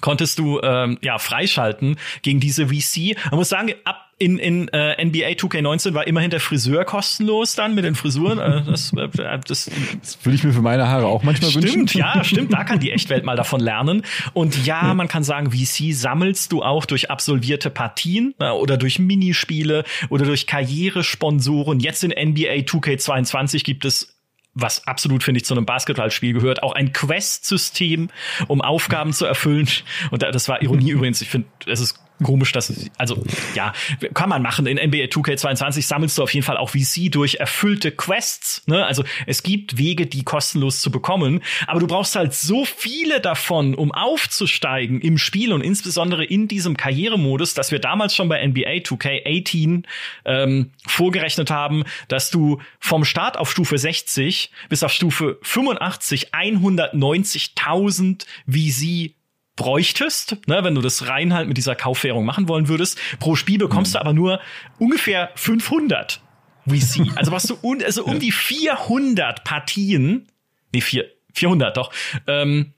konntest 0.00 0.38
du 0.38 0.60
ähm, 0.60 0.98
ja 1.02 1.18
freischalten 1.18 1.96
gegen 2.22 2.40
diese 2.40 2.68
VC. 2.68 3.16
Man 3.30 3.38
muss 3.38 3.48
sagen, 3.48 3.74
ab 3.84 4.03
in, 4.18 4.38
in 4.38 4.68
äh, 4.68 5.04
NBA 5.04 5.30
2K19 5.30 5.94
war 5.94 6.06
immerhin 6.06 6.30
der 6.30 6.40
Friseur 6.40 6.84
kostenlos 6.84 7.54
dann 7.54 7.74
mit 7.74 7.84
den 7.84 7.94
Frisuren. 7.94 8.38
Äh, 8.38 8.62
das, 8.64 8.92
äh, 8.92 9.08
das, 9.46 9.70
das 10.00 10.18
würde 10.24 10.36
ich 10.36 10.44
mir 10.44 10.52
für 10.52 10.62
meine 10.62 10.88
Haare 10.88 11.06
auch 11.06 11.22
manchmal 11.22 11.50
stimmt, 11.50 11.64
wünschen. 11.64 11.88
Stimmt, 11.88 12.04
ja, 12.04 12.24
stimmt. 12.24 12.52
Da 12.52 12.64
kann 12.64 12.78
die 12.78 12.92
Echtwelt 12.92 13.24
mal 13.24 13.36
davon 13.36 13.60
lernen. 13.60 14.02
Und 14.32 14.64
ja, 14.66 14.94
man 14.94 15.08
kann 15.08 15.24
sagen, 15.24 15.50
VC 15.50 15.92
sammelst 15.92 16.52
du 16.52 16.62
auch 16.62 16.84
durch 16.86 17.10
absolvierte 17.10 17.70
Partien 17.70 18.34
äh, 18.38 18.50
oder 18.50 18.76
durch 18.76 18.98
Minispiele 18.98 19.84
oder 20.10 20.24
durch 20.24 20.46
Karrieresponsoren. 20.46 21.80
Jetzt 21.80 22.04
in 22.04 22.10
NBA 22.10 22.64
2K22 22.64 23.64
gibt 23.64 23.84
es 23.84 24.14
was 24.54 24.86
absolut, 24.86 25.24
finde 25.24 25.38
ich, 25.38 25.44
zu 25.44 25.54
einem 25.54 25.66
Basketballspiel 25.66 26.32
gehört, 26.32 26.62
auch 26.62 26.72
ein 26.72 26.92
Quest-System, 26.92 28.08
um 28.46 28.62
Aufgaben 28.62 29.12
zu 29.12 29.24
erfüllen. 29.26 29.68
Und 30.12 30.22
das 30.22 30.48
war 30.48 30.62
Ironie 30.62 30.90
übrigens. 30.92 31.20
Ich 31.20 31.28
finde, 31.28 31.48
es 31.66 31.80
ist 31.80 32.03
komisch, 32.22 32.52
dass 32.52 32.90
also 32.96 33.22
ja, 33.54 33.72
kann 34.14 34.28
man 34.28 34.42
machen. 34.42 34.66
In 34.66 34.76
NBA 34.76 35.04
2K22 35.06 35.82
sammelst 35.82 36.16
du 36.18 36.22
auf 36.22 36.32
jeden 36.32 36.44
Fall 36.44 36.56
auch 36.56 36.70
VC 36.70 37.10
durch 37.10 37.36
erfüllte 37.36 37.90
Quests. 37.90 38.62
Ne? 38.66 38.84
Also 38.86 39.04
es 39.26 39.42
gibt 39.42 39.78
Wege, 39.78 40.06
die 40.06 40.22
kostenlos 40.22 40.80
zu 40.80 40.90
bekommen, 40.90 41.40
aber 41.66 41.80
du 41.80 41.86
brauchst 41.86 42.14
halt 42.16 42.34
so 42.34 42.64
viele 42.64 43.20
davon, 43.20 43.74
um 43.74 43.92
aufzusteigen 43.92 45.00
im 45.00 45.18
Spiel 45.18 45.52
und 45.52 45.60
insbesondere 45.62 46.24
in 46.24 46.48
diesem 46.48 46.76
Karrieremodus, 46.76 47.54
dass 47.54 47.70
wir 47.70 47.78
damals 47.78 48.14
schon 48.14 48.28
bei 48.28 48.46
NBA 48.46 48.82
2K18 48.84 49.82
ähm, 50.24 50.70
vorgerechnet 50.86 51.50
haben, 51.50 51.84
dass 52.08 52.30
du 52.30 52.60
vom 52.78 53.04
Start 53.04 53.36
auf 53.36 53.50
Stufe 53.50 53.76
60 53.78 54.50
bis 54.68 54.82
auf 54.82 54.92
Stufe 54.92 55.38
85 55.42 56.32
190.000 56.32 58.24
VC 58.46 59.14
bräuchtest, 59.56 60.36
ne, 60.46 60.64
wenn 60.64 60.74
du 60.74 60.80
das 60.80 61.08
rein 61.08 61.32
halt 61.32 61.48
mit 61.48 61.56
dieser 61.56 61.74
Kaufwährung 61.74 62.24
machen 62.24 62.48
wollen 62.48 62.68
würdest. 62.68 62.98
Pro 63.20 63.36
Spiel 63.36 63.58
bekommst 63.58 63.92
mhm. 63.92 63.98
du 63.98 64.00
aber 64.00 64.12
nur 64.12 64.40
ungefähr 64.78 65.30
500 65.36 66.20
VC. 66.66 67.12
Also 67.16 67.32
was 67.32 67.44
du 67.44 67.56
un 67.62 67.82
also 67.82 68.04
um 68.06 68.18
die 68.18 68.32
400 68.32 69.44
Partien, 69.44 70.26
nee, 70.72 70.80
vier, 70.80 71.06
400 71.34 71.76
doch, 71.76 71.92
ähm, 72.26 72.72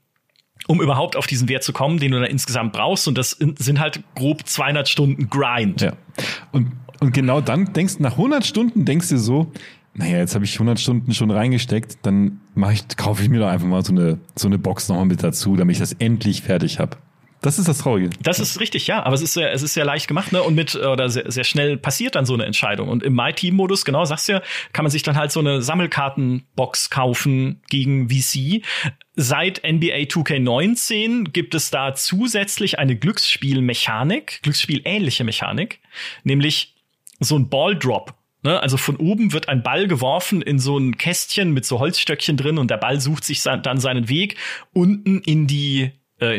um 0.67 0.81
überhaupt 0.81 1.17
auf 1.17 1.27
diesen 1.27 1.49
Wert 1.49 1.63
zu 1.63 1.73
kommen, 1.73 1.99
den 1.99 2.13
du 2.13 2.21
dann 2.21 2.29
insgesamt 2.29 2.73
brauchst. 2.73 3.07
Und 3.07 3.17
das 3.17 3.31
sind 3.31 3.79
halt 3.79 4.03
grob 4.15 4.47
200 4.47 4.89
Stunden 4.89 5.31
Grind. 5.31 5.81
Ja. 5.81 5.93
Und, 6.51 6.73
und 6.99 7.13
genau 7.13 7.41
dann 7.41 7.73
denkst, 7.73 8.01
nach 8.01 8.13
100 8.13 8.45
Stunden 8.45 8.85
denkst 8.85 9.09
du 9.11 9.19
so, 9.19 9.53
naja, 9.97 10.19
jetzt 10.19 10.35
habe 10.35 10.45
ich 10.45 10.55
100 10.55 10.79
Stunden 10.79 11.15
schon 11.15 11.31
reingesteckt, 11.31 11.99
dann 12.03 12.41
ich, 12.73 12.97
kaufe 12.97 13.23
ich 13.23 13.29
mir 13.29 13.41
doch 13.41 13.49
einfach 13.49 13.67
mal 13.67 13.85
so 13.85 13.93
eine, 13.93 14.19
so 14.35 14.47
eine 14.47 14.59
Box 14.59 14.89
nochmal 14.89 15.07
mit 15.07 15.23
dazu, 15.23 15.57
damit 15.57 15.77
ich 15.77 15.81
das 15.81 15.93
endlich 15.95 16.43
fertig 16.43 16.79
habe. 16.79 16.99
Das 17.43 17.59
ist 17.59 17.69
das 17.69 17.79
Traurige. 17.79 18.11
Das 18.23 18.41
ist 18.41 18.61
richtig, 18.61 18.87
ja. 18.87 19.03
Aber 19.05 19.15
es 19.15 19.23
ist 19.23 19.35
sehr, 19.35 19.53
es 19.53 19.63
ist 19.63 19.75
sehr 19.75 19.85
leicht 19.85 20.09
gemacht, 20.09 20.33
ne? 20.33 20.43
Und 20.43 20.55
mit, 20.55 20.75
oder 20.75 21.09
sehr, 21.09 21.31
sehr 21.31 21.45
schnell 21.45 21.77
passiert 21.77 22.15
dann 22.15 22.27
so 22.27 22.35
eine 22.35 22.45
Entscheidung. 22.45 22.89
Und 22.89 23.03
im 23.03 23.15
My 23.15 23.33
Team-Modus, 23.33 23.85
genau, 23.85 24.05
sagst 24.05 24.29
du 24.29 24.33
ja, 24.33 24.43
kann 24.73 24.85
man 24.85 24.91
sich 24.91 25.03
dann 25.03 25.17
halt 25.17 25.33
so 25.33 25.41
eine 25.41 25.63
Sammelkartenbox 25.63 26.91
kaufen 26.91 27.61
gegen 27.69 28.09
VC. 28.09 28.63
Seit 29.15 29.59
NBA 29.59 30.09
2K19 30.09 31.31
gibt 31.31 31.55
es 31.55 31.71
da 31.71 31.95
zusätzlich 31.95 32.79
eine 32.79 32.97
Glücksspielmechanik, 32.97 34.41
Glücksspielähnliche 34.43 35.25
Mechanik, 35.25 35.81
nämlich 36.25 36.75
so 37.21 37.39
ein 37.39 37.49
Balldrop. 37.49 38.15
Ne? 38.47 38.63
Also 38.63 38.77
von 38.77 38.97
oben 38.97 39.33
wird 39.33 39.49
ein 39.49 39.65
Ball 39.65 39.89
geworfen 39.89 40.41
in 40.41 40.61
so 40.61 40.79
ein 40.79 40.97
Kästchen 40.97 41.53
mit 41.53 41.67
so 41.67 41.81
Holzstöckchen 41.81 42.37
drin 42.37 42.59
und 42.59 42.71
der 42.71 42.77
Ball 42.77 43.01
sucht 43.01 43.25
sich 43.25 43.43
dann 43.43 43.81
seinen 43.81 44.09
Weg 44.09 44.37
unten 44.73 45.21
in 45.21 45.49
die 45.49 45.91
äh, 46.21 46.37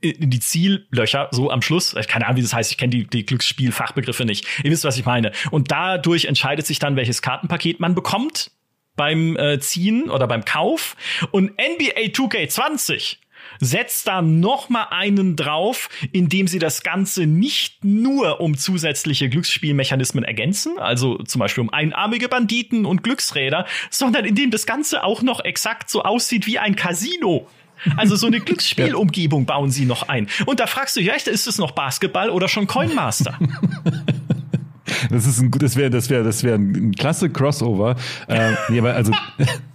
in, 0.00 0.30
die 0.30 0.40
Ziellöcher, 0.40 1.28
so 1.32 1.50
am 1.50 1.60
Schluss. 1.60 1.96
Keine 2.06 2.26
Ahnung, 2.26 2.38
wie 2.38 2.42
das 2.42 2.54
heißt, 2.54 2.70
ich 2.70 2.78
kenne 2.78 2.90
die, 2.90 3.04
die 3.04 3.26
Glücksspielfachbegriffe 3.26 4.24
nicht. 4.24 4.46
Ihr 4.62 4.70
wisst, 4.70 4.84
was 4.84 4.96
ich 4.96 5.04
meine. 5.04 5.32
Und 5.50 5.72
dadurch 5.72 6.26
entscheidet 6.26 6.66
sich 6.66 6.78
dann, 6.78 6.94
welches 6.94 7.20
Kartenpaket 7.20 7.80
man 7.80 7.96
bekommt 7.96 8.52
beim 8.94 9.36
äh, 9.36 9.58
Ziehen 9.58 10.08
oder 10.08 10.28
beim 10.28 10.44
Kauf. 10.44 10.96
Und 11.32 11.50
NBA 11.52 12.12
2K20 12.12 13.16
setzt 13.60 14.08
da 14.08 14.22
noch 14.22 14.68
mal 14.68 14.88
einen 14.90 15.36
drauf, 15.36 15.88
indem 16.12 16.48
sie 16.48 16.58
das 16.58 16.82
Ganze 16.82 17.26
nicht 17.26 17.84
nur 17.84 18.40
um 18.40 18.56
zusätzliche 18.56 19.28
Glücksspielmechanismen 19.28 20.24
ergänzen, 20.24 20.78
also 20.78 21.18
zum 21.18 21.38
Beispiel 21.38 21.62
um 21.62 21.70
einarmige 21.70 22.28
Banditen 22.28 22.86
und 22.86 23.04
Glücksräder, 23.04 23.66
sondern 23.90 24.24
indem 24.24 24.50
das 24.50 24.66
Ganze 24.66 25.04
auch 25.04 25.22
noch 25.22 25.44
exakt 25.44 25.90
so 25.90 26.02
aussieht 26.02 26.46
wie 26.46 26.58
ein 26.58 26.74
Casino. 26.74 27.46
Also 27.96 28.16
so 28.16 28.26
eine 28.26 28.40
Glücksspielumgebung 28.40 29.46
bauen 29.46 29.70
sie 29.70 29.86
noch 29.86 30.08
ein. 30.08 30.28
Und 30.46 30.60
da 30.60 30.66
fragst 30.66 30.96
du 30.96 31.00
dich 31.00 31.12
echt, 31.12 31.28
ist 31.28 31.46
es 31.46 31.58
noch 31.58 31.72
Basketball 31.72 32.30
oder 32.30 32.48
schon 32.48 32.66
Coinmaster? 32.66 33.38
Das 35.08 35.24
ist 35.24 35.40
ein 35.40 35.50
das 35.52 35.76
wäre 35.76 35.88
das 35.88 36.10
wäre 36.10 36.24
das 36.24 36.42
wäre 36.42 36.56
ein 36.56 36.92
klasse 36.92 37.30
Crossover. 37.30 37.96
Äh, 38.26 38.52
nee, 38.68 38.80
aber 38.80 38.94
also 38.94 39.12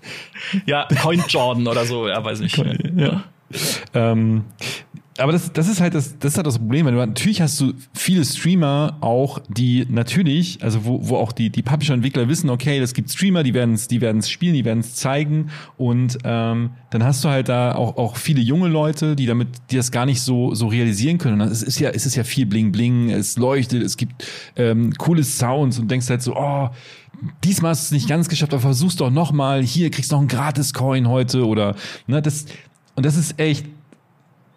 ja, 0.65 0.88
Coin 1.01 1.23
Jordan 1.27 1.67
oder 1.67 1.86
so, 1.86 2.07
ja, 2.07 2.23
weiß 2.23 2.41
nicht. 2.41 2.55
Coin, 2.55 2.93
ja. 2.97 3.23
Ähm, 3.93 4.43
aber 5.18 5.32
das, 5.32 5.54
das 5.54 5.70
ist 5.70 5.80
halt 5.80 5.93
das, 5.93 6.20
das 6.20 6.34
ist 6.34 6.38
halt 6.38 6.46
das 6.46 6.60
Problem. 6.60 6.86
Weil 6.86 6.93
du, 6.93 7.00
natürlich 7.00 7.41
hast 7.41 7.60
du 7.62 7.74
viele 7.93 8.26
Streamer 8.26 8.98
auch, 9.00 9.39
die 9.48 9.86
natürlich, 9.89 10.62
also 10.62 10.84
wo, 10.84 11.08
wo 11.08 11.16
auch 11.16 11.32
die, 11.32 11.50
die 11.50 11.62
Publisher-Entwickler 11.62 12.28
wissen, 12.28 12.50
okay, 12.50 12.78
es 12.80 12.93
gibt 12.93 13.10
Streamer, 13.10 13.43
die 13.43 13.54
werden 13.54 13.76
es 13.76 13.88
die 13.88 14.02
werden's 14.02 14.30
spielen, 14.30 14.54
die 14.54 14.66
werden 14.66 14.80
es 14.80 14.96
zeigen. 14.96 15.52
Und 15.78 16.18
ähm, 16.26 16.72
dann 16.89 17.04
hast 17.04 17.24
du 17.24 17.30
halt 17.30 17.48
da 17.48 17.76
auch, 17.76 17.96
auch 17.98 18.18
viele 18.18 18.41
junge 18.41 18.68
Leute, 18.68 19.16
die 19.16 19.26
damit, 19.26 19.48
die 19.72 19.78
das 19.78 19.91
gar 19.91 20.06
nicht 20.06 20.22
so, 20.22 20.54
so 20.54 20.68
realisieren 20.68 21.18
können. 21.18 21.39
Und 21.39 21.48
es 21.48 21.64
ist 21.64 21.80
ja, 21.80 21.91
es 21.91 22.06
ist 22.06 22.16
ja 22.16 22.26
viel 22.26 22.46
Bling 22.46 22.74
Bling, 22.74 23.10
es 23.10 23.38
leuchtet, 23.38 23.84
es 23.84 23.96
gibt 23.96 24.26
ähm, 24.58 24.93
coole 24.98 25.24
Sounds 25.24 25.80
und 25.80 25.89
denkst 25.89 26.10
halt 26.10 26.24
so, 26.24 26.36
oh, 26.36 26.70
diesmal 27.43 27.72
hast 27.72 27.84
du 27.84 27.96
es 27.96 28.02
nicht 28.02 28.10
ganz 28.10 28.28
geschafft, 28.28 28.54
aber 28.54 28.62
versuch's 28.62 28.96
doch 28.96 29.10
nochmal, 29.10 29.64
hier 29.64 29.89
kriegst 29.89 30.12
du 30.12 30.16
noch 30.16 30.22
einen 30.22 30.28
Gratis-Coin 30.28 31.08
heute 31.08 31.46
oder 31.46 31.76
ne, 32.08 32.22
das, 32.22 32.46
und 32.96 33.06
das 33.06 33.18
ist 33.18 33.39
echt 33.39 33.66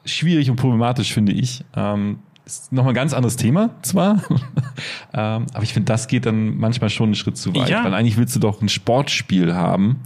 schwierig 0.05 0.51
und 0.51 0.57
problematisch, 0.57 1.13
finde 1.13 1.33
ich. 1.33 1.65
Ähm, 1.77 2.21
ist 2.47 2.73
nochmal 2.73 2.93
ein 2.93 2.97
ganz 2.97 3.13
anderes 3.13 3.37
Thema 3.37 3.71
zwar, 3.83 4.23
ähm, 5.13 5.47
aber 5.53 5.63
ich 5.63 5.75
finde, 5.75 5.93
das 5.93 6.09
geht 6.09 6.25
dann 6.25 6.57
manchmal 6.57 6.89
schon 6.89 7.09
einen 7.09 7.15
Schritt 7.15 7.37
zu 7.37 7.55
weit, 7.55 7.69
ja. 7.69 7.85
weil 7.85 7.93
eigentlich 7.93 8.17
willst 8.17 8.35
du 8.35 8.41
doch 8.41 8.63
ein 8.63 8.71
Sportspiel 8.71 9.55
haben 9.55 10.01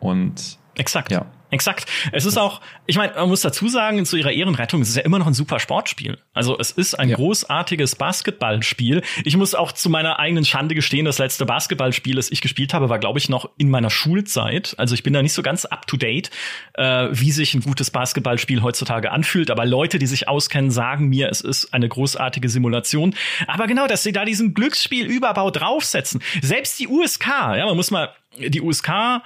und 0.00 0.58
Exakt. 0.74 1.10
Ja. 1.10 1.26
Exakt. 1.56 1.86
Es 2.12 2.26
ist 2.26 2.36
auch, 2.36 2.60
ich 2.86 2.98
meine, 2.98 3.14
man 3.14 3.30
muss 3.30 3.40
dazu 3.40 3.66
sagen, 3.68 4.04
zu 4.04 4.18
ihrer 4.18 4.30
Ehrenrettung, 4.30 4.82
es 4.82 4.90
ist 4.90 4.96
ja 4.96 5.02
immer 5.02 5.18
noch 5.18 5.26
ein 5.26 5.32
super 5.32 5.58
Sportspiel. 5.58 6.18
Also 6.34 6.58
es 6.58 6.70
ist 6.70 6.94
ein 6.98 7.08
ja. 7.08 7.16
großartiges 7.16 7.96
Basketballspiel. 7.96 9.00
Ich 9.24 9.38
muss 9.38 9.54
auch 9.54 9.72
zu 9.72 9.88
meiner 9.88 10.18
eigenen 10.18 10.44
Schande 10.44 10.74
gestehen, 10.74 11.06
das 11.06 11.16
letzte 11.16 11.46
Basketballspiel, 11.46 12.16
das 12.16 12.30
ich 12.30 12.42
gespielt 12.42 12.74
habe, 12.74 12.90
war, 12.90 12.98
glaube 12.98 13.18
ich, 13.18 13.30
noch 13.30 13.48
in 13.56 13.70
meiner 13.70 13.88
Schulzeit. 13.88 14.74
Also 14.76 14.94
ich 14.94 15.02
bin 15.02 15.14
da 15.14 15.22
nicht 15.22 15.32
so 15.32 15.40
ganz 15.40 15.64
up 15.64 15.86
to 15.86 15.96
date, 15.96 16.30
äh, 16.74 17.08
wie 17.10 17.32
sich 17.32 17.54
ein 17.54 17.62
gutes 17.62 17.90
Basketballspiel 17.90 18.60
heutzutage 18.60 19.10
anfühlt. 19.10 19.50
Aber 19.50 19.64
Leute, 19.64 19.98
die 19.98 20.06
sich 20.06 20.28
auskennen, 20.28 20.70
sagen 20.70 21.08
mir, 21.08 21.30
es 21.30 21.40
ist 21.40 21.72
eine 21.72 21.88
großartige 21.88 22.50
Simulation. 22.50 23.14
Aber 23.46 23.66
genau, 23.66 23.86
dass 23.86 24.02
sie 24.02 24.12
da 24.12 24.26
diesen 24.26 24.52
Glücksspielüberbau 24.52 25.50
draufsetzen. 25.50 26.22
Selbst 26.42 26.78
die 26.78 26.88
USK, 26.88 27.26
ja, 27.28 27.64
man 27.64 27.76
muss 27.76 27.90
mal, 27.90 28.10
die 28.38 28.60
USK 28.60 29.22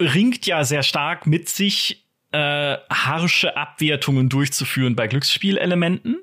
ringt 0.00 0.46
ja 0.46 0.64
sehr 0.64 0.82
stark 0.82 1.26
mit 1.26 1.48
sich, 1.48 2.06
äh, 2.32 2.76
harsche 2.90 3.56
Abwertungen 3.56 4.28
durchzuführen 4.28 4.96
bei 4.96 5.06
Glücksspielelementen. 5.06 6.18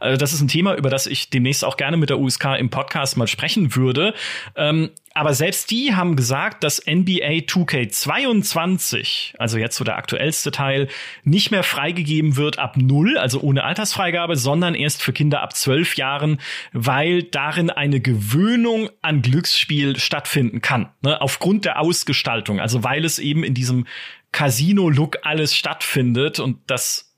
Also 0.00 0.16
das 0.16 0.32
ist 0.32 0.40
ein 0.40 0.48
Thema, 0.48 0.74
über 0.74 0.90
das 0.90 1.06
ich 1.06 1.30
demnächst 1.30 1.64
auch 1.64 1.76
gerne 1.76 1.96
mit 1.96 2.10
der 2.10 2.18
USK 2.18 2.56
im 2.58 2.70
Podcast 2.70 3.16
mal 3.16 3.26
sprechen 3.26 3.74
würde. 3.76 4.14
Ähm, 4.56 4.90
aber 5.16 5.32
selbst 5.32 5.70
die 5.70 5.94
haben 5.94 6.16
gesagt, 6.16 6.64
dass 6.64 6.84
NBA 6.84 7.44
2K22, 7.46 9.38
also 9.38 9.58
jetzt 9.58 9.76
so 9.76 9.84
der 9.84 9.96
aktuellste 9.96 10.50
Teil, 10.50 10.88
nicht 11.22 11.52
mehr 11.52 11.62
freigegeben 11.62 12.36
wird 12.36 12.58
ab 12.58 12.76
null, 12.76 13.16
also 13.16 13.40
ohne 13.40 13.62
Altersfreigabe, 13.62 14.34
sondern 14.34 14.74
erst 14.74 15.02
für 15.02 15.12
Kinder 15.12 15.40
ab 15.40 15.54
zwölf 15.54 15.96
Jahren, 15.96 16.40
weil 16.72 17.22
darin 17.22 17.70
eine 17.70 18.00
Gewöhnung 18.00 18.90
an 19.02 19.22
Glücksspiel 19.22 20.00
stattfinden 20.00 20.60
kann. 20.60 20.88
Ne? 21.00 21.20
Aufgrund 21.20 21.64
der 21.64 21.78
Ausgestaltung, 21.78 22.58
also 22.58 22.82
weil 22.82 23.04
es 23.04 23.20
eben 23.20 23.44
in 23.44 23.54
diesem 23.54 23.86
Casino-Look 24.32 25.18
alles 25.22 25.54
stattfindet 25.54 26.40
und 26.40 26.58
das 26.66 27.13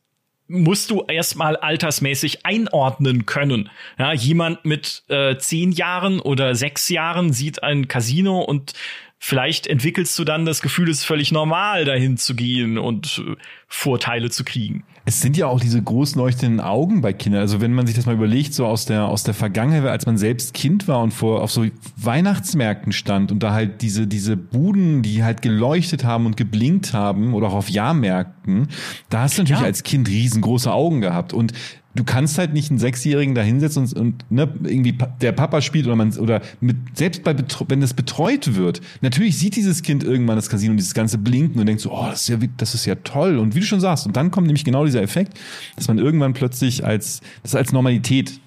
musst 0.48 0.90
du 0.90 1.02
erstmal 1.02 1.56
altersmäßig 1.56 2.46
einordnen 2.46 3.26
können. 3.26 3.70
Ja, 3.98 4.12
jemand 4.12 4.64
mit 4.64 5.02
äh, 5.08 5.36
zehn 5.38 5.72
Jahren 5.72 6.20
oder 6.20 6.54
sechs 6.54 6.88
Jahren 6.88 7.32
sieht 7.32 7.62
ein 7.62 7.88
Casino 7.88 8.40
und 8.40 8.72
vielleicht 9.18 9.66
entwickelst 9.66 10.18
du 10.18 10.24
dann 10.24 10.46
das 10.46 10.62
Gefühl, 10.62 10.88
es 10.88 10.98
ist 10.98 11.04
völlig 11.04 11.32
normal, 11.32 11.84
dahin 11.84 12.16
zu 12.16 12.34
gehen 12.34 12.78
und 12.78 13.22
äh, 13.26 13.36
Vorteile 13.66 14.30
zu 14.30 14.44
kriegen. 14.44 14.84
Es 15.08 15.20
sind 15.20 15.36
ja 15.36 15.46
auch 15.46 15.60
diese 15.60 15.80
groß 15.80 16.16
leuchtenden 16.16 16.60
Augen 16.60 17.00
bei 17.00 17.12
Kindern. 17.12 17.40
Also 17.40 17.60
wenn 17.60 17.72
man 17.72 17.86
sich 17.86 17.94
das 17.94 18.06
mal 18.06 18.14
überlegt, 18.16 18.52
so 18.52 18.66
aus 18.66 18.86
der, 18.86 19.06
aus 19.06 19.22
der 19.22 19.34
Vergangenheit, 19.34 19.84
als 19.86 20.04
man 20.04 20.18
selbst 20.18 20.52
Kind 20.52 20.88
war 20.88 21.00
und 21.00 21.12
vor, 21.12 21.42
auf 21.42 21.52
so 21.52 21.64
Weihnachtsmärkten 21.96 22.90
stand 22.90 23.30
und 23.30 23.40
da 23.40 23.52
halt 23.52 23.82
diese, 23.82 24.08
diese 24.08 24.36
Buden, 24.36 25.02
die 25.02 25.22
halt 25.22 25.42
geleuchtet 25.42 26.02
haben 26.02 26.26
und 26.26 26.36
geblinkt 26.36 26.92
haben 26.92 27.34
oder 27.34 27.46
auch 27.46 27.54
auf 27.54 27.70
Jahrmärkten, 27.70 28.66
da 29.08 29.20
hast 29.20 29.38
du 29.38 29.42
natürlich 29.42 29.60
ja. 29.60 29.66
als 29.66 29.84
Kind 29.84 30.08
riesengroße 30.08 30.72
Augen 30.72 31.00
gehabt 31.00 31.32
und 31.32 31.52
du 31.96 32.04
kannst 32.04 32.38
halt 32.38 32.52
nicht 32.52 32.70
einen 32.70 32.78
Sechsjährigen 32.78 33.34
da 33.34 33.42
hinsetzen 33.42 33.82
und, 33.84 33.94
und 33.94 34.30
ne, 34.30 34.52
irgendwie 34.64 34.96
der 35.20 35.32
Papa 35.32 35.60
spielt 35.60 35.86
oder 35.86 35.96
man 35.96 36.16
oder 36.18 36.42
mit 36.60 36.76
selbst 36.94 37.24
bei 37.24 37.34
wenn 37.68 37.80
das 37.80 37.94
betreut 37.94 38.54
wird, 38.54 38.80
natürlich 39.00 39.38
sieht 39.38 39.56
dieses 39.56 39.82
Kind 39.82 40.04
irgendwann 40.04 40.36
das 40.36 40.48
Casino 40.48 40.72
und 40.72 40.76
dieses 40.76 40.94
ganze 40.94 41.18
Blinken 41.18 41.58
und 41.58 41.66
denkt 41.66 41.82
so, 41.82 41.92
oh, 41.92 42.06
das 42.08 42.22
ist 42.22 42.28
ja 42.28 42.36
das 42.56 42.74
ist 42.74 42.86
ja 42.86 42.94
toll 42.96 43.38
und 43.38 43.54
wie 43.54 43.60
du 43.60 43.66
schon 43.66 43.80
sagst 43.80 44.06
und 44.06 44.16
dann 44.16 44.30
kommt 44.30 44.46
nämlich 44.46 44.64
genau 44.64 44.84
dieser 44.84 45.02
Effekt, 45.02 45.38
dass 45.74 45.88
man 45.88 45.98
irgendwann 45.98 46.34
plötzlich 46.34 46.84
als 46.84 47.20
das 47.42 47.54
als 47.54 47.72
Normalität 47.72 48.40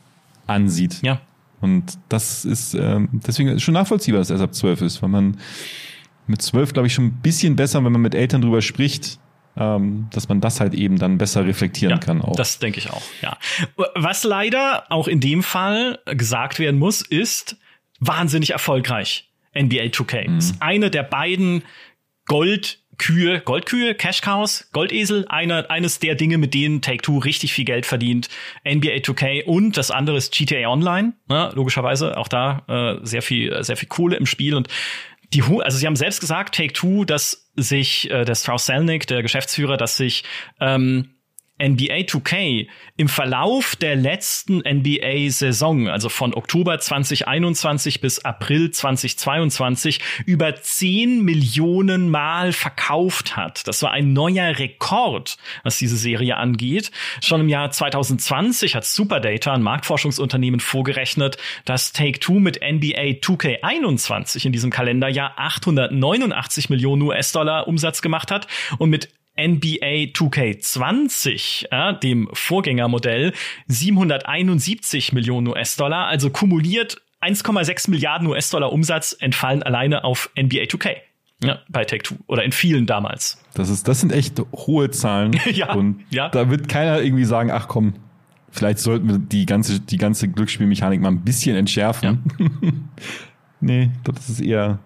ansieht. 0.48 1.02
Ja. 1.02 1.22
Und 1.62 1.98
das 2.08 2.46
ist 2.46 2.74
ähm, 2.74 3.10
deswegen 3.28 3.50
ist 3.50 3.64
schon 3.64 3.74
nachvollziehbar, 3.74 4.20
dass 4.20 4.30
er 4.30 4.40
ab 4.40 4.56
zwölf 4.56 4.82
ist, 4.82 5.02
weil 5.02 5.10
man 5.10 5.38
mit 6.28 6.42
zwölf 6.42 6.72
glaube 6.72 6.88
ich 6.88 6.94
schon 6.94 7.06
ein 7.06 7.20
bisschen 7.22 7.56
besser, 7.56 7.84
wenn 7.84 7.92
man 7.92 8.02
mit 8.02 8.16
Eltern 8.16 8.42
drüber 8.42 8.62
spricht 8.62 9.20
ähm, 9.60 10.08
dass 10.12 10.30
man 10.30 10.42
das 10.42 10.60
halt 10.60 10.74
eben 10.74 10.98
dann 10.98 11.18
besser 11.18 11.46
reflektieren 11.46 11.92
ja, 11.92 11.98
kann. 11.98 12.22
Auch. 12.22 12.36
Das 12.36 12.60
denke 12.60 12.80
ich 12.80 12.90
auch, 12.90 13.04
ja. 13.22 13.38
Was 13.96 14.24
leider 14.24 14.86
auch 14.90 15.08
in 15.08 15.20
dem 15.20 15.44
Fall 15.44 16.00
gesagt 16.06 16.60
werden 16.60 16.80
muss, 16.80 17.02
ist 17.02 17.58
wahnsinnig 18.00 18.52
erfolgreich. 18.52 19.30
NBA 19.54 19.86
2K. 19.86 20.30
Mhm. 20.30 20.38
Ist 20.38 20.62
eine 20.62 20.90
der 20.90 21.04
beiden 21.04 21.64
Gold 22.26 22.80
Kühe, 23.00 23.40
Goldkühe, 23.40 23.96
Cash 23.96 24.22
Cows, 24.22 24.70
Goldesel, 24.74 25.26
einer, 25.30 25.72
eines 25.72 26.00
der 26.00 26.16
Dinge, 26.16 26.38
mit 26.38 26.54
denen 26.54 26.82
Take-Two 26.82 27.18
richtig 27.18 27.54
viel 27.54 27.64
Geld 27.64 27.86
verdient. 27.86 28.28
NBA 28.66 28.98
2K 28.98 29.46
und 29.46 29.78
das 29.78 29.90
andere 29.90 30.18
ist 30.18 30.34
GTA 30.34 30.70
Online, 30.70 31.14
ne, 31.30 31.50
logischerweise 31.56 32.18
auch 32.18 32.28
da 32.28 32.64
äh, 32.68 33.06
sehr 33.06 33.22
viel, 33.22 33.64
sehr 33.64 33.78
viel 33.78 33.88
Kohle 33.88 34.18
im 34.18 34.26
Spiel 34.26 34.54
und 34.54 34.68
die, 35.34 35.44
also 35.44 35.78
sie 35.78 35.86
haben 35.86 35.96
selbst 35.96 36.20
gesagt, 36.20 36.56
Take 36.56 36.74
Two, 36.74 37.06
dass 37.06 37.49
sich 37.62 38.10
äh, 38.10 38.26
der 38.26 38.36
Strauss 38.36 38.66
Selnick, 38.66 39.08
der 39.08 39.22
Geschäftsführer, 39.22 39.78
dass 39.78 39.98
sich 39.98 40.24
ähm, 40.60 41.16
NBA 41.62 42.06
2K 42.06 42.68
im 42.98 43.08
Verlauf 43.08 43.76
der 43.76 43.96
letzten 43.96 44.60
NBA-Saison, 44.60 45.88
also 45.90 46.10
von 46.10 46.34
Oktober 46.34 46.80
2021 46.80 48.02
bis 48.02 48.24
April 48.24 48.72
2022, 48.72 50.00
über 50.26 50.56
10 50.56 51.24
Millionen 51.24 52.10
Mal 52.10 52.54
verkauft 52.54 53.36
hat. 53.36 53.68
Das 53.68 53.84
war 53.84 53.92
ein 53.92 54.14
neuer 54.14 54.58
Rekord, 54.58 55.38
was 55.64 55.78
diese 55.78 55.98
Serie 55.98 56.38
angeht. 56.38 56.92
Schon 57.22 57.42
im 57.42 57.50
Jahr 57.50 57.72
2020 57.72 58.76
hat 58.76 58.86
Superdata, 58.86 59.54
ein 59.54 59.62
Marktforschungsunternehmen, 59.62 60.60
vorgerechnet, 60.60 61.38
dass 61.66 61.94
Take-Two 61.94 62.40
mit 62.40 62.62
NBA 62.62 63.20
2K21 63.22 64.46
in 64.46 64.52
diesem 64.52 64.72
Kalenderjahr 64.72 65.34
889 65.38 66.70
Millionen 66.70 67.02
US-Dollar 67.02 67.68
Umsatz 67.68 68.02
gemacht 68.02 68.32
hat 68.32 68.48
und 68.78 68.90
mit 68.90 69.10
NBA 69.40 70.12
2K20, 70.14 71.68
ja, 71.72 71.94
dem 71.94 72.30
Vorgängermodell, 72.34 73.34
771 73.68 75.14
Millionen 75.14 75.48
US-Dollar, 75.48 76.08
also 76.08 76.30
kumuliert 76.30 77.02
1,6 77.22 77.90
Milliarden 77.90 78.28
US-Dollar 78.28 78.72
Umsatz 78.72 79.16
entfallen 79.20 79.64
alleine 79.64 80.04
auf 80.04 80.30
NBA 80.38 80.64
2K. 80.64 80.96
Ja, 81.42 81.60
bei 81.70 81.86
Take-Two 81.86 82.16
oder 82.28 82.44
in 82.44 82.52
vielen 82.52 82.86
damals. 82.86 83.42
Das 83.54 83.70
ist, 83.70 83.88
das 83.88 84.02
sind 84.02 84.12
echt 84.12 84.42
hohe 84.52 84.92
Zahlen. 84.92 85.40
ja, 85.52 85.74
und 85.74 86.04
ja. 86.10 86.28
da 86.30 86.50
wird 86.50 86.68
keiner 86.68 87.02
irgendwie 87.02 87.24
sagen, 87.24 87.50
ach 87.50 87.70
komm, 87.70 87.94
vielleicht 88.52 88.80
sollten 88.80 89.08
wir 89.08 89.18
die 89.20 89.46
ganze, 89.46 89.80
die 89.80 89.98
ganze 89.98 90.28
Glücksspielmechanik 90.28 91.00
mal 91.00 91.10
ein 91.10 91.24
bisschen 91.24 91.56
entschärfen. 91.56 92.24
Ja. 92.40 92.72
nee, 93.62 93.90
das 94.04 94.30
ist 94.30 94.42
eher, 94.42 94.80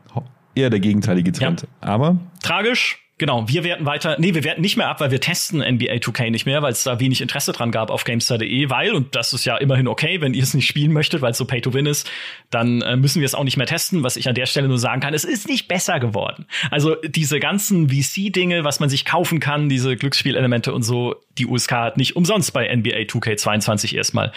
eher 0.53 0.69
der 0.69 0.79
gegenteilige 0.79 1.31
Trend. 1.31 1.61
Ja. 1.61 1.67
Aber. 1.81 2.19
Tragisch, 2.43 2.99
Genau, 3.19 3.47
wir 3.47 3.63
werten 3.63 3.85
weiter, 3.85 4.15
nee, 4.17 4.33
wir 4.33 4.43
werten 4.43 4.61
nicht 4.61 4.75
mehr 4.75 4.89
ab, 4.89 4.99
weil 4.99 5.11
wir 5.11 5.21
testen 5.21 5.59
NBA 5.59 5.93
2K 5.93 6.31
nicht 6.31 6.47
mehr, 6.47 6.63
weil 6.63 6.71
es 6.71 6.83
da 6.83 6.99
wenig 6.99 7.21
Interesse 7.21 7.51
dran 7.51 7.71
gab 7.71 7.91
auf 7.91 8.05
GameStar.de, 8.05 8.69
weil, 8.71 8.91
und 8.93 9.15
das 9.15 9.33
ist 9.33 9.45
ja 9.45 9.55
immerhin 9.57 9.87
okay, 9.87 10.19
wenn 10.19 10.33
ihr 10.33 10.41
es 10.41 10.55
nicht 10.55 10.65
spielen 10.65 10.91
möchtet, 10.91 11.21
weil 11.21 11.31
es 11.31 11.37
so 11.37 11.45
Pay-to-Win 11.45 11.85
ist, 11.85 12.09
dann 12.49 12.81
äh, 12.81 12.95
müssen 12.95 13.19
wir 13.21 13.27
es 13.27 13.35
auch 13.35 13.43
nicht 13.43 13.55
mehr 13.55 13.67
testen, 13.67 14.01
was 14.01 14.17
ich 14.17 14.27
an 14.27 14.33
der 14.33 14.47
Stelle 14.47 14.67
nur 14.67 14.79
sagen 14.79 14.99
kann, 14.99 15.13
es 15.13 15.25
ist 15.25 15.47
nicht 15.47 15.67
besser 15.67 15.99
geworden. 15.99 16.47
Also 16.71 16.95
diese 17.05 17.39
ganzen 17.39 17.89
VC-Dinge, 17.89 18.63
was 18.63 18.79
man 18.79 18.89
sich 18.89 19.05
kaufen 19.05 19.39
kann, 19.39 19.69
diese 19.69 19.95
Glücksspielelemente 19.95 20.73
und 20.73 20.81
so, 20.81 21.15
die 21.37 21.45
USK 21.45 21.71
hat 21.71 21.97
nicht 21.97 22.15
umsonst 22.15 22.51
bei 22.51 22.75
NBA 22.75 23.03
2K22 23.03 23.95
erstmal, 23.95 24.31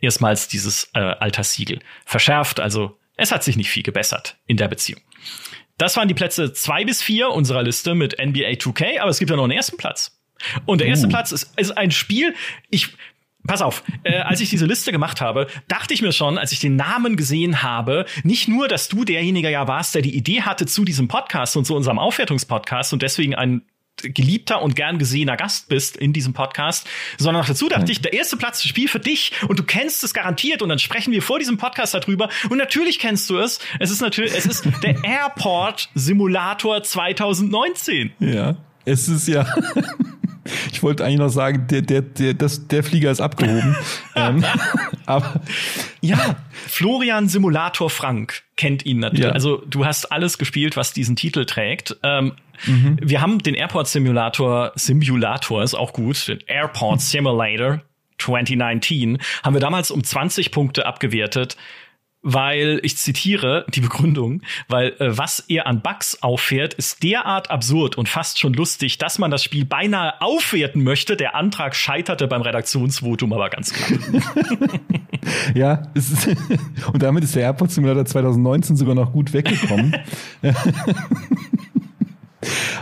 erstmals 0.00 0.46
dieses 0.46 0.88
äh, 0.94 1.00
Alterssiegel 1.00 1.80
verschärft, 2.04 2.60
also 2.60 2.96
es 3.16 3.32
hat 3.32 3.42
sich 3.42 3.56
nicht 3.56 3.70
viel 3.70 3.82
gebessert 3.82 4.38
in 4.46 4.56
der 4.56 4.68
Beziehung. 4.68 5.00
Das 5.80 5.96
waren 5.96 6.08
die 6.08 6.14
Plätze 6.14 6.52
zwei 6.52 6.84
bis 6.84 7.02
vier 7.02 7.30
unserer 7.30 7.62
Liste 7.62 7.94
mit 7.94 8.18
NBA 8.18 8.50
2K, 8.50 9.00
aber 9.00 9.08
es 9.08 9.18
gibt 9.18 9.30
ja 9.30 9.36
noch 9.36 9.44
einen 9.44 9.52
ersten 9.52 9.78
Platz. 9.78 10.20
Und 10.66 10.82
der 10.82 10.88
erste 10.88 11.06
uh. 11.06 11.10
Platz 11.10 11.32
ist, 11.32 11.58
ist 11.58 11.70
ein 11.70 11.90
Spiel, 11.90 12.34
ich, 12.68 12.90
Pass 13.46 13.62
auf, 13.62 13.82
äh, 14.04 14.18
als 14.18 14.42
ich 14.42 14.50
diese 14.50 14.66
Liste 14.66 14.92
gemacht 14.92 15.22
habe, 15.22 15.46
dachte 15.66 15.94
ich 15.94 16.02
mir 16.02 16.12
schon, 16.12 16.36
als 16.36 16.52
ich 16.52 16.60
den 16.60 16.76
Namen 16.76 17.16
gesehen 17.16 17.62
habe, 17.62 18.04
nicht 18.22 18.48
nur, 18.48 18.68
dass 18.68 18.88
du 18.88 19.06
derjenige 19.06 19.50
ja 19.50 19.66
warst, 19.66 19.94
der 19.94 20.02
die 20.02 20.14
Idee 20.14 20.42
hatte 20.42 20.66
zu 20.66 20.84
diesem 20.84 21.08
Podcast 21.08 21.56
und 21.56 21.64
zu 21.64 21.74
unserem 21.74 21.98
Aufwertungspodcast 21.98 22.92
und 22.92 23.00
deswegen 23.00 23.34
ein 23.34 23.62
geliebter 24.02 24.62
und 24.62 24.76
gern 24.76 24.98
gesehener 24.98 25.36
Gast 25.36 25.68
bist 25.68 25.96
in 25.96 26.12
diesem 26.12 26.32
Podcast, 26.32 26.86
sondern 27.18 27.42
noch 27.42 27.48
dazu 27.48 27.68
dachte 27.68 27.92
ich, 27.92 28.00
der 28.00 28.12
erste 28.12 28.36
Platz 28.36 28.62
Spiel 28.62 28.88
für 28.88 29.00
dich 29.00 29.32
und 29.48 29.58
du 29.58 29.62
kennst 29.62 30.02
es 30.04 30.14
garantiert 30.14 30.62
und 30.62 30.68
dann 30.68 30.78
sprechen 30.78 31.12
wir 31.12 31.22
vor 31.22 31.38
diesem 31.38 31.58
Podcast 31.58 31.94
darüber 31.94 32.28
und 32.48 32.58
natürlich 32.58 32.98
kennst 32.98 33.28
du 33.30 33.38
es. 33.38 33.58
Es 33.78 33.90
ist 33.90 34.00
natürlich, 34.00 34.34
es 34.34 34.46
ist 34.46 34.64
der 34.82 35.04
Airport 35.04 35.90
Simulator 35.94 36.82
2019. 36.82 38.12
Ja, 38.20 38.56
es 38.84 39.08
ist 39.08 39.28
ja 39.28 39.46
Ich 40.72 40.82
wollte 40.82 41.04
eigentlich 41.04 41.18
noch 41.18 41.28
sagen, 41.28 41.66
der, 41.68 41.82
der, 41.82 42.02
der, 42.02 42.34
das, 42.34 42.66
der 42.68 42.82
Flieger 42.82 43.10
ist 43.10 43.20
abgehoben. 43.20 43.76
ähm, 44.16 44.44
aber 45.06 45.40
ja, 46.00 46.36
Florian 46.66 47.28
Simulator 47.28 47.90
Frank 47.90 48.42
kennt 48.56 48.86
ihn 48.86 49.00
natürlich. 49.00 49.26
Ja. 49.26 49.32
Also 49.32 49.62
du 49.66 49.84
hast 49.84 50.06
alles 50.12 50.38
gespielt, 50.38 50.76
was 50.76 50.92
diesen 50.92 51.16
Titel 51.16 51.44
trägt. 51.44 51.96
Ähm, 52.02 52.32
mhm. 52.66 52.98
Wir 53.02 53.20
haben 53.20 53.38
den 53.38 53.54
Airport 53.54 53.88
Simulator, 53.88 54.72
Simulator 54.76 55.62
ist 55.62 55.74
auch 55.74 55.92
gut, 55.92 56.28
den 56.28 56.40
Airport 56.46 57.00
Simulator 57.00 57.82
2019, 58.18 59.18
haben 59.42 59.54
wir 59.54 59.60
damals 59.60 59.90
um 59.90 60.04
20 60.04 60.50
Punkte 60.52 60.86
abgewertet 60.86 61.56
weil 62.22 62.80
ich 62.82 62.96
zitiere 62.96 63.64
die 63.72 63.80
Begründung, 63.80 64.42
weil 64.68 64.90
äh, 64.98 65.16
was 65.16 65.40
er 65.48 65.66
an 65.66 65.80
Bugs 65.80 66.22
auffährt, 66.22 66.74
ist 66.74 67.02
derart 67.02 67.50
absurd 67.50 67.96
und 67.96 68.08
fast 68.08 68.38
schon 68.38 68.52
lustig, 68.52 68.98
dass 68.98 69.18
man 69.18 69.30
das 69.30 69.42
Spiel 69.42 69.64
beinahe 69.64 70.20
aufwerten 70.20 70.82
möchte. 70.84 71.16
Der 71.16 71.34
Antrag 71.34 71.74
scheiterte 71.74 72.28
beim 72.28 72.42
Redaktionsvotum 72.42 73.32
aber 73.32 73.48
ganz 73.48 73.72
klar. 73.72 73.98
ja, 75.54 75.82
ist, 75.94 76.28
und 76.92 77.02
damit 77.02 77.24
ist 77.24 77.34
der 77.34 77.42
Airport 77.42 77.70
Simulator 77.70 78.04
2019 78.04 78.76
sogar 78.76 78.94
noch 78.94 79.12
gut 79.12 79.32
weggekommen. 79.32 79.96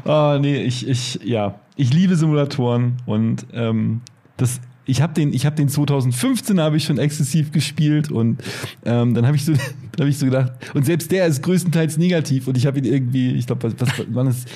oh, 0.04 0.38
nee, 0.40 0.62
ich, 0.62 0.88
ich, 0.88 1.20
ja, 1.22 1.60
ich 1.76 1.92
liebe 1.92 2.16
Simulatoren 2.16 2.96
und 3.06 3.46
ähm, 3.52 4.00
das 4.36 4.60
ich 4.88 5.02
habe 5.02 5.12
den, 5.12 5.32
ich 5.34 5.44
habe 5.46 5.54
den 5.54 5.68
2015 5.68 6.58
habe 6.60 6.78
ich 6.78 6.84
schon 6.84 6.98
exzessiv 6.98 7.52
gespielt 7.52 8.10
und 8.10 8.42
ähm, 8.84 9.14
dann 9.14 9.26
habe 9.26 9.36
ich 9.36 9.44
so, 9.44 9.52
dann 9.92 10.00
habe 10.00 10.08
ich 10.08 10.18
so 10.18 10.26
gedacht 10.26 10.52
und 10.74 10.86
selbst 10.86 11.12
der 11.12 11.26
ist 11.26 11.42
größtenteils 11.42 11.98
negativ 11.98 12.48
und 12.48 12.56
ich 12.56 12.66
habe 12.66 12.78
ihn 12.78 12.84
irgendwie, 12.84 13.32
ich 13.32 13.46
glaube, 13.46 13.64
was, 13.64 13.74
was 13.78 14.06
wann 14.08 14.26
ist 14.28 14.48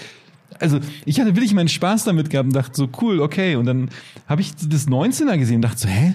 also 0.59 0.78
ich 1.04 1.20
hatte 1.20 1.34
wirklich 1.34 1.54
meinen 1.54 1.68
Spaß 1.68 2.04
damit 2.04 2.30
gehabt 2.30 2.46
und 2.46 2.54
dachte 2.54 2.72
so 2.74 2.88
cool, 3.00 3.20
okay 3.20 3.56
und 3.56 3.66
dann 3.66 3.90
habe 4.26 4.40
ich 4.40 4.54
das 4.54 4.88
19er 4.88 5.36
gesehen 5.36 5.56
und 5.56 5.62
dachte 5.62 5.80
so, 5.80 5.88
hä, 5.88 6.14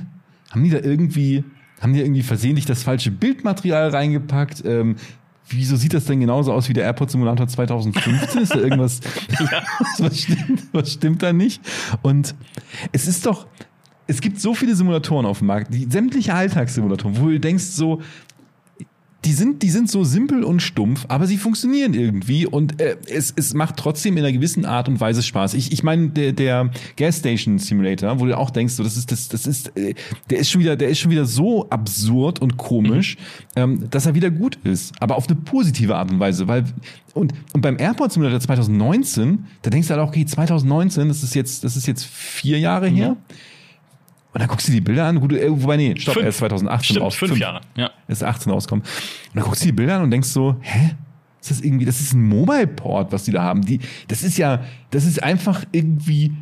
haben 0.49 0.63
die 0.63 0.71
da 0.71 0.79
irgendwie 0.79 1.43
haben 1.79 1.93
die 1.93 2.01
irgendwie 2.01 2.23
versehentlich 2.23 2.65
das 2.65 2.81
falsche 2.81 3.11
Bildmaterial 3.11 3.89
reingepackt? 3.89 4.63
Ähm, 4.65 4.95
wieso 5.47 5.75
sieht 5.75 5.93
das 5.93 6.05
denn 6.05 6.19
genauso 6.19 6.51
aus 6.53 6.69
wie 6.69 6.73
der 6.73 6.85
AirPod 6.85 7.11
Simulator 7.11 7.47
2015? 7.47 8.41
ist 8.41 8.55
da 8.55 8.59
irgendwas, 8.59 8.99
was, 9.99 10.19
stimmt, 10.19 10.63
was 10.71 10.93
stimmt 10.93 11.21
da 11.21 11.33
nicht? 11.33 11.61
Und 12.01 12.33
es 12.91 13.07
ist 13.07 13.27
doch, 13.27 13.45
es 14.07 14.21
gibt 14.21 14.39
so 14.39 14.53
viele 14.53 14.75
Simulatoren 14.75 15.25
auf 15.25 15.39
dem 15.39 15.47
Markt, 15.47 15.73
die 15.73 15.85
sämtliche 15.89 16.33
Alltagssimulatoren, 16.33 17.19
wo 17.19 17.27
du 17.27 17.39
denkst 17.39 17.65
so, 17.65 18.01
die 19.25 19.33
sind, 19.33 19.61
die 19.61 19.69
sind 19.69 19.89
so 19.89 20.05
simpel 20.05 20.43
und 20.43 20.61
stumpf, 20.61 21.05
aber 21.09 21.27
sie 21.27 21.37
funktionieren 21.37 21.93
irgendwie 21.93 22.45
und 22.45 22.79
äh, 22.79 22.95
es, 23.09 23.33
es 23.35 23.53
macht 23.53 23.75
trotzdem 23.75 24.15
in 24.15 24.23
einer 24.23 24.31
gewissen 24.31 24.63
Art 24.63 24.87
und 24.87 25.01
Weise 25.01 25.21
Spaß. 25.21 25.55
Ich, 25.55 25.73
ich 25.73 25.83
meine, 25.83 26.09
der, 26.09 26.31
der 26.31 26.69
Gas 26.95 27.17
Station 27.17 27.59
Simulator, 27.59 28.21
wo 28.21 28.25
du 28.25 28.37
auch 28.37 28.51
denkst, 28.51 28.75
so, 28.75 28.83
das 28.83 28.95
ist, 28.95 29.11
das, 29.11 29.27
das 29.27 29.45
ist, 29.45 29.75
äh, 29.75 29.95
der 30.29 30.37
ist 30.37 30.49
schon 30.49 30.61
wieder, 30.61 30.77
der 30.77 30.89
ist 30.89 30.99
schon 30.99 31.11
wieder 31.11 31.25
so 31.25 31.67
absurd 31.69 32.39
und 32.39 32.55
komisch, 32.55 33.17
mhm. 33.55 33.61
ähm, 33.61 33.89
dass 33.89 34.05
er 34.05 34.15
wieder 34.15 34.29
gut 34.29 34.59
ist, 34.63 34.93
aber 35.01 35.17
auf 35.17 35.27
eine 35.27 35.35
positive 35.35 35.95
Art 35.95 36.09
und 36.09 36.19
Weise, 36.19 36.47
weil 36.47 36.63
und, 37.13 37.33
und 37.51 37.61
beim 37.61 37.77
Airport 37.79 38.13
Simulator 38.13 38.39
2019, 38.39 39.45
da 39.63 39.69
denkst 39.71 39.87
du 39.89 39.95
halt 39.95 40.03
auch, 40.03 40.09
okay, 40.09 40.25
2019, 40.25 41.07
das 41.09 41.23
ist 41.23 41.35
jetzt, 41.35 41.63
das 41.63 41.75
ist 41.75 41.87
jetzt 41.87 42.05
vier 42.05 42.59
Jahre 42.59 42.89
mhm. 42.89 42.95
her 42.95 43.17
und 44.37 44.41
dann 44.41 44.49
guckst 44.49 44.67
du 44.67 44.71
die 44.71 44.81
Bilder 44.81 45.05
an, 45.05 45.19
gut, 45.19 45.33
äh, 45.33 45.49
wobei, 45.49 45.77
nee, 45.77 45.95
stopp, 45.97 46.13
fünf. 46.13 46.25
er 46.25 46.29
ist 46.29 46.37
2018 46.37 46.83
Stimmt, 46.83 47.01
raus. 47.01 47.15
Fünf, 47.15 47.39
Jahre, 47.39 47.61
ja. 47.75 47.89
Er 48.07 48.11
ist 48.11 48.23
18 48.23 48.51
rausgekommen. 48.51 48.85
Und 48.85 49.35
dann 49.35 49.43
guckst 49.43 49.63
du 49.63 49.65
die 49.65 49.71
Bilder 49.71 49.95
an 49.95 50.03
und 50.03 50.11
denkst 50.11 50.27
so, 50.27 50.57
hä? 50.61 50.91
Ist 51.41 51.49
das 51.49 51.61
irgendwie, 51.61 51.85
das 51.85 51.99
ist 52.01 52.13
ein 52.13 52.21
Mobile 52.21 52.67
Port, 52.67 53.11
was 53.11 53.23
die 53.23 53.31
da 53.31 53.41
haben. 53.41 53.65
Die, 53.65 53.79
das 54.09 54.21
ist 54.21 54.37
ja, 54.37 54.63
das 54.91 55.05
ist 55.05 55.23
einfach 55.23 55.63
irgendwie, 55.71 56.33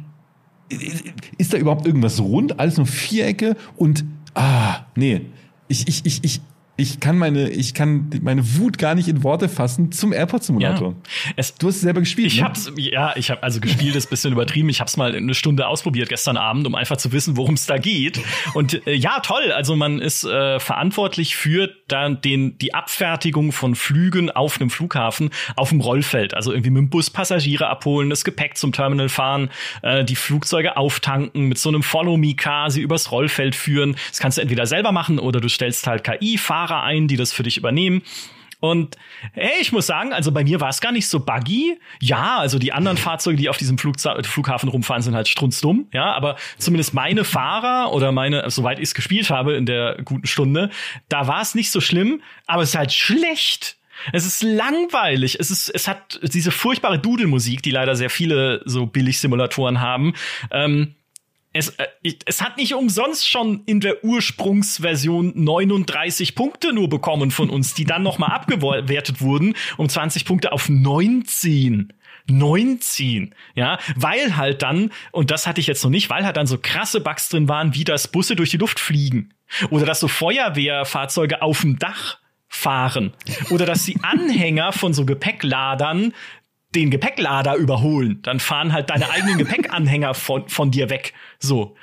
ist 1.38 1.54
da 1.54 1.58
überhaupt 1.58 1.88
irgendwas 1.88 2.20
rund? 2.20 2.60
Alles 2.60 2.76
nur 2.76 2.86
Vierecke 2.86 3.56
und, 3.78 4.04
ah, 4.34 4.80
nee. 4.98 5.22
Ich, 5.70 5.88
ich, 5.88 6.06
ich, 6.06 6.22
ich, 6.22 6.42
ich 6.78 7.00
kann 7.00 7.18
meine, 7.18 7.50
ich 7.50 7.74
kann 7.74 8.10
meine 8.22 8.58
Wut 8.58 8.78
gar 8.78 8.96
nicht 8.96 9.08
in 9.08 9.24
Worte 9.24 9.48
fassen 9.48 9.94
zum 9.94 10.12
Airport 10.12 10.44
Simulator. 10.44 10.90
Ja. 10.90 11.34
Es, 11.38 11.56
du 11.56 11.68
hast 11.68 11.76
es 11.76 11.82
selber 11.82 12.02
gespielt. 12.02 12.28
Ich 12.28 12.40
ne? 12.40 12.46
hab's, 12.46 12.72
ja, 12.76 13.16
ich 13.16 13.32
habe 13.32 13.42
also 13.44 13.62
gespielt 13.62 13.96
ist 13.96 14.10
bisschen 14.10 14.34
übertrieben. 14.34 14.68
Ich 14.68 14.82
habe 14.82 14.90
es 14.90 14.98
mal 14.98 15.16
eine 15.16 15.34
Stunde 15.34 15.68
ausprobiert 15.68 16.10
gestern 16.10 16.36
Abend, 16.36 16.68
um 16.68 16.76
einfach 16.76 16.98
zu 16.98 17.14
wissen, 17.14 17.38
worum 17.38 17.54
es 17.54 17.66
da 17.66 17.78
geht. 17.78 18.20
Und 18.54 18.86
äh, 18.88 18.94
ja, 18.94 19.22
toll. 19.22 19.54
Also 19.54 19.76
man 19.76 20.00
ist 20.00 20.26
äh, 20.26 20.60
verantwortlich 20.60 21.38
für 21.38 21.70
dann 21.88 22.22
den 22.22 22.58
die 22.58 22.74
Abfertigung 22.74 23.52
von 23.52 23.76
Flügen 23.76 24.30
auf 24.32 24.60
einem 24.60 24.70
Flughafen 24.70 25.30
auf 25.56 25.70
dem 25.70 25.82
Rollfeld. 25.82 26.34
Also 26.34 26.52
irgendwie 26.52 26.72
mit 26.72 26.82
dem 26.82 26.90
Bus 26.90 27.10
Passagiere 27.10 27.68
abholen, 27.68 28.10
das 28.10 28.24
Gepäck 28.24 28.58
zum 28.58 28.72
Terminal 28.72 29.10
fahren, 29.10 29.50
äh, 29.82 30.04
die 30.04 30.16
Flugzeuge 30.16 30.78
auftanken, 30.78 31.46
mit 31.46 31.58
so 31.58 31.70
einem 31.70 31.84
Follow 31.84 32.18
Me 32.18 32.36
Car 32.36 32.70
sie 32.70 32.82
übers 32.82 33.12
Rollfeld 33.12 33.56
führen. 33.56 33.96
Das 34.10 34.20
kannst 34.20 34.38
du 34.38 34.42
entweder 34.42 34.66
selber 34.66 34.92
machen 34.92 35.20
oder 35.20 35.40
du 35.40 35.48
stellst 35.48 35.88
halt 35.88 36.04
KI 36.04 36.38
Fahrer 36.38 36.66
Fahrer 36.66 36.84
ein, 36.84 37.08
die 37.08 37.18
das 37.18 37.34
für 37.34 37.44
dich 37.44 37.58
übernehmen. 37.58 38.02
Und 38.60 38.98
hey, 39.34 39.62
ich 39.62 39.72
muss 39.72 39.88
sagen, 39.88 40.14
also 40.14 40.32
bei 40.32 40.44
mir 40.44 40.62
war 40.62 40.70
es 40.70 40.82
gar 40.82 40.92
nicht 40.92 41.08
so 41.08 41.20
buggy. 41.20 41.78
Ja, 42.00 42.38
also 42.38 42.60
die 42.60 42.74
anderen 42.74 42.98
Fahrzeuge, 42.98 43.38
die 43.38 43.50
auf 43.50 43.58
diesem 43.58 43.78
Flugza 43.78 44.22
Flughafen 44.24 44.70
rumfahren, 44.70 45.02
sind 45.02 45.16
halt 45.16 45.28
strunzdumm. 45.28 45.88
Ja, 45.94 46.14
aber 46.14 46.38
zumindest 46.58 46.94
meine 46.94 47.24
Fahrer 47.24 47.94
oder 47.94 48.12
meine, 48.12 48.50
soweit 48.50 48.80
ich 48.80 48.86
es 48.86 48.96
gespielt 48.96 49.30
habe 49.30 49.56
in 49.56 49.66
der 49.66 50.02
guten 50.04 50.28
Stunde, 50.28 50.70
da 51.10 51.28
war 51.28 51.42
es 51.42 51.56
nicht 51.56 51.72
so 51.72 51.82
schlimm, 51.82 52.22
aber 52.48 52.64
es 52.64 52.70
ist 52.70 52.76
halt 52.76 52.94
schlecht. 52.94 53.78
Es 54.12 54.26
ist 54.26 54.44
langweilig. 54.44 55.40
Es 55.40 55.52
ist, 55.52 55.70
es 55.70 55.88
hat 55.88 56.20
diese 56.22 56.52
furchtbare 56.52 57.00
Dudelmusik, 57.00 57.64
die 57.64 57.72
leider 57.72 57.96
sehr 57.96 58.10
viele 58.10 58.62
so 58.66 58.86
Billig-Simulatoren 58.86 59.80
haben. 59.80 60.14
Ähm, 60.52 60.96
es, 61.56 61.70
äh, 61.70 61.88
es 62.26 62.42
hat 62.42 62.58
nicht 62.58 62.74
umsonst 62.74 63.30
schon 63.30 63.64
in 63.66 63.80
der 63.80 64.04
Ursprungsversion 64.04 65.32
39 65.36 66.36
Punkte 66.36 66.74
nur 66.74 66.90
bekommen 66.90 67.32
von 67.32 67.50
uns, 67.50 67.74
die 67.74 67.86
dann 67.86 68.04
nochmal 68.04 68.32
abgewertet 68.32 69.22
wurden 69.22 69.56
um 69.78 69.88
20 69.88 70.26
Punkte 70.26 70.52
auf 70.52 70.70
19. 70.70 71.94
19, 72.28 73.36
ja, 73.54 73.78
weil 73.96 74.36
halt 74.36 74.64
dann, 74.64 74.92
und 75.12 75.30
das 75.30 75.46
hatte 75.46 75.62
ich 75.62 75.68
jetzt 75.68 75.84
noch 75.84 75.92
nicht, 75.92 76.10
weil 76.10 76.26
halt 76.26 76.38
dann 76.38 76.48
so 76.48 76.58
krasse 76.58 77.00
Bugs 77.00 77.30
drin 77.30 77.48
waren, 77.48 77.76
wie 77.76 77.84
das 77.84 78.08
Busse 78.08 78.36
durch 78.36 78.50
die 78.50 78.58
Luft 78.58 78.80
fliegen. 78.80 79.32
Oder 79.70 79.86
dass 79.86 80.00
so 80.00 80.08
Feuerwehrfahrzeuge 80.08 81.44
auf 81.44 81.62
dem 81.62 81.78
Dach 81.78 82.18
fahren. 82.48 83.14
Oder 83.52 83.66
dass 83.66 83.86
die 83.86 84.00
Anhänger 84.02 84.72
von 84.72 84.94
so 84.94 85.06
Gepäckladern 85.06 86.14
den 86.76 86.92
Gepäcklader 86.92 87.56
überholen. 87.56 88.20
Dann 88.24 88.40
fahren 88.40 88.74
halt 88.74 88.90
deine 88.90 89.10
eigenen 89.10 89.38
Gepäckanhänger 89.40 90.14
von, 90.14 90.48
von 90.50 90.72
dir 90.72 90.90
weg. 90.90 91.14
So. 91.40 91.76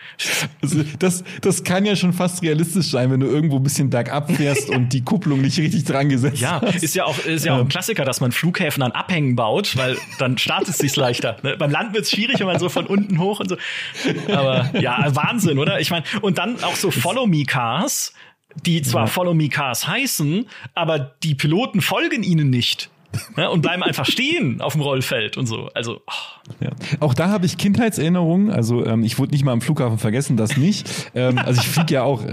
Also 0.60 0.84
das, 0.98 1.24
das 1.40 1.64
kann 1.64 1.84
ja 1.84 1.96
schon 1.96 2.12
fast 2.12 2.42
realistisch 2.42 2.86
sein, 2.86 3.10
wenn 3.10 3.20
du 3.20 3.26
irgendwo 3.26 3.56
ein 3.56 3.62
bisschen 3.62 3.90
bergab 3.90 4.30
fährst 4.30 4.68
und 4.70 4.92
die 4.92 5.02
Kupplung 5.02 5.40
nicht 5.40 5.58
richtig 5.58 5.84
dran 5.84 6.08
gesetzt 6.08 6.40
ja, 6.40 6.60
hast. 6.60 6.82
ist 6.82 6.94
ja 6.94 7.04
auch, 7.04 7.18
ist 7.18 7.44
ja 7.44 7.54
auch 7.54 7.60
ein 7.60 7.68
Klassiker, 7.68 8.04
dass 8.04 8.20
man 8.20 8.32
Flughäfen 8.32 8.82
an 8.82 8.92
Abhängen 8.92 9.36
baut, 9.36 9.76
weil 9.76 9.96
dann 10.18 10.38
startet 10.38 10.68
es 10.68 10.78
sich 10.78 10.94
leichter. 10.96 11.36
Ne? 11.42 11.56
Beim 11.56 11.70
Land 11.70 11.94
wird 11.94 12.04
es 12.04 12.10
schwierig, 12.10 12.38
wenn 12.40 12.46
man 12.46 12.58
so 12.58 12.68
von 12.68 12.86
unten 12.86 13.18
hoch 13.18 13.40
und 13.40 13.48
so. 13.48 13.56
Aber 14.28 14.70
ja, 14.78 15.14
Wahnsinn, 15.14 15.58
oder? 15.58 15.80
Ich 15.80 15.90
meine, 15.90 16.04
und 16.20 16.38
dann 16.38 16.62
auch 16.62 16.76
so 16.76 16.90
Follow-Me-Cars, 16.90 18.14
die 18.66 18.82
zwar 18.82 19.02
ja. 19.02 19.06
Follow-Me-Cars 19.06 19.86
heißen, 19.86 20.46
aber 20.74 20.98
die 21.22 21.34
Piloten 21.34 21.80
folgen 21.80 22.22
ihnen 22.22 22.50
nicht 22.50 22.90
ja, 23.36 23.48
und 23.48 23.62
bleiben 23.62 23.82
einfach 23.82 24.06
stehen 24.06 24.60
auf 24.60 24.72
dem 24.72 24.82
Rollfeld 24.82 25.36
und 25.36 25.46
so. 25.46 25.68
Also 25.74 26.02
oh. 26.06 26.52
ja. 26.60 26.70
auch 27.00 27.14
da 27.14 27.28
habe 27.28 27.46
ich 27.46 27.58
Kindheitserinnerungen. 27.58 28.50
Also 28.50 28.84
ähm, 28.86 29.04
ich 29.04 29.18
wurde 29.18 29.32
nicht 29.32 29.44
mal 29.44 29.52
am 29.52 29.60
Flughafen 29.60 29.98
vergessen, 29.98 30.36
das 30.36 30.56
nicht. 30.56 30.88
ähm, 31.14 31.38
also 31.38 31.60
ich 31.60 31.68
fliege 31.68 31.94
ja 31.94 32.02
auch, 32.02 32.24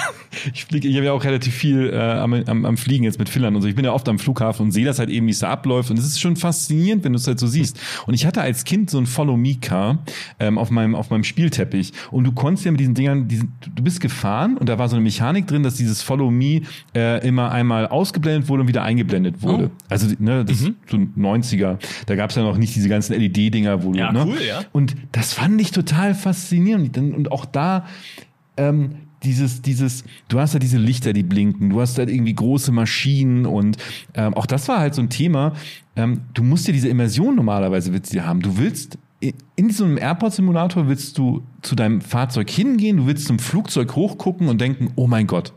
ich 0.52 0.64
fliege, 0.64 0.88
ich 0.88 0.96
habe 0.96 1.06
ja 1.06 1.12
auch 1.12 1.24
relativ 1.24 1.54
viel 1.54 1.90
äh, 1.92 1.98
am, 1.98 2.32
am, 2.32 2.64
am 2.64 2.76
Fliegen 2.76 3.04
jetzt 3.04 3.18
mit 3.18 3.28
Finnland 3.28 3.56
und 3.56 3.62
so. 3.62 3.68
Ich 3.68 3.74
bin 3.74 3.84
ja 3.84 3.92
oft 3.92 4.08
am 4.08 4.18
Flughafen 4.18 4.66
und 4.66 4.72
sehe 4.72 4.84
das 4.84 4.98
halt 4.98 5.10
eben, 5.10 5.26
wie 5.26 5.32
es 5.32 5.40
da 5.40 5.50
abläuft. 5.50 5.90
Und 5.90 5.98
es 5.98 6.04
ist 6.04 6.20
schon 6.20 6.36
faszinierend, 6.36 7.04
wenn 7.04 7.12
du 7.12 7.18
es 7.18 7.26
halt 7.26 7.40
so 7.40 7.46
siehst. 7.46 7.78
Und 8.06 8.14
ich 8.14 8.26
hatte 8.26 8.40
als 8.40 8.64
Kind 8.64 8.90
so 8.90 8.98
ein 8.98 9.06
Follow 9.06 9.36
Me 9.36 9.56
Car 9.60 9.98
ähm, 10.38 10.58
auf 10.58 10.70
meinem 10.70 10.94
auf 10.94 11.10
meinem 11.10 11.24
Spielteppich 11.24 11.92
und 12.10 12.24
du 12.24 12.32
konntest 12.32 12.64
ja 12.64 12.70
mit 12.70 12.80
diesen 12.80 12.94
Dingern, 12.94 13.28
diesen, 13.28 13.52
du 13.74 13.82
bist 13.82 14.00
gefahren 14.00 14.56
und 14.56 14.68
da 14.68 14.78
war 14.78 14.88
so 14.88 14.96
eine 14.96 15.02
Mechanik 15.02 15.46
drin, 15.46 15.62
dass 15.62 15.74
dieses 15.74 16.02
Follow 16.02 16.30
Me 16.30 16.62
äh, 16.94 17.26
immer 17.26 17.50
einmal 17.50 17.86
ausgeblendet 17.86 18.48
wurde 18.48 18.62
und 18.62 18.68
wieder 18.68 18.82
eingeblendet 18.82 19.42
wurde. 19.42 19.70
Oh. 19.72 19.84
Also 19.88 20.08
ne, 20.18 20.27
das 20.44 20.60
mhm. 20.60 20.76
so 20.86 20.96
90er. 20.96 21.78
Da 22.06 22.16
gab 22.16 22.30
es 22.30 22.36
ja 22.36 22.42
noch 22.42 22.56
nicht 22.56 22.74
diese 22.74 22.88
ganzen 22.88 23.14
LED-Dinger, 23.14 23.82
wo 23.82 23.92
ja, 23.92 24.12
du, 24.12 24.18
ne? 24.18 24.26
Cool, 24.26 24.42
ja. 24.46 24.62
Und 24.72 24.96
das 25.12 25.32
fand 25.32 25.60
ich 25.60 25.70
total 25.70 26.14
faszinierend. 26.14 26.96
Und 26.96 27.32
auch 27.32 27.44
da, 27.44 27.86
ähm, 28.56 28.96
dieses, 29.22 29.62
dieses, 29.62 30.04
du 30.28 30.38
hast 30.38 30.54
ja 30.54 30.60
diese 30.60 30.78
Lichter, 30.78 31.12
die 31.12 31.22
blinken, 31.22 31.70
du 31.70 31.80
hast 31.80 31.98
halt 31.98 32.08
irgendwie 32.08 32.34
große 32.34 32.70
Maschinen 32.70 33.46
und 33.46 33.76
ähm, 34.14 34.34
auch 34.34 34.46
das 34.46 34.68
war 34.68 34.78
halt 34.78 34.94
so 34.94 35.02
ein 35.02 35.10
Thema. 35.10 35.54
Ähm, 35.96 36.20
du 36.34 36.42
musst 36.44 36.66
ja 36.68 36.72
diese 36.72 36.88
Immersion 36.88 37.34
normalerweise 37.34 37.92
willst 37.92 38.14
du 38.14 38.24
haben. 38.24 38.40
Du 38.40 38.58
willst 38.58 38.98
in 39.20 39.70
so 39.70 39.84
einem 39.84 39.98
Airport-Simulator 39.98 40.86
willst 40.86 41.18
du 41.18 41.42
zu 41.62 41.74
deinem 41.74 42.00
Fahrzeug 42.00 42.48
hingehen, 42.48 42.98
du 42.98 43.06
willst 43.06 43.26
zum 43.26 43.40
Flugzeug 43.40 43.96
hochgucken 43.96 44.48
und 44.48 44.60
denken, 44.60 44.92
oh 44.94 45.08
mein 45.08 45.26
Gott, 45.26 45.52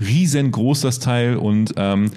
riesengroß 0.00 0.80
das 0.80 1.00
Teil 1.00 1.36
und 1.36 1.74
ähm, 1.76 2.10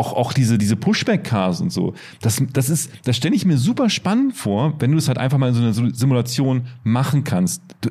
auch, 0.00 0.14
auch 0.14 0.32
diese, 0.32 0.56
diese 0.56 0.76
Pushback-Cars 0.76 1.60
und 1.60 1.70
so. 1.70 1.94
Das, 2.22 2.42
das 2.52 2.70
ist, 2.70 2.90
das 3.04 3.16
stelle 3.16 3.34
ich 3.34 3.44
mir 3.44 3.58
super 3.58 3.90
spannend 3.90 4.34
vor, 4.34 4.74
wenn 4.78 4.92
du 4.92 4.98
es 4.98 5.08
halt 5.08 5.18
einfach 5.18 5.38
mal 5.38 5.48
in 5.50 5.72
so 5.72 5.82
einer 5.82 5.94
Simulation 5.94 6.62
machen 6.82 7.22
kannst. 7.24 7.62
Du, 7.82 7.90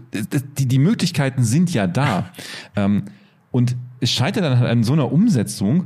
die, 0.58 0.68
die 0.68 0.80
Möglichkeiten 0.80 1.44
sind 1.44 1.72
ja 1.72 1.86
da. 1.86 2.32
ähm, 2.76 3.04
und 3.52 3.76
es 4.00 4.12
scheitert 4.12 4.44
dann 4.44 4.60
halt 4.60 4.70
an 4.70 4.84
so 4.84 4.94
einer 4.94 5.12
Umsetzung, 5.12 5.86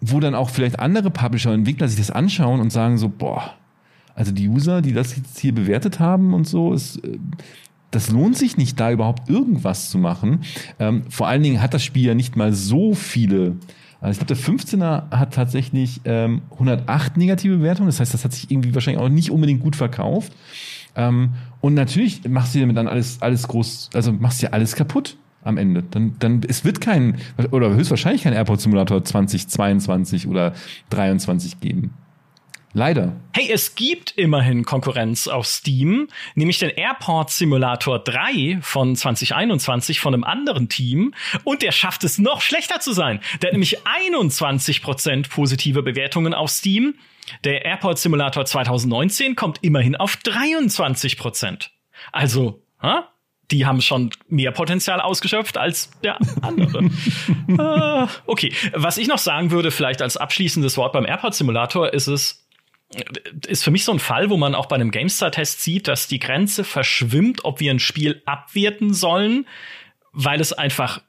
wo 0.00 0.20
dann 0.20 0.34
auch 0.34 0.50
vielleicht 0.50 0.78
andere 0.78 1.10
Publisher 1.10 1.50
und 1.50 1.60
Entwickler 1.60 1.88
sich 1.88 1.98
das 1.98 2.10
anschauen 2.10 2.60
und 2.60 2.70
sagen 2.70 2.98
so, 2.98 3.08
boah, 3.08 3.54
also 4.14 4.30
die 4.30 4.48
User, 4.48 4.80
die 4.80 4.92
das 4.92 5.16
jetzt 5.16 5.38
hier 5.38 5.54
bewertet 5.54 5.98
haben 5.98 6.34
und 6.34 6.46
so, 6.46 6.72
ist, 6.72 6.98
äh, 7.04 7.18
das 7.90 8.10
lohnt 8.10 8.36
sich 8.36 8.56
nicht, 8.56 8.78
da 8.78 8.90
überhaupt 8.90 9.28
irgendwas 9.30 9.90
zu 9.90 9.98
machen. 9.98 10.40
Ähm, 10.78 11.04
vor 11.10 11.28
allen 11.28 11.42
Dingen 11.42 11.62
hat 11.62 11.74
das 11.74 11.84
Spiel 11.84 12.06
ja 12.06 12.14
nicht 12.14 12.36
mal 12.36 12.52
so 12.52 12.94
viele 12.94 13.56
also 14.04 14.20
ich 14.20 14.26
glaube, 14.26 14.34
der 14.34 14.54
15er 14.54 15.16
hat 15.16 15.32
tatsächlich 15.32 16.02
ähm, 16.04 16.42
108 16.52 17.16
negative 17.16 17.56
Bewertungen. 17.56 17.86
Das 17.86 18.00
heißt, 18.00 18.12
das 18.12 18.22
hat 18.22 18.34
sich 18.34 18.50
irgendwie 18.50 18.74
wahrscheinlich 18.74 19.02
auch 19.02 19.08
nicht 19.08 19.30
unbedingt 19.30 19.62
gut 19.62 19.76
verkauft. 19.76 20.30
Ähm, 20.94 21.30
und 21.62 21.72
natürlich 21.72 22.28
machst 22.28 22.54
du 22.54 22.60
damit 22.60 22.76
dann 22.76 22.86
alles, 22.86 23.22
alles 23.22 23.48
groß, 23.48 23.88
also 23.94 24.12
machst 24.12 24.42
ja 24.42 24.50
alles 24.50 24.76
kaputt 24.76 25.16
am 25.42 25.56
Ende. 25.56 25.82
Dann, 25.90 26.16
dann, 26.18 26.42
es 26.46 26.66
wird 26.66 26.82
kein, 26.82 27.16
oder 27.50 27.74
höchstwahrscheinlich 27.74 28.24
kein 28.24 28.34
Airport 28.34 28.60
Simulator 28.60 29.02
2022 29.02 30.28
oder 30.28 30.52
23 30.90 31.60
geben. 31.60 31.94
Leider. 32.76 33.12
Hey, 33.32 33.48
es 33.52 33.76
gibt 33.76 34.10
immerhin 34.16 34.64
Konkurrenz 34.64 35.28
auf 35.28 35.46
Steam, 35.46 36.08
nämlich 36.34 36.58
den 36.58 36.70
Airport 36.70 37.30
Simulator 37.30 38.00
3 38.00 38.58
von 38.62 38.96
2021 38.96 40.00
von 40.00 40.12
einem 40.12 40.24
anderen 40.24 40.68
Team 40.68 41.14
und 41.44 41.62
der 41.62 41.70
schafft 41.70 42.02
es 42.02 42.18
noch 42.18 42.40
schlechter 42.40 42.80
zu 42.80 42.92
sein. 42.92 43.20
Der 43.40 43.48
hat 43.48 43.52
nämlich 43.52 43.78
21% 43.82 45.30
positive 45.30 45.84
Bewertungen 45.84 46.34
auf 46.34 46.50
Steam. 46.50 46.96
Der 47.44 47.64
Airport 47.64 48.00
Simulator 48.00 48.44
2019 48.44 49.36
kommt 49.36 49.58
immerhin 49.62 49.94
auf 49.94 50.16
23%. 50.16 51.68
Also, 52.10 52.60
ha? 52.82 53.08
die 53.50 53.66
haben 53.66 53.80
schon 53.80 54.10
mehr 54.28 54.50
Potenzial 54.52 55.00
ausgeschöpft 55.00 55.56
als 55.58 55.90
der 56.02 56.18
andere. 56.42 56.84
uh, 57.48 58.08
okay, 58.26 58.52
was 58.72 58.98
ich 58.98 59.06
noch 59.06 59.18
sagen 59.18 59.50
würde, 59.50 59.70
vielleicht 59.70 60.02
als 60.02 60.16
abschließendes 60.16 60.76
Wort 60.76 60.92
beim 60.92 61.04
Airport 61.04 61.34
Simulator, 61.34 61.92
ist 61.92 62.06
es, 62.06 62.43
ist 63.46 63.64
für 63.64 63.70
mich 63.70 63.84
so 63.84 63.92
ein 63.92 63.98
Fall, 63.98 64.30
wo 64.30 64.36
man 64.36 64.54
auch 64.54 64.66
bei 64.66 64.76
einem 64.76 64.90
GameStar-Test 64.90 65.60
sieht, 65.60 65.88
dass 65.88 66.06
die 66.06 66.18
Grenze 66.18 66.64
verschwimmt, 66.64 67.44
ob 67.44 67.60
wir 67.60 67.70
ein 67.70 67.80
Spiel 67.80 68.22
abwerten 68.26 68.94
sollen, 68.94 69.46
weil 70.12 70.40
es 70.40 70.52
einfach 70.52 71.00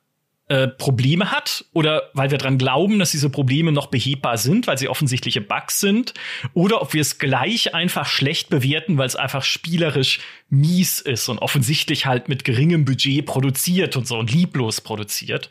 äh, 0.47 0.68
Probleme 0.68 1.31
hat 1.31 1.65
oder 1.73 2.11
weil 2.14 2.30
wir 2.30 2.38
dran 2.38 2.60
glauben, 2.60 2.99
dass 2.99 3.10
diese 3.10 3.31
Probleme 3.31 3.72
noch 3.72 3.88
behebbar 3.88 4.38
sind, 4.38 4.68
weil 4.68 4.77
sie 4.77 4.89
offensichtliche 4.89 5.41
Bugs 5.41 5.80
sind, 5.80 6.14
oder 6.53 6.84
ob 6.84 6.93
wir 6.93 7.02
es 7.02 7.18
gleich 7.18 7.73
einfach 7.73 8.06
schlecht 8.06 8.49
bewerten, 8.49 8.99
weil 8.99 9.07
es 9.07 9.15
einfach 9.15 9.43
spielerisch 9.43 10.19
mies 10.49 11.02
ist 11.02 11.30
und 11.30 11.39
offensichtlich 11.39 12.06
halt 12.06 12.30
mit 12.30 12.43
geringem 12.43 12.85
Budget 12.85 13.26
produziert 13.26 13.97
und 13.97 14.07
so 14.07 14.19
und 14.19 14.31
lieblos 14.31 14.81
produziert. 14.81 15.49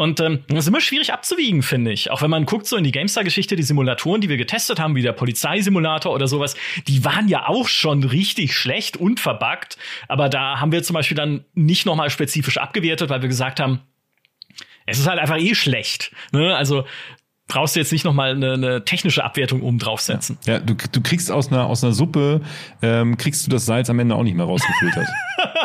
Und 0.00 0.18
ähm, 0.20 0.44
das 0.48 0.60
ist 0.60 0.68
immer 0.68 0.80
schwierig 0.80 1.12
abzuwiegen, 1.12 1.62
finde 1.62 1.92
ich. 1.92 2.10
Auch 2.10 2.22
wenn 2.22 2.30
man 2.30 2.46
guckt 2.46 2.64
so 2.66 2.74
in 2.78 2.84
die 2.84 2.90
GameStar-Geschichte, 2.90 3.54
die 3.54 3.62
Simulatoren, 3.62 4.22
die 4.22 4.30
wir 4.30 4.38
getestet 4.38 4.80
haben, 4.80 4.96
wie 4.96 5.02
der 5.02 5.12
Polizeisimulator 5.12 6.14
oder 6.14 6.26
sowas, 6.26 6.56
die 6.88 7.04
waren 7.04 7.28
ja 7.28 7.48
auch 7.48 7.68
schon 7.68 8.02
richtig 8.04 8.56
schlecht 8.56 8.96
und 8.96 9.20
verbuggt. 9.20 9.76
Aber 10.08 10.30
da 10.30 10.58
haben 10.58 10.72
wir 10.72 10.82
zum 10.82 10.94
Beispiel 10.94 11.18
dann 11.18 11.44
nicht 11.52 11.84
nochmal 11.84 12.08
spezifisch 12.08 12.56
abgewertet, 12.56 13.10
weil 13.10 13.20
wir 13.20 13.28
gesagt 13.28 13.60
haben, 13.60 13.80
es 14.86 14.98
ist 14.98 15.06
halt 15.06 15.18
einfach 15.18 15.36
eh 15.36 15.54
schlecht. 15.54 16.12
Ne? 16.32 16.56
Also 16.56 16.86
brauchst 17.50 17.76
du 17.76 17.80
jetzt 17.80 17.92
nicht 17.92 18.04
nochmal 18.04 18.30
eine, 18.30 18.52
eine 18.52 18.84
technische 18.84 19.24
Abwertung 19.24 19.60
oben 19.60 19.78
draufsetzen. 19.78 20.38
Ja, 20.46 20.54
ja 20.54 20.60
du, 20.60 20.74
du 20.74 21.00
kriegst 21.02 21.30
aus 21.30 21.52
einer, 21.52 21.66
aus 21.66 21.84
einer 21.84 21.92
Suppe, 21.92 22.40
ähm, 22.80 23.16
kriegst 23.16 23.46
du 23.46 23.50
das 23.50 23.66
Salz 23.66 23.90
am 23.90 23.98
Ende 23.98 24.14
auch 24.14 24.22
nicht 24.22 24.36
mehr 24.36 24.46
rausgefiltert. 24.46 25.06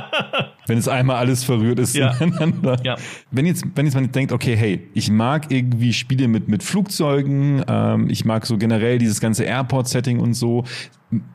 wenn 0.68 0.78
es 0.78 0.88
einmal 0.88 1.18
alles 1.18 1.44
verrührt 1.44 1.80
ist 1.80 1.96
ja. 1.96 2.12
ineinander. 2.20 2.78
Ja. 2.84 2.98
Wenn 3.32 3.46
jetzt, 3.46 3.66
wenn 3.76 3.86
jetzt 3.86 3.94
man 3.94 4.12
denkt, 4.12 4.32
okay, 4.32 4.56
hey, 4.56 4.90
ich 4.94 5.10
mag 5.10 5.52
irgendwie 5.52 5.94
Spiele 5.94 6.28
mit, 6.28 6.48
mit 6.48 6.64
Flugzeugen, 6.64 7.64
ähm, 7.68 8.10
ich 8.10 8.26
mag 8.26 8.46
so 8.46 8.58
generell 8.58 8.98
dieses 8.98 9.22
ganze 9.22 9.44
Airport-Setting 9.44 10.20
und 10.20 10.34
so. 10.34 10.64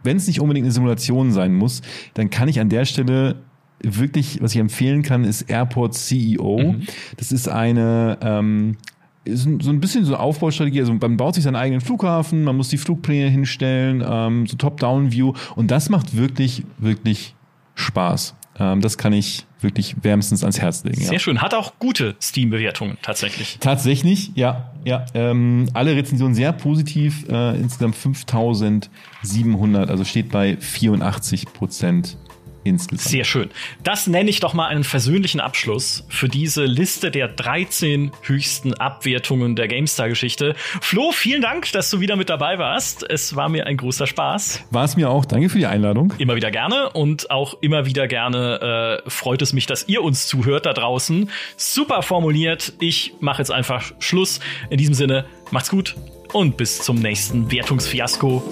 Wenn 0.03 0.17
es 0.17 0.27
nicht 0.27 0.41
unbedingt 0.41 0.65
eine 0.65 0.73
Simulation 0.73 1.31
sein 1.31 1.55
muss, 1.55 1.81
dann 2.15 2.29
kann 2.29 2.49
ich 2.49 2.61
an 2.61 2.69
der 2.69 2.85
Stelle 2.85 3.37
wirklich, 3.83 4.43
was 4.43 4.53
ich 4.53 4.61
empfehlen 4.61 5.03
kann, 5.03 5.25
ist 5.25 5.43
Airport 5.43 5.95
CEO. 5.95 6.59
Mhm. 6.59 6.87
Das 7.17 7.33
ist 7.33 7.49
eine 7.49 8.19
ähm, 8.21 8.77
so 9.27 9.71
ein 9.71 9.81
bisschen 9.81 10.05
so 10.05 10.15
eine 10.15 10.23
Aufbaustrategie. 10.23 10.81
Also 10.81 10.95
man 10.95 11.17
baut 11.17 11.35
sich 11.35 11.45
seinen 11.45 11.57
eigenen 11.57 11.81
Flughafen, 11.81 12.45
man 12.45 12.57
muss 12.57 12.69
die 12.69 12.79
Flugpläne 12.79 13.29
hinstellen, 13.29 14.03
ähm, 14.07 14.47
so 14.47 14.57
Top-Down-View 14.57 15.35
und 15.57 15.71
das 15.71 15.91
macht 15.91 16.17
wirklich, 16.17 16.65
wirklich 16.79 17.35
Spaß. 17.75 18.35
Ähm, 18.59 18.81
das 18.81 18.99
kann 18.99 19.13
ich 19.13 19.47
wirklich 19.61 19.97
wärmstens 20.03 20.43
ans 20.43 20.61
Herz 20.61 20.85
legen. 20.85 21.03
Sehr 21.03 21.15
ja. 21.15 21.19
schön. 21.19 21.43
Hat 21.43 21.55
auch 21.55 21.79
gute 21.79 22.17
Steam-Bewertungen 22.21 22.99
tatsächlich. 23.03 23.59
Tatsächlich, 23.61 24.33
ja. 24.35 24.73
ja. 24.85 25.05
Ähm, 25.15 25.69
alle 25.75 25.95
Rezensionen 25.97 26.35
sehr 26.35 26.53
positiv. 26.53 27.29
Äh, 27.29 27.57
insgesamt 27.57 27.97
5700, 27.97 29.91
also 29.91 30.05
steht 30.05 30.31
bei 30.31 30.57
84 30.57 31.53
Prozent 31.53 32.17
insgesamt. 32.65 33.09
Sehr 33.09 33.25
schön. 33.25 33.51
Das 33.83 34.07
nenne 34.07 34.31
ich 34.31 34.41
doch 34.41 34.55
mal 34.55 34.67
einen 34.67 34.85
versöhnlichen 34.85 35.41
Abschluss 35.41 36.05
für 36.09 36.29
diese 36.29 36.65
Liste 36.65 37.11
der 37.11 37.29
13 37.29 38.13
höchsten 38.23 38.75
Abwertungen 38.75 39.57
der 39.57 39.69
GameStar-Geschichte. 39.69 40.55
Flo, 40.81 41.13
vielen 41.13 41.43
Dank, 41.43 41.71
dass 41.73 41.91
du 41.91 42.01
wieder 42.01 42.17
mit 42.17 42.31
dabei 42.31 42.59
warst. 42.59 43.09
Es 43.09 43.37
war 43.37 43.49
mir 43.49 43.67
ein 43.67 43.77
großer 43.77 44.07
Spaß. 44.07 44.65
War 44.71 44.85
es 44.85 44.97
mir 44.97 45.11
auch. 45.11 45.25
Danke 45.25 45.49
für 45.49 45.59
die 45.59 45.67
Einladung. 45.67 46.13
Immer 46.19 46.37
wieder 46.37 46.51
gerne 46.51 46.91
und 46.91 47.31
auch 47.31 47.55
immer 47.61 47.87
wieder 47.87 48.09
gerne 48.09 49.03
äh, 49.05 49.11
freut 49.11 49.43
es 49.43 49.53
mich, 49.53 49.67
dass 49.67 49.89
ihr 49.89 50.03
uns 50.03 50.27
zuhört 50.27 50.67
da 50.67 50.73
draußen. 50.73 51.31
Super 51.57 52.03
formuliert. 52.03 52.73
Ich 52.81 53.15
mache 53.21 53.43
jetzt 53.43 53.51
einfach 53.51 53.93
Schluss. 53.99 54.41
In 54.71 54.79
diesem 54.79 54.95
Sinne, 54.95 55.25
macht's 55.51 55.71
gut 55.71 55.97
und 56.33 56.57
bis 56.57 56.83
zum 56.83 56.97
nächsten 56.97 57.51
Wertungsfiasko. 57.51 58.43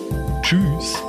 Tschüss. 0.42 1.02